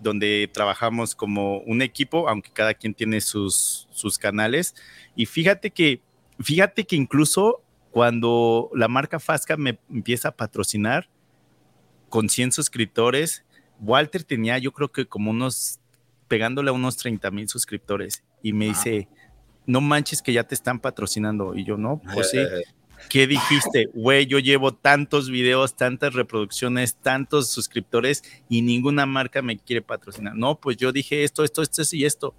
donde 0.00 0.50
trabajamos 0.52 1.14
como 1.14 1.58
un 1.58 1.82
equipo, 1.82 2.28
aunque 2.28 2.50
cada 2.50 2.74
quien 2.74 2.94
tiene 2.94 3.20
sus, 3.20 3.86
sus 3.90 4.18
canales. 4.18 4.74
Y 5.14 5.26
fíjate 5.26 5.70
que, 5.70 6.00
fíjate 6.40 6.84
que 6.84 6.96
incluso 6.96 7.62
cuando 7.90 8.70
la 8.74 8.88
marca 8.88 9.20
Fasca 9.20 9.56
me 9.56 9.78
empieza 9.90 10.28
a 10.28 10.36
patrocinar 10.36 11.08
con 12.08 12.28
100 12.28 12.52
suscriptores, 12.52 13.44
Walter 13.80 14.24
tenía 14.24 14.58
yo 14.58 14.72
creo 14.72 14.90
que 14.90 15.06
como 15.06 15.30
unos, 15.30 15.80
pegándole 16.28 16.70
a 16.70 16.72
unos 16.72 16.96
30 16.96 17.30
mil 17.30 17.48
suscriptores 17.48 18.24
y 18.42 18.52
me 18.52 18.66
dice, 18.66 19.08
no 19.66 19.80
manches 19.80 20.22
que 20.22 20.32
ya 20.32 20.44
te 20.44 20.54
están 20.54 20.80
patrocinando. 20.80 21.54
Y 21.54 21.64
yo, 21.64 21.76
no, 21.76 22.00
pues 22.14 22.30
sí. 22.30 22.38
¿Qué 23.08 23.26
dijiste? 23.26 23.88
Güey, 23.94 24.26
yo 24.26 24.38
llevo 24.38 24.74
tantos 24.74 25.30
videos, 25.30 25.76
tantas 25.76 26.14
reproducciones, 26.14 26.94
tantos 26.94 27.48
suscriptores 27.50 28.22
y 28.48 28.62
ninguna 28.62 29.06
marca 29.06 29.42
me 29.42 29.58
quiere 29.58 29.82
patrocinar. 29.82 30.36
No, 30.36 30.60
pues 30.60 30.76
yo 30.76 30.92
dije 30.92 31.24
esto, 31.24 31.42
esto, 31.44 31.62
esto 31.62 31.82
y 31.92 32.04
esto. 32.04 32.34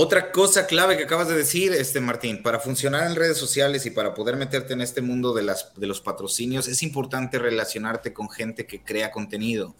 Otra 0.00 0.30
cosa 0.30 0.68
clave 0.68 0.96
que 0.96 1.02
acabas 1.02 1.26
de 1.26 1.34
decir, 1.34 1.72
este 1.72 2.00
Martín, 2.00 2.40
para 2.42 2.60
funcionar 2.60 3.08
en 3.08 3.16
redes 3.16 3.36
sociales 3.36 3.84
y 3.84 3.90
para 3.90 4.14
poder 4.14 4.36
meterte 4.36 4.72
en 4.72 4.80
este 4.80 5.02
mundo 5.02 5.34
de, 5.34 5.42
las, 5.42 5.72
de 5.74 5.88
los 5.88 6.00
patrocinios, 6.00 6.68
es 6.68 6.84
importante 6.84 7.36
relacionarte 7.36 8.12
con 8.12 8.30
gente 8.30 8.64
que 8.64 8.80
crea 8.80 9.10
contenido. 9.10 9.74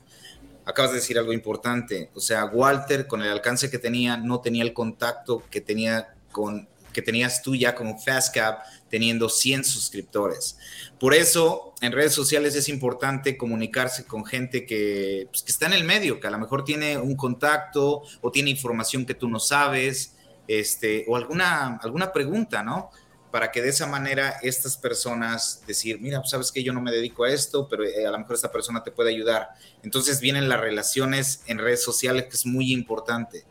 Acabas 0.65 0.91
de 0.91 0.97
decir 0.97 1.19
algo 1.19 1.33
importante, 1.33 2.11
o 2.15 2.21
sea, 2.21 2.47
Walter 2.47 3.07
con 3.07 3.23
el 3.23 3.29
alcance 3.29 3.71
que 3.71 3.79
tenía 3.79 4.17
no 4.17 4.41
tenía 4.41 4.65
el 4.65 4.73
contacto 4.73 5.45
que 5.51 5.61
tenía 5.61 6.09
con 6.33 6.69
que 6.99 7.03
tenías 7.03 7.43
tú 7.43 7.55
ya 7.55 7.77
como 7.77 7.97
FastCap 7.97 8.65
teniendo 8.91 9.29
100 9.29 9.63
suscriptores. 9.63 10.59
Por 10.99 11.15
eso, 11.15 11.75
en 11.81 11.93
redes 11.93 12.13
sociales 12.13 12.57
es 12.57 12.69
importante 12.69 13.37
comunicarse 13.37 14.05
con 14.05 14.25
gente 14.25 14.67
que, 14.67 15.29
pues, 15.31 15.45
que 15.45 15.53
está 15.53 15.67
en 15.67 15.75
el 15.75 15.85
medio, 15.85 16.19
que 16.19 16.27
a 16.27 16.31
lo 16.33 16.41
mejor 16.41 16.65
tiene 16.65 16.99
un 16.99 17.15
contacto 17.15 18.03
o 18.21 18.33
tiene 18.33 18.51
información 18.51 19.07
que 19.07 19.15
tú 19.15 19.29
no 19.29 19.39
sabes, 19.39 20.17
este, 20.49 21.05
o 21.07 21.15
alguna, 21.15 21.77
alguna 21.77 22.13
pregunta, 22.13 22.65
¿no? 22.65 22.91
Para 23.31 23.53
que 23.53 23.63
de 23.63 23.69
esa 23.69 23.87
manera 23.87 24.41
estas 24.43 24.77
personas 24.77 25.63
decir, 25.69 26.01
mira, 26.01 26.19
pues, 26.19 26.31
sabes 26.31 26.51
que 26.51 26.65
yo 26.65 26.73
no 26.73 26.81
me 26.81 26.91
dedico 26.91 27.23
a 27.23 27.31
esto, 27.31 27.69
pero 27.69 27.85
eh, 27.85 28.09
a 28.09 28.11
lo 28.11 28.19
mejor 28.19 28.35
esta 28.35 28.51
persona 28.51 28.83
te 28.83 28.91
puede 28.91 29.11
ayudar. 29.11 29.51
Entonces 29.85 30.19
vienen 30.19 30.49
las 30.49 30.59
relaciones 30.59 31.45
en 31.47 31.59
redes 31.59 31.81
sociales, 31.81 32.25
que 32.25 32.35
es 32.35 32.45
muy 32.45 32.73
importante. 32.73 33.45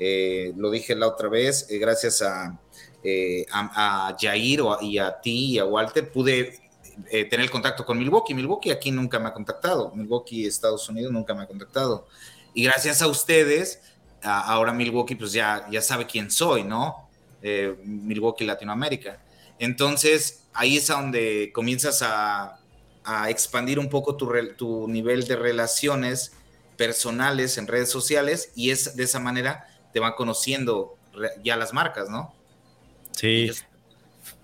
Eh, 0.00 0.52
lo 0.56 0.70
dije 0.70 0.94
la 0.94 1.08
otra 1.08 1.28
vez, 1.28 1.66
eh, 1.70 1.78
gracias 1.78 2.22
a, 2.22 2.58
a, 3.52 4.16
Jair 4.18 4.60
y 4.82 4.98
a 4.98 5.20
ti 5.20 5.52
y 5.52 5.58
a 5.58 5.64
Walter, 5.64 6.10
pude 6.10 6.58
tener 7.30 7.50
contacto 7.50 7.84
con 7.84 7.98
Milwaukee. 7.98 8.34
Milwaukee 8.34 8.70
aquí 8.70 8.90
nunca 8.90 9.18
me 9.18 9.28
ha 9.28 9.32
contactado. 9.32 9.92
Milwaukee, 9.94 10.46
Estados 10.46 10.88
Unidos, 10.88 11.12
nunca 11.12 11.34
me 11.34 11.42
ha 11.42 11.46
contactado. 11.46 12.06
Y 12.54 12.64
gracias 12.64 13.02
a 13.02 13.06
ustedes, 13.06 13.80
ahora 14.22 14.72
Milwaukee 14.72 15.14
pues 15.14 15.32
ya, 15.32 15.66
ya 15.70 15.80
sabe 15.80 16.06
quién 16.06 16.30
soy, 16.30 16.64
¿no? 16.64 17.08
Eh, 17.42 17.76
Milwaukee 17.84 18.44
Latinoamérica. 18.44 19.20
Entonces 19.58 20.44
ahí 20.52 20.76
es 20.76 20.90
a 20.90 20.94
donde 20.94 21.52
comienzas 21.54 22.02
a, 22.02 22.58
a 23.04 23.30
expandir 23.30 23.78
un 23.78 23.88
poco 23.88 24.16
tu, 24.16 24.28
tu, 24.56 24.88
nivel 24.88 25.26
de 25.26 25.36
relaciones 25.36 26.32
personales 26.76 27.58
en 27.58 27.66
redes 27.66 27.90
sociales 27.90 28.50
y 28.54 28.70
es 28.70 28.96
de 28.96 29.04
esa 29.04 29.20
manera 29.20 29.66
te 29.92 30.00
van 30.00 30.14
conociendo 30.14 30.96
ya 31.42 31.56
las 31.56 31.72
marcas, 31.72 32.08
¿no? 32.08 32.34
Sí. 33.18 33.50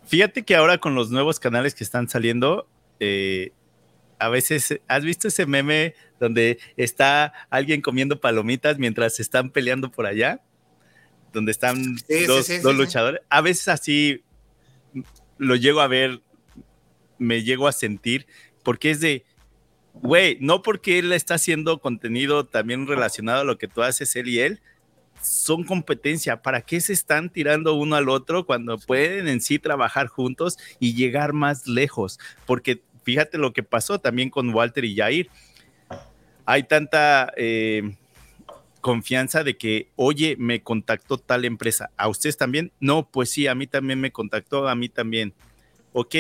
Fíjate 0.06 0.42
que 0.42 0.56
ahora 0.56 0.78
con 0.78 0.94
los 0.94 1.10
nuevos 1.10 1.38
canales 1.38 1.74
que 1.74 1.84
están 1.84 2.08
saliendo, 2.08 2.68
eh, 2.98 3.52
a 4.18 4.28
veces, 4.28 4.80
¿has 4.88 5.04
visto 5.04 5.28
ese 5.28 5.46
meme 5.46 5.94
donde 6.18 6.58
está 6.76 7.32
alguien 7.50 7.80
comiendo 7.80 8.20
palomitas 8.20 8.78
mientras 8.78 9.20
están 9.20 9.50
peleando 9.50 9.90
por 9.90 10.06
allá? 10.06 10.42
Donde 11.32 11.52
están 11.52 11.96
dos, 12.26 12.76
luchadores. 12.76 13.20
A 13.28 13.40
veces 13.40 13.68
así 13.68 14.24
lo 15.38 15.56
llego 15.56 15.80
a 15.80 15.86
ver, 15.86 16.20
me 17.18 17.42
llego 17.42 17.68
a 17.68 17.72
sentir, 17.72 18.26
porque 18.62 18.90
es 18.90 19.00
de, 19.00 19.24
güey, 19.94 20.36
no 20.40 20.62
porque 20.62 20.98
él 20.98 21.12
está 21.12 21.34
haciendo 21.34 21.80
contenido 21.80 22.44
también 22.44 22.86
relacionado 22.86 23.42
a 23.42 23.44
lo 23.44 23.58
que 23.58 23.68
tú 23.68 23.82
haces, 23.82 24.14
él 24.16 24.28
y 24.28 24.40
él, 24.40 24.60
son 25.24 25.64
competencia. 25.64 26.42
¿Para 26.42 26.60
qué 26.60 26.80
se 26.80 26.92
están 26.92 27.30
tirando 27.30 27.74
uno 27.74 27.96
al 27.96 28.08
otro 28.08 28.46
cuando 28.46 28.78
pueden 28.78 29.28
en 29.28 29.40
sí 29.40 29.58
trabajar 29.58 30.06
juntos 30.06 30.58
y 30.78 30.94
llegar 30.94 31.32
más 31.32 31.66
lejos? 31.66 32.18
Porque 32.46 32.82
fíjate 33.02 33.38
lo 33.38 33.52
que 33.52 33.62
pasó 33.62 33.98
también 33.98 34.30
con 34.30 34.54
Walter 34.54 34.84
y 34.84 34.96
Jair. 34.96 35.30
Hay 36.46 36.64
tanta 36.64 37.32
eh, 37.36 37.96
confianza 38.80 39.44
de 39.44 39.56
que, 39.56 39.88
oye, 39.96 40.36
me 40.38 40.62
contactó 40.62 41.16
tal 41.16 41.44
empresa. 41.44 41.90
¿A 41.96 42.08
ustedes 42.08 42.36
también? 42.36 42.70
No, 42.80 43.08
pues 43.10 43.30
sí, 43.30 43.46
a 43.46 43.54
mí 43.54 43.66
también 43.66 44.00
me 44.00 44.12
contactó, 44.12 44.68
a 44.68 44.74
mí 44.74 44.88
también. 44.88 45.32
Ok, 45.92 46.14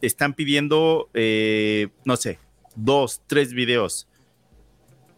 están 0.00 0.34
pidiendo, 0.34 1.08
eh, 1.14 1.88
no 2.04 2.16
sé, 2.16 2.38
dos, 2.74 3.22
tres 3.26 3.52
videos. 3.52 4.08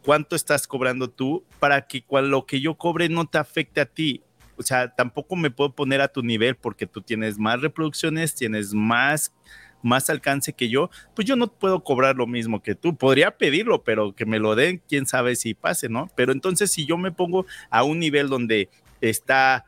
¿Cuánto 0.08 0.36
estás 0.36 0.66
cobrando 0.66 1.10
tú 1.10 1.44
para 1.60 1.86
que 1.86 2.02
lo 2.08 2.46
que 2.46 2.62
yo 2.62 2.78
cobre 2.78 3.10
no 3.10 3.26
te 3.26 3.36
afecte 3.36 3.82
a 3.82 3.84
ti? 3.84 4.22
O 4.56 4.62
sea, 4.62 4.94
tampoco 4.94 5.36
me 5.36 5.50
puedo 5.50 5.74
poner 5.74 6.00
a 6.00 6.08
tu 6.08 6.22
nivel 6.22 6.56
porque 6.56 6.86
tú 6.86 7.02
tienes 7.02 7.38
más 7.38 7.60
reproducciones, 7.60 8.34
tienes 8.34 8.72
más 8.72 9.34
más 9.82 10.08
alcance 10.08 10.54
que 10.54 10.70
yo, 10.70 10.88
pues 11.14 11.28
yo 11.28 11.36
no 11.36 11.52
puedo 11.52 11.84
cobrar 11.84 12.16
lo 12.16 12.26
mismo 12.26 12.62
que 12.62 12.74
tú. 12.74 12.96
Podría 12.96 13.36
pedirlo, 13.36 13.84
pero 13.84 14.14
que 14.14 14.24
me 14.24 14.38
lo 14.38 14.54
den, 14.54 14.80
quién 14.88 15.06
sabe 15.06 15.36
si 15.36 15.52
pase, 15.52 15.90
¿no? 15.90 16.08
Pero 16.16 16.32
entonces 16.32 16.70
si 16.70 16.86
yo 16.86 16.96
me 16.96 17.12
pongo 17.12 17.44
a 17.68 17.82
un 17.82 17.98
nivel 17.98 18.30
donde 18.30 18.70
está 19.02 19.66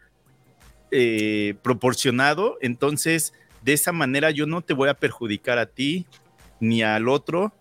eh, 0.90 1.54
proporcionado, 1.62 2.56
entonces 2.62 3.34
de 3.60 3.74
esa 3.74 3.92
manera 3.92 4.30
yo 4.30 4.46
no 4.46 4.62
te 4.62 4.72
voy 4.72 4.88
a 4.88 4.94
perjudicar 4.94 5.58
a 5.58 5.66
ti 5.66 6.06
ni 6.60 6.82
al 6.82 7.10
otro 7.10 7.52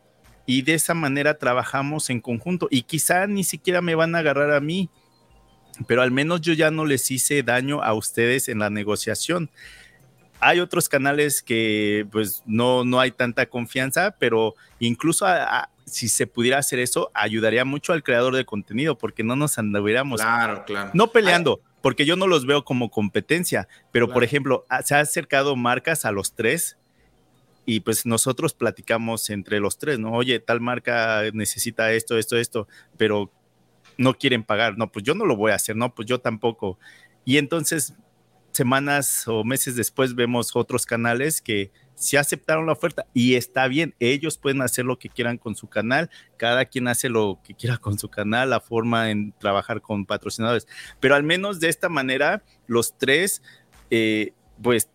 y 0.49 0.63
de 0.63 0.73
esa 0.73 0.95
manera 0.95 1.37
trabajamos 1.37 2.09
en 2.09 2.21
conjunto 2.21 2.67
y 2.71 2.81
quizá 2.81 3.27
ni 3.27 3.43
siquiera 3.43 3.83
me 3.83 3.93
van 3.93 4.15
a 4.15 4.17
agarrar 4.17 4.51
a 4.51 4.59
mí, 4.59 4.89
pero 5.85 6.01
al 6.01 6.09
menos 6.09 6.41
yo 6.41 6.53
ya 6.53 6.71
no 6.71 6.85
les 6.85 7.11
hice 7.11 7.43
daño 7.43 7.83
a 7.83 7.93
ustedes 7.93 8.49
en 8.49 8.57
la 8.57 8.71
negociación. 8.71 9.51
Hay 10.39 10.59
otros 10.59 10.89
canales 10.89 11.43
que 11.43 12.07
pues 12.11 12.41
no, 12.47 12.83
no 12.83 12.99
hay 12.99 13.11
tanta 13.11 13.45
confianza, 13.45 14.15
pero 14.17 14.55
incluso 14.79 15.27
si 15.85 16.09
se 16.09 16.25
pudiera 16.25 16.57
hacer 16.57 16.79
eso, 16.79 17.11
ayudaría 17.13 17.63
mucho 17.63 17.93
al 17.93 18.01
creador 18.01 18.35
de 18.35 18.43
contenido, 18.43 18.97
porque 18.97 19.23
no 19.23 19.35
nos 19.35 19.59
anduviéramos. 19.59 20.19
Claro, 20.19 20.65
claro. 20.65 20.89
No 20.95 21.11
peleando, 21.11 21.61
porque 21.83 22.07
yo 22.07 22.15
no 22.15 22.25
los 22.25 22.47
veo 22.47 22.65
como 22.65 22.89
competencia, 22.89 23.67
pero 23.91 24.11
por 24.11 24.23
ejemplo, 24.23 24.65
se 24.83 24.95
han 24.95 25.01
acercado 25.01 25.55
marcas 25.55 26.05
a 26.05 26.11
los 26.11 26.33
tres 26.33 26.78
y 27.65 27.81
pues 27.81 28.05
nosotros 28.05 28.53
platicamos 28.53 29.29
entre 29.29 29.59
los 29.59 29.77
tres, 29.77 29.99
¿no? 29.99 30.11
Oye, 30.13 30.39
tal 30.39 30.61
marca 30.61 31.23
necesita 31.33 31.91
esto, 31.91 32.17
esto, 32.17 32.37
esto, 32.37 32.67
pero 32.97 33.31
no 33.97 34.17
quieren 34.17 34.43
pagar, 34.43 34.77
no, 34.77 34.91
pues 34.91 35.03
yo 35.03 35.13
no 35.13 35.25
lo 35.25 35.35
voy 35.35 35.51
a 35.51 35.55
hacer, 35.55 35.75
no, 35.75 35.93
pues 35.93 36.07
yo 36.07 36.19
tampoco. 36.19 36.79
Y 37.25 37.37
entonces 37.37 37.93
semanas 38.51 39.27
o 39.27 39.43
meses 39.43 39.75
después 39.75 40.15
vemos 40.15 40.55
otros 40.55 40.85
canales 40.85 41.41
que 41.41 41.71
sí 41.95 42.17
aceptaron 42.17 42.65
la 42.65 42.71
oferta 42.71 43.05
y 43.13 43.35
está 43.35 43.67
bien, 43.67 43.93
ellos 43.99 44.37
pueden 44.37 44.61
hacer 44.61 44.85
lo 44.85 44.97
que 44.97 45.09
quieran 45.09 45.37
con 45.37 45.55
su 45.55 45.67
canal, 45.67 46.09
cada 46.37 46.65
quien 46.65 46.87
hace 46.87 47.09
lo 47.09 47.39
que 47.43 47.53
quiera 47.53 47.77
con 47.77 47.99
su 47.99 48.09
canal, 48.09 48.49
la 48.49 48.61
forma 48.61 49.11
en 49.11 49.33
trabajar 49.33 49.81
con 49.81 50.05
patrocinadores, 50.05 50.67
pero 50.99 51.15
al 51.15 51.23
menos 51.23 51.59
de 51.59 51.69
esta 51.69 51.89
manera 51.89 52.43
los 52.67 52.97
tres, 52.97 53.41
eh, 53.91 54.33
pues 54.61 54.89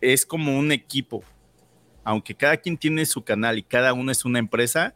es 0.00 0.26
como 0.26 0.58
un 0.58 0.72
equipo, 0.72 1.22
aunque 2.08 2.34
cada 2.34 2.56
quien 2.56 2.78
tiene 2.78 3.04
su 3.04 3.22
canal 3.22 3.58
y 3.58 3.62
cada 3.62 3.92
uno 3.92 4.10
es 4.10 4.24
una 4.24 4.38
empresa. 4.38 4.94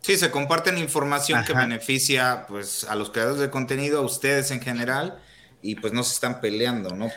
Sí, 0.00 0.16
se 0.16 0.32
comparten 0.32 0.76
información 0.76 1.44
que 1.44 1.52
beneficia 1.52 2.46
pues 2.48 2.82
a 2.82 2.96
los 2.96 3.10
creadores 3.10 3.38
de 3.40 3.48
contenido, 3.48 4.00
a 4.00 4.04
ustedes 4.04 4.50
en 4.50 4.60
general 4.60 5.22
y 5.62 5.76
pues 5.76 5.92
no 5.92 6.02
se 6.02 6.14
están 6.14 6.40
peleando, 6.40 6.96
¿no? 6.96 7.12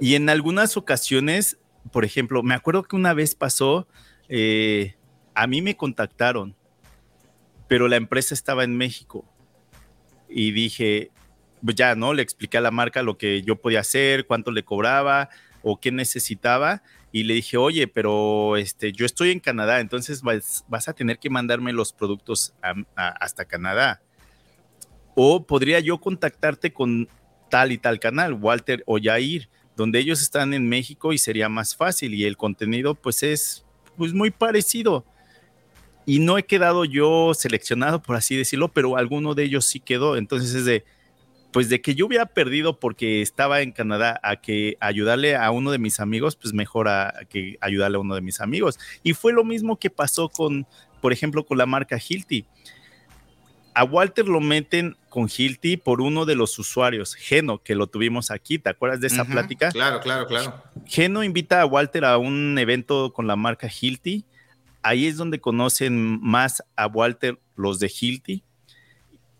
Y 0.00 0.16
en 0.16 0.28
algunas 0.28 0.76
ocasiones, 0.76 1.56
por 1.92 2.04
ejemplo, 2.04 2.42
me 2.42 2.52
acuerdo 2.52 2.82
que 2.82 2.96
una 2.96 3.14
vez 3.14 3.36
pasó, 3.36 3.86
eh, 4.28 4.96
a 5.34 5.46
mí 5.46 5.62
me 5.62 5.76
contactaron, 5.76 6.56
pero 7.68 7.86
la 7.86 7.94
empresa 7.94 8.34
estaba 8.34 8.64
en 8.64 8.76
México 8.76 9.24
y 10.28 10.50
dije, 10.50 11.12
pues 11.64 11.76
ya, 11.76 11.94
¿no? 11.94 12.12
Le 12.12 12.22
expliqué 12.22 12.58
a 12.58 12.60
la 12.60 12.72
marca 12.72 13.04
lo 13.04 13.16
que 13.16 13.42
yo 13.42 13.54
podía 13.54 13.80
hacer, 13.80 14.26
cuánto 14.26 14.50
le 14.50 14.64
cobraba 14.64 15.28
o 15.62 15.78
qué 15.78 15.92
necesitaba 15.92 16.82
y 17.12 17.24
le 17.24 17.34
dije, 17.34 17.56
oye, 17.56 17.88
pero 17.88 18.56
este, 18.56 18.92
yo 18.92 19.04
estoy 19.04 19.30
en 19.30 19.40
Canadá, 19.40 19.80
entonces 19.80 20.22
vas, 20.22 20.88
a 20.88 20.92
tener 20.92 21.18
que 21.18 21.30
mandarme 21.30 21.72
los 21.72 21.92
productos 21.92 22.54
hasta 22.94 23.44
Canadá. 23.44 24.00
O 25.16 25.44
podría 25.44 25.80
yo 25.80 25.98
contactarte 25.98 26.72
con 26.72 27.08
tal 27.50 27.72
y 27.72 27.78
tal 27.78 27.98
canal, 27.98 28.34
Walter 28.34 28.84
o 28.86 28.98
Yair, 28.98 29.48
donde 29.76 29.98
ellos 29.98 30.22
están 30.22 30.54
en 30.54 30.68
México 30.68 31.12
y 31.12 31.18
sería 31.18 31.48
más 31.48 31.74
fácil 31.74 32.14
y 32.14 32.24
el 32.24 32.36
contenido 32.36 32.94
pues 32.94 33.22
es 33.22 33.64
pues 33.96 34.14
muy 34.14 34.30
parecido. 34.30 35.04
Y 36.06 36.20
no 36.20 36.38
he 36.38 36.44
quedado 36.44 36.84
yo 36.84 37.34
seleccionado, 37.34 38.02
por 38.02 38.16
así 38.16 38.36
decirlo, 38.36 38.68
pero 38.68 38.96
alguno 38.96 39.34
de 39.34 39.44
ellos 39.44 39.66
sí 39.66 39.80
quedó. 39.80 40.16
Entonces 40.16 40.54
es 40.54 40.64
de, 40.64 40.84
pues 41.52 41.68
de 41.68 41.80
que 41.80 41.94
yo 41.94 42.06
hubiera 42.06 42.26
perdido 42.26 42.78
porque 42.78 43.22
estaba 43.22 43.60
en 43.60 43.72
Canadá 43.72 44.20
a 44.22 44.36
que 44.36 44.76
ayudarle 44.80 45.36
a 45.36 45.50
uno 45.50 45.70
de 45.72 45.78
mis 45.78 46.00
amigos, 46.00 46.36
pues 46.36 46.54
mejor 46.54 46.88
a, 46.88 47.12
que 47.28 47.56
ayudarle 47.60 47.96
a 47.96 48.00
uno 48.00 48.14
de 48.14 48.20
mis 48.20 48.40
amigos. 48.40 48.78
Y 49.02 49.14
fue 49.14 49.32
lo 49.32 49.44
mismo 49.44 49.76
que 49.76 49.90
pasó 49.90 50.28
con, 50.28 50.66
por 51.00 51.12
ejemplo, 51.12 51.44
con 51.44 51.58
la 51.58 51.66
marca 51.66 51.98
Hilti 51.98 52.46
a 53.74 53.84
Walter 53.84 54.26
lo 54.26 54.40
meten 54.40 54.96
con 55.08 55.28
Hilti 55.34 55.76
por 55.76 56.00
uno 56.00 56.24
de 56.24 56.34
los 56.34 56.58
usuarios, 56.58 57.14
Geno, 57.14 57.62
que 57.62 57.74
lo 57.74 57.86
tuvimos 57.86 58.30
aquí. 58.30 58.58
¿Te 58.58 58.70
acuerdas 58.70 59.00
de 59.00 59.06
esa 59.06 59.24
plática? 59.24 59.70
Claro, 59.70 60.00
claro, 60.00 60.26
claro. 60.26 60.62
Geno 60.86 61.24
invita 61.24 61.60
a 61.60 61.66
Walter 61.66 62.04
a 62.04 62.18
un 62.18 62.58
evento 62.58 63.12
con 63.12 63.26
la 63.26 63.36
marca 63.36 63.68
Hilti. 63.68 64.24
Ahí 64.82 65.06
es 65.06 65.16
donde 65.16 65.40
conocen 65.40 66.20
más 66.20 66.62
a 66.76 66.86
Walter 66.86 67.38
los 67.56 67.78
de 67.78 67.92
Hilti. 68.00 68.44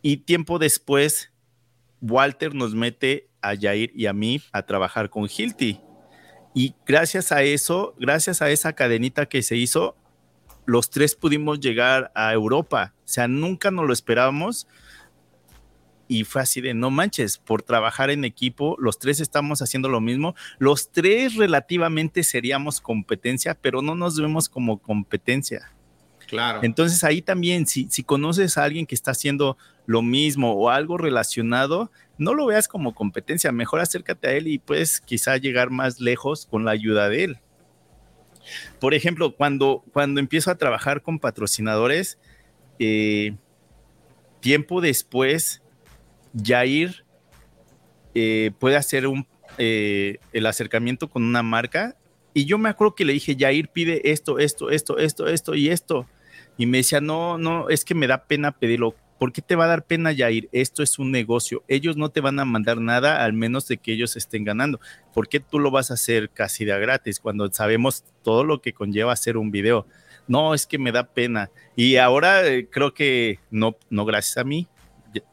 Y 0.03 0.19
tiempo 0.19 0.59
después, 0.59 1.31
Walter 2.01 2.55
nos 2.55 2.75
mete 2.75 3.29
a 3.43 3.55
Jair 3.57 3.93
y 3.95 4.07
a 4.07 4.13
mí 4.13 4.41
a 4.53 4.63
trabajar 4.63 5.11
con 5.11 5.29
Hilti. 5.29 5.81
Y 6.55 6.75
gracias 6.87 7.33
a 7.33 7.43
eso, 7.43 7.95
gracias 7.99 8.43
a 8.43 8.51
esa 8.51 8.73
cadenita 8.73 9.27
que 9.27 9.43
se 9.43 9.57
hizo, 9.57 9.97
los 10.67 10.91
tres 10.91 11.15
pudimos 11.15 11.61
llegar 11.61 12.11
a 12.15 12.33
Europa. 12.33 12.95
O 12.99 13.09
sea, 13.09 13.29
nunca 13.29 13.71
nos 13.71 13.87
lo 13.87 13.93
esperábamos. 13.93 14.67
y 16.09 16.25
fue 16.25 16.43
así 16.43 16.61
de, 16.61 16.75
no 16.75 16.91
manches, 16.91 17.39
por 17.39 17.63
trabajar 17.63 18.11
en 18.11 18.25
equipo, 18.25 18.77
los 18.81 18.99
tres 18.99 19.21
estamos 19.21 19.63
haciendo 19.63 19.89
lo 19.89 20.01
mismo, 20.01 20.35
los 20.59 20.91
tres 20.91 21.37
relativamente 21.37 22.25
seríamos 22.25 22.81
competencia, 22.81 23.55
pero 23.55 23.81
no 23.81 23.95
nos 23.95 24.21
vemos 24.21 24.49
como 24.49 24.79
competencia. 24.79 25.73
Claro. 26.27 26.61
Entonces 26.65 27.05
ahí 27.05 27.23
también, 27.23 27.65
si, 27.67 27.87
si 27.91 28.03
conoces 28.03 28.59
a 28.59 28.65
alguien 28.65 28.87
que 28.87 28.97
está 28.97 29.13
haciendo 29.13 29.57
lo 29.91 30.03
mismo 30.03 30.53
o 30.53 30.71
algo 30.71 30.99
relacionado, 30.99 31.91
no 32.17 32.33
lo 32.33 32.47
veas 32.47 32.69
como 32.69 32.95
competencia, 32.95 33.51
mejor 33.51 33.81
acércate 33.81 34.29
a 34.29 34.33
él 34.35 34.47
y 34.47 34.61
puedes 34.61 35.01
quizá 35.01 35.37
llegar 35.37 35.71
más 35.71 35.99
lejos 35.99 36.47
con 36.47 36.65
la 36.65 36.71
ayuda 36.71 37.09
de 37.09 37.25
él. 37.25 37.39
Por 38.79 38.95
ejemplo, 38.95 39.35
cuando, 39.35 39.83
cuando 39.93 40.21
empiezo 40.21 40.53
a 40.53 40.55
trabajar 40.55 41.03
con 41.03 41.19
patrocinadores, 41.19 42.21
eh, 42.79 43.35
tiempo 44.39 44.81
después, 44.81 45.61
Jair 46.41 47.05
eh, 48.15 48.53
puede 48.61 48.77
hacer 48.77 49.09
un, 49.09 49.27
eh, 49.59 50.19
el 50.33 50.47
acercamiento 50.47 51.11
con 51.11 51.25
una 51.25 51.43
marca. 51.43 51.97
Y 52.33 52.45
yo 52.45 52.59
me 52.59 52.69
acuerdo 52.69 52.95
que 52.95 53.05
le 53.05 53.12
dije, 53.12 53.37
Jair 53.37 53.67
pide 53.71 54.12
esto, 54.12 54.39
esto, 54.39 54.71
esto, 54.71 54.99
esto, 54.99 55.27
esto 55.27 55.57
y 55.57 55.69
esto. 55.69 56.07
Y 56.57 56.67
me 56.67 56.79
decía, 56.79 57.01
no, 57.01 57.39
no, 57.39 57.69
es 57.71 57.85
que 57.85 57.97
me 57.97 58.07
da 58.07 58.27
pena 58.27 58.53
pedirlo. 58.53 58.95
¿Por 59.21 59.35
qué 59.35 59.43
te 59.43 59.55
va 59.55 59.67
a 59.67 59.69
dar 59.69 59.85
pena, 59.85 60.17
Jair? 60.17 60.49
Esto 60.51 60.83
es 60.83 60.99
un 60.99 61.11
negocio. 61.11 61.63
Ellos 61.69 61.95
no 61.95 62.09
te 62.09 62.23
van 62.23 62.41
a 62.41 62.47
mandar 62.47 62.79
nada 62.81 63.23
al 63.23 63.35
menos 63.35 63.69
de 63.69 63.77
que 63.77 63.93
ellos 63.93 64.17
estén 64.17 64.45
ganando. 64.45 64.81
¿Por 65.13 65.29
qué 65.29 65.41
tú 65.41 65.59
lo 65.59 65.71
vas 65.71 65.91
a 65.91 65.95
hacer 65.95 66.31
casi 66.31 66.65
de 66.65 66.81
gratis 66.81 67.21
cuando 67.21 67.53
sabemos 67.53 68.03
todo 68.23 68.45
lo 68.45 68.63
que 68.63 68.73
conlleva 68.73 69.13
hacer 69.13 69.37
un 69.37 69.51
video? 69.51 69.87
No, 70.27 70.55
es 70.55 70.67
que 70.67 70.79
me 70.79 70.91
da 70.91 71.05
pena. 71.05 71.51
Y 71.77 71.97
ahora 71.97 72.47
eh, 72.47 72.67
creo 72.71 72.95
que 72.95 73.41
no, 73.51 73.77
no 73.91 74.07
gracias 74.07 74.39
a 74.39 74.45
mí. 74.45 74.69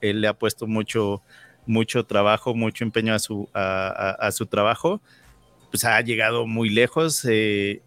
Él 0.01 0.19
le 0.19 0.27
ha 0.27 0.33
puesto 0.33 0.67
mucho, 0.67 1.21
mucho 1.65 2.05
trabajo, 2.05 2.53
mucho 2.53 2.83
empeño 2.83 3.13
a 3.13 3.19
su, 3.19 3.47
a, 3.53 4.29
su 4.33 4.47
trabajo. 4.47 4.99
Pues 5.71 5.85
ha 5.85 6.01
llegado 6.01 6.45
muy 6.45 6.69
lejos. 6.69 7.23
Eh, 7.23 7.81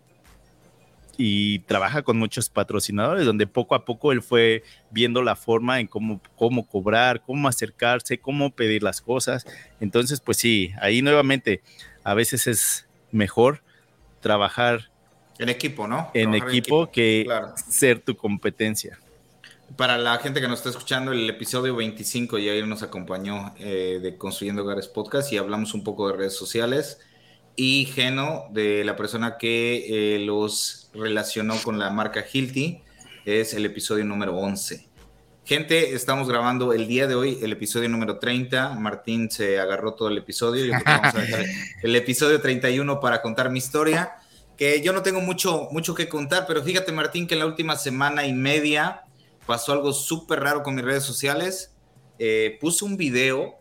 y 1.22 1.58
trabaja 1.60 2.00
con 2.00 2.18
muchos 2.18 2.48
patrocinadores, 2.48 3.26
donde 3.26 3.46
poco 3.46 3.74
a 3.74 3.84
poco 3.84 4.10
él 4.10 4.22
fue 4.22 4.62
viendo 4.90 5.22
la 5.22 5.36
forma 5.36 5.78
en 5.78 5.86
cómo, 5.86 6.18
cómo 6.34 6.66
cobrar, 6.66 7.20
cómo 7.20 7.46
acercarse, 7.46 8.18
cómo 8.18 8.48
pedir 8.48 8.82
las 8.82 9.02
cosas. 9.02 9.44
Entonces, 9.80 10.20
pues 10.20 10.38
sí, 10.38 10.72
ahí 10.80 11.02
nuevamente, 11.02 11.60
a 12.04 12.14
veces 12.14 12.46
es 12.46 12.88
mejor 13.12 13.62
trabajar 14.20 14.90
en 15.38 15.50
equipo, 15.50 15.86
¿no? 15.86 16.10
En 16.14 16.34
equipo, 16.34 16.90
que 16.90 17.26
ser 17.68 18.00
tu 18.00 18.16
competencia. 18.16 18.98
Para 19.76 19.98
la 19.98 20.16
gente 20.20 20.40
que 20.40 20.48
nos 20.48 20.60
está 20.60 20.70
escuchando, 20.70 21.12
el 21.12 21.28
episodio 21.28 21.76
25 21.76 22.38
ya 22.38 22.54
nos 22.64 22.82
acompañó 22.82 23.54
eh, 23.58 24.00
de 24.00 24.16
Construyendo 24.16 24.62
Hogares 24.62 24.88
Podcast 24.88 25.30
y 25.34 25.36
hablamos 25.36 25.74
un 25.74 25.84
poco 25.84 26.08
de 26.08 26.16
redes 26.16 26.34
sociales 26.34 26.98
y 27.56 27.84
Geno, 27.94 28.46
de 28.52 28.84
la 28.84 28.96
persona 28.96 29.36
que 29.36 30.14
eh, 30.14 30.18
los 30.20 30.79
relacionó 30.92 31.56
con 31.62 31.78
la 31.78 31.90
marca 31.90 32.24
Hilti, 32.30 32.82
es 33.24 33.54
el 33.54 33.64
episodio 33.66 34.04
número 34.04 34.36
11. 34.36 34.88
Gente, 35.44 35.94
estamos 35.94 36.28
grabando 36.28 36.72
el 36.72 36.86
día 36.86 37.06
de 37.06 37.14
hoy 37.14 37.38
el 37.42 37.52
episodio 37.52 37.88
número 37.88 38.18
30. 38.18 38.74
Martín 38.74 39.30
se 39.30 39.58
agarró 39.58 39.94
todo 39.94 40.08
el 40.08 40.18
episodio. 40.18 40.64
Yo 40.64 40.72
vamos 40.84 41.14
a 41.14 41.18
dejar 41.18 41.44
el 41.82 41.96
episodio 41.96 42.40
31 42.40 43.00
para 43.00 43.20
contar 43.20 43.50
mi 43.50 43.58
historia, 43.58 44.12
que 44.56 44.80
yo 44.82 44.92
no 44.92 45.02
tengo 45.02 45.20
mucho, 45.20 45.68
mucho 45.72 45.94
que 45.94 46.08
contar, 46.08 46.44
pero 46.46 46.62
fíjate 46.62 46.92
Martín 46.92 47.26
que 47.26 47.34
en 47.34 47.40
la 47.40 47.46
última 47.46 47.76
semana 47.76 48.26
y 48.26 48.32
media 48.32 49.02
pasó 49.46 49.72
algo 49.72 49.92
súper 49.92 50.40
raro 50.40 50.62
con 50.62 50.74
mis 50.74 50.84
redes 50.84 51.02
sociales. 51.02 51.74
Eh, 52.18 52.58
puse 52.60 52.84
un 52.84 52.96
video, 52.96 53.54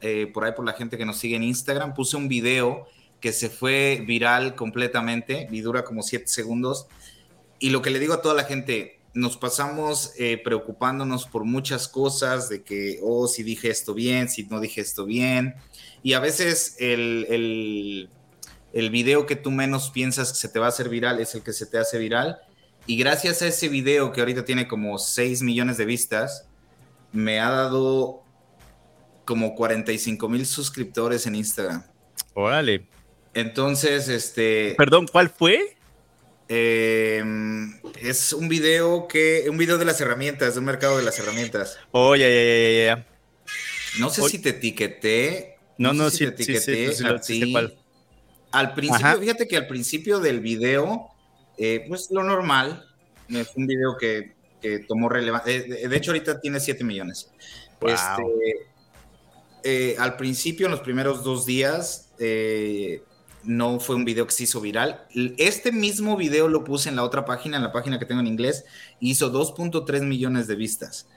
eh, 0.00 0.30
por 0.32 0.44
ahí 0.44 0.52
por 0.52 0.64
la 0.64 0.74
gente 0.74 0.96
que 0.98 1.06
nos 1.06 1.16
sigue 1.16 1.36
en 1.36 1.42
Instagram, 1.42 1.94
puse 1.94 2.16
un 2.16 2.28
video 2.28 2.86
que 3.22 3.32
se 3.32 3.48
fue 3.48 4.02
viral 4.04 4.56
completamente 4.56 5.46
y 5.50 5.60
dura 5.60 5.84
como 5.84 6.02
siete 6.02 6.26
segundos. 6.26 6.88
Y 7.60 7.70
lo 7.70 7.80
que 7.80 7.90
le 7.90 8.00
digo 8.00 8.14
a 8.14 8.20
toda 8.20 8.34
la 8.34 8.44
gente, 8.44 8.98
nos 9.14 9.36
pasamos 9.36 10.12
eh, 10.18 10.40
preocupándonos 10.42 11.26
por 11.26 11.44
muchas 11.44 11.86
cosas, 11.86 12.48
de 12.48 12.64
que, 12.64 12.98
oh, 13.00 13.28
si 13.28 13.44
dije 13.44 13.70
esto 13.70 13.94
bien, 13.94 14.28
si 14.28 14.42
no 14.44 14.60
dije 14.60 14.80
esto 14.80 15.06
bien. 15.06 15.54
Y 16.02 16.14
a 16.14 16.20
veces 16.20 16.74
el, 16.80 17.26
el, 17.30 18.10
el 18.72 18.90
video 18.90 19.24
que 19.24 19.36
tú 19.36 19.52
menos 19.52 19.90
piensas 19.90 20.32
que 20.32 20.38
se 20.38 20.48
te 20.48 20.58
va 20.58 20.66
a 20.66 20.70
hacer 20.70 20.88
viral 20.88 21.20
es 21.20 21.36
el 21.36 21.42
que 21.42 21.52
se 21.52 21.66
te 21.66 21.78
hace 21.78 21.98
viral. 21.98 22.40
Y 22.88 22.96
gracias 22.96 23.40
a 23.42 23.46
ese 23.46 23.68
video 23.68 24.10
que 24.10 24.20
ahorita 24.20 24.44
tiene 24.44 24.66
como 24.66 24.98
6 24.98 25.42
millones 25.42 25.76
de 25.76 25.84
vistas, 25.84 26.48
me 27.12 27.38
ha 27.38 27.50
dado 27.50 28.24
como 29.24 29.54
45 29.54 30.28
mil 30.28 30.44
suscriptores 30.44 31.28
en 31.28 31.36
Instagram. 31.36 31.84
Órale. 32.34 32.88
Entonces, 33.34 34.08
este. 34.08 34.74
Perdón, 34.76 35.06
¿cuál 35.10 35.30
fue? 35.30 35.76
Em, 36.48 37.78
es 38.00 38.32
un 38.32 38.48
video 38.48 39.08
que. 39.08 39.46
Un 39.48 39.56
video 39.56 39.78
de 39.78 39.84
las 39.84 40.00
herramientas, 40.00 40.54
de 40.54 40.60
un 40.60 40.66
mercado 40.66 40.98
de 40.98 41.04
las 41.04 41.18
herramientas. 41.18 41.78
Oh, 41.92 42.14
ya, 42.14 42.28
ya, 42.28 42.44
ya, 42.44 42.84
ya. 42.84 43.06
No 43.98 44.10
sé 44.10 44.22
si 44.28 44.38
te 44.38 44.50
etiqueté. 44.50 45.56
No, 45.78 45.92
no, 45.92 46.10
sí, 46.10 46.18
te 46.18 46.42
etiqueté 46.42 46.92
sí, 47.22 47.54
Al 48.52 48.74
principio, 48.74 49.20
fíjate 49.20 49.48
que 49.48 49.56
al 49.56 49.66
principio 49.66 50.20
del 50.20 50.40
video, 50.40 51.08
eh, 51.58 51.84
pues 51.88 52.08
lo 52.10 52.22
normal. 52.22 52.86
Es 53.28 53.50
un 53.56 53.66
video 53.66 53.96
que, 53.98 54.34
tomó 54.86 55.08
relevancia. 55.08 55.52
Eh, 55.52 55.88
de, 55.88 55.96
hecho, 55.96 56.10
ahorita 56.10 56.40
tiene 56.40 56.60
7 56.60 56.84
millones. 56.84 57.30
Este, 57.80 58.22
eh, 59.64 59.96
al 59.98 60.16
principio, 60.16 60.66
en 60.66 60.72
los 60.72 60.80
primeros 60.80 61.24
dos 61.24 61.46
días, 61.46 62.10
eh, 62.18 63.02
no 63.44 63.80
fue 63.80 63.96
un 63.96 64.04
video 64.04 64.26
que 64.26 64.32
se 64.32 64.44
hizo 64.44 64.60
viral. 64.60 65.06
Este 65.38 65.72
mismo 65.72 66.16
video 66.16 66.48
lo 66.48 66.64
puse 66.64 66.88
en 66.88 66.96
la 66.96 67.04
otra 67.04 67.24
página, 67.24 67.56
en 67.56 67.62
la 67.62 67.72
página 67.72 67.98
que 67.98 68.06
tengo 68.06 68.20
en 68.20 68.26
inglés, 68.26 68.64
hizo 69.00 69.32
2.3 69.32 70.02
millones 70.02 70.46
de 70.46 70.54
vistas 70.54 71.08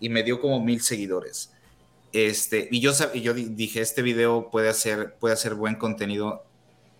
y 0.00 0.08
me 0.08 0.22
dio 0.22 0.40
como 0.40 0.60
mil 0.60 0.80
seguidores. 0.80 1.52
Este, 2.12 2.68
y 2.70 2.80
yo, 2.80 2.92
yo 3.14 3.34
dije, 3.34 3.80
este 3.80 4.02
video 4.02 4.50
puede 4.50 4.68
hacer, 4.68 5.16
puede 5.18 5.34
hacer 5.34 5.54
buen 5.54 5.74
contenido 5.74 6.44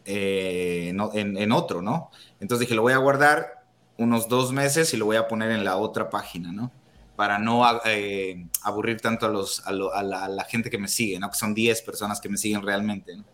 eh, 0.05 0.88
en, 1.14 1.52
otro, 1.52 1.82
¿no? 1.82 2.10
Entonces 2.40 2.60
dije, 2.60 2.74
lo 2.74 2.82
voy 2.82 2.93
a 2.93 2.98
guardar 2.98 3.64
unos 3.98 4.28
dos 4.28 4.52
meses 4.52 4.93
y 4.93 4.97
lo 4.97 5.06
voy 5.06 5.16
a 5.16 5.26
poner 5.26 5.51
en 5.52 5.64
la 5.64 5.76
otra 5.76 6.10
página, 6.10 6.52
¿no? 6.52 6.70
Para 7.16 7.38
no 7.38 7.64
eh, 7.86 8.47
aburrir 8.62 9.01
tanto 9.01 9.26
a, 9.26 9.30
los, 9.30 9.66
a, 9.66 9.72
la, 9.72 10.28
la, 10.28 10.44
gente 10.44 10.68
que 10.68 10.76
me 10.76 10.88
sigue, 10.88 11.18
¿no? 11.18 11.30
Que 11.30 11.38
son 11.38 11.55
10 11.55 11.80
personas 11.82 12.20
que 12.20 12.28
me 12.28 12.36
siguen 12.36 12.62
realmente, 12.62 13.16
¿no? 13.16 13.24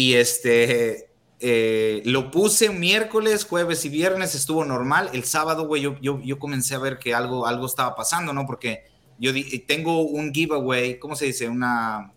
Y 0.00 0.14
este, 0.14 1.10
eh, 1.40 2.00
lo 2.06 2.30
puse 2.30 2.70
miércoles, 2.70 3.44
jueves 3.44 3.84
y 3.84 3.90
viernes, 3.90 4.34
estuvo 4.34 4.64
normal. 4.64 5.10
El 5.12 5.24
sábado, 5.24 5.66
güey, 5.66 5.82
yo, 5.82 5.98
yo, 6.00 6.38
comencé 6.38 6.74
a 6.74 6.78
ver 6.78 6.98
que 6.98 7.12
algo, 7.12 7.46
algo 7.46 7.66
estaba 7.66 7.94
pasando, 7.94 8.32
¿no? 8.32 8.46
Porque 8.46 8.84
yo 9.18 9.30
tengo 9.66 10.00
un 10.00 10.32
giveaway, 10.32 10.98
¿cómo 10.98 11.16
se 11.16 11.26
dice? 11.26 11.50
Una... 11.50 12.14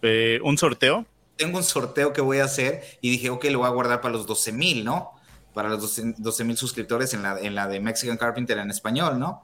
Eh, 0.00 0.40
¿Un 0.42 0.56
sorteo? 0.56 1.04
Tengo 1.36 1.58
un 1.58 1.62
sorteo 1.62 2.14
que 2.14 2.22
voy 2.22 2.38
a 2.38 2.44
hacer 2.44 2.84
y 3.02 3.10
dije, 3.10 3.28
ok, 3.28 3.44
lo 3.50 3.58
voy 3.58 3.66
a 3.66 3.72
guardar 3.72 4.00
para 4.00 4.14
los 4.14 4.26
12 4.26 4.52
mil, 4.52 4.82
¿no? 4.82 5.10
Para 5.52 5.68
los 5.68 6.00
12 6.16 6.44
mil 6.44 6.56
suscriptores 6.56 7.12
en 7.12 7.22
la, 7.22 7.38
en 7.38 7.54
la 7.54 7.68
de 7.68 7.80
Mexican 7.80 8.16
Carpenter 8.16 8.56
en 8.56 8.70
español, 8.70 9.18
¿no? 9.18 9.42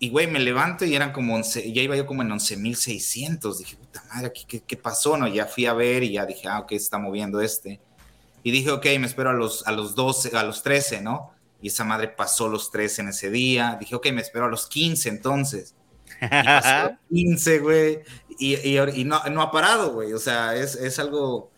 Y, 0.00 0.10
güey, 0.10 0.28
me 0.28 0.38
levanto 0.38 0.84
y 0.84 0.94
eran 0.94 1.12
como 1.12 1.34
11, 1.34 1.72
ya 1.72 1.82
iba 1.82 1.96
yo 1.96 2.06
como 2.06 2.22
en 2.22 2.28
11.600. 2.30 3.58
Dije, 3.58 3.76
puta 3.76 4.04
madre, 4.14 4.32
¿qué, 4.32 4.60
¿qué, 4.60 4.76
pasó? 4.76 5.16
No, 5.16 5.26
ya 5.26 5.46
fui 5.46 5.66
a 5.66 5.72
ver 5.72 6.04
y 6.04 6.12
ya 6.12 6.24
dije, 6.24 6.46
ah, 6.48 6.60
ok, 6.60 6.72
está 6.72 6.98
moviendo 6.98 7.40
este. 7.40 7.80
Y 8.44 8.52
dije, 8.52 8.70
ok, 8.70 8.84
me 9.00 9.06
espero 9.06 9.30
a 9.30 9.32
los, 9.32 9.66
a 9.66 9.72
los 9.72 9.96
12, 9.96 10.36
a 10.36 10.44
los 10.44 10.62
13, 10.62 11.00
¿no? 11.00 11.32
Y 11.60 11.68
esa 11.68 11.82
madre 11.82 12.08
pasó 12.08 12.48
los 12.48 12.70
13 12.70 13.02
en 13.02 13.08
ese 13.08 13.30
día. 13.30 13.76
Dije, 13.80 13.96
ok, 13.96 14.12
me 14.12 14.20
espero 14.20 14.44
a 14.44 14.48
los 14.48 14.68
15 14.68 15.08
entonces. 15.08 15.74
Y 16.22 16.28
pasó 16.28 16.96
15, 17.12 17.58
güey. 17.58 17.98
Y, 18.38 18.54
y, 18.54 19.04
no, 19.04 19.24
no, 19.24 19.42
ha 19.42 19.50
parado, 19.50 19.94
güey. 19.94 20.12
O 20.12 20.18
sea, 20.20 20.54
es, 20.54 20.76
es, 20.76 21.00
algo 21.00 21.50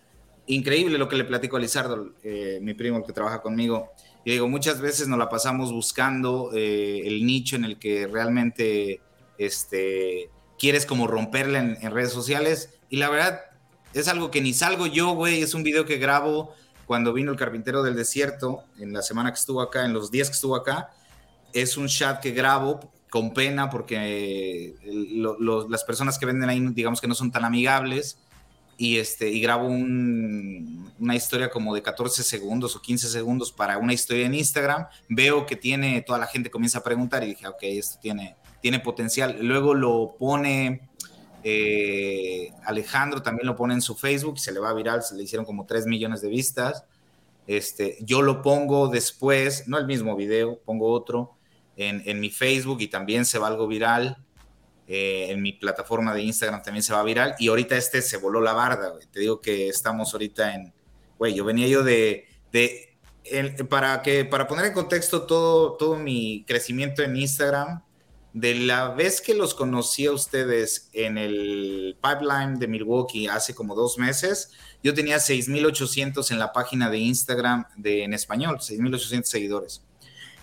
increíble 0.47 0.97
lo 0.97 1.09
que 1.09 1.17
le 1.17 1.25
platico 1.25 1.59
a 1.59 1.61
Lizardo, 1.61 2.15
eh, 2.23 2.59
mi 2.63 2.73
primo 2.73 3.05
que 3.05 3.13
trabaja 3.13 3.43
conmigo 3.43 3.91
y 4.25 4.33
digo, 4.33 4.49
muchas 4.49 4.81
veces 4.81 5.09
nos 5.09 5.19
la 5.19 5.29
pasamos 5.29 5.73
buscando 5.73 6.51
eh, 6.55 7.03
el 7.07 7.25
nicho 7.25 7.57
en 7.57 7.65
el 7.65 7.79
que 7.79 8.07
realmente 8.07 9.01
este, 9.39 10.31
quieres 10.59 10.85
como 10.85 11.07
romperla 11.07 11.59
en, 11.59 11.91
redes 11.91 12.13
sociales. 12.13 12.71
Y 12.91 12.97
la 12.99 13.09
verdad, 13.09 13.41
es 13.95 14.09
algo 14.09 14.31
que 14.31 14.43
ni 14.43 14.53
salgo 14.53 14.87
yo, 14.87 15.13
güey. 15.13 15.43
Es 15.43 15.55
un 15.55 15.63
video 15.63 15.87
que 15.87 15.97
grabo 15.97 16.55
cuando 16.87 17.15
vino 17.15 17.33
el 17.33 17.39
carpintero 17.39 17.83
del 17.83 17.97
desierto, 17.97 18.65
en 18.79 18.93
la 18.93 19.03
semana 19.03 19.33
que 19.33 19.39
estuvo 19.39 19.63
acá, 19.63 19.87
en 19.87 19.95
los 19.95 20.11
días 20.11 20.29
que 20.29 20.35
estuvo 20.35 20.55
acá. 20.55 20.91
Es 21.55 21.77
un 21.79 21.89
chat 21.89 22.21
que 22.21 22.33
grabo 22.33 22.93
con 23.09 23.33
pena 23.33 23.71
porque 23.71 24.75
las 25.69 25.85
personas 25.85 26.19
que 26.19 26.27
venden 26.27 26.49
ahí, 26.49 26.61
digamos 26.73 27.01
que 27.01 27.09
no 27.09 27.15
son 27.15 27.33
tan 27.33 27.45
amigables 27.45 28.19
y, 28.81 28.97
este, 28.97 29.29
y 29.29 29.43
grabo 29.43 29.67
una 29.67 31.15
historia 31.15 31.51
como 31.51 31.75
de 31.75 31.83
14 31.83 32.23
segundos 32.23 32.75
o 32.75 32.81
15 32.81 33.09
segundos 33.09 33.53
para 33.53 33.77
una 33.77 33.93
historia 33.93 34.25
en 34.25 34.33
Instagram, 34.33 34.87
veo 35.07 35.45
que 35.45 35.55
tiene, 35.55 36.01
toda 36.01 36.19
la 36.19 36.27
gente 36.27 36.51
comienza 36.51 36.79
a 36.79 36.83
preguntar 36.83 37.23
y 37.23 37.27
dije, 37.27 37.47
ok, 37.47 37.59
esto 37.61 37.99
tiene, 38.01 38.37
tiene 38.63 38.81
potencial. 38.81 39.37
Luego 39.43 39.75
lo 39.75 40.17
pone 40.19 40.89
Eh, 41.43 42.53
Alejandro 42.65 43.21
también 43.21 43.47
lo 43.47 43.55
pone 43.55 43.75
en 43.75 43.83
su 43.83 43.95
Facebook 43.95 44.39
se 44.39 44.51
le 44.51 44.61
va 44.61 44.73
viral, 44.73 45.03
se 45.03 45.15
le 45.15 45.25
hicieron 45.25 45.45
como 45.45 45.67
3 45.67 45.85
millones 45.85 46.23
de 46.23 46.31
vistas. 46.31 46.85
Este, 47.47 47.99
yo 48.01 48.23
lo 48.23 48.41
pongo 48.41 48.89
después, 48.89 49.69
no 49.69 49.77
el 49.77 49.87
mismo 49.87 50.17
video, 50.17 50.59
pongo 50.65 50.91
otro 50.91 51.37
en, 51.77 52.03
en 52.07 52.19
mi 52.19 52.31
Facebook 52.31 52.81
y 52.81 52.89
también 52.89 53.27
se 53.27 53.39
va 53.39 53.49
algo 53.49 53.67
viral. 53.67 54.25
Eh, 54.93 55.31
en 55.31 55.41
mi 55.41 55.53
plataforma 55.53 56.13
de 56.13 56.23
Instagram 56.23 56.65
también 56.65 56.83
se 56.83 56.93
va 56.93 57.05
viral. 57.05 57.37
Y 57.39 57.47
ahorita 57.47 57.77
este 57.77 58.03
se 58.03 58.17
voló 58.17 58.41
la 58.41 58.55
barda, 58.55 58.93
Te 59.13 59.21
digo 59.21 59.41
que 59.41 59.69
estamos 59.69 60.13
ahorita 60.13 60.53
en, 60.53 60.75
güey, 61.17 61.33
yo 61.33 61.45
venía 61.45 61.69
yo 61.69 61.85
de, 61.85 62.27
de 62.51 62.99
para, 63.69 64.03
que, 64.03 64.25
para 64.25 64.49
poner 64.49 64.65
en 64.65 64.73
contexto 64.73 65.23
todo, 65.23 65.77
todo 65.77 65.95
mi 65.95 66.45
crecimiento 66.45 67.05
en 67.05 67.15
Instagram, 67.15 67.85
de 68.33 68.57
la 68.57 68.89
vez 68.89 69.21
que 69.21 69.33
los 69.33 69.55
conocí 69.55 70.07
a 70.07 70.13
ustedes 70.13 70.91
en 70.93 71.19
el 71.19 71.97
pipeline 72.03 72.59
de 72.59 72.67
Milwaukee 72.67 73.29
hace 73.29 73.55
como 73.55 73.77
dos 73.77 73.97
meses, 73.97 74.51
yo 74.83 74.93
tenía 74.93 75.19
6.800 75.19 76.33
en 76.33 76.41
la 76.41 76.53
página 76.53 76.91
de 76.91 76.99
Instagram 76.99 77.65
de, 77.77 78.03
en 78.03 78.13
español, 78.13 78.59
6.800 78.59 79.23
seguidores. 79.23 79.85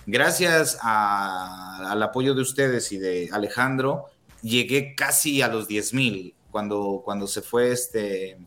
Gracias 0.05 0.77
al 0.81 2.01
apoyo 2.01 2.33
de 2.33 2.41
ustedes 2.41 2.93
y 2.93 2.97
de 2.97 3.29
Alejandro, 3.33 4.05
llegué 4.47 4.95
casi 4.95 5.41
a 5.41 5.47
los 5.47 5.67
10 5.67 5.93
mil. 5.93 6.35
Cuando, 6.51 7.01
cuando 7.03 7.27
se 7.27 7.41
fue 7.41 7.71
este 7.71 8.37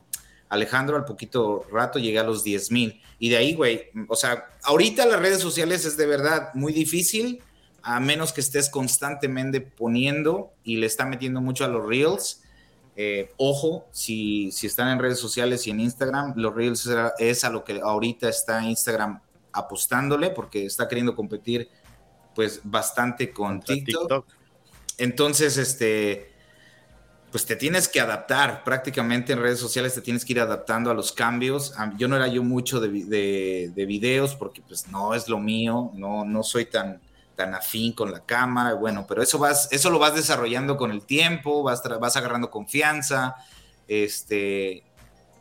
Alejandro, 0.48 0.96
al 0.96 1.04
poquito 1.04 1.64
rato 1.70 1.98
llegué 1.98 2.18
a 2.18 2.24
los 2.24 2.42
10 2.42 2.70
mil. 2.72 3.00
Y 3.18 3.28
de 3.28 3.36
ahí, 3.36 3.54
güey, 3.54 3.86
o 4.08 4.16
sea, 4.16 4.46
ahorita 4.64 5.06
las 5.06 5.20
redes 5.20 5.40
sociales 5.40 5.84
es 5.84 5.96
de 5.96 6.06
verdad 6.06 6.50
muy 6.54 6.72
difícil, 6.72 7.42
a 7.82 8.00
menos 8.00 8.32
que 8.32 8.40
estés 8.40 8.68
constantemente 8.68 9.60
poniendo 9.60 10.52
y 10.64 10.76
le 10.76 10.86
está 10.86 11.06
metiendo 11.06 11.40
mucho 11.40 11.64
a 11.64 11.68
los 11.68 11.86
reels. 11.86 12.42
Eh, 12.96 13.32
ojo, 13.36 13.88
si, 13.92 14.50
si 14.50 14.66
están 14.66 14.88
en 14.88 14.98
redes 14.98 15.18
sociales 15.18 15.66
y 15.66 15.70
en 15.70 15.80
Instagram, 15.80 16.34
los 16.36 16.54
reels 16.54 16.88
es 17.18 17.44
a 17.44 17.50
lo 17.50 17.64
que 17.64 17.80
ahorita 17.80 18.28
está 18.28 18.62
Instagram 18.64 19.20
apostándole 19.52 20.30
porque 20.30 20.66
está 20.66 20.88
queriendo 20.88 21.14
competir 21.14 21.68
pues 22.34 22.60
bastante 22.64 23.32
con 23.32 23.60
TikTok. 23.60 24.26
Entonces, 25.00 25.56
este, 25.56 26.30
pues 27.32 27.46
te 27.46 27.56
tienes 27.56 27.88
que 27.88 28.00
adaptar. 28.00 28.62
Prácticamente 28.64 29.32
en 29.32 29.40
redes 29.40 29.58
sociales, 29.58 29.94
te 29.94 30.02
tienes 30.02 30.24
que 30.24 30.34
ir 30.34 30.40
adaptando 30.40 30.90
a 30.90 30.94
los 30.94 31.10
cambios. 31.10 31.72
Yo 31.96 32.06
no 32.06 32.16
era 32.16 32.28
yo 32.28 32.42
mucho 32.42 32.80
de, 32.80 33.72
videos 33.74 34.34
porque 34.34 34.60
pues 34.60 34.88
no 34.88 35.14
es 35.14 35.26
lo 35.28 35.38
mío, 35.38 35.90
no, 35.94 36.26
no 36.26 36.42
soy 36.42 36.66
tan, 36.66 37.00
tan 37.34 37.54
afín 37.54 37.94
con 37.94 38.12
la 38.12 38.20
cámara, 38.20 38.74
bueno, 38.74 39.06
pero 39.08 39.22
eso, 39.22 39.38
vas, 39.38 39.68
eso 39.72 39.88
lo 39.88 39.98
vas 39.98 40.14
desarrollando 40.14 40.76
con 40.76 40.90
el 40.90 41.06
tiempo, 41.06 41.62
vas, 41.62 41.82
vas 41.98 42.16
agarrando 42.16 42.50
confianza, 42.50 43.36
este, 43.88 44.84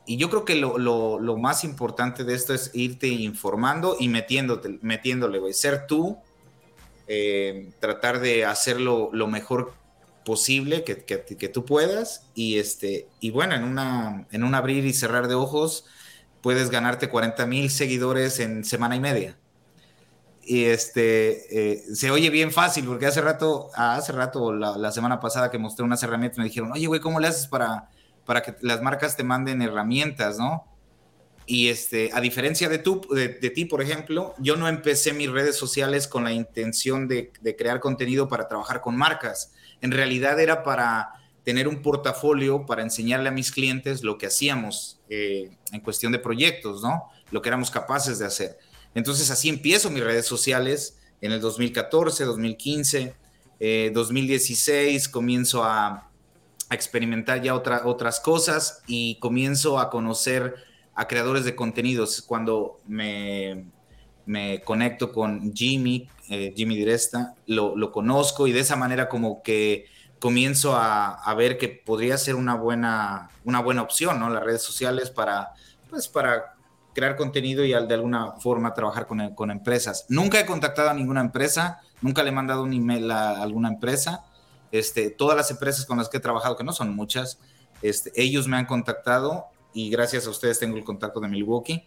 y 0.05 0.15
yo 0.15 0.29
creo 0.29 0.45
que 0.45 0.55
lo, 0.55 0.77
lo, 0.77 1.37
más 1.37 1.65
importante 1.65 2.23
de 2.23 2.33
esto 2.33 2.53
es 2.53 2.71
irte 2.73 3.07
informando 3.07 3.97
y 3.99 4.07
metiéndote, 4.07 4.79
metiéndole, 4.81 5.53
ser 5.53 5.85
tú, 5.85 6.17
eh, 7.11 7.71
tratar 7.79 8.19
de 8.19 8.45
hacerlo 8.45 9.09
lo 9.11 9.25
mejor 9.25 9.73
posible 10.23 10.83
que, 10.83 11.03
que, 11.05 11.49
tú 11.49 11.65
puedas. 11.65 12.27
Y 12.35 12.59
este 12.59 13.07
y 13.19 13.31
bueno 13.31 13.55
en 13.55 13.63
una 13.63 14.27
en 14.31 14.43
un 14.43 14.53
abrir 14.53 14.85
y 14.85 14.93
cerrar 14.93 15.27
de 15.27 15.33
ojos 15.33 15.85
puedes 16.41 16.69
ganarte 16.69 17.09
40 17.09 17.47
mil 17.47 17.71
seguidores 17.71 18.39
en 18.39 18.63
semana 18.63 18.95
y 18.95 18.99
media. 18.99 19.37
Y 20.43 20.65
este 20.65 21.73
eh, 21.73 21.83
se 21.95 22.11
oye 22.11 22.29
bien 22.29 22.51
fácil 22.51 22.85
porque 22.85 23.07
hace 23.07 23.21
rato 23.21 23.71
hace 23.73 24.11
rato 24.11 24.53
la, 24.53 24.77
la, 24.77 24.91
semana 24.91 25.19
pasada 25.19 25.49
que 25.49 25.57
mostré 25.57 25.83
unas 25.83 26.03
herramientas 26.03 26.37
me 26.37 26.45
dijeron 26.45 26.71
oye 26.71 26.85
güey 26.85 27.01
cómo 27.01 27.19
le 27.19 27.27
haces 27.27 27.47
para 27.47 27.89
para 28.25 28.43
que 28.43 28.55
las 28.61 28.83
marcas 28.83 29.17
te 29.17 29.23
manden 29.23 29.63
herramientas 29.63 30.37
no 30.37 30.68
y 31.49 31.69
este, 31.69 32.11
a 32.13 32.21
diferencia 32.21 32.69
de, 32.69 32.77
tú, 32.77 33.01
de, 33.09 33.27
ti, 33.49 33.65
por 33.65 33.81
ejemplo, 33.81 34.35
yo 34.37 34.55
no 34.55 34.67
empecé 34.67 35.13
mis 35.13 35.31
redes 35.31 35.55
sociales 35.55 36.07
con 36.07 36.23
la 36.23 36.31
intención 36.31 37.07
de, 37.07 37.31
crear 37.57 37.79
contenido 37.79 38.27
para 38.27 38.47
trabajar 38.47 38.81
con 38.81 38.95
marcas. 38.95 39.51
En 39.81 39.91
realidad 39.91 40.39
era 40.39 40.61
para 40.61 41.09
tener 41.43 41.67
un 41.67 41.81
portafolio 41.81 42.67
para 42.67 42.83
enseñarle 42.83 43.29
a 43.29 43.31
mis 43.31 43.51
clientes 43.51 44.03
lo 44.03 44.19
que 44.19 44.27
hacíamos 44.27 44.99
eh, 45.09 45.49
en 45.71 45.79
cuestión 45.79 46.11
de 46.11 46.19
proyectos, 46.19 46.83
¿no? 46.83 47.09
Lo 47.31 47.41
que 47.41 47.49
éramos 47.49 47.71
capaces 47.71 48.19
de 48.19 48.27
hacer. 48.27 48.59
Entonces 48.93 49.31
así 49.31 49.49
empiezo 49.49 49.89
mis 49.89 50.03
redes 50.03 50.27
sociales 50.27 50.99
en 51.19 51.31
el 51.31 51.41
2014, 51.41 52.25
2015, 52.25 53.15
2016 53.91 55.09
comienzo 55.09 55.63
a, 55.63 56.05
experimentar 56.71 57.41
ya 57.41 57.55
otra, 57.55 57.81
otras 57.85 58.19
cosas 58.19 58.83
y 58.85 59.15
comienzo 59.15 59.79
a 59.79 59.89
conocer 59.89 60.68
a 60.99 61.07
creadores 61.07 61.45
de 61.45 61.55
contenidos. 61.55 62.21
Cuando 62.21 62.81
me, 62.85 63.63
me 64.25 64.61
conecto 64.61 65.13
con 65.13 65.53
Jimmy, 65.55 66.09
eh, 66.29 66.53
Jimmy 66.53 66.75
Diresta, 66.75 67.35
lo, 67.47 67.73
lo, 67.77 67.93
conozco 67.93 68.47
y 68.47 68.51
de 68.51 68.59
esa 68.59 68.75
manera 68.75 69.07
como 69.07 69.41
que 69.41 69.85
comienzo 70.19 70.75
a, 70.75 71.13
a, 71.13 71.33
ver 71.35 71.57
que 71.57 71.69
podría 71.69 72.17
ser 72.17 72.35
una 72.35 72.55
buena, 72.55 73.29
una 73.45 73.61
buena 73.61 73.81
opción, 73.81 74.19
¿no? 74.19 74.29
Las 74.29 74.43
redes 74.43 74.61
sociales 74.61 75.09
para, 75.09 75.53
pues, 75.89 76.09
para 76.09 76.55
crear 76.93 77.15
contenido 77.15 77.63
y 77.63 77.69
de 77.69 77.93
alguna 77.93 78.33
forma 78.33 78.73
trabajar 78.73 79.07
con, 79.07 79.33
con 79.35 79.51
empresas. 79.51 80.05
Nunca 80.09 80.37
he 80.37 80.45
contactado 80.45 80.89
a 80.89 80.93
ninguna 80.93 81.21
empresa, 81.21 81.79
nunca 82.01 82.23
le 82.23 82.29
he 82.29 82.33
mandado 82.33 82.63
un 82.63 82.73
email 82.73 83.09
a 83.09 83.41
alguna 83.41 83.69
empresa. 83.69 84.25
Este, 84.73 85.11
todas 85.11 85.37
las 85.37 85.49
empresas 85.49 85.85
con 85.85 85.97
las 85.97 86.09
que 86.09 86.17
he 86.17 86.19
trabajado, 86.19 86.57
que 86.57 86.65
no 86.65 86.73
son 86.73 86.93
muchas, 86.93 87.39
este, 87.81 88.11
ellos 88.21 88.49
me 88.49 88.57
han 88.57 88.65
contactado 88.65 89.47
y 89.73 89.89
gracias 89.89 90.27
a 90.27 90.29
ustedes 90.29 90.59
tengo 90.59 90.77
el 90.77 90.83
contacto 90.83 91.19
de 91.19 91.27
Milwaukee. 91.27 91.83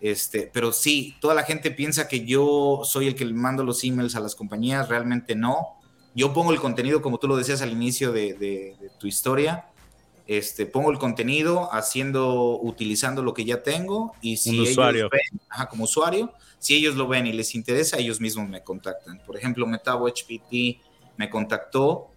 Este, 0.00 0.50
pero 0.52 0.72
sí, 0.72 1.16
toda 1.20 1.34
la 1.34 1.42
gente 1.42 1.70
piensa 1.70 2.06
que 2.06 2.24
yo 2.24 2.82
soy 2.84 3.08
el 3.08 3.14
que 3.14 3.24
mando 3.26 3.64
los 3.64 3.82
emails 3.82 4.14
a 4.14 4.20
las 4.20 4.34
compañías, 4.34 4.88
realmente 4.88 5.34
no. 5.34 5.78
Yo 6.14 6.32
pongo 6.32 6.52
el 6.52 6.60
contenido, 6.60 7.02
como 7.02 7.18
tú 7.18 7.28
lo 7.28 7.36
decías 7.36 7.62
al 7.62 7.72
inicio 7.72 8.12
de, 8.12 8.76
tu 8.98 9.06
historia, 9.06 9.66
este, 10.26 10.66
pongo 10.66 10.90
el 10.90 10.98
contenido 10.98 11.72
haciendo, 11.72 12.58
utilizando 12.60 13.22
lo 13.22 13.32
que 13.32 13.44
ya 13.44 13.62
tengo 13.62 14.12
y 14.20 14.38
si 14.38 14.58
ellos 14.60 14.76
ven, 15.10 15.40
como 15.70 15.84
usuario, 15.84 16.32
si 16.58 16.74
ellos 16.74 16.96
lo 16.96 17.06
ven 17.06 17.26
y 17.26 17.32
les 17.32 17.54
interesa, 17.54 17.98
ellos 17.98 18.20
mismos 18.20 18.48
me 18.48 18.62
contactan. 18.62 19.20
Por 19.24 19.36
ejemplo, 19.36 19.66
Metabo 19.66 20.08
HPT 20.08 20.80
me 21.16 21.30
contactó 21.30 22.10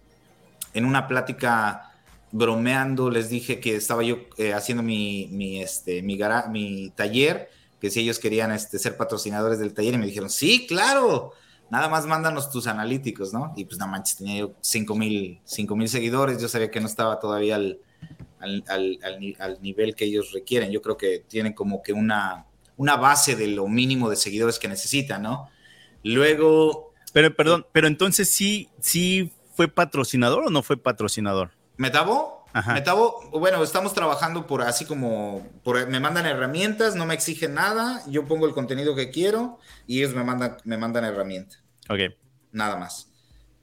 en 0.74 0.84
una 0.84 1.06
plática 1.06 1.89
bromeando 2.32 3.10
les 3.10 3.28
dije 3.28 3.60
que 3.60 3.74
estaba 3.74 4.02
yo 4.02 4.18
eh, 4.36 4.52
haciendo 4.52 4.82
mi, 4.82 5.28
mi, 5.30 5.62
este, 5.62 6.02
mi, 6.02 6.92
taller, 6.94 7.50
que 7.80 7.90
si 7.90 8.00
ellos 8.00 8.18
querían 8.18 8.52
este, 8.52 8.78
ser 8.78 8.96
patrocinadores 8.96 9.58
del 9.58 9.74
taller 9.74 9.94
y 9.94 9.98
me 9.98 10.06
dijeron, 10.06 10.30
sí, 10.30 10.66
claro, 10.66 11.32
nada 11.70 11.88
más 11.88 12.06
mándanos 12.06 12.50
tus 12.50 12.66
analíticos, 12.66 13.32
¿no? 13.32 13.52
Y 13.56 13.64
pues 13.64 13.78
nada 13.78 13.90
manches, 13.90 14.18
tenía 14.18 14.38
yo 14.40 14.52
5 14.60 14.94
mil 14.96 15.40
seguidores, 15.88 16.40
yo 16.40 16.48
sabía 16.48 16.70
que 16.70 16.80
no 16.80 16.86
estaba 16.86 17.18
todavía 17.18 17.56
al, 17.56 17.80
al, 18.38 18.64
al, 18.68 19.36
al, 19.38 19.62
nivel 19.62 19.94
que 19.94 20.04
ellos 20.04 20.32
requieren, 20.32 20.70
yo 20.70 20.82
creo 20.82 20.96
que 20.96 21.24
tienen 21.26 21.52
como 21.52 21.82
que 21.82 21.92
una, 21.92 22.46
una 22.76 22.96
base 22.96 23.34
de 23.34 23.48
lo 23.48 23.66
mínimo 23.66 24.08
de 24.08 24.16
seguidores 24.16 24.58
que 24.58 24.68
necesitan, 24.68 25.22
¿no? 25.22 25.48
Luego... 26.02 26.92
Pero, 27.12 27.34
perdón, 27.34 27.66
pero 27.72 27.88
entonces 27.88 28.30
sí, 28.30 28.68
sí 28.78 29.32
fue 29.54 29.68
patrocinador 29.68 30.44
o 30.46 30.50
no 30.50 30.62
fue 30.62 30.76
patrocinador? 30.76 31.50
¿Metabo? 31.80 32.44
Metabo, 32.74 33.30
bueno, 33.30 33.62
estamos 33.62 33.94
trabajando 33.94 34.46
por 34.46 34.60
así 34.60 34.84
como, 34.84 35.48
por, 35.64 35.88
me 35.88 35.98
mandan 35.98 36.26
herramientas, 36.26 36.94
no 36.94 37.06
me 37.06 37.14
exigen 37.14 37.54
nada, 37.54 38.02
yo 38.06 38.26
pongo 38.26 38.46
el 38.46 38.52
contenido 38.52 38.94
que 38.94 39.08
quiero 39.08 39.58
y 39.86 40.00
ellos 40.00 40.14
me 40.14 40.22
mandan, 40.22 40.58
me 40.64 40.76
mandan 40.76 41.06
herramientas. 41.06 41.62
Ok. 41.88 42.00
Nada 42.52 42.76
más. 42.76 43.08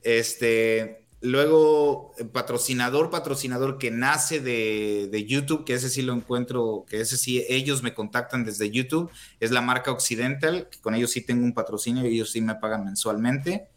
Este, 0.01 1.05
luego, 1.21 2.15
patrocinador, 2.33 3.11
patrocinador 3.11 3.77
que 3.77 3.91
nace 3.91 4.39
de, 4.39 5.09
de, 5.11 5.25
YouTube, 5.25 5.63
que 5.63 5.75
ese 5.75 5.87
sí 5.87 6.01
lo 6.01 6.13
encuentro, 6.13 6.85
que 6.89 7.01
ese 7.01 7.17
sí 7.17 7.45
ellos 7.49 7.83
me 7.83 7.93
contactan 7.93 8.45
desde 8.45 8.71
YouTube, 8.71 9.11
es 9.39 9.51
la 9.51 9.61
marca 9.61 9.91
Occidental, 9.91 10.69
que 10.71 10.79
con 10.79 10.95
ellos 10.95 11.11
sí 11.11 11.21
tengo 11.21 11.45
un 11.45 11.53
patrocinio 11.53 12.03
y 12.07 12.15
ellos 12.15 12.31
sí 12.31 12.41
me 12.41 12.55
pagan 12.55 12.83
mensualmente. 12.83 13.67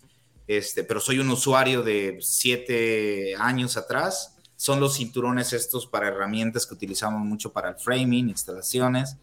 Este, 0.51 0.83
pero 0.83 0.99
soy 0.99 1.21
un 1.21 1.31
usuario 1.31 1.85
de 1.85 2.19
siete 2.23 3.37
años 3.39 3.77
atrás. 3.77 4.30
Son 4.61 4.79
los 4.79 4.99
cinturones 4.99 5.55
estos 5.55 5.87
para 5.87 6.09
herramientas 6.09 6.67
que 6.67 6.75
utilizamos 6.75 7.23
mucho 7.23 7.51
para 7.51 7.71
el 7.71 7.77
framing, 7.77 8.29
instalaciones. 8.29 9.17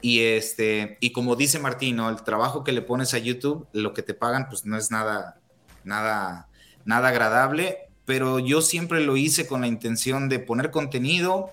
Y, 0.00 0.22
este, 0.22 0.98
y 0.98 1.12
como 1.12 1.36
dice 1.36 1.60
Martín, 1.60 2.00
el 2.00 2.24
trabajo 2.24 2.64
que 2.64 2.72
le 2.72 2.82
pones 2.82 3.14
a 3.14 3.18
YouTube, 3.18 3.68
lo 3.72 3.94
que 3.94 4.02
te 4.02 4.14
pagan, 4.14 4.48
pues 4.48 4.64
no 4.64 4.76
es 4.76 4.90
nada, 4.90 5.38
nada, 5.84 6.48
nada 6.84 7.10
agradable, 7.10 7.88
pero 8.04 8.40
yo 8.40 8.62
siempre 8.62 9.00
lo 9.00 9.16
hice 9.16 9.46
con 9.46 9.60
la 9.60 9.68
intención 9.68 10.28
de 10.28 10.40
poner 10.40 10.72
contenido 10.72 11.52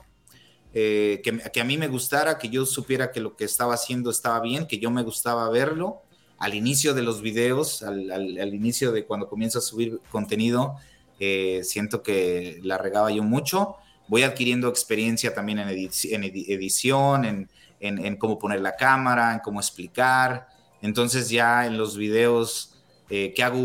eh, 0.73 1.21
que, 1.23 1.37
que, 1.37 1.61
a 1.61 1.63
mí 1.63 1.77
me 1.77 1.89
gustara, 1.89 2.39
que 2.39 2.49
yo 2.49 2.65
supiera 2.65 3.11
que 3.11 3.19
lo 3.19 3.35
que 3.35 3.43
estaba 3.43 3.75
haciendo 3.75 4.09
estaba 4.09 4.39
bien, 4.39 4.65
que 4.65 4.79
yo 4.79 4.89
me 4.89 5.03
gustaba 5.03 5.47
verlo. 5.51 6.01
Al 6.39 6.55
inicio 6.55 6.95
de 6.95 7.03
los 7.03 7.21
videos, 7.21 7.83
al, 7.83 8.51
inicio 8.51 8.91
de 8.91 9.05
cuando 9.05 9.29
comienzo 9.29 9.59
a 9.59 9.61
subir 9.61 9.99
contenido, 10.09 10.77
siento 11.63 12.03
que 12.03 12.59
la 12.63 12.77
regaba 12.77 13.11
yo 13.11 13.23
mucho. 13.23 13.75
Voy 14.07 14.23
adquiriendo 14.23 14.67
experiencia 14.67 15.33
también 15.33 15.59
en, 15.59 15.69
edición, 15.69 17.25
en, 17.25 17.49
en, 17.79 18.15
cómo 18.17 18.37
poner 18.39 18.61
la 18.61 18.75
cámara, 18.75 19.33
en 19.33 19.39
cómo 19.39 19.59
explicar. 19.59 20.47
Entonces 20.81 21.29
ya 21.29 21.65
en 21.65 21.77
los 21.77 21.97
videos 21.97 22.71
eh, 23.13 23.33
que 23.35 23.43
hago 23.43 23.59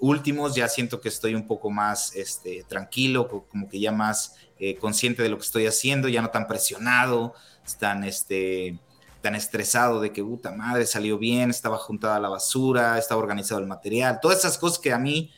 últimos 0.00 0.54
ya 0.54 0.68
siento 0.68 1.00
que 1.00 1.08
estoy 1.08 1.34
un 1.34 1.46
poco 1.46 1.70
más 1.70 2.14
este, 2.14 2.64
tranquilo, 2.68 3.46
como 3.48 3.66
que 3.66 3.80
ya 3.80 3.92
más 3.92 4.36
eh, 4.58 4.76
consciente 4.76 5.22
de 5.22 5.30
lo 5.30 5.38
que 5.38 5.44
estoy 5.44 5.66
haciendo, 5.66 6.06
ya 6.08 6.20
no 6.20 6.28
tan 6.28 6.46
presionado, 6.46 7.32
tan, 7.78 8.04
este, 8.04 8.78
tan 9.22 9.34
estresado 9.34 10.00
de 10.00 10.12
que, 10.12 10.22
puta 10.22 10.52
madre, 10.52 10.84
salió 10.84 11.16
bien, 11.16 11.48
estaba 11.48 11.78
juntada 11.78 12.20
la 12.20 12.28
basura, 12.28 12.98
estaba 12.98 13.22
organizado 13.22 13.58
el 13.60 13.66
material, 13.66 14.18
todas 14.20 14.40
esas 14.40 14.58
cosas 14.58 14.78
que 14.78 14.92
a 14.92 14.98
mí 14.98 15.32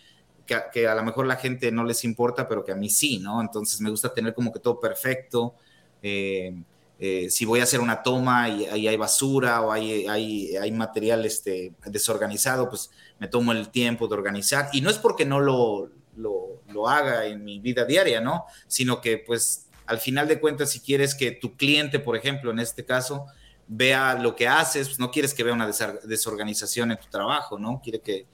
que, 0.47 0.87
a 0.87 0.95
lo 0.95 1.03
mejor 1.03 1.27
la 1.27 1.37
gente 1.37 1.71
no 1.71 1.85
les 1.85 2.05
importa, 2.05 2.49
pero 2.49 2.65
que 2.65 2.73
a 2.73 2.77
mí 2.77 2.91
sí, 2.91 3.19
¿no? 3.19 3.41
Entonces 3.41 3.81
me 3.81 3.91
gusta 3.91 4.13
tener 4.13 4.35
como 4.35 4.53
que 4.53 4.61
todo 4.61 4.81
perfecto. 4.81 5.55
Eh, 6.03 6.55
eh, 6.99 7.31
si 7.31 7.45
voy 7.45 7.61
a 7.61 7.65
hacer 7.65 7.81
una 7.81 8.03
toma 8.03 8.49
y, 8.49 8.67
ahí 8.67 8.87
hay 8.89 8.97
basura 8.97 9.61
o 9.63 9.73
hay, 9.73 10.07
hay, 10.07 10.57
hay, 10.57 10.73
material 10.73 11.25
este, 11.25 11.73
desorganizado, 11.87 12.69
pues 12.69 12.91
me 13.19 13.29
tomo 13.29 13.53
el 13.53 13.71
tiempo 13.71 14.07
de 14.09 14.15
organizar. 14.15 14.69
Y 14.73 14.81
no 14.81 14.91
es 14.91 14.99
porque 14.99 15.25
no 15.25 15.41
lo, 15.41 15.91
lo, 16.17 16.63
lo, 16.69 16.89
haga 16.89 17.27
en 17.27 17.45
mi 17.45 17.59
vida 17.59 17.85
diaria, 17.85 18.21
¿no? 18.21 18.45
Sino 18.67 19.01
que 19.01 19.19
pues 19.19 19.67
al 19.87 19.99
final 19.99 20.29
de 20.29 20.41
cuentas, 20.41 20.71
si 20.71 20.81
quieres 20.81 21.15
que 21.15 21.33
tu 21.33 21.57
cliente, 21.57 21.99
por 21.99 22.17
ejemplo, 22.17 22.51
en 22.51 22.61
este 22.61 22.85
caso, 22.85 23.27
vea 23.67 24.15
lo 24.15 24.37
que 24.37 24.49
haces, 24.49 24.89
pues 24.89 24.99
no 24.99 25.11
quieres 25.11 25.35
que 25.35 25.45
vea 25.45 25.55
una 25.55 25.71
desorganización 26.05 26.93
en 26.93 26.99
tu 26.99 27.09
trabajo, 27.09 27.59
¿no? 27.59 27.81
Quiere 27.83 28.01
que, 28.01 28.27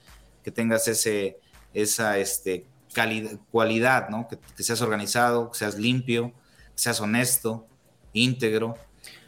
que 0.43 0.51
tengas 0.51 0.87
ese 0.87 1.39
esa 1.73 2.17
este, 2.17 2.65
calidad, 2.93 3.39
cualidad, 3.51 4.09
¿no? 4.09 4.27
Que, 4.27 4.63
seas 4.63 4.81
organizado, 4.81 5.51
que 5.51 5.57
seas 5.57 5.77
limpio, 5.77 6.31
que 6.75 6.81
seas 6.81 6.99
honesto, 7.01 7.67
íntegro. 8.13 8.75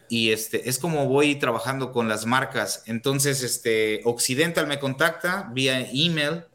Y 0.09 0.31
este, 0.31 0.69
es 0.69 0.77
como 0.77 1.07
voy 1.07 1.35
trabajando 1.35 1.91
con 1.91 2.09
las 2.09 2.26
marcas. 2.26 2.84
Entonces, 2.85 3.43
este, 3.43 4.01
Occidental 4.03 4.68
me 4.68 4.80
contacta 4.80 5.49
vía 5.53 5.88
email, 5.93 6.45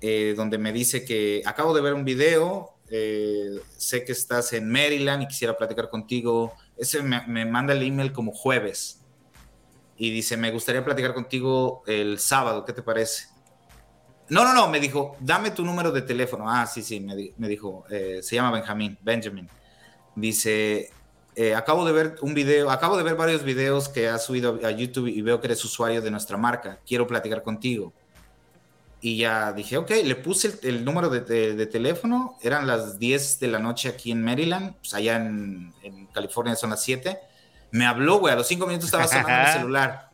eh, 0.00 0.34
donde 0.36 0.58
me 0.58 0.72
dice 0.72 1.04
que 1.04 1.42
acabo 1.44 1.74
de 1.74 1.82
ver 1.82 1.94
un 1.94 2.04
video, 2.04 2.74
eh, 2.90 3.60
sé 3.76 4.04
que 4.04 4.12
estás 4.12 4.52
en 4.52 4.70
Maryland 4.70 5.22
y 5.22 5.28
quisiera 5.28 5.56
platicar 5.56 5.90
contigo. 5.90 6.54
Ese 6.76 7.02
me, 7.02 7.26
me 7.26 7.44
manda 7.44 7.74
el 7.74 7.82
email 7.82 8.12
como 8.12 8.32
jueves 8.32 9.00
y 9.96 10.10
dice, 10.10 10.36
me 10.36 10.50
gustaría 10.50 10.84
platicar 10.84 11.14
contigo 11.14 11.82
el 11.86 12.18
sábado, 12.18 12.64
¿qué 12.64 12.72
te 12.72 12.82
parece? 12.82 13.33
No, 14.28 14.44
no, 14.44 14.54
no, 14.54 14.68
me 14.68 14.80
dijo, 14.80 15.16
dame 15.20 15.50
tu 15.50 15.64
número 15.64 15.92
de 15.92 16.02
teléfono. 16.02 16.48
Ah, 16.48 16.66
sí, 16.66 16.82
sí, 16.82 17.00
me, 17.00 17.48
dijo, 17.48 17.84
eh, 17.90 18.20
se 18.22 18.36
llama 18.36 18.50
Benjamín, 18.52 18.96
Benjamin. 19.02 19.48
Dice, 20.14 20.90
eh, 21.36 21.54
acabo 21.54 21.84
de 21.84 21.92
ver 21.92 22.16
un 22.22 22.32
video, 22.32 22.70
acabo 22.70 22.96
de 22.96 23.02
ver 23.02 23.16
varios 23.16 23.42
videos 23.42 23.88
que 23.88 24.08
has 24.08 24.24
subido 24.24 24.60
a 24.64 24.70
YouTube 24.70 25.08
y 25.08 25.20
veo 25.20 25.40
que 25.40 25.48
eres 25.48 25.64
usuario 25.64 26.00
de 26.00 26.10
nuestra 26.10 26.36
marca. 26.36 26.78
Quiero 26.86 27.06
platicar 27.06 27.42
contigo. 27.42 27.92
Y 29.02 29.18
ya 29.18 29.52
dije, 29.52 29.76
ok, 29.76 29.90
le 30.02 30.16
puse 30.16 30.58
el, 30.62 30.82
número 30.82 31.10
de, 31.10 31.66
teléfono. 31.66 32.38
Eran 32.40 32.66
las 32.66 32.98
10 32.98 33.40
de 33.40 33.48
la 33.48 33.58
noche 33.58 33.90
aquí 33.90 34.10
en 34.10 34.22
Maryland, 34.24 34.76
pues 34.76 34.94
allá 34.94 35.16
en, 35.16 35.74
en 35.82 36.06
California 36.06 36.56
son 36.56 36.70
las 36.70 36.82
7. 36.82 37.18
Me 37.72 37.84
habló, 37.84 38.20
güey, 38.20 38.32
a 38.32 38.36
los 38.36 38.46
5 38.46 38.66
minutos 38.66 38.86
estaba 38.86 39.06
sonando 39.06 39.30
el 39.30 39.52
celular. 39.52 40.13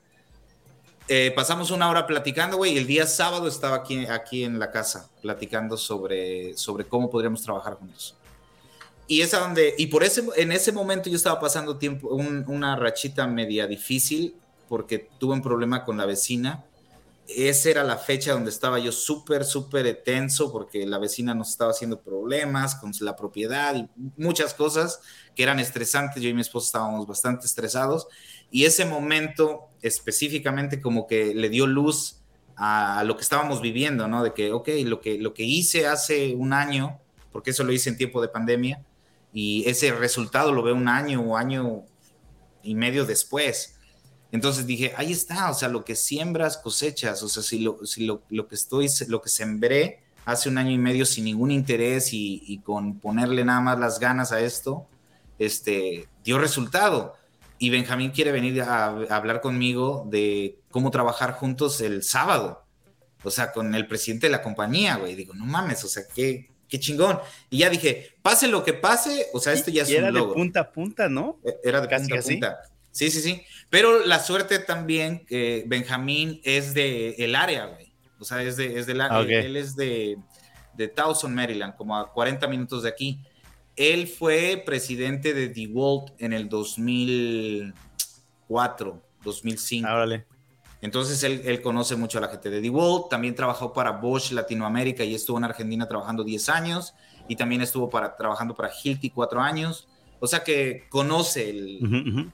Eh, 1.12 1.32
pasamos 1.35 1.73
una 1.73 1.91
hora 1.91 2.07
platicando, 2.07 2.57
güey, 2.57 2.74
y 2.74 2.78
el 2.78 2.87
día 2.87 3.05
sábado 3.05 3.49
estaba 3.49 3.74
aquí, 3.74 4.07
aquí 4.07 4.45
en 4.45 4.61
la 4.61 4.70
casa 4.70 5.11
platicando 5.20 5.77
sobre, 5.77 6.57
sobre 6.57 6.85
cómo 6.87 7.11
podríamos 7.11 7.43
trabajar 7.43 7.74
juntos. 7.74 8.16
Y 9.09 9.20
es 9.20 9.32
donde, 9.32 9.74
y 9.77 9.89
por 9.89 10.05
ese, 10.05 10.23
en 10.37 10.53
ese 10.53 10.70
momento 10.70 11.11
yo 11.11 11.16
estaba 11.16 11.41
pasando 11.41 11.78
tiempo, 11.78 12.11
una 12.15 12.77
rachita 12.77 13.27
media 13.27 13.66
difícil 13.66 14.37
porque 14.69 15.11
tuve 15.19 15.35
un 15.35 15.43
problema 15.43 15.85
con 15.85 15.97
la 15.97 16.07
vecina. 16.07 16.65
Esa 17.27 17.70
era 17.70 17.82
la 17.82 17.97
fecha 17.97 18.32
donde 18.32 18.51
estaba 18.51 18.78
yo 18.78 18.93
súper, 18.93 19.45
súper 19.45 20.05
tenso 20.05 20.53
porque 20.53 20.87
la 20.87 20.99
vecina 20.99 21.35
nos 21.35 21.51
estaba 21.51 21.73
haciendo 21.73 22.01
problemas 22.01 22.77
con 22.77 22.93
la 23.01 23.16
propiedad 23.16 23.74
y 23.74 23.89
muchas 24.16 24.55
cosas 24.55 25.01
que 25.35 25.43
eran 25.43 25.59
estresantes. 25.59 26.23
Yo 26.23 26.28
y 26.28 26.35
mi 26.35 26.43
esposo 26.43 26.66
estábamos 26.66 27.05
bastante 27.05 27.47
estresados 27.47 28.07
y 28.49 28.65
ese 28.65 28.85
momento 28.85 29.70
específicamente 29.82 30.81
como 30.81 31.07
que 31.07 31.35
le 31.35 31.48
dio 31.48 31.66
luz 31.66 32.20
a 32.62 33.05
lo 33.05 33.16
que 33.16 33.23
estábamos 33.23 33.62
viviendo, 33.62 34.07
¿no? 34.07 34.23
De 34.23 34.35
que, 34.35 34.52
ok, 34.52 34.69
lo 34.85 35.01
que, 35.01 35.19
lo 35.19 35.32
que 35.32 35.44
hice 35.44 35.86
hace 35.86 36.35
un 36.35 36.52
año, 36.52 36.98
porque 37.32 37.51
eso 37.51 37.65
lo 37.65 37.73
hice 37.73 37.89
en 37.89 37.97
tiempo 37.97 38.20
de 38.20 38.28
pandemia, 38.28 38.85
y 39.32 39.65
ese 39.66 39.93
resultado 39.93 40.52
lo 40.52 40.62
veo 40.62 40.74
un 40.74 40.89
año 40.89 41.23
o 41.23 41.39
año 41.39 41.85
y 42.62 42.74
medio 42.74 43.07
después. 43.07 43.77
Entonces 44.31 44.66
dije, 44.66 44.93
ahí 44.97 45.11
está, 45.11 45.51
o 45.51 45.55
sea, 45.55 45.70
lo 45.70 45.86
que 45.86 45.97
siembras 45.97 46.59
cosechas, 46.59 47.23
o 47.23 47.31
sea, 47.31 47.43
si 47.43 47.61
lo, 47.61 47.85
si 47.86 48.05
lo, 48.05 48.23
lo 48.28 48.47
que 48.47 48.57
estoy, 48.57 48.89
lo 49.09 49.23
que 49.23 49.31
sembré 49.31 50.02
hace 50.27 50.51
un 50.51 50.59
año 50.59 50.70
y 50.70 50.78
medio 50.78 51.07
sin 51.07 51.24
ningún 51.24 51.51
interés 51.51 52.12
y, 52.12 52.43
y, 52.47 52.59
con 52.59 52.98
ponerle 52.98 53.43
nada 53.43 53.61
más 53.61 53.81
las 53.81 53.98
ganas 53.98 54.32
a 54.32 54.40
esto, 54.40 54.86
este, 55.39 56.09
dio 56.23 56.39
resultado 56.39 57.15
y 57.62 57.69
Benjamín 57.69 58.11
quiere 58.11 58.32
venir 58.32 58.62
a, 58.62 58.87
hablar 58.87 59.43
conmigo 59.43 60.07
de 60.09 60.59
cómo 60.70 60.91
trabajar 60.91 61.35
juntos 61.35 61.82
el 61.82 62.03
sábado. 62.03 62.65
O 63.23 63.31
sea, 63.31 63.53
con 63.53 63.74
el 63.74 63.87
presidente 63.87 64.28
de 64.28 64.32
la 64.32 64.41
compañía, 64.41 64.97
güey. 64.97 65.15
Digo, 65.15 65.35
no 65.35 65.45
mames, 65.45 65.85
o 65.85 65.89
sea, 65.89 66.05
qué, 66.15 66.49
qué 66.70 66.81
chingón. 66.81 67.20
Y 67.51 67.59
ya 67.59 67.69
dije, 67.69 68.15
pase 68.23 68.49
lo 68.49 68.65
que 68.65 68.73
pase, 68.73 69.27
o 69.35 69.41
sea, 69.41 69.53
esto 69.53 69.70
ya 69.70 69.82
es 69.82 69.91
y 69.91 69.97
era 69.97 70.11
de 70.11 70.23
punta 70.23 70.61
a 70.61 70.73
punta, 70.73 71.11
¿no? 71.11 71.39
E, 71.45 71.55
era 71.62 71.82
de 71.82 71.89
punta 71.95 72.19
a 72.19 72.23
punta. 72.23 72.61
Sí, 72.93 73.11
sí, 73.11 73.20
sí. 73.20 73.43
Pero 73.69 74.07
la 74.07 74.20
suerte 74.20 74.59
también 74.59 75.27
que 75.27 75.65
Benjamín 75.66 76.41
es 76.45 76.73
de 76.73 77.11
el 77.19 77.37
área, 77.37 77.66
güey. 77.66 77.93
O 78.19 78.24
sea, 78.24 78.43
es 78.43 78.57
de, 78.57 78.78
es 78.78 78.87
de 78.87 78.95
la, 78.95 79.09
ah, 79.11 79.20
él, 79.20 79.59
es 79.59 79.77
de, 79.77 80.16
de 80.73 80.89
Towson, 80.89 81.35
Maryland, 81.35 81.77
como 81.77 81.95
a 81.95 82.11
40 82.11 82.49
minutos 82.49 82.85
de 82.85 82.89
aquí. 82.89 83.20
Él 83.81 84.07
fue 84.09 84.62
presidente 84.66 85.32
de 85.32 85.48
DeWalt 85.48 86.12
en 86.19 86.35
el 86.35 86.51
2004, 86.51 89.02
2005. 89.24 89.89
Ah, 89.89 90.07
Entonces 90.82 91.24
él, 91.24 91.62
conoce 91.62 91.97
mucho 91.97 92.19
a 92.19 92.20
la 92.20 92.28
gente 92.28 92.51
de 92.51 92.61
DeWalt. 92.61 93.09
También 93.09 93.35
trabajó 93.35 93.73
para 93.73 93.93
Bosch 93.93 94.32
Latinoamérica 94.32 95.02
y 95.02 95.15
estuvo 95.15 95.39
en 95.39 95.44
Argentina 95.44 95.89
trabajando 95.89 96.24
10 96.24 96.51
años. 96.51 96.93
Y 97.27 97.36
también 97.36 97.62
estuvo 97.62 97.89
para, 97.89 98.19
trabajando 98.19 98.55
para 98.55 98.70
Hilti 98.70 99.09
4 99.09 99.40
años. 99.40 99.89
O 100.19 100.27
sea 100.27 100.44
que 100.44 100.85
conoce 100.90 101.48
el, 101.48 102.31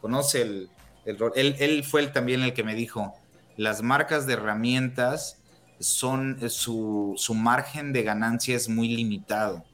conoce 0.00 0.42
el, 0.42 0.70
rol. 1.16 1.30
Él, 1.36 1.84
fue 1.84 2.04
también 2.08 2.42
el 2.42 2.52
que 2.52 2.64
me 2.64 2.74
dijo, 2.74 3.14
las 3.56 3.80
marcas 3.80 4.26
de 4.26 4.32
herramientas 4.32 5.40
son, 5.78 6.50
su, 6.50 7.14
su 7.16 7.34
margen 7.34 7.92
de 7.92 8.02
ganancia 8.02 8.56
es 8.56 8.68
muy 8.68 8.88
limitado. 8.88 9.69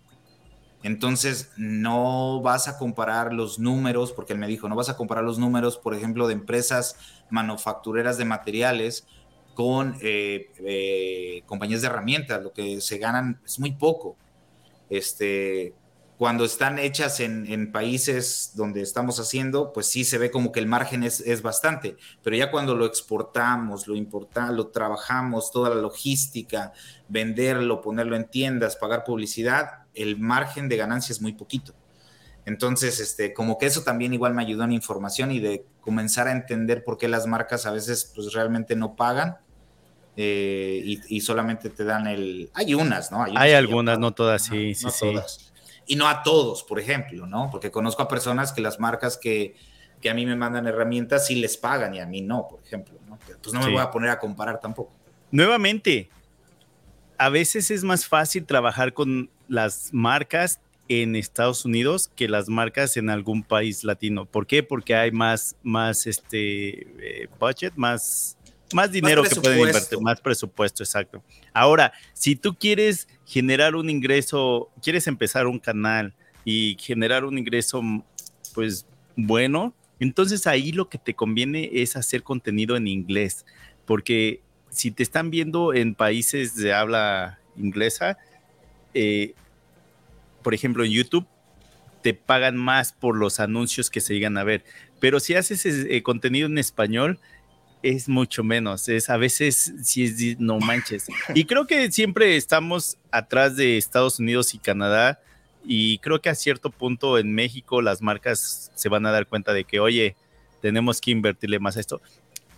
Entonces, 0.86 1.50
no 1.56 2.40
vas 2.42 2.68
a 2.68 2.78
comparar 2.78 3.32
los 3.32 3.58
números, 3.58 4.12
porque 4.12 4.34
él 4.34 4.38
me 4.38 4.46
dijo, 4.46 4.68
no 4.68 4.76
vas 4.76 4.88
a 4.88 4.96
comparar 4.96 5.24
los 5.24 5.36
números, 5.36 5.78
por 5.78 5.96
ejemplo, 5.96 6.28
de 6.28 6.34
empresas 6.34 6.94
manufactureras 7.28 8.18
de 8.18 8.24
materiales 8.24 9.04
con 9.54 9.96
eh, 10.00 10.52
eh, 10.60 11.42
compañías 11.46 11.80
de 11.80 11.88
herramientas. 11.88 12.40
Lo 12.40 12.52
que 12.52 12.80
se 12.80 12.98
ganan 12.98 13.40
es 13.44 13.58
muy 13.58 13.72
poco. 13.72 14.16
Este, 14.88 15.74
cuando 16.18 16.44
están 16.44 16.78
hechas 16.78 17.18
en, 17.18 17.72
países 17.72 18.52
donde 18.54 18.80
estamos 18.80 19.18
haciendo, 19.18 19.72
pues 19.72 19.86
sí 19.88 20.04
se 20.04 20.18
ve 20.18 20.30
como 20.30 20.52
que 20.52 20.60
el 20.60 20.68
margen 20.68 21.02
es, 21.02 21.18
es 21.18 21.42
bastante, 21.42 21.96
pero 22.22 22.36
ya 22.36 22.52
cuando 22.52 22.76
lo 22.76 22.86
exportamos, 22.86 23.88
lo 23.88 23.96
importamos, 23.96 24.54
lo 24.54 24.68
trabajamos, 24.68 25.50
toda 25.50 25.70
la 25.70 25.82
logística, 25.82 26.72
venderlo, 27.08 27.80
ponerlo 27.80 28.14
en 28.14 28.30
tiendas, 28.30 28.76
pagar 28.76 29.02
publicidad, 29.02 29.85
el 29.96 30.18
margen 30.18 30.68
de 30.68 30.76
ganancia 30.76 31.12
es 31.12 31.20
muy 31.20 31.32
poquito. 31.32 31.74
Entonces, 32.44 33.00
este, 33.00 33.34
como 33.34 33.58
que 33.58 33.66
eso 33.66 33.82
también 33.82 34.14
igual 34.14 34.32
me 34.32 34.42
ayudó 34.42 34.64
en 34.64 34.72
información 34.72 35.32
y 35.32 35.40
de 35.40 35.64
comenzar 35.80 36.28
a 36.28 36.32
entender 36.32 36.84
por 36.84 36.96
qué 36.96 37.08
las 37.08 37.26
marcas 37.26 37.66
a 37.66 37.72
veces 37.72 38.12
pues 38.14 38.32
realmente 38.32 38.76
no 38.76 38.94
pagan 38.94 39.38
eh, 40.16 40.80
y, 41.08 41.20
solamente 41.20 41.70
te 41.70 41.84
dan 41.84 42.06
el... 42.06 42.50
Hay 42.54 42.72
unas, 42.74 43.10
¿no? 43.10 43.24
Hay, 43.24 43.52
algunas, 43.52 43.98
no 43.98 44.12
todas, 44.12 44.42
sí, 44.42 44.74
sí, 44.74 44.86
sí. 44.90 45.12
Y 45.86 45.96
no 45.96 46.08
a 46.08 46.22
todos, 46.22 46.62
por 46.62 46.80
ejemplo, 46.80 47.26
¿no? 47.26 47.50
Porque 47.50 47.70
conozco 47.70 48.02
a 48.02 48.08
personas 48.08 48.52
que 48.52 48.60
las 48.60 48.78
marcas 48.78 49.18
que, 49.18 49.56
que 50.00 50.08
a 50.08 50.14
mí 50.14 50.24
me 50.24 50.36
mandan 50.36 50.66
herramientas 50.66 51.26
sí 51.26 51.34
les 51.34 51.56
pagan 51.56 51.94
y 51.94 52.00
a 52.00 52.06
mí 52.06 52.22
no, 52.22 52.46
por 52.48 52.60
ejemplo, 52.62 52.98
¿no? 53.08 53.18
Pues 53.42 53.52
no 53.52 53.60
me 53.60 53.72
voy 53.72 53.80
a 53.80 53.90
poner 53.90 54.10
a 54.10 54.18
comparar 54.18 54.60
tampoco. 54.60 54.92
Nuevamente, 55.30 56.08
a 57.18 57.28
veces 57.28 57.70
es 57.70 57.84
más 57.84 58.06
fácil 58.06 58.46
trabajar 58.46 58.92
con 58.92 59.30
las 59.48 59.90
marcas 59.92 60.60
en 60.88 61.16
Estados 61.16 61.64
Unidos 61.64 62.10
que 62.14 62.28
las 62.28 62.48
marcas 62.48 62.96
en 62.96 63.10
algún 63.10 63.42
país 63.42 63.82
latino. 63.82 64.24
¿Por 64.24 64.46
qué? 64.46 64.62
Porque 64.62 64.94
hay 64.94 65.10
más, 65.10 65.56
más 65.62 66.06
este, 66.06 66.86
eh, 67.00 67.28
budget, 67.40 67.72
más 67.76 68.36
más 68.72 68.90
dinero 68.90 69.22
que 69.22 69.34
pueden 69.36 69.60
invertir, 69.60 70.00
más 70.00 70.20
presupuesto, 70.20 70.82
exacto. 70.82 71.22
Ahora, 71.52 71.92
si 72.14 72.36
tú 72.36 72.54
quieres 72.54 73.08
generar 73.24 73.76
un 73.76 73.88
ingreso, 73.90 74.70
quieres 74.82 75.06
empezar 75.06 75.46
un 75.46 75.58
canal 75.58 76.14
y 76.44 76.76
generar 76.80 77.24
un 77.24 77.38
ingreso, 77.38 77.80
pues 78.54 78.86
bueno, 79.14 79.74
entonces 80.00 80.46
ahí 80.46 80.72
lo 80.72 80.88
que 80.88 80.98
te 80.98 81.14
conviene 81.14 81.70
es 81.72 81.96
hacer 81.96 82.22
contenido 82.22 82.76
en 82.76 82.88
inglés, 82.88 83.46
porque 83.84 84.40
si 84.68 84.90
te 84.90 85.02
están 85.02 85.30
viendo 85.30 85.72
en 85.72 85.94
países 85.94 86.56
de 86.56 86.72
habla 86.72 87.38
inglesa, 87.56 88.18
eh, 88.98 89.34
por 90.42 90.54
ejemplo 90.54 90.84
en 90.84 90.90
YouTube, 90.90 91.26
te 92.02 92.14
pagan 92.14 92.56
más 92.56 92.92
por 92.92 93.16
los 93.16 93.40
anuncios 93.40 93.90
que 93.90 94.00
se 94.00 94.14
llegan 94.14 94.38
a 94.38 94.44
ver. 94.44 94.64
Pero 95.00 95.20
si 95.20 95.34
haces 95.34 95.66
eh, 95.66 96.02
contenido 96.02 96.46
en 96.46 96.56
español, 96.56 97.18
es 97.82 98.08
mucho 98.08 98.42
menos. 98.42 98.88
Es 98.88 99.10
a 99.10 99.16
veces 99.16 99.74
si 99.82 100.04
es 100.04 100.40
no 100.40 100.58
manches. 100.58 101.06
Y 101.34 101.44
creo 101.44 101.66
que 101.66 101.92
siempre 101.92 102.36
estamos 102.36 102.96
atrás 103.10 103.56
de 103.56 103.76
Estados 103.76 104.18
Unidos 104.18 104.54
y 104.54 104.58
Canadá. 104.58 105.20
Y 105.64 105.98
creo 105.98 106.22
que 106.22 106.28
a 106.28 106.34
cierto 106.34 106.70
punto 106.70 107.18
en 107.18 107.34
México 107.34 107.82
las 107.82 108.00
marcas 108.00 108.70
se 108.74 108.88
van 108.88 109.04
a 109.04 109.10
dar 109.10 109.26
cuenta 109.26 109.52
de 109.52 109.64
que, 109.64 109.80
oye, 109.80 110.16
tenemos 110.62 111.00
que 111.00 111.10
invertirle 111.10 111.58
más 111.58 111.76
a 111.76 111.80
esto. 111.80 112.00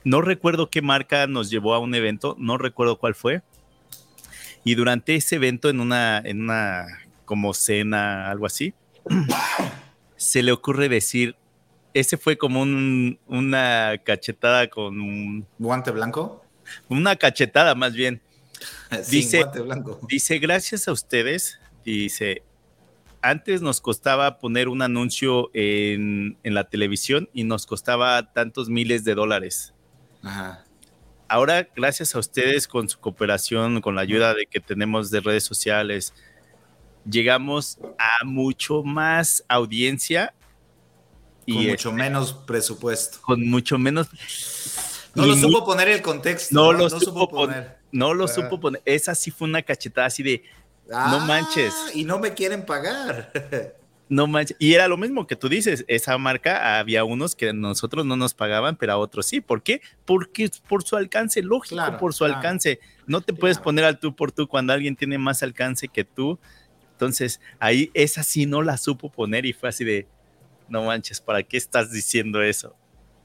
No 0.04 0.20
recuerdo 0.20 0.70
qué 0.70 0.82
marca 0.82 1.26
nos 1.26 1.50
llevó 1.50 1.74
a 1.74 1.78
un 1.78 1.94
evento, 1.94 2.36
no 2.38 2.58
recuerdo 2.58 2.98
cuál 2.98 3.14
fue. 3.14 3.42
Y 4.64 4.74
durante 4.74 5.14
ese 5.14 5.36
evento, 5.36 5.68
en 5.68 5.80
una, 5.80 6.18
en 6.18 6.42
una 6.42 6.86
como 7.24 7.54
cena, 7.54 8.30
algo 8.30 8.46
así, 8.46 8.74
se 10.16 10.42
le 10.42 10.52
ocurre 10.52 10.88
decir, 10.88 11.36
ese 11.94 12.16
fue 12.16 12.36
como 12.36 12.62
una 12.62 13.94
cachetada 14.04 14.68
con 14.68 15.00
un... 15.00 15.46
¿Guante 15.58 15.90
blanco? 15.90 16.44
Una 16.88 17.16
cachetada 17.16 17.74
más 17.74 17.94
bien. 17.94 18.20
dice, 19.10 19.42
guante 19.42 19.60
blanco. 19.60 20.00
dice, 20.08 20.38
gracias 20.38 20.88
a 20.88 20.92
ustedes, 20.92 21.58
dice, 21.84 22.42
antes 23.22 23.62
nos 23.62 23.80
costaba 23.80 24.38
poner 24.38 24.68
un 24.68 24.82
anuncio 24.82 25.50
en, 25.54 26.36
la 26.42 26.68
televisión 26.68 27.28
y 27.32 27.44
nos 27.44 27.66
costaba 27.66 28.32
tantos 28.32 28.68
miles 28.68 29.04
de 29.04 29.14
dólares. 29.14 29.74
Ahora, 31.28 31.68
gracias 31.76 32.14
a 32.14 32.18
ustedes 32.18 32.66
con 32.66 32.88
su 32.88 32.98
cooperación, 32.98 33.82
con 33.82 33.94
la 33.94 34.00
ayuda 34.00 34.32
de 34.32 34.46
que 34.46 34.60
tenemos 34.60 35.10
de 35.10 35.20
redes 35.20 35.44
sociales, 35.44 36.14
llegamos 37.08 37.78
a 37.98 38.24
mucho 38.24 38.82
más 38.82 39.44
audiencia. 39.46 40.34
Y 41.44 41.54
con 41.54 41.66
mucho 41.66 41.92
menos 41.92 42.32
presupuesto. 42.32 43.18
Con 43.20 43.48
mucho 43.48 43.78
menos. 43.78 44.08
No 45.14 45.26
lo 45.26 45.36
supo 45.36 45.64
poner 45.64 45.88
el 45.88 46.00
contexto. 46.00 46.54
No, 46.54 46.72
lo 46.72 46.88
supo, 46.88 47.28
poner. 47.28 47.78
No 47.92 48.14
lo 48.14 48.24
ah. 48.24 48.28
supo 48.28 48.58
poner. 48.58 48.82
Esa 48.86 49.14
sí 49.14 49.30
fue 49.30 49.48
una 49.48 49.62
cachetada 49.62 50.06
así 50.06 50.22
de. 50.22 50.44
no 50.88 50.96
ah, 50.96 51.24
manches. 51.26 51.74
Y 51.94 52.04
no 52.04 52.18
me 52.18 52.32
quieren 52.32 52.64
pagar. 52.64 53.32
No 54.08 54.26
manches. 54.26 54.56
Y 54.58 54.74
era 54.74 54.88
lo 54.88 54.96
mismo 54.96 55.26
que 55.26 55.36
tú 55.36 55.48
dices, 55.48 55.84
esa 55.86 56.16
marca 56.18 56.78
había 56.78 57.04
unos 57.04 57.36
que 57.36 57.52
nosotros 57.52 58.06
no 58.06 58.16
nos 58.16 58.34
pagaban, 58.34 58.76
pero 58.76 58.94
a 58.94 58.96
otros 58.96 59.26
sí. 59.26 59.40
¿Por 59.40 59.62
qué? 59.62 59.82
Porque 60.04 60.50
por 60.68 60.82
su 60.82 60.96
alcance, 60.96 61.42
lógico, 61.42 61.96
por 61.98 62.14
su 62.14 62.24
alcance. 62.24 62.80
No 63.06 63.20
te 63.20 63.32
puedes 63.32 63.58
poner 63.58 63.84
al 63.84 63.98
tú 63.98 64.14
por 64.16 64.32
tú 64.32 64.48
cuando 64.48 64.72
alguien 64.72 64.96
tiene 64.96 65.18
más 65.18 65.42
alcance 65.42 65.88
que 65.88 66.04
tú. 66.04 66.38
Entonces, 66.92 67.40
ahí 67.58 67.90
esa 67.94 68.22
sí 68.22 68.46
no 68.46 68.62
la 68.62 68.76
supo 68.76 69.10
poner 69.10 69.46
y 69.46 69.52
fue 69.52 69.68
así 69.68 69.84
de, 69.84 70.06
no 70.68 70.84
manches, 70.84 71.20
¿para 71.20 71.42
qué 71.42 71.56
estás 71.56 71.92
diciendo 71.92 72.42
eso? 72.42 72.74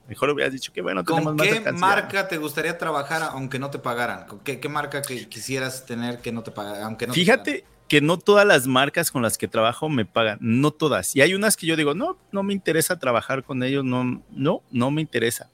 Mejor 0.07 0.29
hubieras 0.31 0.51
dicho 0.51 0.73
que 0.73 0.81
bueno, 0.81 1.05
¿Con 1.05 1.37
qué 1.37 1.61
marca 1.71 2.27
te 2.27 2.37
gustaría 2.37 2.77
trabajar 2.77 3.23
aunque 3.23 3.57
no 3.57 3.71
te 3.71 3.79
pagaran? 3.79 4.27
¿Con 4.27 4.39
qué, 4.41 4.59
marca 4.67 5.01
que 5.01 5.29
quisieras 5.29 5.85
tener 5.85 6.19
que 6.19 6.33
no 6.33 6.43
te 6.43 6.51
pagaran? 6.51 6.83
Aunque 6.83 7.07
no 7.07 7.13
Fíjate 7.13 7.63
que 7.87 8.01
no 8.01 8.17
todas 8.17 8.45
las 8.45 8.67
marcas 8.67 9.11
con 9.11 9.21
las 9.21 9.37
que 9.37 9.47
trabajo 9.47 9.89
me 9.89 10.05
pagan, 10.05 10.37
no 10.41 10.71
todas. 10.71 11.15
Y 11.15 11.21
hay 11.21 11.33
unas 11.33 11.57
que 11.57 11.67
yo 11.67 11.75
digo, 11.75 11.93
no, 11.93 12.17
no 12.31 12.43
me 12.43 12.53
interesa 12.53 12.97
trabajar 12.99 13.43
con 13.43 13.63
ellos, 13.63 13.83
no, 13.83 14.23
no, 14.31 14.63
no 14.71 14.91
me 14.91 15.01
interesa. 15.01 15.49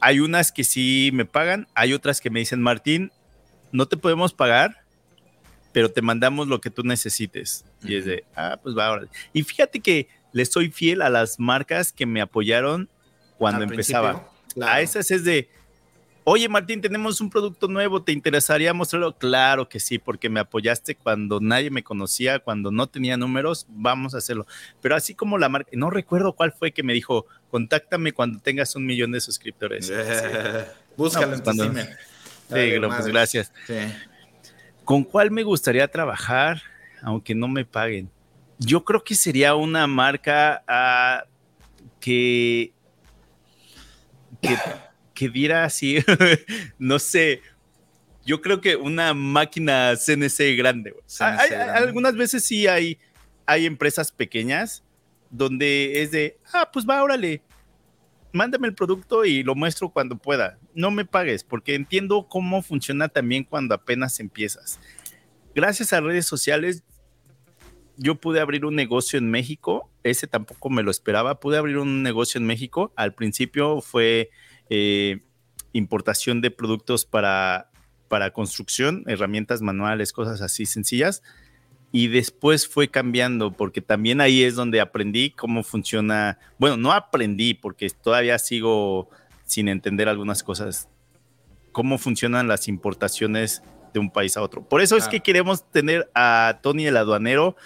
Hay 0.00 0.20
unas 0.20 0.52
que 0.52 0.64
sí 0.64 1.10
me 1.12 1.24
pagan, 1.24 1.66
hay 1.74 1.92
otras 1.92 2.20
que 2.20 2.30
me 2.30 2.38
dicen, 2.38 2.62
Martín, 2.62 3.12
no 3.72 3.86
te 3.86 3.96
podemos 3.96 4.32
pagar, 4.32 4.82
pero 5.72 5.90
te 5.90 6.02
mandamos 6.02 6.48
lo 6.48 6.60
que 6.60 6.70
tú 6.70 6.82
necesites. 6.82 7.64
Y 7.82 7.96
es 7.96 8.04
de, 8.04 8.24
ah, 8.36 8.58
pues 8.62 8.76
va 8.76 8.86
ahora. 8.86 9.08
Y 9.32 9.42
fíjate 9.42 9.80
que 9.80 10.08
le 10.32 10.44
soy 10.44 10.70
fiel 10.70 11.02
a 11.02 11.10
las 11.10 11.38
marcas 11.38 11.92
que 11.92 12.06
me 12.06 12.20
apoyaron 12.20 12.88
cuando 13.36 13.64
empezaba. 13.64 14.28
A 14.62 14.80
esas 14.80 15.10
es 15.10 15.24
de, 15.24 15.50
oye 16.30 16.46
Martín, 16.48 16.82
tenemos 16.82 17.22
un 17.22 17.30
producto 17.30 17.68
nuevo, 17.68 18.02
¿te 18.02 18.12
interesaría 18.12 18.74
mostrarlo? 18.74 19.16
Claro 19.16 19.68
que 19.68 19.80
sí, 19.80 19.98
porque 19.98 20.28
me 20.28 20.40
apoyaste 20.40 20.94
cuando 20.94 21.40
nadie 21.40 21.70
me 21.70 21.82
conocía, 21.82 22.38
cuando 22.38 22.70
no 22.70 22.86
tenía 22.86 23.16
números, 23.16 23.66
vamos 23.70 24.14
a 24.14 24.18
hacerlo. 24.18 24.46
Pero 24.82 24.94
así 24.94 25.14
como 25.14 25.38
la 25.38 25.48
marca, 25.48 25.70
no 25.72 25.88
recuerdo 25.88 26.34
cuál 26.34 26.52
fue 26.52 26.72
que 26.72 26.82
me 26.82 26.92
dijo, 26.92 27.24
contáctame 27.50 28.12
cuando 28.12 28.40
tengas 28.40 28.76
un 28.76 28.84
millón 28.84 29.10
de 29.12 29.20
suscriptores. 29.20 29.90
Búscalo 30.98 31.34
en 31.34 31.42
tu 31.42 31.52
Sí, 31.52 32.72
pues 32.80 33.06
gracias. 33.06 33.52
Sí. 33.66 33.74
¿Con 34.84 35.04
cuál 35.04 35.30
me 35.30 35.42
gustaría 35.42 35.88
trabajar, 35.88 36.62
aunque 37.02 37.34
no 37.34 37.48
me 37.48 37.64
paguen? 37.64 38.10
Yo 38.58 38.84
creo 38.84 39.02
que 39.02 39.14
sería 39.14 39.54
una 39.54 39.86
marca 39.86 40.62
ah, 40.66 41.24
que, 42.00 42.72
que, 44.42 44.56
diera 45.26 45.64
así, 45.64 45.98
no 46.78 46.98
sé, 46.98 47.42
yo 48.24 48.42
creo 48.42 48.60
que 48.60 48.76
una 48.76 49.14
máquina 49.14 49.94
CNC 49.96 50.56
grande. 50.56 50.94
algunas 51.74 52.14
veces 52.14 52.44
sí 52.44 52.66
hay, 52.66 52.98
hay 53.46 53.64
empresas 53.66 54.12
pequeñas 54.12 54.84
donde 55.30 56.02
es 56.02 56.10
de, 56.10 56.38
ah, 56.52 56.70
pues 56.70 56.86
va, 56.86 57.02
órale, 57.02 57.42
mándame 58.32 58.68
el 58.68 58.74
producto 58.74 59.24
y 59.24 59.42
lo 59.42 59.54
muestro 59.54 59.88
cuando 59.88 60.16
pueda. 60.16 60.58
No 60.74 60.90
me 60.90 61.04
pagues, 61.04 61.42
porque 61.42 61.74
entiendo 61.74 62.28
cómo 62.28 62.62
funciona 62.62 63.08
también 63.08 63.44
cuando 63.44 63.74
apenas 63.74 64.20
empiezas. 64.20 64.78
Gracias 65.54 65.92
a 65.92 66.00
redes 66.00 66.26
sociales, 66.26 66.84
yo 67.96 68.14
pude 68.14 68.40
abrir 68.40 68.64
un 68.64 68.76
negocio 68.76 69.18
en 69.18 69.30
México. 69.30 69.90
Ese 70.04 70.26
tampoco 70.26 70.70
me 70.70 70.82
lo 70.82 70.90
esperaba. 70.90 71.40
Pude 71.40 71.58
abrir 71.58 71.78
un 71.78 72.02
negocio 72.02 72.38
en 72.38 72.46
México. 72.46 72.92
Al 72.94 73.14
principio 73.14 73.80
fue 73.80 74.30
eh, 74.70 75.20
importación 75.72 76.40
de 76.40 76.50
productos 76.50 77.04
para, 77.04 77.70
para 78.08 78.32
construcción, 78.32 79.04
herramientas 79.06 79.62
manuales, 79.62 80.12
cosas 80.12 80.40
así 80.40 80.66
sencillas 80.66 81.22
y 81.90 82.08
después 82.08 82.68
fue 82.68 82.88
cambiando 82.88 83.52
porque 83.52 83.80
también 83.80 84.20
ahí 84.20 84.42
es 84.42 84.54
donde 84.54 84.80
aprendí 84.80 85.30
cómo 85.30 85.62
funciona, 85.62 86.38
bueno, 86.58 86.76
no 86.76 86.92
aprendí 86.92 87.54
porque 87.54 87.88
todavía 87.90 88.38
sigo 88.38 89.08
sin 89.46 89.68
entender 89.68 90.08
algunas 90.08 90.42
cosas, 90.42 90.88
cómo 91.72 91.96
funcionan 91.96 92.48
las 92.48 92.68
importaciones 92.68 93.62
de 93.94 94.00
un 94.00 94.10
país 94.10 94.36
a 94.36 94.42
otro. 94.42 94.68
Por 94.68 94.82
eso 94.82 94.96
es 94.98 95.08
que 95.08 95.20
queremos 95.20 95.70
tener 95.70 96.10
a 96.14 96.58
Tony 96.62 96.86
el 96.86 96.96
aduanero. 96.96 97.56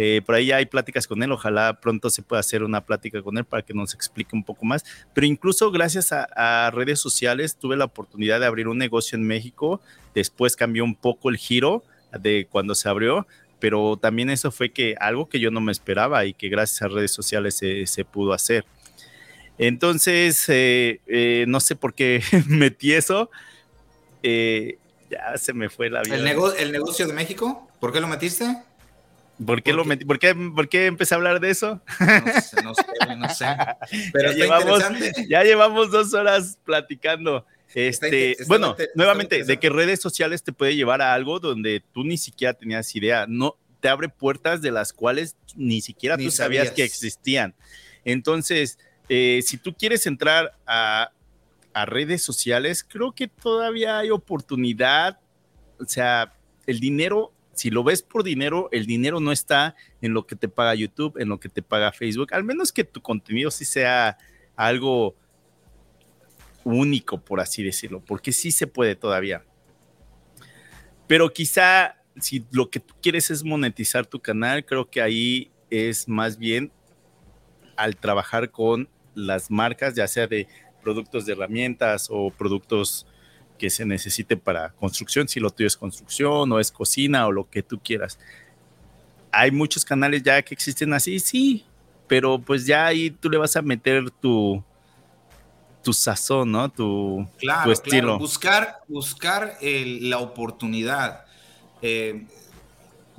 Eh, 0.00 0.22
por 0.24 0.36
ahí 0.36 0.46
ya 0.46 0.56
hay 0.56 0.66
pláticas 0.66 1.08
con 1.08 1.20
él, 1.24 1.32
ojalá 1.32 1.80
pronto 1.80 2.08
se 2.08 2.22
pueda 2.22 2.38
hacer 2.38 2.62
una 2.62 2.84
plática 2.86 3.20
con 3.20 3.36
él 3.36 3.44
para 3.44 3.62
que 3.62 3.74
nos 3.74 3.94
explique 3.94 4.36
un 4.36 4.44
poco 4.44 4.64
más. 4.64 4.84
Pero 5.12 5.26
incluso 5.26 5.72
gracias 5.72 6.12
a 6.12 6.70
redes 6.72 7.00
sociales 7.00 7.56
tuve 7.56 7.76
la 7.76 7.86
oportunidad 7.86 8.38
de 8.38 8.46
abrir 8.46 8.68
un 8.68 8.78
negocio 8.78 9.16
en 9.16 9.26
México, 9.26 9.80
después 10.14 10.54
cambió 10.54 10.84
un 10.84 10.94
poco 10.94 11.30
el 11.30 11.36
giro 11.36 11.82
de 12.16 12.46
cuando 12.48 12.76
se 12.76 12.88
abrió, 12.88 13.26
pero 13.58 13.98
también 14.00 14.30
eso 14.30 14.50
fue 14.50 14.70
que 14.70 14.94
algo 15.00 15.28
que 15.28 15.40
yo 15.40 15.50
no 15.50 15.60
me 15.60 15.72
esperaba 15.72 16.24
y 16.24 16.32
que 16.32 16.48
gracias 16.48 16.82
a 16.82 16.88
redes 16.88 17.10
sociales 17.10 17.56
se, 17.56 18.04
pudo 18.04 18.32
hacer. 18.32 18.64
Entonces, 19.58 20.44
eh, 20.48 21.00
eh, 21.08 21.44
no 21.48 21.58
sé 21.58 21.74
por 21.74 21.94
qué 21.94 22.22
metí 22.46 22.92
eso. 22.92 23.30
Eh, 24.22 24.78
ya 25.10 25.36
se 25.36 25.52
me 25.52 25.68
fue 25.68 25.90
la 25.90 26.02
vida. 26.02 26.16
¿El, 26.16 26.26
¿El, 26.58 26.72
negocio 26.72 27.06
de 27.06 27.12
México? 27.12 27.68
¿Por 27.80 27.92
qué 27.92 28.00
lo 28.00 28.06
metiste? 28.06 28.56
¿Por 29.44 29.62
qué, 29.62 29.72
lo 29.72 29.84
metí? 29.84 30.04
¿Por 30.04 30.18
qué, 30.18 30.34
¿Por 30.34 30.68
qué 30.68 30.86
empecé 30.86 31.14
a 31.14 31.16
hablar 31.16 31.40
de 31.40 31.50
eso? 31.50 31.80
No 32.00 32.40
sé, 32.40 32.62
no 32.62 32.74
sé, 32.74 33.16
no 33.16 33.28
sé. 33.28 33.46
Pero 34.12 34.32
ya, 34.32 34.36
llevamos, 34.36 34.82
ya 35.28 35.42
llevamos 35.44 35.90
dos 35.90 36.12
horas 36.14 36.58
platicando. 36.64 37.46
Este, 37.74 38.36
bueno, 38.46 38.74
nuevamente, 38.94 39.44
de 39.44 39.58
que 39.58 39.68
redes 39.68 40.00
sociales 40.00 40.42
te 40.42 40.52
puede 40.52 40.74
llevar 40.74 41.02
a 41.02 41.14
algo 41.14 41.38
donde 41.38 41.82
tú 41.92 42.02
ni 42.02 42.16
siquiera 42.16 42.54
tenías 42.54 42.94
idea, 42.96 43.26
no 43.28 43.56
te 43.80 43.88
abre 43.88 44.08
puertas 44.08 44.62
de 44.62 44.72
las 44.72 44.92
cuales 44.92 45.36
ni 45.54 45.80
siquiera 45.80 46.16
tú 46.16 46.30
sabías. 46.30 46.72
que 46.72 46.82
existían. 46.82 47.54
Entonces, 48.04 48.78
eh, 49.08 49.40
si 49.44 49.56
tú 49.58 49.74
quieres 49.74 50.06
entrar 50.06 50.56
a, 50.66 51.12
a 51.74 51.86
redes 51.86 52.22
sociales, 52.22 52.84
creo 52.84 53.12
que 53.12 53.28
todavía 53.28 53.98
hay 53.98 54.10
oportunidad. 54.10 55.20
O 55.78 55.84
sea, 55.84 56.32
el 56.66 56.80
dinero 56.80 57.32
si 57.58 57.70
lo 57.70 57.82
ves 57.82 58.02
por 58.02 58.22
dinero, 58.22 58.68
el 58.70 58.86
dinero 58.86 59.18
no 59.18 59.32
está 59.32 59.74
en 60.00 60.14
lo 60.14 60.26
que 60.26 60.36
te 60.36 60.48
paga 60.48 60.76
YouTube, 60.76 61.18
en 61.18 61.28
lo 61.28 61.40
que 61.40 61.48
te 61.48 61.60
paga 61.60 61.90
Facebook, 61.90 62.32
al 62.32 62.44
menos 62.44 62.72
que 62.72 62.84
tu 62.84 63.02
contenido 63.02 63.50
sí 63.50 63.64
sea 63.64 64.16
algo 64.54 65.16
único, 66.62 67.18
por 67.20 67.40
así 67.40 67.64
decirlo, 67.64 68.00
porque 68.00 68.30
sí 68.30 68.52
se 68.52 68.68
puede 68.68 68.94
todavía. 68.94 69.44
Pero 71.08 71.32
quizá 71.32 71.96
si 72.20 72.44
lo 72.52 72.70
que 72.70 72.78
tú 72.78 72.94
quieres 73.02 73.28
es 73.30 73.42
monetizar 73.42 74.06
tu 74.06 74.20
canal, 74.20 74.64
creo 74.64 74.88
que 74.88 75.02
ahí 75.02 75.50
es 75.68 76.08
más 76.08 76.38
bien 76.38 76.70
al 77.76 77.96
trabajar 77.96 78.52
con 78.52 78.88
las 79.16 79.50
marcas, 79.50 79.96
ya 79.96 80.06
sea 80.06 80.28
de 80.28 80.46
productos 80.80 81.26
de 81.26 81.32
herramientas 81.32 82.06
o 82.08 82.30
productos 82.30 83.04
que 83.58 83.70
se 83.70 83.84
necesite 83.84 84.36
para 84.36 84.70
construcción, 84.70 85.28
si 85.28 85.40
lo 85.40 85.50
tuyo 85.50 85.66
es 85.66 85.76
construcción 85.76 86.50
o 86.50 86.58
es 86.58 86.70
cocina 86.72 87.26
o 87.26 87.32
lo 87.32 87.50
que 87.50 87.62
tú 87.62 87.78
quieras. 87.78 88.18
Hay 89.30 89.50
muchos 89.50 89.84
canales 89.84 90.22
ya 90.22 90.40
que 90.42 90.54
existen 90.54 90.94
así, 90.94 91.18
sí, 91.20 91.64
pero 92.06 92.38
pues 92.38 92.64
ya 92.64 92.86
ahí 92.86 93.10
tú 93.10 93.28
le 93.28 93.36
vas 93.36 93.56
a 93.56 93.62
meter 93.62 94.10
tu, 94.10 94.62
tu 95.82 95.92
sazón, 95.92 96.52
¿no? 96.52 96.68
Tu, 96.70 97.26
tu 97.64 97.70
estilo. 97.70 98.18
Buscar, 98.18 98.78
buscar 98.88 99.58
la 99.60 100.18
oportunidad. 100.18 101.24
Eh, 101.82 102.26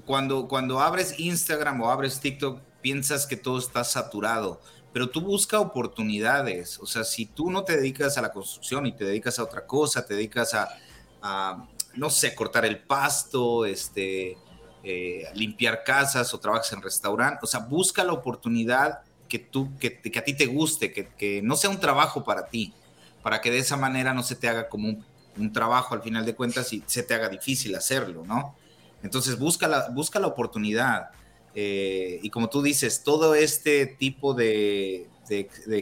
cuando, 0.06 0.48
cuando 0.48 0.80
abres 0.80 1.20
Instagram 1.20 1.82
o 1.82 1.92
abres 1.92 2.20
TikTok, 2.20 2.60
piensas 2.82 3.28
que 3.28 3.36
todo 3.36 3.60
está 3.60 3.84
saturado, 3.84 4.62
pero 4.92 5.10
tú 5.10 5.22
busca 5.22 5.60
oportunidades. 5.60 6.80
O 6.80 6.86
sea, 6.86 7.04
si 7.04 7.26
tú 7.26 7.50
no 7.52 7.64
te 7.64 7.78
dedicas 7.78 8.18
a 8.18 8.22
la 8.22 8.32
construcción 8.32 8.86
y 8.86 8.92
te 8.94 9.06
dedicas 9.06 9.40
a 9.40 9.44
otra 9.44 9.66
cosa, 9.66 10.06
te 10.06 10.16
dedicas 10.16 10.54
a, 10.54 11.68
no 11.96 12.10
sé, 12.10 12.34
cortar 12.34 12.66
el 12.66 12.80
pasto, 12.80 13.66
este, 13.66 14.38
eh, 14.84 15.24
limpiar 15.34 15.84
casas 15.84 16.34
o 16.34 16.40
trabajas 16.40 16.72
en 16.74 16.82
restaurante, 16.82 17.40
o 17.44 17.48
sea, 17.48 17.62
busca 17.62 18.04
la 18.04 18.14
oportunidad 18.14 19.02
que 19.28 19.40
tú, 19.40 19.70
que, 19.78 20.00
a 20.18 20.24
ti 20.24 20.34
te 20.34 20.48
guste, 20.48 20.92
que, 20.92 21.42
no 21.44 21.56
sea 21.56 21.70
un 21.70 21.80
trabajo 21.80 22.24
para 22.24 22.48
ti, 22.48 22.74
para 23.22 23.42
que 23.42 23.52
de 23.52 23.60
esa 23.60 23.78
manera 23.78 24.14
no 24.14 24.24
se 24.24 24.36
te 24.36 24.48
haga 24.48 24.70
como 24.70 24.90
un, 24.90 25.06
un 25.38 25.54
trabajo 25.54 25.94
al 25.94 26.02
final 26.02 26.26
de 26.26 26.36
cuentas 26.36 26.74
y 26.74 26.84
se 26.88 27.04
te 27.04 27.14
haga 27.14 27.30
difícil 27.30 27.76
hacerlo, 27.76 28.24
¿no? 28.26 28.56
Entonces 29.04 29.38
busca 29.38 29.68
la, 29.68 29.90
busca 29.90 30.20
la 30.20 30.28
oportunidad. 30.28 31.12
Eh, 31.56 32.20
y 32.22 32.30
como 32.30 32.50
tú 32.50 32.62
dices, 32.62 33.04
todo 33.04 33.36
este 33.36 33.86
tipo 33.86 34.34
de, 34.34 35.08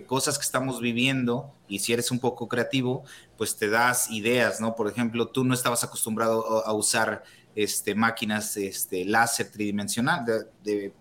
cosas 0.05 0.37
que 0.37 0.43
estamos 0.43 0.81
viviendo, 0.81 1.53
y 1.67 1.79
si 1.79 1.93
eres 1.93 2.11
un 2.11 2.19
poco 2.19 2.47
creativo, 2.47 3.03
pues 3.37 3.55
te 3.57 3.69
das 3.69 4.09
ideas, 4.11 4.59
¿no? 4.59 4.75
Por 4.75 4.89
ejemplo, 4.89 5.27
tú 5.27 5.43
no 5.43 5.53
estabas 5.53 5.83
acostumbrado 5.83 6.65
a, 6.65 6.73
usar 6.73 7.23
este, 7.55 7.95
máquinas 7.95 8.57
este, 8.57 9.05
láser 9.05 9.51
tridimensional, 9.51 10.25
de, 10.63 10.93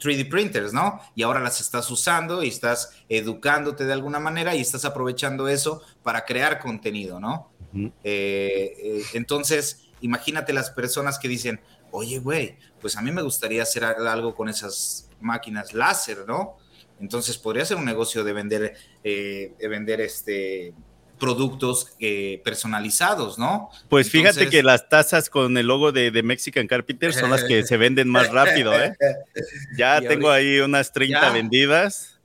3D 0.00 0.28
printers, 0.28 0.72
¿no? 0.72 1.00
Y 1.14 1.22
ahora 1.22 1.40
las 1.40 1.60
estás 1.60 1.90
usando 1.90 2.42
y 2.42 2.48
estás 2.48 2.90
educándote 3.08 3.84
de 3.84 3.92
alguna 3.92 4.18
manera 4.18 4.54
y 4.54 4.60
estás 4.60 4.84
aprovechando 4.84 5.48
eso 5.48 5.82
para 6.02 6.24
crear 6.26 6.58
contenido, 6.58 7.20
¿no? 7.20 7.50
Eh, 7.74 7.92
eh, 8.04 9.02
entonces, 9.14 9.88
imagínate 10.00 10.52
las 10.52 10.70
personas 10.70 11.18
que 11.18 11.28
dicen, 11.28 11.60
oye, 11.94 12.18
güey, 12.18 12.56
pues 12.80 12.96
a 12.96 13.02
mí 13.02 13.12
me 13.12 13.22
gustaría 13.22 13.62
hacer 13.62 13.84
algo 13.84 14.34
con 14.34 14.48
esas 14.48 15.08
máquinas 15.20 15.72
láser, 15.72 16.24
¿no? 16.26 16.56
Entonces 17.00 17.38
podría 17.38 17.64
ser 17.64 17.76
un 17.76 17.84
negocio 17.84 18.24
de 18.24 18.32
vender, 18.32 18.76
eh, 19.02 19.52
de 19.58 19.68
vender 19.68 20.00
este 20.00 20.74
productos 21.18 21.94
eh, 22.00 22.42
personalizados, 22.44 23.38
¿no? 23.38 23.70
Pues 23.88 24.10
fíjate 24.10 24.50
que 24.50 24.62
las 24.64 24.88
tazas 24.88 25.30
con 25.30 25.56
el 25.56 25.66
logo 25.66 25.92
de, 25.92 26.10
Mexican 26.22 26.66
Carpenter 26.66 27.14
son 27.14 27.30
las 27.30 27.44
que 27.44 27.62
se 27.62 27.76
venden 27.76 28.08
más 28.08 28.30
rápido, 28.30 28.74
¿eh? 28.74 28.94
Ya 29.78 30.00
tengo 30.00 30.30
ahí 30.30 30.58
unas 30.58 30.92
30 30.92 31.30
vendidas. 31.30 32.18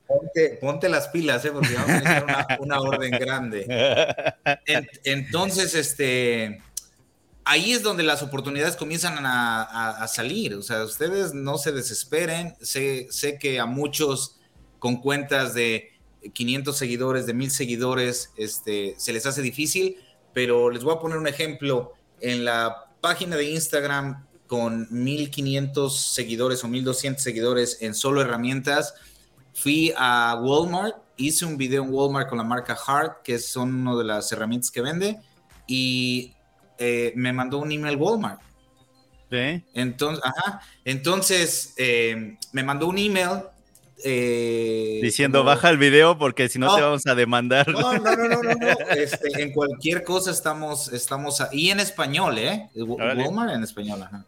Ponte, 0.60 0.88
las 0.88 1.06
pilas, 1.08 1.44
¿eh? 1.44 1.52
Porque 1.52 1.72
vamos 1.72 1.90
a 1.90 2.40
hacer 2.40 2.58
una, 2.58 2.80
orden 2.80 3.12
grande. 3.12 3.64
entonces, 5.04 5.74
este, 5.76 6.60
ahí 7.50 7.72
es 7.72 7.82
donde 7.82 8.04
las 8.04 8.22
oportunidades 8.22 8.76
comienzan 8.76 9.18
a, 9.26 10.06
salir. 10.06 10.54
O 10.54 10.62
sea, 10.62 10.84
ustedes 10.84 11.34
no 11.34 11.58
se 11.58 11.72
desesperen. 11.72 12.54
Sé, 12.60 13.08
que 13.40 13.58
a 13.58 13.66
muchos 13.66 14.38
con 14.78 15.00
cuentas 15.00 15.52
de 15.52 15.90
500 16.32 16.76
seguidores, 16.76 17.26
de 17.26 17.34
1000 17.34 17.50
seguidores, 17.50 18.30
este, 18.36 18.94
se 18.98 19.12
les 19.12 19.26
hace 19.26 19.42
difícil, 19.42 19.96
pero 20.32 20.70
les 20.70 20.84
voy 20.84 20.94
a 20.94 21.00
poner 21.00 21.18
un 21.18 21.26
ejemplo. 21.26 21.92
En 22.20 22.44
la 22.44 22.92
página 23.00 23.34
de 23.34 23.50
Instagram 23.50 24.26
con 24.46 24.86
1500 24.90 26.00
seguidores 26.00 26.62
o 26.62 26.68
1200 26.68 27.22
seguidores 27.22 27.78
en 27.80 27.94
solo 27.94 28.20
herramientas, 28.22 28.94
fui 29.54 29.92
a 29.96 30.38
Walmart, 30.40 30.96
hice 31.16 31.46
un 31.46 31.56
video 31.56 31.82
en 31.82 31.90
Walmart 31.92 32.28
con 32.28 32.38
la 32.38 32.44
marca 32.44 32.76
Heart, 32.76 33.22
que 33.24 33.40
son 33.40 33.74
una 33.74 33.96
de 33.96 34.04
las 34.04 34.30
herramientas 34.30 34.70
que 34.70 34.82
vende, 34.82 35.18
y 35.66 36.34
eh, 36.80 37.12
me 37.14 37.32
mandó 37.32 37.58
un 37.58 37.70
email 37.70 37.96
Walmart. 37.96 38.40
¿Sí? 39.30 39.62
Entonces, 39.74 40.24
ajá, 40.24 40.62
entonces 40.84 41.74
eh, 41.76 42.36
me 42.52 42.64
mandó 42.64 42.88
un 42.88 42.98
email. 42.98 43.42
Eh, 44.02 44.98
Diciendo, 45.02 45.44
baja 45.44 45.68
el 45.68 45.76
video 45.76 46.18
porque 46.18 46.48
si 46.48 46.58
no, 46.58 46.74
te 46.74 46.80
vamos 46.80 47.06
a 47.06 47.14
demandar. 47.14 47.68
No, 47.68 47.92
no, 47.92 48.16
no, 48.16 48.28
no, 48.28 48.42
no. 48.42 48.56
Este, 48.96 49.42
en 49.42 49.52
cualquier 49.52 50.02
cosa 50.02 50.30
estamos, 50.30 50.90
estamos, 50.92 51.40
y 51.52 51.68
en 51.68 51.80
español, 51.80 52.38
¿eh? 52.38 52.70
Walmart 52.74 53.54
en 53.54 53.62
español, 53.62 54.02
ajá. 54.02 54.24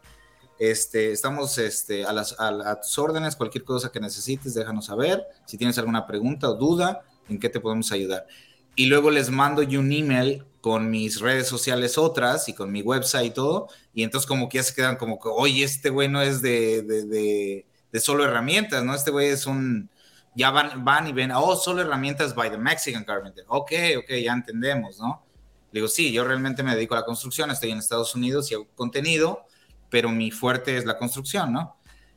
Este, 0.59 1.11
estamos 1.11 1.57
este, 1.57 2.05
a, 2.05 2.13
las, 2.13 2.39
a, 2.39 2.79
tus 2.79 2.97
órdenes, 2.99 3.35
cualquier 3.35 3.63
cosa 3.63 3.91
que 3.91 3.99
necesites, 3.99 4.53
déjanos 4.53 4.85
saber. 4.85 5.25
Si 5.45 5.57
tienes 5.57 5.77
alguna 5.79 6.05
pregunta 6.05 6.47
o 6.49 6.53
duda, 6.53 7.01
en 7.27 7.39
qué 7.39 7.49
te 7.49 7.59
podemos 7.59 7.91
ayudar. 7.91 8.27
Y 8.75 8.87
luego 8.87 9.11
les 9.11 9.29
mando 9.29 9.61
yo 9.61 9.79
un 9.79 9.91
email 9.91 10.45
con 10.61 10.89
mis 10.89 11.19
redes 11.19 11.47
sociales 11.47 11.97
otras 11.97 12.47
y 12.47 12.53
con 12.53 12.71
mi 12.71 12.81
website 12.81 13.27
y 13.27 13.31
todo, 13.31 13.67
y 13.93 14.03
entonces 14.03 14.25
como 14.25 14.47
que 14.47 14.59
ya 14.59 14.63
se 14.63 14.73
quedan 14.73 14.95
como 14.95 15.19
que, 15.19 15.27
oye, 15.27 15.63
este 15.63 15.89
güey 15.89 16.07
no 16.07 16.21
es 16.21 16.41
de, 16.41 16.81
de, 16.83 17.99
solo 17.99 18.23
herramientas, 18.23 18.83
¿no? 18.83 18.95
Este 18.95 19.11
güey 19.11 19.27
es 19.27 19.45
un, 19.45 19.89
ya 20.35 20.51
van, 20.51 20.85
van 20.85 21.07
y 21.07 21.11
ven, 21.11 21.31
oh, 21.31 21.57
solo 21.57 21.81
herramientas 21.81 22.33
by 22.33 22.49
the 22.49 22.57
Mexican 22.57 23.03
Carpenter. 23.03 23.43
Ok, 23.49 23.73
ok, 23.99 24.09
ya 24.23 24.31
entendemos, 24.31 24.97
¿no? 24.99 25.25
Le 25.73 25.79
digo, 25.79 25.89
sí, 25.89 26.13
yo 26.13 26.23
realmente 26.23 26.63
me 26.63 26.75
dedico 26.75 26.95
a 26.95 26.99
la 26.99 27.05
construcción, 27.05 27.51
estoy 27.51 27.71
en 27.71 27.79
Estados 27.79 28.15
Unidos 28.15 28.49
y 28.49 28.53
hago 28.53 28.67
contenido, 28.73 29.45
pero 29.89 30.09
mi 30.09 30.31
fuerte 30.31 30.77
es 30.77 30.85
la 30.85 30.97
construcción, 30.97 31.51
¿no? 31.51 31.75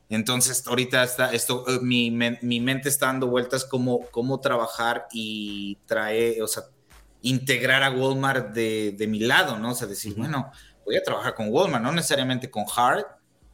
Entonces, 0.08 0.64
ahorita 0.66 1.02
está 1.02 1.32
esto, 1.32 1.64
eh, 1.68 1.80
mi, 1.82 2.10
mi 2.10 2.60
mente 2.60 2.88
está 2.88 3.06
dando 3.06 3.26
vueltas 3.26 3.64
como 3.64 4.06
cómo 4.10 4.40
trabajar 4.40 5.06
y 5.12 5.78
traer, 5.86 6.42
o 6.42 6.46
sea, 6.46 6.64
integrar 7.22 7.82
a 7.82 7.90
Walmart 7.90 8.52
de, 8.54 8.92
de 8.92 9.06
mi 9.08 9.18
lado, 9.18 9.58
¿no? 9.58 9.72
O 9.72 9.74
sea, 9.74 9.88
decir, 9.88 10.14
bueno, 10.14 10.52
voy 10.84 10.96
a 10.96 11.02
trabajar 11.02 11.34
con 11.34 11.48
Walmart, 11.50 11.82
no 11.82 11.92
necesariamente 11.92 12.48
con 12.48 12.64
Hard, 12.74 13.04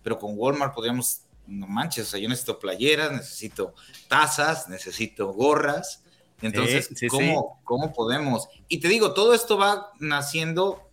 pero 0.03 0.19
con 0.19 0.35
Walmart 0.37 0.74
podríamos, 0.74 1.23
no 1.47 1.66
manches, 1.66 2.09
o 2.09 2.11
sea, 2.11 2.20
yo 2.20 2.29
necesito 2.29 2.59
playeras, 2.59 3.12
necesito 3.12 3.74
tazas, 4.09 4.69
necesito 4.69 5.33
gorras. 5.33 6.03
Entonces, 6.43 6.91
¿cómo, 7.09 7.61
¿cómo 7.65 7.93
podemos? 7.93 8.49
Y 8.69 8.79
te 8.79 8.89
digo, 8.89 9.15
todo 9.15 9.33
esto 9.33 9.57
va 9.57 9.93
naciendo, 10.01 10.91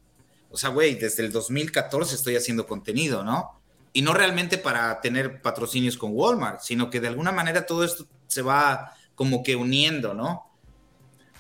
o 0.49 0.57
sea, 0.57 0.69
güey, 0.69 0.95
desde 0.95 1.26
el 1.26 1.31
2014 1.31 2.15
estoy 2.15 2.36
haciendo 2.36 2.65
contenido, 2.65 3.23
¿no? 3.23 3.59
Y 3.94 4.02
no 4.02 4.14
realmente 4.14 4.57
para 4.57 5.02
tener 5.02 5.41
patrocinios 5.41 5.98
con 5.98 6.11
Walmart, 6.14 6.61
sino 6.61 6.90
que 6.90 6.99
de 6.99 7.07
alguna 7.07 7.32
manera 7.32 7.66
todo 7.66 7.84
esto 7.84 8.06
se 8.28 8.41
va 8.41 8.94
como 9.16 9.44
que 9.44 9.56
uniendo, 9.56 10.14
¿no? 10.14 10.49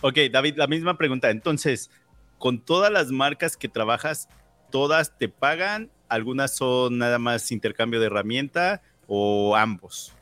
Ok, 0.01 0.17
David, 0.31 0.55
la 0.57 0.67
misma 0.67 0.97
pregunta. 0.97 1.29
Entonces, 1.29 1.91
con 2.37 2.59
todas 2.59 2.91
las 2.91 3.11
marcas 3.11 3.57
que 3.57 3.69
trabajas, 3.69 4.29
¿todas 4.71 5.17
te 5.17 5.29
pagan? 5.29 5.91
¿Algunas 6.07 6.55
son 6.55 6.97
nada 6.97 7.19
más 7.19 7.51
intercambio 7.51 7.99
de 7.99 8.07
herramienta 8.07 8.81
o 9.07 9.55
ambos? 9.55 10.13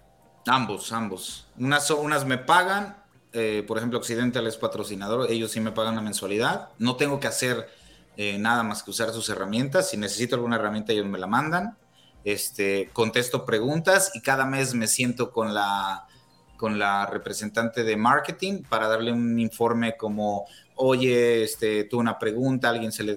Ambos, 0.47 0.91
ambos. 0.91 1.47
Unas, 1.57 1.89
unas 1.91 2.25
me 2.25 2.37
pagan, 2.37 2.97
eh, 3.33 3.63
por 3.67 3.77
ejemplo, 3.77 3.99
Occidental 3.99 4.47
es 4.47 4.57
patrocinador, 4.57 5.29
ellos 5.31 5.51
sí 5.51 5.59
me 5.59 5.71
pagan 5.71 5.95
la 5.95 6.01
mensualidad. 6.01 6.69
No 6.79 6.95
tengo 6.95 7.19
que 7.19 7.27
hacer 7.27 7.69
eh, 8.17 8.37
nada 8.39 8.63
más 8.63 8.81
que 8.81 8.91
usar 8.91 9.11
sus 9.11 9.29
herramientas. 9.29 9.89
Si 9.89 9.97
necesito 9.97 10.35
alguna 10.35 10.55
herramienta, 10.55 10.91
ellos 10.93 11.05
me 11.05 11.19
la 11.19 11.27
mandan. 11.27 11.77
Este, 12.27 12.89
contesto 12.91 13.45
preguntas 13.45 14.11
y 14.13 14.19
cada 14.19 14.45
mes 14.45 14.73
me 14.73 14.87
siento 14.87 15.31
con 15.31 15.53
la 15.53 16.07
con 16.57 16.77
la 16.77 17.05
representante 17.05 17.85
de 17.85 17.95
marketing 17.95 18.63
para 18.67 18.89
darle 18.89 19.13
un 19.13 19.39
informe 19.39 19.95
como, 19.95 20.45
oye, 20.75 21.43
este, 21.43 21.85
tuve 21.85 22.01
una 22.01 22.19
pregunta, 22.19 22.67
alguien, 22.67 22.91
se 22.91 23.03
le 23.05 23.15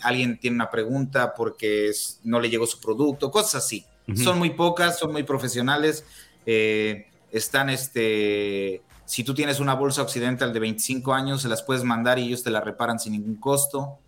alguien 0.00 0.38
tiene 0.38 0.54
una 0.54 0.70
pregunta 0.70 1.34
porque 1.34 1.90
no 2.24 2.40
le 2.40 2.48
llegó 2.48 2.66
su 2.66 2.80
producto, 2.80 3.30
cosas 3.30 3.56
así. 3.56 3.84
Son 4.14 4.38
muy 4.38 4.50
pocas, 4.50 4.98
son 4.98 5.12
muy 5.12 5.24
profesionales. 5.24 6.02
Eh, 6.46 7.08
están, 7.30 7.68
este, 7.68 8.80
si 9.04 9.22
tú 9.22 9.34
tienes 9.34 9.60
una 9.60 9.74
bolsa 9.74 10.00
occidental 10.00 10.54
de 10.54 10.60
25 10.60 11.12
años, 11.12 11.42
se 11.42 11.48
las 11.48 11.62
puedes 11.62 11.84
mandar 11.84 12.18
y 12.18 12.28
ellos 12.28 12.42
te 12.42 12.50
la 12.50 12.62
reparan 12.62 12.98
sin 12.98 13.12
ningún 13.12 13.36
costo. 13.36 13.98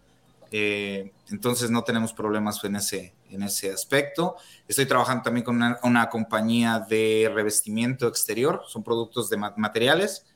Eh, 0.53 1.13
entonces 1.31 1.71
no 1.71 1.83
tenemos 1.85 2.15
problemas 2.15 2.65
en 2.65 2.77
ese, 2.77 3.13
en 3.31 3.43
ese 3.43 3.73
aspecto. 3.73 4.36
Estoy 4.66 4.86
trabajando 4.86 5.23
también 5.23 5.44
con 5.44 5.62
una, 5.82 6.09
compañía 6.09 6.85
de 6.89 7.31
revestimiento 7.35 8.09
exterior, 8.09 8.62
son 8.66 8.82
productos 8.82 9.31
de 9.31 9.36
materiales, 9.36 10.27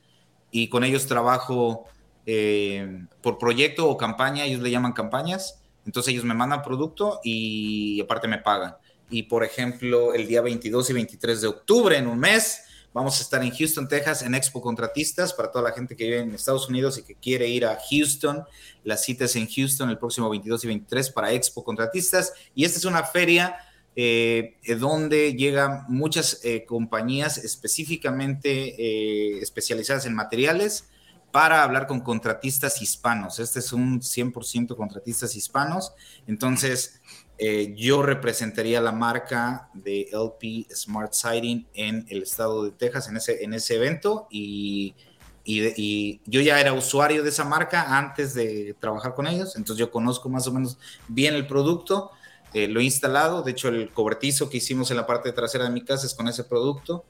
y 0.51 0.69
con 0.69 0.83
ellos 0.83 1.05
trabajo 1.05 1.85
eh, 2.25 3.05
por 3.21 3.37
proyecto 3.37 3.89
o 3.89 3.97
campaña, 3.97 4.45
ellos 4.45 4.61
le 4.61 4.71
llaman 4.71 4.93
campañas, 4.93 5.61
entonces 5.85 6.13
ellos 6.13 6.25
me 6.25 6.33
mandan 6.33 6.61
producto 6.61 7.19
y 7.23 8.01
aparte 8.01 8.27
me 8.27 8.39
pagan. 8.39 8.75
Y 9.09 9.23
por 9.23 9.43
ejemplo, 9.43 10.13
el 10.13 10.27
día 10.27 10.41
22 10.41 10.89
y 10.89 10.93
23 10.93 11.41
de 11.41 11.47
octubre, 11.47 11.97
en 11.97 12.07
un 12.07 12.19
mes, 12.19 12.63
vamos 12.95 13.19
a 13.19 13.23
estar 13.23 13.43
en 13.43 13.51
Houston, 13.51 13.89
Texas, 13.89 14.21
en 14.21 14.33
Expo 14.35 14.61
Contratistas, 14.61 15.33
para 15.33 15.51
toda 15.51 15.65
la 15.65 15.75
gente 15.75 15.97
que 15.97 16.05
vive 16.05 16.19
en 16.19 16.33
Estados 16.33 16.69
Unidos 16.69 16.97
y 16.97 17.03
que 17.03 17.15
quiere 17.15 17.45
ir 17.45 17.65
a 17.65 17.77
Houston. 17.91 18.45
La 18.85 18.95
cita 18.95 19.25
es 19.25 19.35
en 19.35 19.49
Houston 19.49 19.89
el 19.89 19.97
próximo 19.97 20.29
22 20.29 20.63
y 20.63 20.67
23 20.67 21.09
para 21.09 21.33
Expo 21.33 21.65
Contratistas. 21.65 22.31
Y 22.55 22.63
esta 22.63 22.79
es 22.79 22.85
una 22.85 23.03
feria 23.03 23.57
eh, 23.97 24.55
donde 24.79 25.33
llegan 25.33 25.83
muchas 25.89 26.39
eh, 26.45 26.63
compañías 26.63 27.37
específicamente 27.37 28.49
eh, 28.77 29.39
especializadas 29.41 30.05
en 30.05 30.15
materiales 30.15 30.85
para 31.33 31.63
hablar 31.63 31.87
con 31.87 31.99
contratistas 31.99 32.81
hispanos. 32.81 33.39
Este 33.39 33.59
es 33.59 33.73
un 33.73 33.99
100% 33.99 34.73
contratistas 34.77 35.35
hispanos. 35.35 35.91
Entonces, 36.27 37.01
eh, 37.37 37.73
yo 37.75 38.01
representaría 38.01 38.79
la 38.79 38.93
marca 38.93 39.69
de 39.73 40.07
LP 40.13 40.67
Smart 40.73 41.11
Siding 41.11 41.67
en 41.73 42.05
el 42.09 42.23
estado 42.23 42.63
de 42.63 42.71
Texas 42.71 43.09
en 43.09 43.17
ese, 43.17 43.43
en 43.43 43.53
ese 43.53 43.75
evento 43.75 44.27
y, 44.29 44.95
y, 45.43 46.21
yo 46.25 46.39
ya 46.39 46.61
era 46.61 46.71
usuario 46.71 47.23
de 47.23 47.29
esa 47.29 47.43
marca 47.43 47.97
antes 47.97 48.33
de 48.33 48.73
trabajar 48.79 49.15
con 49.15 49.27
ellos, 49.27 49.57
entonces 49.57 49.79
yo 49.79 49.91
conozco 49.91 50.29
más 50.29 50.47
o 50.47 50.53
menos 50.53 50.77
bien 51.09 51.35
el 51.35 51.45
producto, 51.45 52.11
eh, 52.53 52.69
lo 52.69 52.79
he 52.79 52.85
instalado, 52.85 53.43
de 53.43 53.51
hecho 53.51 53.67
el 53.67 53.89
cobertizo 53.91 54.49
que 54.49 54.57
hicimos 54.57 54.89
en 54.91 54.97
la 54.97 55.05
parte 55.05 55.33
trasera 55.33 55.65
de 55.65 55.71
mi 55.71 55.83
casa 55.83 56.07
es 56.07 56.13
con 56.13 56.29
ese 56.29 56.45
producto, 56.45 57.03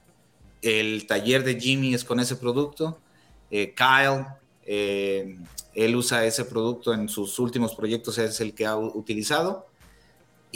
el 0.64 1.06
taller 1.06 1.44
de 1.44 1.60
Jimmy 1.60 1.94
es 1.94 2.04
con 2.04 2.20
ese 2.20 2.36
producto, 2.36 2.98
eh, 3.52 3.76
Kyle, 3.76 4.26
él 4.66 5.96
usa 5.96 6.26
ese 6.26 6.46
producto 6.46 6.96
en 6.96 7.10
sus 7.10 7.38
últimos 7.38 7.76
proyectos, 7.76 8.18
es 8.18 8.42
el 8.42 8.56
que 8.56 8.66
ha 8.66 8.76
utilizado. 8.76 9.68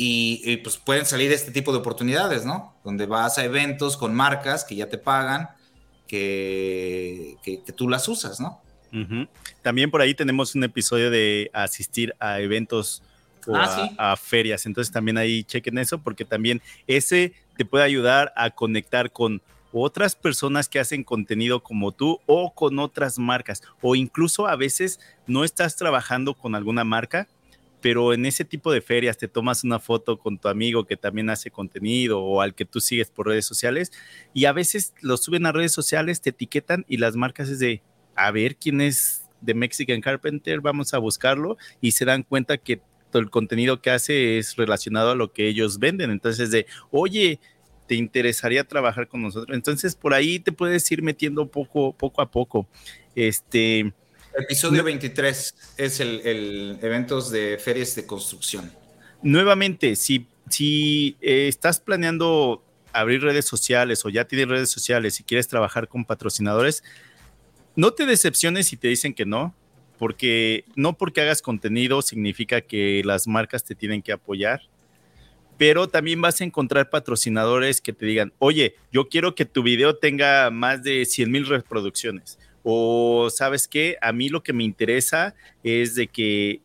Y, 0.02 0.56
pues 0.64 0.78
pueden 0.78 1.06
salir 1.06 1.30
este 1.34 1.52
tipo 1.52 1.74
de 1.74 1.80
oportunidades, 1.80 2.46
¿no? 2.46 2.74
Donde 2.86 3.06
vas 3.06 3.38
a 3.38 3.44
eventos 3.44 3.98
con 3.98 4.16
marcas 4.16 4.64
que 4.64 4.74
ya 4.74 4.88
te 4.88 4.98
pagan, 4.98 5.50
que, 6.08 7.36
que, 7.44 7.74
tú 7.74 7.90
las 7.90 8.08
usas, 8.08 8.40
¿no? 8.40 8.62
También 9.62 9.92
por 9.92 10.00
ahí 10.00 10.16
tenemos 10.16 10.56
un 10.56 10.64
episodio 10.64 11.12
de 11.12 11.52
asistir 11.54 12.16
a 12.18 12.40
eventos 12.40 13.04
o 13.46 13.54
ah, 13.58 13.90
a, 13.98 14.16
ferias. 14.16 14.66
Entonces 14.66 14.90
también 14.90 15.18
ahí 15.18 15.44
chequen 15.44 15.78
eso 15.78 15.98
porque 16.00 16.24
también 16.24 16.62
ese 16.88 17.34
te 17.58 17.66
puede 17.66 17.84
ayudar 17.84 18.32
a 18.38 18.52
conectar 18.52 19.12
con 19.12 19.42
otras 19.74 20.16
personas 20.16 20.70
que 20.70 20.80
hacen 20.80 21.04
contenido 21.04 21.62
como 21.62 21.92
tú 21.92 22.22
o 22.26 22.54
con 22.54 22.80
otras 22.80 23.20
marcas 23.20 23.64
o 23.82 23.96
incluso 23.98 24.48
a 24.48 24.56
veces 24.56 25.02
no 25.28 25.44
estás 25.44 25.76
trabajando 25.76 26.36
con 26.36 26.56
alguna 26.56 26.86
marca, 26.86 27.28
pero 27.82 28.14
en 28.14 28.26
ese 28.26 28.46
tipo 28.46 28.72
de 28.72 28.82
ferias 28.82 29.18
te 29.18 29.28
tomas 29.28 29.64
una 29.64 29.80
foto 29.80 30.20
con 30.20 30.38
tu 30.38 30.48
amigo 30.48 30.86
que 30.86 30.98
también 30.98 31.30
hace 31.30 31.52
contenido 31.52 32.22
o 32.22 32.42
al 32.42 32.56
que 32.56 32.66
tú 32.66 32.80
sigues 32.82 33.10
por 33.10 33.28
redes 33.28 33.46
sociales 33.46 33.92
y 34.34 34.46
a 34.46 34.52
veces 34.52 34.94
lo 35.02 35.18
suben 35.18 35.46
a 35.46 35.52
redes 35.52 35.72
sociales, 35.72 36.22
te 36.22 36.32
etiquetan 36.32 36.86
y 36.88 36.98
las 36.98 37.16
marcas 37.16 37.50
es 37.50 37.60
de 37.60 37.82
a 38.16 38.32
ver 38.32 38.56
quién 38.56 38.82
es 38.82 39.30
de 39.42 39.54
Mexican 39.54 40.02
Carpenter, 40.02 40.60
vamos 40.62 40.94
a 40.94 40.98
buscarlo 40.98 41.58
y 41.80 41.92
se 41.92 42.06
dan 42.06 42.24
cuenta 42.24 42.58
que 42.58 42.82
todo 43.12 43.22
el 43.22 43.30
contenido 43.30 43.82
que 43.82 43.92
hace 43.92 44.38
es 44.38 44.56
relacionado 44.56 45.12
a 45.12 45.16
lo 45.16 45.32
que 45.34 45.48
ellos 45.48 45.80
venden. 45.80 46.12
Entonces 46.12 46.52
de, 46.52 46.66
oye, 46.92 47.40
te 47.90 47.96
interesaría 47.96 48.64
trabajar 48.64 49.08
con 49.08 49.24
nosotros. 49.24 49.56
Entonces, 49.56 49.96
por 49.96 50.14
ahí 50.14 50.40
te 50.40 50.52
puedes 50.52 50.90
ir 50.92 51.02
metiendo 51.02 51.48
poco, 51.48 51.92
poco 51.92 52.22
a 52.22 52.30
poco. 52.30 52.68
Este. 53.16 53.92
Episodio 54.38 54.84
23 54.84 55.56
es 55.78 56.00
el, 56.00 56.22
el 56.26 56.80
eventos 56.82 57.32
de 57.32 57.58
ferias 57.58 57.96
de 57.96 58.06
construcción. 58.06 58.72
Nuevamente, 59.22 59.96
si, 59.96 60.28
si 60.50 61.18
eh, 61.22 61.48
estás 61.48 61.80
planeando 61.80 62.64
abrir 62.94 63.22
redes 63.22 63.46
sociales 63.46 64.06
o 64.06 64.10
ya 64.10 64.26
tienes 64.26 64.48
redes 64.48 64.70
sociales 64.70 65.20
y 65.20 65.24
quieres 65.24 65.48
trabajar 65.48 65.88
con 65.88 66.06
patrocinadores, 66.06 66.84
no 67.76 67.92
te 67.92 68.06
decepciones 68.06 68.68
si 68.68 68.78
te 68.78 68.88
dicen 68.88 69.14
que 69.14 69.26
no, 69.26 69.56
porque 69.98 70.66
no 70.76 70.98
porque 70.98 71.22
hagas 71.22 71.42
contenido 71.42 72.02
significa 72.02 72.62
que 72.62 73.02
las 73.04 73.28
marcas 73.28 73.64
te 73.64 73.76
tienen 73.76 74.02
que 74.02 74.12
apoyar 74.12 74.62
pero 75.60 75.90
también 75.90 76.22
vas 76.22 76.40
a 76.40 76.46
encontrar 76.46 76.90
patrocinadores 76.90 77.82
que 77.82 77.92
te 77.92 78.06
digan, 78.06 78.32
oye, 78.40 78.76
yo 78.94 79.10
quiero 79.10 79.36
que 79.36 79.44
tu 79.44 79.62
video 79.62 79.94
tenga 79.94 80.50
más 80.52 80.84
de 80.84 81.04
100 81.04 81.30
mil 81.30 81.46
reproducciones. 81.46 82.40
O 82.64 83.30
sabes 83.30 83.68
qué, 83.68 83.98
a 84.02 84.12
mí 84.12 84.30
lo 84.30 84.44
que 84.44 84.54
me 84.54 84.64
interesa 84.64 85.36
es 85.64 85.96
de 85.96 86.08
que 86.08 86.62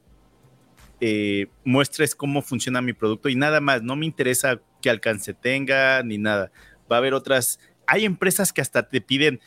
eh, 1.00 1.46
muestres 1.64 2.14
cómo 2.14 2.42
funciona 2.42 2.80
mi 2.80 2.92
producto 2.92 3.28
y 3.28 3.36
nada 3.36 3.60
más, 3.60 3.82
no 3.82 3.96
me 3.96 4.06
interesa 4.06 4.60
qué 4.80 4.90
alcance 4.90 5.34
tenga 5.34 6.02
ni 6.02 6.18
nada. 6.18 6.50
Va 6.90 6.96
a 6.96 6.98
haber 6.98 7.14
otras, 7.14 7.60
hay 7.86 8.04
empresas 8.04 8.52
que 8.52 8.60
hasta 8.60 8.88
te 8.88 9.00
piden, 9.00 9.40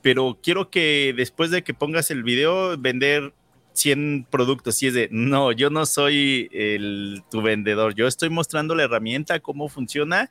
pero 0.00 0.38
quiero 0.42 0.70
que 0.70 1.14
después 1.16 1.50
de 1.50 1.62
que 1.62 1.74
pongas 1.74 2.10
el 2.10 2.22
video, 2.22 2.76
vender 2.78 3.32
100 3.72 4.26
productos. 4.30 4.82
Y 4.82 4.88
es 4.88 4.94
de, 4.94 5.08
no, 5.10 5.52
yo 5.52 5.70
no 5.70 5.86
soy 5.86 6.48
el, 6.52 7.22
tu 7.30 7.42
vendedor, 7.42 7.94
yo 7.94 8.06
estoy 8.06 8.30
mostrando 8.30 8.74
la 8.74 8.84
herramienta, 8.84 9.40
cómo 9.40 9.68
funciona, 9.68 10.30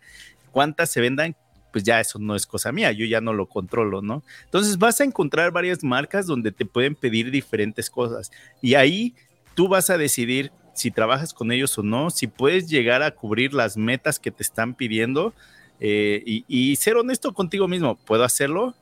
cuántas 0.52 0.91
se 0.91 1.02
vendan, 1.02 1.35
pues 1.72 1.84
ya 1.84 1.99
eso 1.99 2.19
no 2.19 2.35
es 2.35 2.45
cosa 2.45 2.72
mía, 2.72 2.91
yo 2.91 3.06
ya 3.06 3.22
no 3.22 3.34
lo 3.34 3.48
controlo, 3.48 4.02
¿no? 4.02 4.23
Entonces 4.45 4.77
vas 4.77 5.02
a 5.02 5.03
encontrar 5.03 5.52
varias 5.52 5.84
marcas 5.84 6.27
donde 6.27 6.52
te 6.52 6.65
pueden 6.65 6.95
pedir 6.95 7.31
diferentes 7.31 7.89
cosas 7.89 8.31
y 8.61 8.76
ahí 8.76 9.15
tú 9.56 9.68
vas 9.68 9.89
a 9.89 9.98
decidir 9.98 10.52
si 10.73 10.91
trabajas 10.91 11.34
con 11.34 11.52
ellos 11.52 11.77
o 11.77 11.84
no, 11.84 12.10
si 12.10 12.27
puedes 12.27 12.69
llegar 12.69 13.03
a 13.03 13.11
cubrir 13.11 13.53
las 13.53 13.77
metas 13.77 14.19
que 14.19 14.31
te 14.31 14.43
están 14.43 14.73
pidiendo 14.73 15.34
eh, 15.80 16.23
y, 16.26 16.45
y 16.48 16.76
ser 16.76 16.95
honesto 16.98 17.34
contigo 17.34 17.68
mismo, 17.68 17.95
¿puedo 17.95 18.23
hacerlo? 18.23 18.76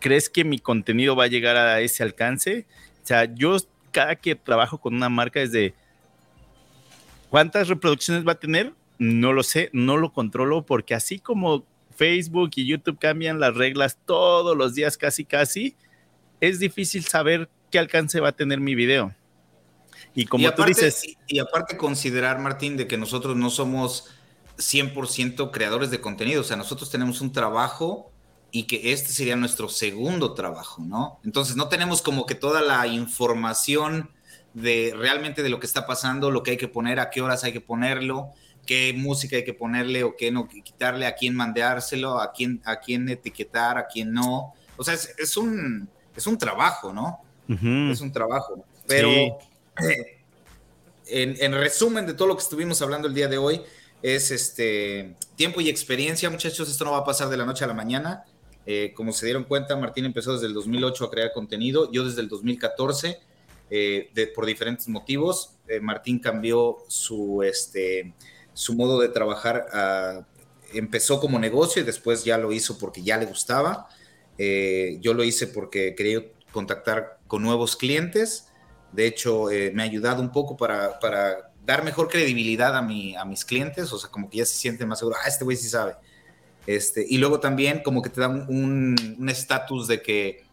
¿Crees 0.00 0.28
que 0.28 0.44
mi 0.44 0.58
contenido 0.58 1.16
va 1.16 1.24
a 1.24 1.28
llegar 1.28 1.56
a 1.56 1.80
ese 1.80 2.02
alcance? 2.02 2.66
O 3.02 3.06
sea, 3.06 3.24
yo 3.24 3.56
cada 3.90 4.16
que 4.16 4.34
trabajo 4.34 4.78
con 4.78 4.94
una 4.94 5.08
marca 5.08 5.40
es 5.40 5.52
de 5.52 5.74
cuántas 7.30 7.68
reproducciones 7.68 8.26
va 8.26 8.32
a 8.32 8.38
tener, 8.38 8.72
no 8.98 9.32
lo 9.32 9.42
sé, 9.42 9.70
no 9.72 9.96
lo 9.96 10.12
controlo 10.12 10.64
porque 10.64 10.94
así 10.94 11.18
como 11.18 11.64
Facebook 11.98 12.50
y 12.54 12.64
YouTube 12.64 12.98
cambian 12.98 13.40
las 13.40 13.56
reglas 13.56 13.98
todos 14.04 14.56
los 14.56 14.74
días 14.74 14.96
casi 14.96 15.24
casi, 15.24 15.76
es 16.40 16.60
difícil 16.60 17.04
saber 17.04 17.50
qué 17.72 17.80
alcance 17.80 18.20
va 18.20 18.28
a 18.28 18.36
tener 18.36 18.60
mi 18.60 18.76
video. 18.76 19.14
Y 20.14 20.26
como 20.26 20.48
tú 20.54 20.62
dices... 20.62 21.02
Y, 21.26 21.40
aparte 21.40 21.76
considerar, 21.76 22.38
Martín, 22.38 22.76
de 22.76 22.86
que 22.86 22.96
nosotros 22.96 23.36
no 23.36 23.50
somos 23.50 24.10
100% 24.58 25.50
creadores 25.50 25.90
de 25.90 26.00
contenido, 26.00 26.40
o 26.40 26.44
sea, 26.44 26.56
nosotros 26.56 26.88
tenemos 26.88 27.20
un 27.20 27.32
trabajo 27.32 28.12
y 28.52 28.62
que 28.62 28.92
este 28.92 29.12
sería 29.12 29.34
nuestro 29.34 29.68
segundo 29.68 30.34
trabajo, 30.34 30.82
¿no? 30.82 31.18
Entonces 31.24 31.56
no 31.56 31.68
tenemos 31.68 32.00
como 32.00 32.26
que 32.26 32.36
toda 32.36 32.62
la 32.62 32.86
información 32.86 34.10
de 34.54 34.94
realmente 34.96 35.42
de 35.42 35.50
lo 35.50 35.60
que 35.60 35.66
está 35.66 35.86
pasando, 35.86 36.30
lo 36.30 36.42
que 36.44 36.52
hay 36.52 36.56
que 36.56 36.68
poner, 36.68 37.00
a 37.00 37.10
qué 37.10 37.20
horas 37.20 37.44
hay 37.44 37.52
que 37.52 37.60
ponerlo, 37.60 38.30
qué 38.68 38.92
música 38.94 39.36
hay 39.36 39.44
que 39.44 39.54
ponerle 39.54 40.04
o 40.04 40.14
qué 40.14 40.30
no 40.30 40.46
quitarle, 40.46 41.06
a 41.06 41.14
quién 41.14 41.34
mandárselo, 41.34 42.20
a 42.20 42.32
quién, 42.32 42.60
a 42.66 42.78
quién 42.78 43.08
etiquetar, 43.08 43.78
a 43.78 43.86
quién 43.86 44.12
no. 44.12 44.52
O 44.76 44.84
sea, 44.84 44.92
es, 44.92 45.36
un, 45.38 45.88
es 46.14 46.26
un 46.26 46.36
trabajo, 46.36 46.92
¿no? 46.92 47.22
Es 47.90 48.02
un 48.02 48.12
trabajo. 48.12 48.62
Pero 48.86 49.08
en, 51.06 51.36
en 51.40 51.52
resumen 51.54 52.06
de 52.06 52.12
todo 52.12 52.28
lo 52.28 52.36
que 52.36 52.42
estuvimos 52.42 52.82
hablando 52.82 53.08
el 53.08 53.14
día 53.14 53.26
de 53.26 53.38
hoy, 53.38 53.62
es 54.02 54.30
este 54.30 55.16
tiempo 55.34 55.62
y 55.62 55.70
experiencia, 55.70 56.28
muchachos. 56.28 56.68
Esto 56.68 56.84
no 56.84 56.92
va 56.92 56.98
a 56.98 57.04
pasar 57.04 57.30
de 57.30 57.38
la 57.38 57.46
noche 57.46 57.64
a 57.64 57.68
la 57.68 57.74
mañana. 57.74 58.26
Eh, 58.66 58.92
como 58.94 59.12
se 59.12 59.24
dieron 59.24 59.44
cuenta, 59.44 59.76
Martín 59.76 60.04
empezó 60.04 60.34
desde 60.34 60.46
el 60.46 60.52
2008 60.52 61.06
a 61.06 61.10
crear 61.10 61.32
contenido, 61.32 61.90
yo 61.90 62.04
desde 62.04 62.20
el 62.20 62.28
2014, 62.28 63.18
eh, 63.70 64.32
por 64.34 64.44
diferentes 64.44 64.88
motivos. 64.88 65.54
Eh, 65.68 65.80
Martín 65.80 66.18
cambió 66.18 66.76
su, 66.86 67.42
este, 67.42 68.12
su 68.58 68.74
modo 68.74 69.00
de 69.00 69.08
trabajar, 69.08 70.26
empezó 70.72 71.20
como 71.20 71.38
negocio 71.38 71.80
y 71.80 71.84
después 71.84 72.24
ya 72.24 72.38
lo 72.38 72.52
hizo 72.52 72.76
porque 72.76 73.02
ya 73.02 73.16
le 73.16 73.26
gustaba. 73.26 73.88
yo 74.36 75.14
lo 75.14 75.22
hice 75.22 75.46
porque 75.46 75.94
quería 75.94 76.24
contactar 76.50 77.18
con 77.28 77.42
nuevos 77.42 77.76
clientes. 77.76 78.48
De 78.92 79.06
hecho, 79.06 79.46
me 79.72 79.82
ha 79.82 79.84
ayudado 79.84 80.20
un 80.20 80.32
poco 80.32 80.56
para, 80.56 80.98
para 80.98 81.52
dar 81.64 81.84
mejor 81.84 82.08
credibilidad 82.08 82.76
a, 82.76 82.82
mi, 82.82 83.14
a 83.14 83.24
mis 83.24 83.44
clientes, 83.44 83.92
o 83.92 83.98
sea, 83.98 84.10
como 84.10 84.28
que 84.28 84.38
ya 84.38 84.46
se 84.46 84.56
sienten 84.56 84.88
más 84.88 84.98
seguros, 84.98 85.20
ah, 85.22 85.28
este 85.28 85.44
güey 85.44 85.56
sí 85.56 85.68
sabe. 85.68 85.94
Este, 86.66 87.06
y 87.08 87.18
luego 87.18 87.40
también 87.40 87.82
como 87.82 88.02
que 88.02 88.10
te 88.10 88.20
dan 88.20 88.46
un 88.48 89.28
estatus 89.28 89.86
de 89.86 90.02
que, 90.02 90.44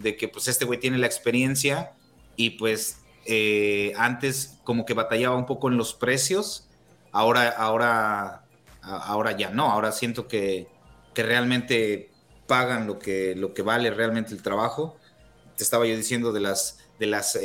de 0.00 0.16
que 0.16 0.28
pues 0.28 0.48
este 0.48 0.64
güey 0.64 0.78
tiene 0.78 0.98
la 0.98 1.06
experiencia 1.06 1.92
y 2.36 2.50
pues 2.50 2.98
eh, 3.26 3.92
antes 3.96 4.58
como 4.64 4.84
que 4.84 4.94
batallaba 4.94 5.36
un 5.36 5.46
poco 5.46 5.68
en 5.68 5.76
los 5.76 5.94
precios, 5.94 6.68
ahora, 7.14 7.48
ahora, 7.48 8.44
ahora 8.82 9.32
ya 9.32 9.48
no, 9.48 9.70
ahora 9.70 9.90
siento 9.92 10.28
que, 10.28 10.68
que 11.14 11.22
realmente 11.22 12.10
pagan 12.46 12.86
lo 12.86 12.98
que, 12.98 13.34
lo 13.34 13.54
que 13.54 13.62
vale 13.62 13.90
realmente 13.90 14.34
el 14.34 14.42
trabajo. 14.42 14.98
Te 15.56 15.64
estaba 15.64 15.86
yo 15.86 15.96
diciendo 15.96 16.32
de 16.32 16.40
las 16.40 16.84
de 16.98 17.06
las, 17.06 17.38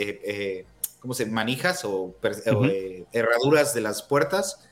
¿cómo 0.99 1.13
se 1.13 1.25
manijas 1.25 1.83
o, 1.85 2.15
herraduras 3.11 3.73
de 3.73 3.81
las 3.81 4.01
puertas. 4.01 4.65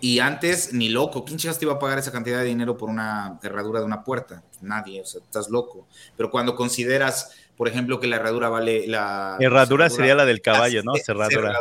Y 0.00 0.18
antes, 0.18 0.72
ni 0.72 0.88
loco, 0.88 1.24
¿quién 1.24 1.38
chingas 1.38 1.60
te 1.60 1.64
iba 1.64 1.74
a 1.74 1.78
pagar 1.78 2.00
esa 2.00 2.10
cantidad 2.10 2.40
de 2.40 2.44
dinero 2.44 2.76
por 2.76 2.90
una 2.90 3.38
herradura 3.40 3.78
de 3.78 3.86
una 3.86 4.02
puerta? 4.02 4.42
Nadie, 4.60 5.00
o 5.00 5.06
sea, 5.06 5.20
estás 5.20 5.48
loco. 5.48 5.86
Pero 6.16 6.28
cuando 6.28 6.56
consideras, 6.56 7.30
por 7.56 7.68
ejemplo, 7.68 8.00
que 8.00 8.08
la 8.08 8.16
herradura 8.16 8.48
vale 8.48 8.88
la... 8.88 9.36
Herradura, 9.38 9.88
sería 9.90 10.16
la 10.16 10.24
del 10.24 10.42
caballo, 10.42 10.82
¿no? 10.82 10.94
Cerradura. 10.96 11.56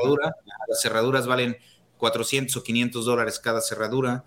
Las 0.67 0.81
cerraduras 0.81 1.27
valen 1.27 1.55
400 2.01 2.57
o 2.57 2.63
500 2.63 3.05
dólares 3.05 3.39
cada 3.39 3.61
cerradura. 3.61 4.23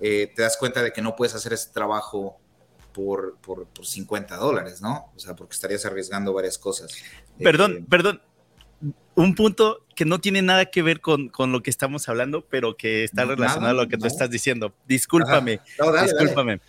Eh, 0.00 0.32
te 0.34 0.42
das 0.42 0.56
cuenta 0.56 0.82
de 0.82 0.94
que 0.94 1.02
no 1.02 1.14
puedes 1.14 1.34
hacer 1.34 1.52
ese 1.52 1.70
trabajo 1.70 2.40
por, 2.94 3.36
por, 3.36 3.66
50 3.82 4.34
dólares, 4.36 4.80
¿no? 4.80 5.12
O 5.14 5.18
sea, 5.18 5.36
porque 5.36 5.52
estarías 5.52 5.84
arriesgando 5.84 6.32
varias 6.32 6.56
cosas. 6.56 6.90
Perdón, 7.38 7.72
eh, 7.72 7.84
perdón, 7.88 8.22
un 9.14 9.34
punto 9.34 9.84
que 9.94 10.06
no 10.06 10.20
tiene 10.20 10.40
nada 10.40 10.66
que 10.66 10.80
ver 10.80 11.02
con, 11.02 11.30
lo 11.36 11.62
que 11.62 11.68
estamos 11.68 12.08
hablando, 12.08 12.46
pero 12.48 12.78
que 12.78 13.04
está 13.04 13.26
relacionado 13.26 13.78
a 13.78 13.82
lo 13.84 13.88
que 13.88 13.98
tú 13.98 14.06
estás 14.06 14.30
diciendo. 14.30 14.72
Discúlpame, 14.86 15.60
discúlpame. 16.02 16.60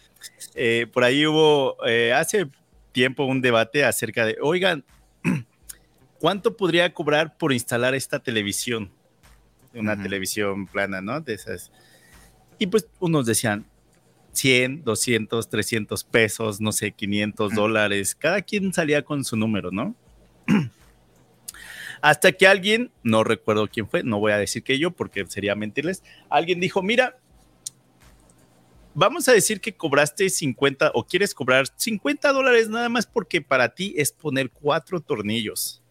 Eh, 0.55 0.87
por 0.91 1.05
ahí 1.05 1.25
hubo 1.25 1.77
hace 2.13 2.49
tiempo 2.91 3.23
un 3.23 3.39
debate 3.39 3.85
acerca 3.85 4.25
de, 4.25 4.37
oigan, 4.41 4.83
¿cuánto 6.19 6.57
podría 6.57 6.93
cobrar 6.93 7.37
por 7.37 7.53
instalar 7.53 7.95
esta 7.95 8.19
televisión? 8.19 8.91
Una 9.73 10.01
televisión 10.01 10.67
plana, 10.67 11.01
¿no? 11.01 11.21
De 11.21 11.33
esas. 11.33 11.71
Y 12.57 12.67
pues 12.67 12.87
unos 12.99 13.25
decían 13.25 13.65
100, 14.33 14.83
200, 14.83 15.49
300 15.49 16.03
pesos, 16.03 16.61
no 16.61 16.71
sé, 16.71 16.91
500 16.91 17.53
dólares. 17.53 18.15
Cada 18.15 18.41
quien 18.41 18.73
salía 18.73 19.03
con 19.03 19.23
su 19.23 19.35
número, 19.35 19.71
¿no? 19.71 19.95
Hasta 22.01 22.31
que 22.31 22.47
alguien, 22.47 22.91
no 23.03 23.23
recuerdo 23.23 23.67
quién 23.67 23.87
fue, 23.87 24.03
no 24.03 24.19
voy 24.19 24.31
a 24.31 24.37
decir 24.37 24.63
que 24.63 24.79
yo 24.79 24.91
porque 24.91 25.25
sería 25.27 25.55
mentirles, 25.55 26.03
alguien 26.29 26.59
dijo, 26.59 26.81
mira, 26.81 27.17
vamos 28.93 29.27
a 29.27 29.33
decir 29.33 29.59
que 29.59 29.73
cobraste 29.73 30.29
50 30.29 30.91
o 30.93 31.05
quieres 31.05 31.33
cobrar 31.33 31.65
50 31.75 32.31
dólares 32.31 32.69
nada 32.69 32.89
más 32.89 33.05
porque 33.05 33.41
para 33.41 33.69
ti 33.75 33.93
es 33.97 34.11
poner 34.11 34.49
cuatro 34.49 35.01
tornillos. 35.01 35.81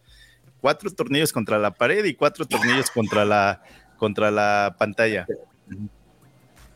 Cuatro 0.61 0.91
tornillos 0.91 1.31
contra 1.31 1.57
la 1.57 1.71
pared 1.71 2.03
y 2.05 2.13
cuatro 2.13 2.45
tornillos 2.45 2.91
contra 2.91 3.25
la, 3.25 3.61
contra 3.97 4.31
la 4.31 4.75
pantalla. 4.77 5.25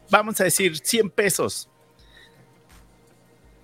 Vamos 0.10 0.40
a 0.40 0.46
decir 0.46 0.78
100 0.78 1.10
pesos. 1.10 1.70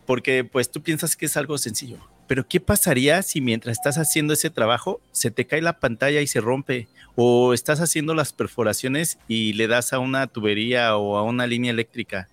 Porque 0.06 0.44
pues 0.44 0.72
tú 0.72 0.82
piensas 0.82 1.16
que 1.16 1.28
es 1.28 1.38
algo 1.38 1.58
sencillo. 1.58 2.00
Pero 2.28 2.48
¿qué 2.48 2.60
pasaría 2.60 3.24
si 3.24 3.41
mientras 3.41 3.78
estás 3.78 3.98
haciendo 3.98 4.34
ese 4.34 4.50
trabajo 4.50 5.02
se 5.12 5.32
te 5.32 5.48
cae 5.48 5.62
la 5.62 5.80
pantalla 5.80 6.22
y 6.22 6.28
se 6.28 6.41
rompe? 6.41 6.88
O 7.16 7.54
estás 7.54 7.82
haciendo 7.82 8.14
las 8.14 8.34
perforaciones 8.34 9.18
y 9.28 9.54
le 9.54 9.68
das 9.68 9.94
a 9.94 10.00
una 10.00 10.28
tubería 10.28 10.96
o 10.96 11.18
a 11.18 11.24
una 11.24 11.48
línea 11.48 11.72
eléctrica. 11.72 12.30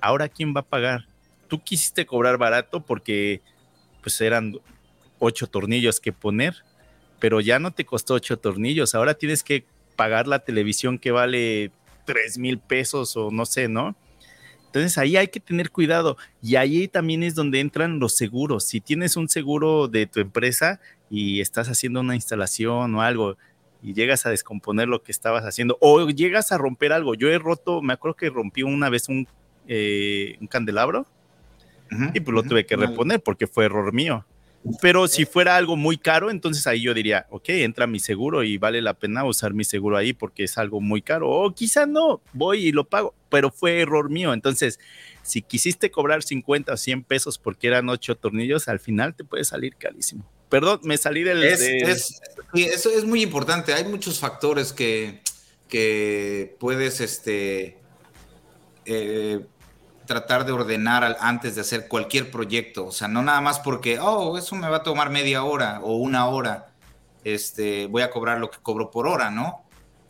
Ahora, 0.00 0.28
¿quién 0.28 0.54
va 0.54 0.60
a 0.60 0.68
pagar? 0.68 1.08
Tú 1.48 1.58
quisiste 1.62 2.04
cobrar 2.06 2.36
barato 2.36 2.84
porque 2.84 3.40
pues 4.02 4.20
eran 4.20 4.58
ocho 5.18 5.46
tornillos 5.46 6.00
que 6.00 6.12
poner, 6.12 6.62
pero 7.18 7.40
ya 7.40 7.58
no 7.58 7.72
te 7.72 7.84
costó 7.84 8.14
ocho 8.14 8.38
tornillos. 8.38 8.94
Ahora 8.94 9.14
tienes 9.14 9.42
que 9.42 9.64
pagar 9.96 10.28
la 10.28 10.40
televisión 10.40 10.98
que 10.98 11.10
vale 11.10 11.72
tres 12.04 12.38
mil 12.38 12.58
pesos 12.58 13.16
o 13.16 13.30
no 13.30 13.46
sé, 13.46 13.68
¿no? 13.68 13.96
Entonces 14.66 14.98
ahí 14.98 15.16
hay 15.16 15.28
que 15.28 15.40
tener 15.40 15.70
cuidado 15.70 16.18
y 16.42 16.56
ahí 16.56 16.88
también 16.88 17.22
es 17.22 17.34
donde 17.34 17.60
entran 17.60 17.98
los 17.98 18.14
seguros. 18.14 18.64
Si 18.64 18.80
tienes 18.80 19.16
un 19.16 19.28
seguro 19.28 19.88
de 19.88 20.06
tu 20.06 20.20
empresa 20.20 20.78
y 21.10 21.40
estás 21.40 21.68
haciendo 21.68 22.00
una 22.00 22.14
instalación 22.14 22.94
o 22.94 23.02
algo 23.02 23.36
y 23.82 23.94
llegas 23.94 24.26
a 24.26 24.30
descomponer 24.30 24.86
lo 24.88 25.02
que 25.02 25.10
estabas 25.10 25.44
haciendo 25.44 25.78
o 25.80 26.06
llegas 26.08 26.52
a 26.52 26.58
romper 26.58 26.92
algo. 26.92 27.14
Yo 27.14 27.28
he 27.28 27.38
roto, 27.38 27.80
me 27.80 27.94
acuerdo 27.94 28.16
que 28.16 28.28
rompí 28.28 28.62
una 28.62 28.90
vez 28.90 29.08
un, 29.08 29.26
eh, 29.66 30.36
un 30.40 30.46
candelabro 30.46 31.06
y 32.12 32.20
pues 32.20 32.34
lo 32.34 32.42
tuve 32.42 32.66
que 32.66 32.76
reponer 32.76 33.22
porque 33.22 33.46
fue 33.46 33.64
error 33.64 33.94
mío. 33.94 34.26
Pero 34.80 35.08
si 35.08 35.24
fuera 35.24 35.56
algo 35.56 35.76
muy 35.76 35.96
caro, 35.96 36.30
entonces 36.30 36.66
ahí 36.66 36.82
yo 36.82 36.92
diría, 36.92 37.26
ok, 37.30 37.48
entra 37.50 37.86
mi 37.86 38.00
seguro 38.00 38.42
y 38.42 38.58
vale 38.58 38.82
la 38.82 38.94
pena 38.94 39.24
usar 39.24 39.54
mi 39.54 39.64
seguro 39.64 39.96
ahí 39.96 40.12
porque 40.12 40.44
es 40.44 40.58
algo 40.58 40.80
muy 40.80 41.00
caro. 41.00 41.30
O 41.30 41.54
quizá 41.54 41.86
no, 41.86 42.20
voy 42.32 42.66
y 42.66 42.72
lo 42.72 42.84
pago, 42.84 43.14
pero 43.30 43.50
fue 43.50 43.80
error 43.80 44.10
mío. 44.10 44.32
Entonces, 44.32 44.78
si 45.22 45.42
quisiste 45.42 45.90
cobrar 45.90 46.22
50 46.22 46.72
o 46.72 46.76
100 46.76 47.04
pesos 47.04 47.38
porque 47.38 47.68
eran 47.68 47.88
ocho 47.88 48.16
tornillos, 48.16 48.68
al 48.68 48.80
final 48.80 49.14
te 49.14 49.24
puede 49.24 49.44
salir 49.44 49.76
carísimo. 49.76 50.28
Perdón, 50.48 50.80
me 50.82 50.96
salí 50.96 51.22
del... 51.22 51.42
Es, 51.42 52.20
eso 52.54 52.90
es 52.90 53.04
muy 53.04 53.22
importante. 53.22 53.74
Hay 53.74 53.84
muchos 53.84 54.18
factores 54.18 54.72
que, 54.72 55.20
que 55.68 56.56
puedes, 56.58 57.00
este... 57.00 57.78
Eh, 58.86 59.40
tratar 60.08 60.46
de 60.46 60.52
ordenar 60.52 61.18
antes 61.20 61.54
de 61.54 61.60
hacer 61.60 61.86
cualquier 61.86 62.30
proyecto. 62.32 62.86
O 62.86 62.92
sea, 62.92 63.06
no 63.06 63.22
nada 63.22 63.40
más 63.40 63.60
porque, 63.60 64.00
oh, 64.00 64.36
eso 64.38 64.56
me 64.56 64.68
va 64.68 64.78
a 64.78 64.82
tomar 64.82 65.10
media 65.10 65.44
hora 65.44 65.80
o 65.84 65.96
una 65.96 66.26
hora. 66.26 66.72
Este, 67.22 67.86
voy 67.86 68.02
a 68.02 68.10
cobrar 68.10 68.40
lo 68.40 68.50
que 68.50 68.58
cobro 68.58 68.90
por 68.90 69.06
hora, 69.06 69.30
¿no? 69.30 69.62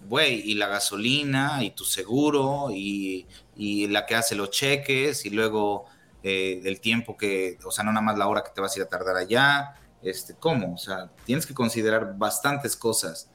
Güey, 0.08 0.40
y 0.48 0.54
la 0.54 0.68
gasolina, 0.68 1.64
y 1.64 1.72
tu 1.72 1.84
seguro, 1.84 2.68
y, 2.70 3.26
la 3.88 4.06
que 4.06 4.14
hace 4.14 4.36
los 4.36 4.50
cheques, 4.50 5.26
y 5.26 5.30
luego 5.30 5.86
eh, 6.22 6.62
el 6.64 6.80
tiempo 6.80 7.16
que, 7.16 7.58
o 7.64 7.72
sea, 7.72 7.82
no 7.82 7.92
nada 7.92 8.04
más 8.04 8.16
la 8.16 8.28
hora 8.28 8.44
que 8.44 8.50
te 8.54 8.60
vas 8.60 8.74
a 8.76 8.78
ir 8.78 8.86
a 8.86 8.88
tardar 8.88 9.16
allá. 9.16 9.74
Este, 10.00 10.34
¿Cómo? 10.34 10.74
O 10.74 10.78
sea, 10.78 11.10
tienes 11.24 11.44
que 11.44 11.54
considerar 11.54 12.16
bastantes 12.16 12.76
cosas. 12.76 13.30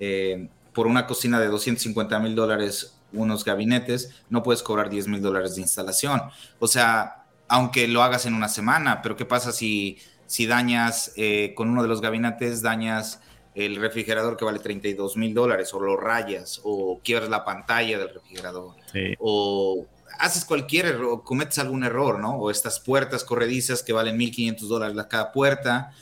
Eh, 0.00 0.48
por 0.72 0.86
una 0.86 1.06
cocina 1.06 1.38
de 1.40 1.48
250 1.48 2.18
mil 2.20 2.34
dólares 2.34 2.95
unos 3.16 3.44
gabinetes, 3.44 4.10
no 4.30 4.42
puedes 4.42 4.62
cobrar 4.62 4.90
10 4.90 5.08
mil 5.08 5.22
dólares 5.22 5.56
de 5.56 5.62
instalación. 5.62 6.22
O 6.58 6.66
sea, 6.66 7.24
aunque 7.48 7.88
lo 7.88 8.02
hagas 8.02 8.26
en 8.26 8.34
una 8.34 8.48
semana, 8.48 9.02
pero 9.02 9.16
¿qué 9.16 9.24
pasa 9.24 9.52
si, 9.52 9.98
si 10.26 10.46
dañas 10.46 11.12
eh, 11.16 11.52
con 11.54 11.68
uno 11.68 11.82
de 11.82 11.88
los 11.88 12.00
gabinetes, 12.00 12.62
dañas 12.62 13.20
el 13.54 13.76
refrigerador 13.76 14.36
que 14.36 14.44
vale 14.44 14.58
32 14.58 15.16
mil 15.16 15.32
dólares 15.32 15.72
o 15.72 15.80
lo 15.80 15.96
rayas 15.96 16.60
o 16.62 17.00
quiebras 17.02 17.30
la 17.30 17.44
pantalla 17.44 17.98
del 17.98 18.12
refrigerador 18.12 18.74
o 19.18 19.86
haces 20.18 20.44
cualquier 20.44 20.86
error, 20.86 21.22
cometes 21.24 21.58
algún 21.58 21.84
error, 21.84 22.18
¿no? 22.18 22.36
O 22.36 22.50
estas 22.50 22.80
puertas 22.80 23.24
corredizas 23.24 23.82
que 23.82 23.92
valen 23.92 24.18
1.500 24.18 24.58
dólares 24.68 25.06
cada 25.08 25.32
puerta, 25.32 25.92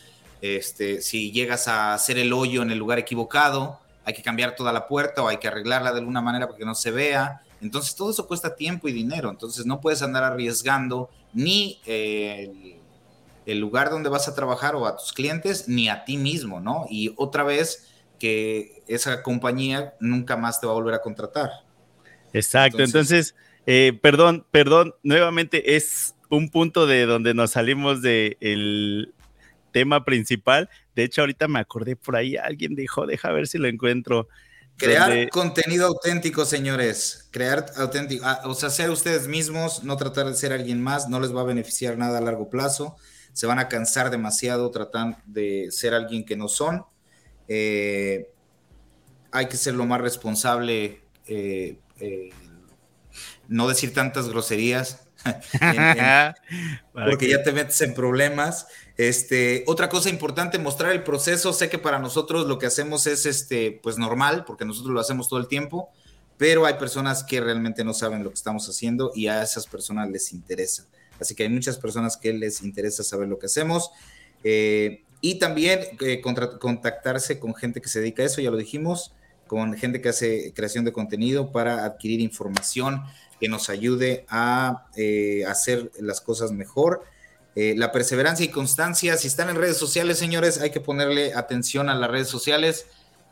este, 0.40 1.00
si 1.00 1.32
llegas 1.32 1.68
a 1.68 1.94
hacer 1.94 2.18
el 2.18 2.32
hoyo 2.32 2.62
en 2.62 2.70
el 2.70 2.78
lugar 2.78 2.98
equivocado, 2.98 3.80
hay 4.04 4.14
que 4.14 4.22
cambiar 4.22 4.54
toda 4.54 4.72
la 4.72 4.86
puerta 4.86 5.22
o 5.22 5.28
hay 5.28 5.38
que 5.38 5.48
arreglarla 5.48 5.92
de 5.92 6.00
alguna 6.00 6.20
manera 6.20 6.46
para 6.46 6.58
que 6.58 6.64
no 6.64 6.74
se 6.74 6.90
vea. 6.90 7.40
Entonces 7.60 7.94
todo 7.94 8.10
eso 8.10 8.26
cuesta 8.26 8.54
tiempo 8.54 8.88
y 8.88 8.92
dinero. 8.92 9.30
Entonces 9.30 9.64
no 9.64 9.80
puedes 9.80 10.02
andar 10.02 10.22
arriesgando 10.24 11.08
ni 11.32 11.80
eh, 11.86 12.78
el, 13.46 13.58
lugar 13.58 13.90
donde 13.90 14.10
vas 14.10 14.28
a 14.28 14.34
trabajar 14.34 14.76
o 14.76 14.86
a 14.86 14.96
tus 14.96 15.12
clientes, 15.12 15.68
ni 15.68 15.88
a 15.88 16.04
ti 16.04 16.16
mismo, 16.16 16.60
¿no? 16.60 16.86
Y 16.90 17.14
otra 17.16 17.42
vez 17.42 17.90
que 18.18 18.82
esa 18.86 19.22
compañía 19.22 19.94
nunca 20.00 20.36
más 20.36 20.60
te 20.60 20.66
va 20.66 20.72
a 20.72 20.76
volver 20.76 20.94
a 20.94 21.00
contratar. 21.00 21.50
Exacto. 22.32 22.82
Entonces, 22.82 23.34
eh, 23.66 23.98
perdón, 24.02 24.46
perdón, 24.50 24.94
nuevamente 25.02 25.76
es 25.76 26.14
un 26.28 26.50
punto 26.50 26.86
de 26.86 27.06
donde 27.06 27.32
nos 27.32 27.52
salimos 27.52 28.02
del 28.02 29.13
tema 29.74 30.04
principal, 30.04 30.70
de 30.94 31.02
hecho, 31.02 31.22
ahorita 31.22 31.48
me 31.48 31.58
acordé 31.58 31.96
por 31.96 32.14
ahí, 32.14 32.36
alguien 32.36 32.76
dijo, 32.76 33.06
deja 33.06 33.32
ver 33.32 33.48
si 33.48 33.58
lo 33.58 33.66
encuentro. 33.66 34.28
Crear 34.76 35.28
contenido 35.30 35.88
auténtico, 35.88 36.44
señores. 36.44 37.28
Crear 37.32 37.66
auténtico. 37.76 38.24
Ah, 38.24 38.42
o 38.44 38.54
sea, 38.54 38.70
ser 38.70 38.90
ustedes 38.90 39.26
mismos, 39.26 39.82
no 39.82 39.96
tratar 39.96 40.26
de 40.26 40.34
ser 40.34 40.52
alguien 40.52 40.80
más, 40.80 41.08
no 41.08 41.18
les 41.18 41.34
va 41.34 41.40
a 41.40 41.44
beneficiar 41.44 41.98
nada 41.98 42.18
a 42.18 42.20
largo 42.20 42.48
plazo. 42.48 42.96
Se 43.32 43.46
van 43.46 43.58
a 43.58 43.68
cansar 43.68 44.10
demasiado 44.10 44.70
tratando 44.70 45.18
de 45.26 45.68
ser 45.70 45.92
alguien 45.92 46.24
que 46.24 46.36
no 46.36 46.46
son. 46.46 46.84
Eh, 47.48 48.28
hay 49.32 49.46
que 49.46 49.56
ser 49.56 49.74
lo 49.74 49.86
más 49.86 50.00
responsable, 50.00 51.00
eh, 51.26 51.78
eh, 51.98 52.30
no 53.48 53.66
decir 53.66 53.92
tantas 53.92 54.28
groserías, 54.28 55.03
porque 56.92 57.28
ya 57.28 57.42
te 57.42 57.52
metes 57.52 57.80
en 57.80 57.94
problemas. 57.94 58.66
Este, 58.96 59.64
otra 59.66 59.88
cosa 59.88 60.10
importante, 60.10 60.58
mostrar 60.58 60.92
el 60.92 61.02
proceso. 61.02 61.52
Sé 61.52 61.68
que 61.68 61.78
para 61.78 61.98
nosotros 61.98 62.46
lo 62.46 62.58
que 62.58 62.66
hacemos 62.66 63.06
es 63.06 63.26
este, 63.26 63.80
pues 63.82 63.98
normal, 63.98 64.44
porque 64.46 64.64
nosotros 64.64 64.92
lo 64.92 65.00
hacemos 65.00 65.28
todo 65.28 65.40
el 65.40 65.48
tiempo, 65.48 65.90
pero 66.36 66.66
hay 66.66 66.74
personas 66.74 67.24
que 67.24 67.40
realmente 67.40 67.84
no 67.84 67.94
saben 67.94 68.22
lo 68.22 68.30
que 68.30 68.34
estamos 68.34 68.68
haciendo 68.68 69.12
y 69.14 69.28
a 69.28 69.42
esas 69.42 69.66
personas 69.66 70.10
les 70.10 70.32
interesa. 70.32 70.86
Así 71.20 71.34
que 71.34 71.44
hay 71.44 71.48
muchas 71.48 71.78
personas 71.78 72.16
que 72.16 72.32
les 72.32 72.62
interesa 72.62 73.02
saber 73.02 73.28
lo 73.28 73.38
que 73.38 73.46
hacemos. 73.46 73.90
Eh, 74.42 75.04
y 75.20 75.38
también 75.38 75.80
eh, 76.00 76.20
contactarse 76.20 77.38
con 77.38 77.54
gente 77.54 77.80
que 77.80 77.88
se 77.88 78.00
dedica 78.00 78.22
a 78.22 78.26
eso, 78.26 78.42
ya 78.42 78.50
lo 78.50 78.58
dijimos, 78.58 79.14
con 79.46 79.74
gente 79.74 80.00
que 80.00 80.10
hace 80.10 80.52
creación 80.54 80.84
de 80.84 80.92
contenido 80.92 81.50
para 81.50 81.84
adquirir 81.84 82.20
información 82.20 83.02
que 83.44 83.50
nos 83.50 83.68
ayude 83.68 84.24
a 84.30 84.86
eh, 84.96 85.44
hacer 85.46 85.92
las 86.00 86.22
cosas 86.22 86.50
mejor. 86.50 87.04
Eh, 87.54 87.74
la 87.76 87.92
perseverancia 87.92 88.42
y 88.42 88.48
constancia, 88.48 89.18
si 89.18 89.26
están 89.26 89.50
en 89.50 89.56
redes 89.56 89.76
sociales, 89.76 90.18
señores, 90.18 90.62
hay 90.62 90.70
que 90.70 90.80
ponerle 90.80 91.34
atención 91.34 91.90
a 91.90 91.94
las 91.94 92.10
redes 92.10 92.28
sociales, 92.28 92.86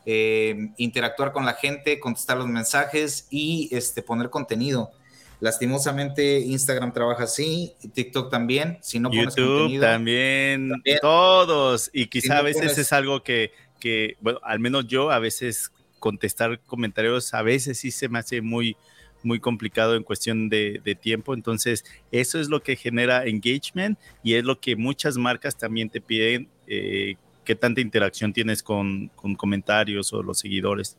eh, 0.05 0.69
interactuar 0.77 1.31
con 1.31 1.47
la 1.47 1.53
gente, 1.53 1.99
contestar 1.99 2.37
los 2.37 2.45
mensajes 2.45 3.25
y 3.31 3.69
este, 3.71 4.03
poner 4.03 4.29
contenido. 4.29 4.91
Lastimosamente 5.39 6.41
Instagram 6.41 6.93
trabaja 6.93 7.23
así, 7.23 7.73
TikTok 7.91 8.29
también, 8.29 8.77
si 8.83 8.99
no 8.99 9.09
pones 9.09 9.35
YouTube 9.35 9.81
también, 9.81 10.73
todos, 11.01 11.89
y 11.91 12.05
quizá 12.05 12.37
a 12.37 12.41
veces 12.43 12.77
es 12.77 12.93
algo 12.93 13.23
que, 13.23 13.51
que, 13.79 14.15
bueno, 14.21 14.39
al 14.43 14.59
menos 14.59 14.85
yo 14.85 15.09
a 15.09 15.17
veces 15.17 15.71
contestar 15.97 16.59
comentarios 16.67 17.33
a 17.33 17.41
veces 17.41 17.79
sí 17.79 17.89
se 17.89 18.09
me 18.09 18.19
hace 18.19 18.41
muy, 18.41 18.77
muy 19.23 19.39
complicado 19.39 19.95
en 19.95 20.03
cuestión 20.03 20.49
de, 20.49 20.97
tiempo. 21.01 21.33
Entonces, 21.33 21.83
eso 22.11 22.39
es 22.39 22.49
lo 22.49 22.61
que 22.61 22.75
genera 22.75 23.25
engagement 23.25 23.97
y 24.23 24.35
es 24.35 24.43
lo 24.43 24.59
que 24.59 24.75
muchas 24.75 25.17
marcas 25.17 25.57
también 25.57 25.89
te 25.89 26.01
piden, 26.01 26.47
eh, 26.67 27.15
qué 27.43 27.55
tanta 27.55 27.81
interacción 27.81 28.31
tienes 28.33 28.63
con, 28.63 29.09
comentarios 29.37 30.13
o 30.13 30.23
los 30.23 30.39
seguidores. 30.39 30.97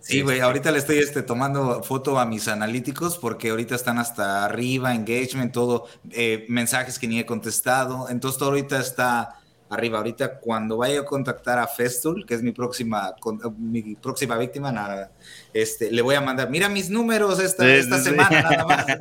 Sí, 0.00 0.22
güey, 0.22 0.40
ahorita 0.40 0.70
le 0.70 0.78
estoy 0.78 0.98
este, 0.98 1.22
tomando 1.22 1.82
foto 1.82 2.18
a 2.18 2.24
mis 2.24 2.48
analíticos 2.48 3.18
porque 3.18 3.50
ahorita 3.50 3.74
están 3.74 3.98
hasta 3.98 4.46
arriba, 4.46 4.94
engagement, 4.94 5.52
todo, 5.52 5.86
eh, 6.10 6.46
mensajes 6.48 6.98
que 6.98 7.06
ni 7.06 7.18
he 7.18 7.26
contestado. 7.26 8.08
Entonces, 8.08 8.38
todo 8.38 8.50
ahorita 8.50 8.80
está 8.80 9.39
arriba. 9.70 9.98
Ahorita 9.98 10.38
cuando 10.38 10.76
vaya 10.76 11.00
a 11.00 11.04
contactar 11.04 11.58
a 11.58 11.66
Festool, 11.66 12.26
que 12.26 12.34
es 12.34 12.42
mi 12.42 12.52
próxima, 12.52 13.14
mi 13.56 13.94
próxima 13.94 14.36
víctima, 14.36 14.70
nada, 14.70 15.10
este, 15.54 15.90
le 15.90 16.02
voy 16.02 16.16
a 16.16 16.20
mandar, 16.20 16.50
mira 16.50 16.68
mis 16.68 16.90
números 16.90 17.40
esta, 17.40 17.66
esta 17.72 17.98
semana 17.98 18.42
nada 18.42 18.66
más. 18.66 18.86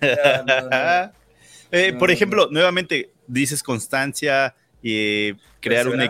Eh, 1.72 1.92
por 1.92 2.12
ejemplo, 2.12 2.48
nuevamente 2.48 3.10
dices 3.26 3.60
constancia 3.60 4.54
y 4.82 5.32
crear, 5.60 5.88
un, 5.88 6.00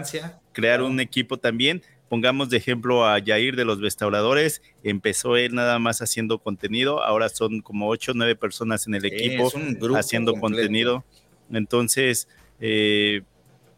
crear 0.53 0.83
un 0.83 1.01
equipo 1.01 1.39
también. 1.39 1.83
Pongamos 2.11 2.51
de 2.51 2.59
ejemplo 2.59 3.07
a 3.07 3.19
Jair 3.25 3.57
de 3.57 3.65
los 3.65 3.81
restauradores. 3.81 4.61
Empezó 4.85 5.37
él 5.37 5.55
nada 5.55 5.79
más 5.79 6.03
haciendo 6.03 6.39
contenido. 6.39 7.03
Ahora 7.03 7.31
son 7.31 7.63
como 7.63 7.89
ocho 7.89 8.13
o 8.13 8.15
nueve 8.15 8.37
personas 8.37 8.87
en 8.87 8.95
el 8.95 9.07
equipo 9.07 9.51
haciendo 9.97 10.35
contenido. 10.35 11.05
Entonces, 11.51 12.29
eh, 12.61 13.23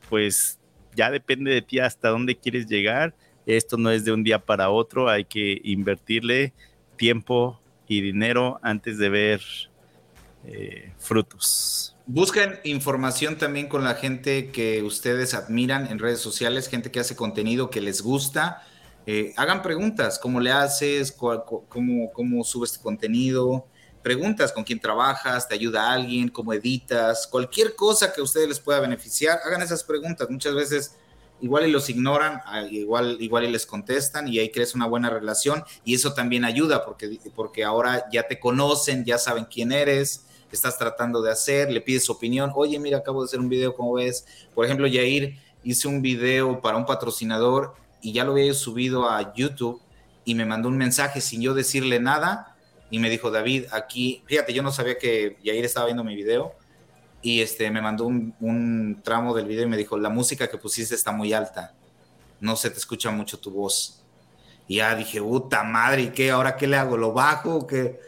pues 0.09 0.59
ya 0.95 1.11
depende 1.11 1.51
de 1.51 1.63
ti 1.63 1.79
hasta 1.79 2.09
dónde 2.09 2.37
quieres 2.37 2.67
llegar. 2.67 3.15
Esto 3.47 3.77
no 3.77 3.91
es 3.91 4.05
de 4.05 4.13
un 4.13 4.23
día 4.23 4.39
para 4.39 4.71
otro, 4.71 5.09
hay 5.09 5.25
que 5.25 5.61
invertirle 5.65 6.53
tiempo 6.97 7.61
y 7.87 8.03
dinero 8.03 8.59
antes 8.63 8.99
de 8.99 9.09
ver 9.09 9.41
eh, 10.45 10.93
frutos. 10.99 11.97
Buscan 12.07 12.59
información 12.65 13.37
también 13.37 13.69
con 13.69 13.85
la 13.85 13.95
gente 13.95 14.51
que 14.51 14.83
ustedes 14.83 15.35
admiran 15.35 15.87
en 15.87 15.99
redes 15.99 16.21
sociales, 16.21 16.69
gente 16.69 16.91
que 16.91 17.01
hace 17.01 17.17
contenido 17.17 17.71
que 17.71 17.81
les 17.81 18.03
gusta. 18.03 18.63
Eh, 19.07 19.33
hagan 19.37 19.63
preguntas, 19.63 20.19
¿cómo 20.19 20.41
le 20.41 20.51
haces? 20.51 21.13
¿Cómo, 21.13 22.13
cómo 22.13 22.45
subes 22.45 22.73
tu 22.73 22.81
contenido? 22.81 23.67
Preguntas 24.09 24.53
con 24.53 24.65
quién 24.65 24.81
trabajas, 24.81 25.47
te 25.47 25.55
ayuda 25.55 25.93
alguien, 25.93 26.31
cómo 26.31 26.55
editas, 26.55 27.27
cualquier 27.27 27.77
cosa 27.77 28.11
que 28.11 28.23
a 28.23 28.25
ustedes 28.25 28.49
les 28.49 28.59
pueda 28.59 28.81
beneficiar, 28.81 29.39
hagan 29.45 29.61
esas 29.61 29.85
preguntas. 29.85 30.31
Muchas 30.31 30.55
veces 30.55 30.97
igual 31.43 31.67
y 31.67 31.71
los 31.71 31.91
ignoran, 31.91 32.41
igual, 32.71 33.19
igual 33.21 33.45
y 33.45 33.51
les 33.51 33.67
contestan 33.67 34.27
y 34.27 34.39
ahí 34.39 34.51
crees 34.51 34.75
una 34.75 34.87
buena 34.87 35.11
relación 35.11 35.63
y 35.85 35.95
eso 35.95 36.15
también 36.15 36.47
ayuda 36.47 36.87
porque, 36.87 37.21
porque 37.35 37.65
ahora 37.65 38.07
ya 38.11 38.27
te 38.27 38.41
conocen, 38.41 39.05
ya 39.05 39.19
saben 39.19 39.45
quién 39.45 39.73
eres, 39.73 40.25
estás 40.51 40.79
tratando 40.79 41.21
de 41.21 41.31
hacer, 41.31 41.71
le 41.71 41.83
pides 41.83 42.09
opinión, 42.09 42.51
oye, 42.55 42.79
mira, 42.79 42.97
acabo 42.97 43.21
de 43.21 43.27
hacer 43.27 43.41
un 43.41 43.51
video, 43.51 43.75
¿cómo 43.75 43.93
ves? 43.93 44.25
Por 44.55 44.65
ejemplo, 44.65 44.87
Yair 44.87 45.37
hice 45.63 45.87
un 45.87 46.01
video 46.01 46.63
para 46.63 46.79
un 46.79 46.87
patrocinador 46.87 47.75
y 48.01 48.15
ya 48.15 48.25
lo 48.25 48.33
había 48.33 48.55
subido 48.55 49.11
a 49.11 49.35
YouTube 49.35 49.83
y 50.25 50.35
me 50.35 50.47
mandó 50.47 50.71
un 50.71 50.79
mensaje 50.79 51.21
sin 51.21 51.43
yo 51.43 51.53
decirle 51.53 52.01
nada 52.01 52.55
y 52.91 52.99
me 52.99 53.11
dijo, 53.11 53.31
David, 53.31 53.67
aquí, 53.73 54.23
fíjate, 54.27 54.53
yo 54.53 54.63
no 54.63 54.73
sabía 54.73 54.97
que 54.99 55.37
Yair 55.43 55.65
estaba 55.65 55.87
viendo 55.87 56.05
mi 56.05 56.15
video 56.15 56.55
y 57.21 57.41
este, 57.41 57.71
me 57.71 57.83
mandó 57.83 58.07
un, 58.07 59.01
tramo 59.03 59.35
del 59.35 59.47
video 59.47 59.65
y 59.65 59.69
me 59.69 59.77
dijo, 59.77 59.99
la 59.99 60.09
música 60.09 60.49
que 60.49 60.59
pusiste 60.59 60.95
está 60.95 61.13
muy 61.13 61.33
alta, 61.33 61.75
no 62.41 62.57
se 62.57 62.71
te 62.71 62.79
escucha 62.79 63.11
mucho 63.11 63.39
tu 63.39 63.51
voz. 63.51 64.03
Y 64.67 64.77
ya 64.77 64.95
dije, 64.95 65.21
puta 65.21 65.65
madre, 65.65 66.03
¿y 66.03 66.09
qué? 66.11 66.31
¿Ahora 66.31 66.57
qué 66.57 66.67
le 66.67 66.77
hago? 66.77 66.97
¿Lo 66.97 67.13
bajo? 67.13 67.67
¿Qué? 67.67 67.99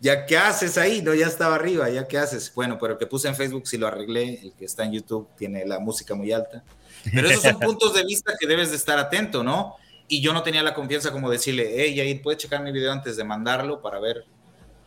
¿Ya 0.00 0.26
qué 0.26 0.36
haces 0.36 0.76
ahí? 0.78 1.00
No, 1.00 1.14
ya 1.14 1.26
estaba 1.26 1.54
arriba, 1.54 1.88
¿ya 1.88 2.06
qué 2.06 2.18
haces? 2.18 2.52
Bueno, 2.54 2.76
pero 2.78 2.94
el 2.94 2.98
que 2.98 3.06
puse 3.06 3.28
en 3.28 3.36
Facebook 3.36 3.66
sí 3.66 3.78
lo 3.78 3.86
arreglé, 3.86 4.40
el 4.42 4.52
que 4.52 4.64
está 4.64 4.84
en 4.84 4.92
YouTube 4.92 5.28
tiene 5.36 5.64
la 5.64 5.78
música 5.78 6.14
muy 6.14 6.32
alta. 6.32 6.64
Pero 7.12 7.28
esos 7.28 7.42
son 7.42 7.58
puntos 7.60 7.94
de 7.94 8.04
vista 8.04 8.32
que 8.38 8.46
debes 8.46 8.70
de 8.70 8.76
estar 8.76 8.98
atento, 8.98 9.42
¿no? 9.42 9.76
Y 10.08 10.20
yo 10.20 10.32
no 10.32 10.42
tenía 10.42 10.62
la 10.62 10.74
confianza 10.74 11.12
como 11.12 11.30
decirle, 11.30 11.72
hey, 11.76 11.96
Jair, 11.96 12.22
¿puedes 12.22 12.42
checar 12.42 12.62
mi 12.62 12.72
video 12.72 12.92
antes 12.92 13.16
de 13.16 13.24
mandarlo 13.24 13.80
para 13.80 13.98
ver, 13.98 14.24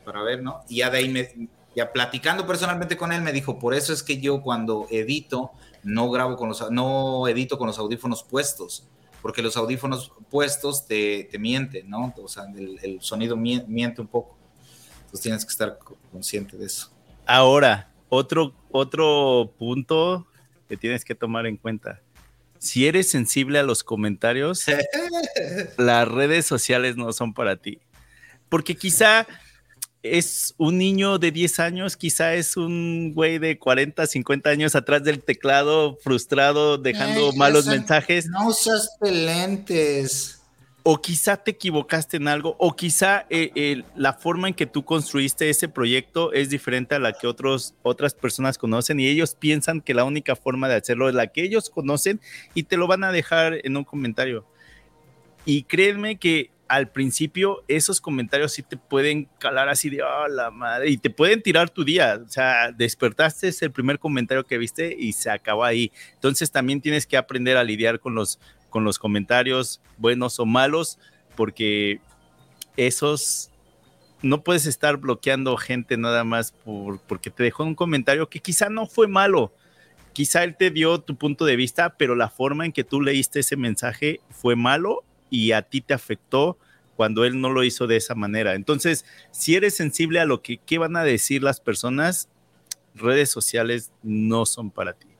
para 0.04 0.22
ver, 0.22 0.42
¿no? 0.42 0.62
Y 0.70 0.78
ya 0.78 0.90
de 0.90 0.98
ahí, 1.00 1.50
ya 1.76 1.92
platicando 1.92 2.46
personalmente 2.46 2.96
con 2.96 3.12
él, 3.12 3.22
me 3.22 3.32
dijo, 3.32 3.60
por 3.60 3.74
eso 3.74 3.92
es 3.92 4.04
que 4.04 4.20
yo 4.20 4.42
cuando 4.42 4.88
edito, 4.90 5.52
no 5.84 6.10
grabo 6.10 6.36
con 6.36 6.50
los, 6.50 6.70
no 6.72 7.28
edito 7.28 7.58
con 7.58 7.68
los 7.68 7.80
audífonos 7.80 8.24
puestos, 8.24 8.88
porque 9.22 9.42
los 9.42 9.58
audífonos 9.58 10.12
puestos 10.30 10.86
te, 10.86 11.28
te 11.32 11.40
mienten, 11.40 11.90
¿no? 11.90 12.14
O 12.22 12.28
sea, 12.28 12.44
el, 12.56 13.02
sonido 13.02 13.36
miente 13.36 14.02
un 14.02 14.08
poco. 14.08 14.38
Entonces 14.98 15.22
tienes 15.22 15.46
que 15.46 15.52
estar 15.52 15.80
consciente 16.12 16.58
de 16.58 16.66
eso. 16.66 16.92
Ahora, 17.26 17.92
otro, 18.10 18.54
otro 18.72 19.52
punto 19.58 20.28
que 20.70 20.78
tienes 20.78 21.04
que 21.04 21.16
tomar 21.16 21.48
en 21.48 21.58
cuenta 21.58 22.02
si 22.66 22.88
eres 22.88 23.10
sensible 23.10 23.60
a 23.60 23.64
los 23.64 23.84
comentarios, 23.84 24.66
las 25.78 26.08
redes 26.08 26.46
sociales 26.46 26.98
no 26.98 27.14
son 27.14 27.34
para 27.34 27.58
ti. 27.58 27.80
Porque 28.50 28.76
quizá 28.76 29.28
es 30.02 30.54
un 30.58 30.78
niño 30.78 31.18
de 31.18 31.32
10 31.32 31.60
años, 31.60 31.98
quizá 31.98 32.34
es 32.36 32.58
un 32.58 33.14
güey 33.14 33.40
de 33.40 33.58
40, 33.58 34.06
50 34.06 34.50
años 34.50 34.76
atrás 34.76 35.04
del 35.04 35.24
teclado, 35.24 35.98
frustrado, 36.04 36.78
dejando 36.78 37.34
malos 37.34 37.66
mensajes. 37.68 38.28
No 38.28 38.48
usas 38.48 38.96
pelentes 39.00 40.42
o 40.88 41.02
quizá 41.02 41.36
te 41.36 41.49
equivocaste 41.49 42.18
en 42.18 42.28
algo, 42.28 42.56
o 42.60 42.76
quizá 42.76 43.26
eh, 43.32 43.82
la 43.95 44.14
forma 44.14 44.49
en 44.49 44.53
que 44.53 44.68
tú 44.68 44.86
construiste 44.86 45.49
ese 45.49 45.68
proyecto 45.68 46.32
es 46.32 46.52
diferente 46.52 46.94
a 46.94 46.99
la 46.99 47.14
que 47.14 47.26
otros, 47.26 47.74
otras 47.82 48.14
personas 48.14 48.60
conocen 48.60 48.99
y 48.99 49.07
ellos 49.07 49.34
piensan 49.34 49.82
que 49.82 49.95
la 49.95 50.03
única 50.03 50.36
forma 50.36 50.70
de 50.70 50.76
hacerlo 50.76 51.10
es 51.10 51.16
la 51.16 51.26
que 51.26 51.41
ellos 51.41 51.72
conocen 51.72 52.22
y 52.53 52.64
te 52.64 52.78
lo 52.78 52.86
van 52.86 53.03
a 53.03 53.12
dejar 53.12 53.62
en 53.64 53.78
un 53.78 53.84
comentario. 53.84 54.45
Y 55.44 55.64
créeme 55.64 56.20
que 56.20 56.52
al 56.68 56.91
principio 56.91 57.64
esos 57.68 57.99
comentarios 57.99 58.53
sí 58.53 58.62
te 58.62 58.78
pueden 58.78 59.28
calar 59.40 59.70
así 59.70 59.90
de, 59.90 60.03
oh, 60.03 60.28
la 60.28 60.52
madre, 60.52 60.90
y 60.90 60.98
te 60.98 61.10
pueden 61.10 61.41
tirar 61.41 61.70
tu 61.72 61.84
día. 61.84 62.20
O 62.24 62.30
sea, 62.30 62.72
despertaste, 62.72 63.48
es 63.48 63.62
el 63.64 63.72
primer 63.72 63.98
comentario 63.98 64.45
que 64.45 64.60
viste 64.60 64.95
y 64.98 65.14
se 65.14 65.30
acabó 65.32 65.64
ahí. 65.64 65.91
Entonces 66.14 66.52
también 66.52 66.82
tienes 66.82 67.07
que 67.07 67.18
aprender 67.18 67.57
a 67.57 67.64
lidiar 67.64 67.99
con 67.99 68.14
los 68.14 68.40
con 68.76 68.84
los 68.84 68.99
comentarios 68.99 69.80
buenos 69.97 70.38
o 70.38 70.45
malos, 70.45 70.99
porque 71.38 72.02
esos 72.76 73.49
no 74.22 74.43
puedes 74.43 74.65
estar 74.65 74.97
bloqueando 74.97 75.56
gente 75.56 75.95
nada 75.95 76.26
más 76.26 76.52
por, 76.52 76.99
porque 76.99 77.31
te 77.31 77.43
dejó 77.43 77.64
un 77.64 77.76
comentario 77.76 78.30
que 78.30 78.41
quizá 78.41 78.68
no 78.68 78.85
fue 78.85 79.07
malo. 79.07 79.53
Quizá 80.11 80.43
él 80.43 80.57
te 80.57 80.72
dio 80.72 80.99
tu 80.99 81.15
punto 81.15 81.45
de 81.45 81.56
vista, 81.56 81.95
pero 81.95 82.15
la 82.15 82.27
forma 82.27 82.65
en 82.65 82.73
que 82.73 82.84
tú 82.84 82.99
leíste 82.99 83.39
ese 83.39 83.56
mensaje 83.56 84.19
fue 84.30 84.57
malo 84.57 85.06
y 85.30 85.53
a 85.53 85.61
ti 85.61 85.80
te 85.80 85.93
afectó 85.93 86.57
cuando 86.97 87.23
él 87.23 87.39
no 87.39 87.52
lo 87.52 87.64
hizo 87.64 87.88
de 87.88 87.95
esa 87.95 88.14
manera. 88.14 88.56
Entonces, 88.56 89.06
si 89.31 89.56
eres 89.56 89.73
sensible 89.77 90.19
a 90.19 90.26
lo 90.26 90.41
que 90.41 90.57
¿qué 90.57 90.80
van 90.80 90.97
a 90.97 91.06
decir 91.06 91.41
las 91.41 91.61
personas, 91.61 92.27
redes 92.93 93.31
sociales 93.31 93.93
no 94.03 94.45
son 94.45 94.69
para 94.69 94.91
ti. 94.91 95.15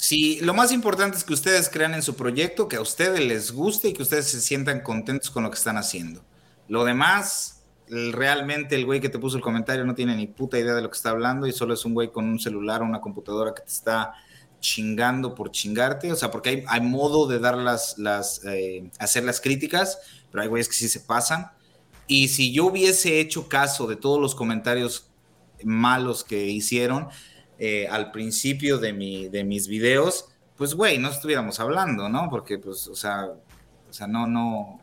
Sí, 0.00 0.38
lo 0.40 0.54
más 0.54 0.72
importante 0.72 1.18
es 1.18 1.24
que 1.24 1.34
ustedes 1.34 1.68
crean 1.68 1.92
en 1.92 2.02
su 2.02 2.16
proyecto, 2.16 2.68
que 2.68 2.76
a 2.76 2.80
ustedes 2.80 3.20
les 3.20 3.52
guste 3.52 3.88
y 3.88 3.92
que 3.92 4.00
ustedes 4.00 4.28
se 4.28 4.40
sientan 4.40 4.80
contentos 4.80 5.30
con 5.30 5.42
lo 5.42 5.50
que 5.50 5.58
están 5.58 5.76
haciendo. 5.76 6.24
Lo 6.68 6.84
demás, 6.84 7.64
realmente 7.86 8.76
el 8.76 8.86
güey 8.86 9.02
que 9.02 9.10
te 9.10 9.18
puso 9.18 9.36
el 9.36 9.42
comentario 9.42 9.84
no 9.84 9.94
tiene 9.94 10.16
ni 10.16 10.26
puta 10.26 10.58
idea 10.58 10.72
de 10.72 10.80
lo 10.80 10.88
que 10.88 10.96
está 10.96 11.10
hablando 11.10 11.46
y 11.46 11.52
solo 11.52 11.74
es 11.74 11.84
un 11.84 11.92
güey 11.92 12.10
con 12.10 12.24
un 12.24 12.38
celular 12.38 12.80
o 12.80 12.86
una 12.86 13.02
computadora 13.02 13.52
que 13.54 13.60
te 13.60 13.72
está 13.72 14.14
chingando 14.58 15.34
por 15.34 15.50
chingarte, 15.50 16.10
o 16.10 16.16
sea, 16.16 16.30
porque 16.30 16.64
hay, 16.66 16.80
modo 16.80 17.26
de 17.26 17.38
dar 17.38 17.58
las, 17.58 17.98
las 17.98 18.42
eh, 18.46 18.90
hacer 18.98 19.24
las 19.24 19.38
críticas, 19.38 19.98
pero 20.30 20.40
hay 20.42 20.48
güeyes 20.48 20.68
que 20.68 20.76
sí 20.76 20.88
se 20.88 21.00
pasan. 21.00 21.50
Y 22.06 22.28
si 22.28 22.52
yo 22.52 22.64
hubiese 22.64 23.20
hecho 23.20 23.50
caso 23.50 23.86
de 23.86 23.96
todos 23.96 24.18
los 24.18 24.34
comentarios 24.34 25.10
malos 25.62 26.24
que 26.24 26.46
hicieron, 26.46 27.08
eh, 27.62 27.86
al 27.88 28.10
principio 28.10 28.78
de, 28.78 28.94
mi, 28.94 29.28
de 29.28 29.44
mis 29.44 29.68
videos, 29.68 30.30
pues, 30.56 30.74
güey, 30.74 30.96
no 30.96 31.10
estuviéramos 31.10 31.60
hablando, 31.60 32.08
¿no? 32.08 32.28
Porque, 32.30 32.58
pues, 32.58 32.88
o 32.88 32.94
sea, 32.94 33.26
o 33.26 33.92
sea, 33.92 34.06
no, 34.06 34.26
no, 34.26 34.80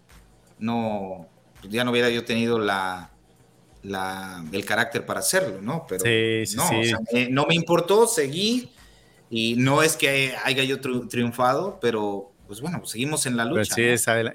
no, 0.60 1.28
pues, 1.60 1.74
ya 1.74 1.84
no 1.84 1.90
hubiera 1.90 2.12
yo 2.12 2.24
tenido 2.24 2.60
la, 2.60 3.10
el 3.84 4.64
carácter 4.64 5.08
para 5.08 5.22
hacerlo, 5.22 5.60
¿no? 5.60 5.88
Pero 5.90 6.06
no, 6.56 6.70
no 7.32 7.46
me 7.48 7.56
importó, 7.56 8.06
seguí 8.06 8.70
y 9.32 9.56
no 9.56 9.82
es 9.82 9.98
que 9.98 10.36
haya 10.44 10.64
yo 10.64 10.80
triunfado, 10.80 11.80
pero 11.82 12.32
pues 12.46 12.62
bueno, 12.62 12.80
pues 12.80 12.92
seguimos 12.92 13.26
en 13.26 13.36
la 13.38 13.44
lucha. 13.44 13.76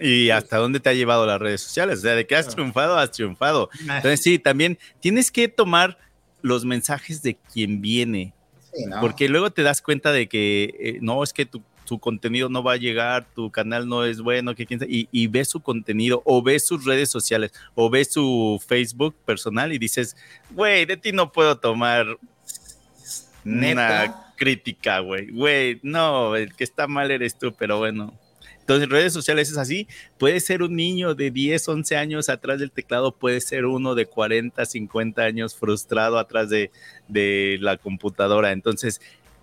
y 0.00 0.30
hasta 0.30 0.56
dónde 0.58 0.80
te 0.80 0.90
ha 0.90 0.94
llevado 0.94 1.24
las 1.26 1.40
redes 1.40 1.62
sociales, 1.62 2.00
o 2.00 2.02
sea, 2.02 2.14
de 2.14 2.26
que 2.26 2.36
has 2.36 2.48
triunfado, 2.48 2.98
has 2.98 3.12
triunfado. 3.12 3.70
Entonces 3.80 4.20
sí, 4.20 4.38
también 4.38 4.78
tienes 5.00 5.30
que 5.30 5.48
tomar 5.48 5.96
los 6.42 6.64
mensajes 6.64 7.22
de 7.22 7.36
quien 7.36 7.80
viene, 7.80 8.34
porque 9.00 9.28
luego 9.28 9.50
te 9.50 9.62
das 9.62 9.82
cuenta 9.82 10.12
de 10.12 10.28
que 10.28 10.74
eh, 10.78 10.98
no, 11.00 11.22
es 11.22 11.32
que 11.32 11.46
tu, 11.46 11.62
contenido 12.00 12.48
no 12.48 12.62
va 12.62 12.72
a 12.72 12.76
llegar, 12.78 13.26
tu 13.34 13.50
canal 13.50 13.86
no 13.86 14.06
es 14.06 14.22
bueno, 14.22 14.54
que 14.54 14.64
quién 14.64 14.80
y, 14.88 15.10
y 15.12 15.26
ves 15.26 15.48
su 15.48 15.60
contenido 15.60 16.22
o 16.24 16.42
ves 16.42 16.64
sus 16.66 16.86
redes 16.86 17.10
sociales 17.10 17.52
o 17.74 17.90
ves 17.90 18.10
su 18.10 18.58
Facebook 18.66 19.14
personal 19.26 19.74
y 19.74 19.78
dices, 19.78 20.16
güey, 20.52 20.86
de 20.86 20.96
ti 20.96 21.12
no 21.12 21.30
puedo 21.32 21.58
tomar 21.58 22.06
una 23.44 24.32
crítica, 24.36 25.00
güey. 25.00 25.30
Güey, 25.30 25.80
no, 25.82 26.34
el 26.34 26.54
que 26.54 26.64
está 26.64 26.86
mal 26.86 27.10
eres 27.10 27.38
tú, 27.38 27.52
pero 27.52 27.78
bueno. 27.78 28.12
Entonces, 28.62 28.88
redes 28.88 29.12
sociales 29.12 29.50
es 29.50 29.58
así. 29.58 29.88
Puede 30.18 30.38
ser 30.40 30.62
un 30.62 30.76
niño 30.76 31.14
de 31.14 31.30
10, 31.30 31.68
11 31.68 31.96
años 31.96 32.28
atrás 32.28 32.60
del 32.60 32.70
teclado, 32.70 33.12
puede 33.12 33.40
ser 33.40 33.66
uno 33.66 33.94
de 33.94 34.06
40, 34.06 34.64
50 34.64 35.22
años 35.22 35.56
frustrado 35.56 36.18
atrás 36.18 36.48
de, 36.48 36.70
la 37.60 37.76
computadora. 37.76 38.52
Entonces, 38.52 39.00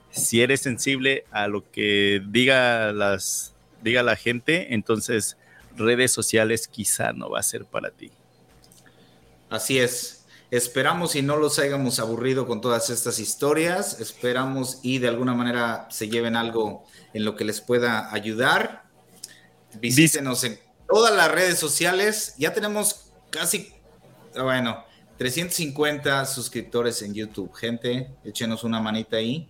si 0.10 0.42
eres 0.42 0.62
sensible 0.62 1.26
a 1.32 1.48
lo 1.48 1.70
que 1.70 2.22
diga, 2.30 2.94
las, 2.94 3.54
diga 3.84 4.04
la 4.04 4.16
gente, 4.16 4.74
entonces 4.74 5.38
redes 5.76 6.12
sociales 6.12 6.68
quizá 6.68 7.14
no 7.14 7.30
va 7.30 7.40
a 7.40 7.44
ser 7.44 7.66
para 7.66 7.92
ti. 7.92 8.12
Así 9.50 9.80
es. 9.80 10.26
Esperamos 10.52 11.16
y 11.16 11.22
no 11.22 11.38
los 11.38 11.60
hayamos 11.60 12.00
aburrido 12.00 12.48
con 12.48 12.60
todas 12.62 12.90
estas 12.90 13.20
historias. 13.20 14.00
Esperamos 14.00 14.80
y 14.82 14.98
de 14.98 15.08
alguna 15.08 15.36
manera 15.36 15.88
se 15.92 16.10
lleven 16.10 16.36
algo 16.36 16.86
en 17.14 17.24
lo 17.26 17.36
que 17.36 17.46
les 17.46 17.62
pueda 17.62 18.12
ayudar. 18.12 18.89
Visítenos 19.80 20.44
en 20.44 20.60
todas 20.88 21.16
las 21.16 21.32
redes 21.32 21.60
sociales. 21.60 22.36
Ya 22.38 22.54
tenemos 22.54 23.12
casi, 23.30 23.72
bueno, 24.36 24.84
350 25.18 26.26
suscriptores 26.26 27.02
en 27.02 27.14
YouTube. 27.14 27.54
Gente, 27.54 28.10
échenos 28.24 28.64
una 28.64 28.80
manita 28.80 29.18
ahí. 29.18 29.48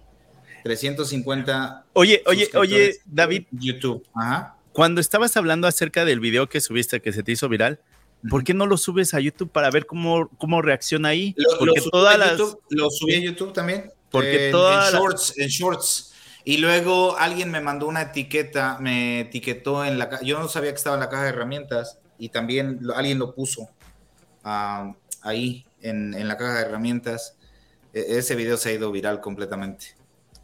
350. 0.63 1.85
Oye, 1.93 2.21
oye, 2.25 2.49
oye, 2.55 2.99
David. 3.05 3.45
YouTube. 3.51 4.05
Ajá. 4.13 4.57
Cuando 4.73 5.01
estabas 5.01 5.35
hablando 5.37 5.67
acerca 5.67 6.05
del 6.05 6.19
video 6.19 6.49
que 6.49 6.61
subiste 6.61 7.01
que 7.01 7.13
se 7.13 7.23
te 7.23 7.31
hizo 7.31 7.49
viral, 7.49 7.79
¿Por 8.27 8.43
qué 8.43 8.53
no 8.53 8.65
lo 8.65 8.77
subes 8.77 9.13
a 9.13 9.19
YouTube 9.19 9.49
para 9.49 9.71
ver 9.71 9.85
cómo, 9.85 10.29
cómo 10.37 10.61
reacciona 10.61 11.09
ahí? 11.09 11.35
Porque 11.57 11.79
lo, 11.79 11.89
todas 11.89 12.19
las... 12.19 12.37
lo 12.69 12.89
subí 12.89 13.15
a 13.15 13.19
YouTube 13.19 13.53
también. 13.53 13.91
Porque 14.11 14.49
todas 14.51 14.93
en 14.93 14.99
shorts, 14.99 15.37
en 15.37 15.47
shorts. 15.47 16.08
Y 16.43 16.57
luego 16.57 17.17
alguien 17.17 17.51
me 17.51 17.61
mandó 17.61 17.87
una 17.87 18.01
etiqueta, 18.01 18.77
me 18.79 19.21
etiquetó 19.21 19.83
en 19.85 19.99
la 19.99 20.21
yo 20.21 20.39
no 20.39 20.47
sabía 20.47 20.71
que 20.71 20.77
estaba 20.77 20.95
en 20.95 21.01
la 21.01 21.09
caja 21.09 21.23
de 21.23 21.29
herramientas 21.29 21.99
y 22.17 22.29
también 22.29 22.79
alguien 22.95 23.19
lo 23.19 23.35
puso 23.35 23.69
ah, 24.43 24.93
ahí 25.21 25.65
en, 25.81 26.13
en, 26.13 26.27
la 26.27 26.37
caja 26.37 26.55
de 26.55 26.61
herramientas. 26.61 27.35
E, 27.93 28.17
ese 28.17 28.35
video 28.35 28.57
se 28.57 28.69
ha 28.69 28.73
ido 28.73 28.91
viral 28.91 29.21
completamente. 29.21 29.95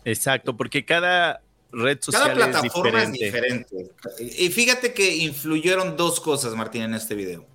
Exacto, 0.04 0.56
porque 0.56 0.86
cada 0.86 1.42
red 1.72 1.98
social 2.02 2.24
cada 2.24 2.36
plataforma 2.36 3.04
es 3.04 3.12
diferente. 3.12 3.76
es 3.80 4.18
diferente. 4.18 4.44
Y 4.44 4.50
fíjate 4.50 4.94
que 4.94 5.16
influyeron 5.16 5.98
dos 5.98 6.20
cosas, 6.20 6.54
Martín, 6.56 6.84
en 6.84 6.94
este 6.94 7.16
video 7.16 7.55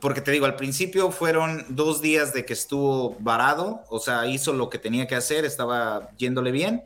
porque 0.00 0.20
te 0.20 0.30
digo, 0.30 0.46
al 0.46 0.56
principio 0.56 1.10
fueron 1.10 1.64
dos 1.68 2.00
días 2.02 2.32
de 2.32 2.44
que 2.44 2.52
estuvo 2.52 3.16
varado, 3.20 3.84
o 3.88 3.98
sea, 3.98 4.26
hizo 4.26 4.52
lo 4.52 4.70
que 4.70 4.78
tenía 4.78 5.06
que 5.06 5.14
hacer, 5.14 5.44
estaba 5.44 6.10
yéndole 6.16 6.52
bien, 6.52 6.84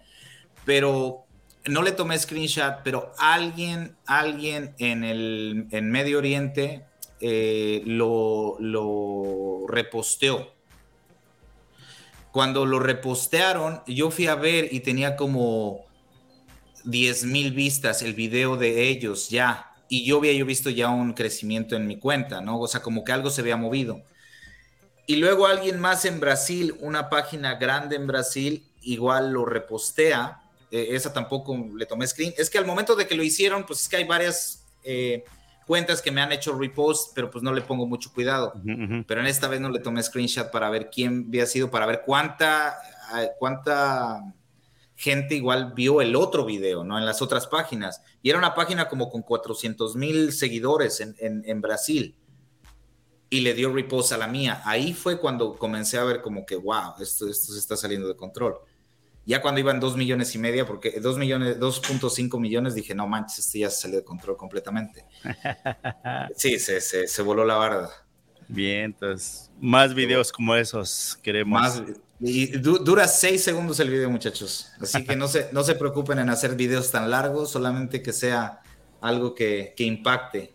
pero 0.65 1.25
no 1.67 1.83
le 1.83 1.93
tomé 1.93 2.19
screenshot, 2.19 2.83
pero 2.85 3.13
alguien, 3.19 3.97
alguien 4.07 4.75
en 4.79 5.05
el 5.05 5.67
en 5.71 5.91
Medio 5.91 6.19
Oriente 6.19 6.85
eh, 7.21 7.83
lo, 7.87 8.57
lo 8.59 9.67
reposteó. 9.69 10.53
Cuando 12.31 12.65
lo 12.65 12.79
repostearon, 12.79 13.83
yo 13.87 14.11
fui 14.11 14.27
a 14.27 14.35
ver 14.35 14.73
y 14.73 14.81
tenía 14.81 15.17
como 15.17 15.85
10 16.85 17.25
mil 17.25 17.53
vistas 17.53 18.03
el 18.03 18.15
video 18.15 18.57
de 18.57 18.89
ellos 18.89 19.29
ya 19.29 19.72
y 19.93 20.07
yo 20.07 20.17
había 20.17 20.33
yo 20.33 20.47
visto 20.47 20.71
ya 20.71 20.89
un 20.89 21.13
crecimiento 21.13 21.77
en 21.77 21.87
mi 21.87 21.99
cuenta, 21.99 22.41
¿no? 22.41 22.59
O 22.59 22.67
sea, 22.67 22.81
como 22.81 23.05
que 23.05 23.13
algo 23.13 23.29
se 23.29 23.43
había 23.43 23.59
movido. 23.59 24.01
Y 25.07 25.17
luego 25.17 25.47
alguien 25.47 25.79
más 25.79 26.07
en 26.07 26.19
Brasil, 26.19 26.75
una 26.81 27.11
página 27.11 27.57
grande 27.57 27.97
en 27.97 28.07
Brasil, 28.07 28.67
igual 28.81 29.33
lo 29.33 29.45
repostea. 29.45 30.41
E, 30.71 30.97
esa 30.97 31.13
tampoco 31.13 31.69
le 31.77 31.85
tomé 31.85 32.07
screen. 32.07 32.33
Es 32.39 32.49
que 32.49 32.57
al 32.57 32.65
momento 32.65 32.97
de 32.97 33.07
que 33.07 33.15
lo 33.15 33.23
hicieron, 33.23 33.67
pues 33.67 33.83
es 33.83 33.89
que 33.91 33.97
hay 33.97 34.05
varias 34.05 34.65
eh, 34.83 35.25
cuentas 35.67 36.01
que 36.01 36.11
me 36.11 36.23
han 36.23 36.33
hecho 36.33 36.59
repost, 36.59 37.13
pero 37.15 37.31
pues 37.31 37.45
no 37.45 37.53
le 37.53 37.61
pongo 37.61 37.87
mucho 37.87 38.15
cuidado. 38.15 38.55
Pero 39.07 39.21
en 39.21 39.27
esta 39.27 39.47
vez 39.47 39.61
no 39.61 39.69
le 39.69 39.81
tomé 39.81 40.03
screenshot 40.03 40.51
para 40.51 40.71
ver 40.71 40.89
quién 40.91 41.27
había 41.29 41.45
sido, 41.45 41.71
para 41.71 41.85
ver 41.85 42.01
cuánta, 42.07 42.79
cuánta 43.39 44.23
gente 45.03 45.35
igual 45.35 45.73
vio 45.75 46.01
el 46.01 46.15
otro 46.15 46.45
video, 46.45 46.85
¿no? 46.85 46.97
En 46.97 47.05
las 47.05 47.23
otras 47.23 47.49
páginas. 47.49 48.03
Y 48.23 48.31
era 48.31 48.39
una 48.39 48.55
página 48.55 48.89
como 48.89 49.11
con 49.11 49.23
400 49.23 49.97
mil 49.97 50.33
seguidores 50.33 51.01
en, 51.01 51.61
Brasil. 51.61 52.15
Y 53.29 53.41
le 53.41 53.55
dio 53.55 53.73
repost 53.73 54.13
a 54.13 54.17
la 54.17 54.29
mía. 54.29 54.63
Ahí 54.65 54.95
fue 54.95 55.19
cuando 55.19 55.59
comencé 55.59 55.99
a 55.99 56.05
ver 56.05 56.23
como 56.23 56.47
que, 56.47 56.55
wow, 56.55 56.95
esto, 57.01 57.29
esto 57.29 57.53
se 57.53 57.59
está 57.59 57.77
saliendo 57.77 58.07
de 58.07 58.15
control. 58.15 58.59
Ya 59.27 59.43
cuando 59.43 59.59
iban 59.59 59.81
2 59.81 59.97
millones 59.97 60.37
y 60.37 60.39
media, 60.39 60.67
porque 60.67 61.01
2 61.01 61.19
millones, 61.19 61.59
2.5 61.59 62.39
millones, 62.39 62.77
dije, 62.77 62.95
no 62.95 63.09
manches, 63.09 63.41
esto 63.41 63.59
ya 63.59 63.71
se 63.71 63.81
salió 63.81 63.97
de 63.97 64.05
control 64.05 64.37
completamente. 64.37 65.05
Sí, 66.37 66.61
se, 66.61 66.81
se, 66.81 67.09
se 67.09 67.23
voló 67.23 67.45
la 67.45 67.57
barda. 67.57 67.91
Bien, 68.47 68.85
entonces, 68.85 69.51
más 69.61 69.95
videos 69.95 70.31
como 70.31 70.55
esos 70.55 71.19
queremos. 71.23 71.61
Más, 71.61 71.83
y 72.25 72.47
dura 72.59 73.09
seis 73.09 73.43
segundos 73.43 73.81
el 73.81 73.91
video, 73.91 74.09
muchachos. 74.09 74.71
Así 74.81 75.05
que 75.05 75.17
no 75.17 75.27
se, 75.27 75.49
no 75.53 75.65
se 75.65 75.75
preocupen 75.75 76.21
en 76.21 76.31
hacer 76.31 76.55
videos 76.55 76.93
tan 76.93 77.11
largos, 77.11 77.51
solamente 77.51 78.01
que 78.01 78.13
sea 78.13 78.61
algo 79.01 79.35
que, 79.35 79.75
que 79.77 79.83
impacte. 79.83 80.53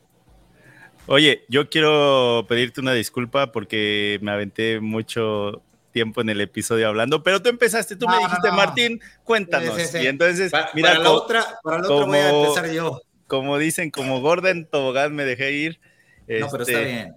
Oye, 1.07 1.43
yo 1.49 1.69
quiero 1.69 2.45
pedirte 2.47 2.79
una 2.79 2.93
disculpa 2.93 3.51
porque 3.51 4.17
me 4.21 4.31
aventé 4.31 4.79
mucho 4.79 5.61
tiempo 5.91 6.21
en 6.21 6.29
el 6.29 6.39
episodio 6.39 6.87
hablando, 6.87 7.21
pero 7.21 7.41
tú 7.41 7.49
empezaste, 7.49 7.97
tú 7.97 8.07
me 8.07 8.17
dijiste, 8.17 8.51
Martín, 8.51 9.01
cuéntanos. 9.25 9.93
Y 9.95 10.07
entonces, 10.07 10.51
mira, 10.73 10.91
para 10.91 11.03
la 11.03 11.11
otra, 11.11 11.45
para 11.63 11.79
la 11.79 11.89
otra 11.89 12.05
voy 12.05 12.17
a 12.17 12.29
empezar 12.29 12.71
yo. 12.71 13.01
Como 13.27 13.57
dicen, 13.57 13.91
como 13.91 14.21
Gordon 14.21 14.65
Tobogán 14.65 15.13
me 15.15 15.25
dejé 15.25 15.51
ir. 15.51 15.79
No, 16.27 16.47
pero 16.49 16.63
está 16.63 16.79
este, 16.79 16.85
bien. 16.85 17.15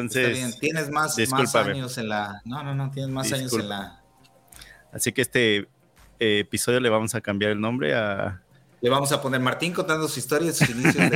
Entonces, 0.00 0.58
tienes 0.58 0.90
más, 0.90 1.16
más, 1.28 1.54
años 1.54 1.98
en 1.98 2.08
la. 2.08 2.40
No, 2.44 2.62
no, 2.62 2.74
no, 2.74 2.90
tienes 2.90 3.10
más 3.10 3.32
años 3.32 3.52
en 3.52 3.68
la. 3.68 4.02
Así 4.92 5.12
que 5.12 5.22
este 5.22 5.68
eh, 6.18 6.40
episodio 6.40 6.80
le 6.80 6.88
vamos 6.88 7.14
a 7.14 7.20
cambiar 7.20 7.52
el 7.52 7.60
nombre 7.60 7.94
a. 7.94 8.42
Le 8.80 8.90
vamos 8.90 9.12
a 9.12 9.22
poner 9.22 9.40
Martín 9.40 9.72
contando 9.72 10.08
su 10.08 10.18
historia 10.18 10.52
sus 10.52 10.68
inicios. 10.70 10.96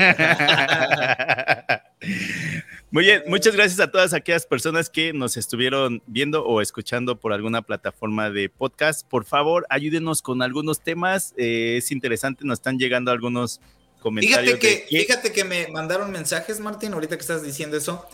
Muy 2.93 3.05
bien, 3.05 3.25
muchas 3.27 3.57
gracias 3.57 3.81
a 3.81 3.91
todas 3.91 4.15
aquellas 4.15 4.47
personas 4.47 4.89
que 4.89 5.13
nos 5.13 5.37
estuvieron 5.37 6.01
viendo 6.07 6.45
o 6.45 6.61
escuchando 6.61 7.19
por 7.19 7.33
alguna 7.33 7.63
plataforma 7.63 8.31
de 8.31 8.49
podcast. 8.49 9.07
Por 9.07 9.25
favor, 9.25 9.67
ayúdenos 9.69 10.23
con 10.23 10.43
algunos 10.43 10.81
temas. 10.81 11.35
Eh, 11.37 11.79
es 11.79 11.91
interesante, 11.91 12.45
nos 12.45 12.61
están 12.61 12.79
llegando 12.79 13.11
algunos 13.11 13.61
comentarios. 14.01 14.61
Fíjate 14.61 14.87
que, 14.87 14.99
fíjate 14.99 15.33
que 15.33 15.45
me 15.45 15.67
mandaron 15.69 16.13
mensajes, 16.13 16.61
Martín, 16.61 16.95
ahorita 16.95 17.17
que 17.17 17.23
estás 17.23 17.43
diciendo 17.43 17.77
eso 17.77 18.07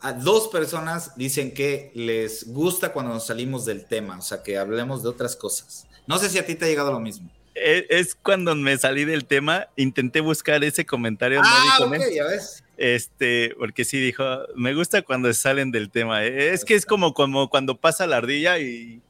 a 0.00 0.12
dos 0.12 0.48
personas 0.48 1.16
dicen 1.16 1.54
que 1.54 1.90
les 1.94 2.52
gusta 2.52 2.92
cuando 2.92 3.12
nos 3.12 3.26
salimos 3.26 3.64
del 3.64 3.86
tema, 3.86 4.18
o 4.18 4.22
sea, 4.22 4.42
que 4.42 4.58
hablemos 4.58 5.02
de 5.02 5.08
otras 5.08 5.36
cosas. 5.36 5.86
No 6.06 6.18
sé 6.18 6.28
si 6.28 6.38
a 6.38 6.46
ti 6.46 6.54
te 6.54 6.64
ha 6.64 6.68
llegado 6.68 6.92
lo 6.92 7.00
mismo. 7.00 7.30
Es, 7.54 8.14
cuando 8.16 8.54
me 8.54 8.76
salí 8.76 9.04
del 9.04 9.24
tema, 9.26 9.68
intenté 9.76 10.20
buscar 10.20 10.62
ese 10.64 10.84
comentario. 10.84 11.40
Ah, 11.42 11.78
ok, 11.80 11.96
ya 12.12 12.24
ves. 12.24 12.64
Este, 12.76 13.54
porque 13.58 13.84
sí 13.84 14.00
dijo, 14.00 14.24
me 14.56 14.74
gusta 14.74 15.02
cuando 15.02 15.32
salen 15.32 15.70
del 15.70 15.90
tema. 15.90 16.24
Es 16.24 16.64
que 16.64 16.74
es 16.74 16.84
como, 16.84 17.14
como 17.14 17.48
cuando 17.48 17.76
pasa 17.76 18.06
la 18.06 18.16
ardilla 18.16 18.58
y... 18.58 19.00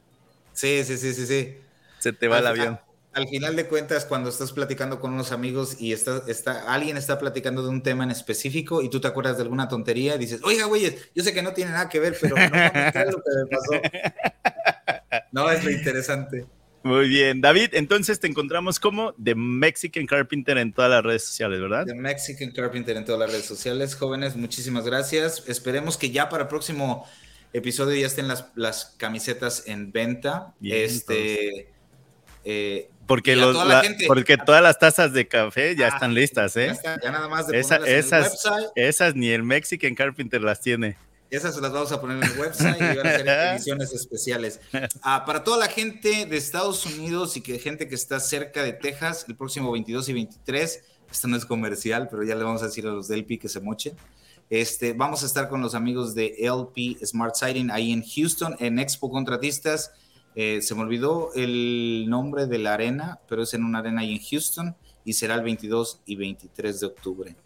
Sí, 0.53 0.85
sí, 0.85 0.99
sí, 0.99 1.15
sí, 1.15 1.27
sí. 1.27 1.57
Se 1.99 2.13
te 2.13 2.29
va 2.29 2.39
el 2.39 2.47
avión 2.47 2.79
al 3.15 3.29
final 3.29 3.57
de 3.57 3.67
cuentas, 3.67 4.05
cuando 4.05 4.29
estás 4.29 4.53
platicando 4.53 5.01
con 5.01 5.13
unos 5.13 5.33
amigos 5.33 5.81
y 5.81 5.93
está, 5.93 6.23
está, 6.27 6.73
alguien 6.73 6.97
está 6.97 7.19
platicando 7.19 7.63
de 7.63 7.69
un 7.69 7.83
tema 7.83 8.05
en 8.05 8.11
específico 8.11 8.83
y 8.83 8.91
tú 8.91 9.01
te 9.01 9.09
acuerdas 9.09 9.37
de 9.37 9.45
alguna 9.45 9.69
tontería 9.69 10.17
y 10.17 10.19
dices, 10.19 10.41
oiga, 10.43 10.67
güey, 10.67 10.95
yo 11.15 11.23
sé 11.23 11.33
que 11.33 11.43
no 11.43 11.53
tiene 11.53 11.71
nada 11.71 11.89
que 11.89 12.01
ver, 12.01 12.17
pero 12.21 12.37
no, 12.37 12.43
es 12.45 13.13
lo 13.13 13.23
que 13.23 13.31
me 13.37 13.47
pasó. 13.47 13.73
No, 15.31 15.49
es 15.51 15.65
lo 15.65 15.71
interesante. 15.71 16.45
Muy 16.83 17.09
bien, 17.09 17.41
David, 17.41 17.71
entonces 17.73 18.21
te 18.21 18.27
encontramos 18.27 18.79
como 18.79 19.15
The 19.15 19.35
Mexican 19.35 20.07
Carpenter 20.07 20.59
en 20.59 20.73
todas 20.73 20.91
las 20.91 21.03
redes 21.03 21.25
sociales, 21.25 21.61
¿verdad? 21.61 21.87
The 21.87 21.95
Mexican 21.95 22.51
Carpenter 22.51 22.97
en 22.97 23.05
todas 23.05 23.21
las 23.21 23.31
redes 23.31 23.47
sociales. 23.47 23.95
Jóvenes, 23.95 24.37
muchísimas 24.37 24.85
gracias. 24.85 25.45
Esperemos 25.47 25.97
que 25.97 26.11
ya 26.11 26.29
para 26.29 26.45
el 26.45 26.49
próximo 26.49 27.07
episodio 27.53 27.99
ya 27.99 28.07
estén 28.07 28.29
las, 28.29 28.49
las 28.55 28.95
camisetas 28.99 29.65
en 29.67 29.93
venta. 29.93 30.55
este, 30.61 31.69
eh, 32.45 32.91
porque, 33.07 33.37
los, 33.37 33.57
porque 34.07 34.37
todas 34.37 34.63
las 34.63 34.79
tazas 34.79 35.13
de 35.13 35.29
café 35.29 35.77
ya 35.77 35.87
ah, 35.87 35.89
están 35.95 36.15
listas, 36.15 36.57
¿eh? 36.57 36.77
Ya, 36.83 37.11
nada 37.11 37.29
más 37.29 37.47
de 37.47 37.59
esas, 37.59 37.81
en 37.81 37.87
el 37.87 38.05
website. 38.05 38.69
Esas 38.75 39.15
ni 39.15 39.29
el 39.29 39.43
Mexican 39.43 39.95
Carpenter 39.95 40.41
las 40.41 40.61
tiene. 40.61 40.97
Esas 41.31 41.57
las 41.57 41.73
vamos 41.73 41.91
a 41.91 42.01
poner 42.01 42.19
en 42.19 42.31
el 42.31 42.39
website 42.39 42.77
y 42.77 42.97
van 42.97 43.07
a 43.07 43.17
ser 43.17 43.29
ediciones 43.55 43.93
especiales. 43.93 44.61
Ah, 45.03 45.25
para 45.27 45.43
toda 45.43 45.59
la 45.59 45.67
gente 45.67 46.27
de 46.27 46.37
Estados 46.37 46.87
Unidos 46.87 47.37
y 47.37 47.41
que 47.41 47.59
gente 47.59 47.89
que 47.89 47.95
está 47.95 48.21
cerca 48.21 48.63
de 48.63 48.73
Texas, 48.73 49.25
el 49.29 49.37
próximo 49.37 49.73
22 49.73 50.09
y 50.11 50.13
23, 50.13 50.83
esto 51.11 51.29
no 51.29 51.37
es 51.37 51.45
comercial, 51.45 52.09
pero 52.11 52.23
ya 52.23 52.35
le 52.35 52.45
vamos 52.45 52.63
a 52.63 52.67
decir 52.67 52.87
a 52.87 52.91
los 52.91 53.09
de 53.09 53.17
LP 53.17 53.39
que 53.39 53.49
se 53.49 53.61
mochen. 53.61 53.97
Este, 54.51 54.93
vamos 54.93 55.23
a 55.23 55.27
estar 55.27 55.49
con 55.49 55.61
los 55.61 55.75
amigos 55.75 56.15
de 56.15 56.37
LP 56.39 57.05
Smart 57.05 57.35
Sighting 57.35 57.71
ahí 57.71 57.93
en 57.93 58.05
Houston, 58.05 58.57
en 58.61 58.79
Expo 58.79 59.11
Contratistas. 59.11 59.93
Eh, 60.35 60.63
se 60.63 60.75
me 60.75 60.83
olvidó 60.83 61.31
el 61.35 62.07
nombre 62.09 62.47
de 62.47 62.59
la 62.59 62.75
arena, 62.75 63.21
pero 63.29 63.43
es 63.43 63.55
en 63.55 63.65
una 63.65 63.79
arena 63.79 64.01
ahí 64.01 64.15
en 64.15 64.23
Houston 64.23 64.77
y 65.05 65.13
será 65.13 65.35
el 65.35 65.43
22 65.43 66.01
y 66.07 66.17
23 66.17 66.81
de 66.81 66.87
octubre. 66.87 67.37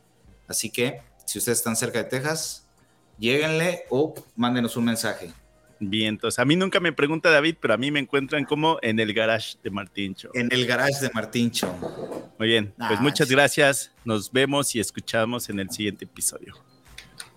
Así 0.46 0.70
que, 0.70 1.02
si 1.26 1.38
ustedes 1.38 1.58
están 1.58 1.76
cerca 1.76 2.02
de 2.02 2.08
Texas, 2.08 2.66
lléguenle 3.18 3.84
o 3.90 4.14
mándenos 4.36 4.76
un 4.76 4.86
mensaje. 4.86 5.30
Bien, 5.80 6.08
entonces 6.08 6.38
a 6.38 6.44
mí 6.44 6.56
nunca 6.56 6.80
me 6.80 6.92
pregunta 6.92 7.30
David, 7.30 7.56
pero 7.60 7.74
a 7.74 7.76
mí 7.76 7.90
me 7.90 8.00
encuentran 8.00 8.44
como 8.44 8.78
en 8.82 8.98
el 8.98 9.12
garage 9.14 9.56
de 9.62 9.70
Martincho. 9.70 10.30
En 10.34 10.48
el 10.50 10.66
garage 10.66 11.00
de 11.00 11.10
Martincho. 11.10 11.72
Muy 12.38 12.48
bien, 12.48 12.74
pues 12.76 13.00
muchas 13.00 13.28
gracias. 13.28 13.92
Nos 14.04 14.32
vemos 14.32 14.74
y 14.74 14.80
escuchamos 14.80 15.48
en 15.50 15.60
el 15.60 15.70
siguiente 15.70 16.04
episodio. 16.04 16.54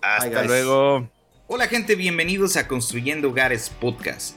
Hasta 0.00 0.42
luego. 0.44 1.08
Hola 1.46 1.68
gente, 1.68 1.94
bienvenidos 1.94 2.56
a 2.56 2.66
Construyendo 2.66 3.28
Hogares 3.28 3.70
Podcast. 3.70 4.36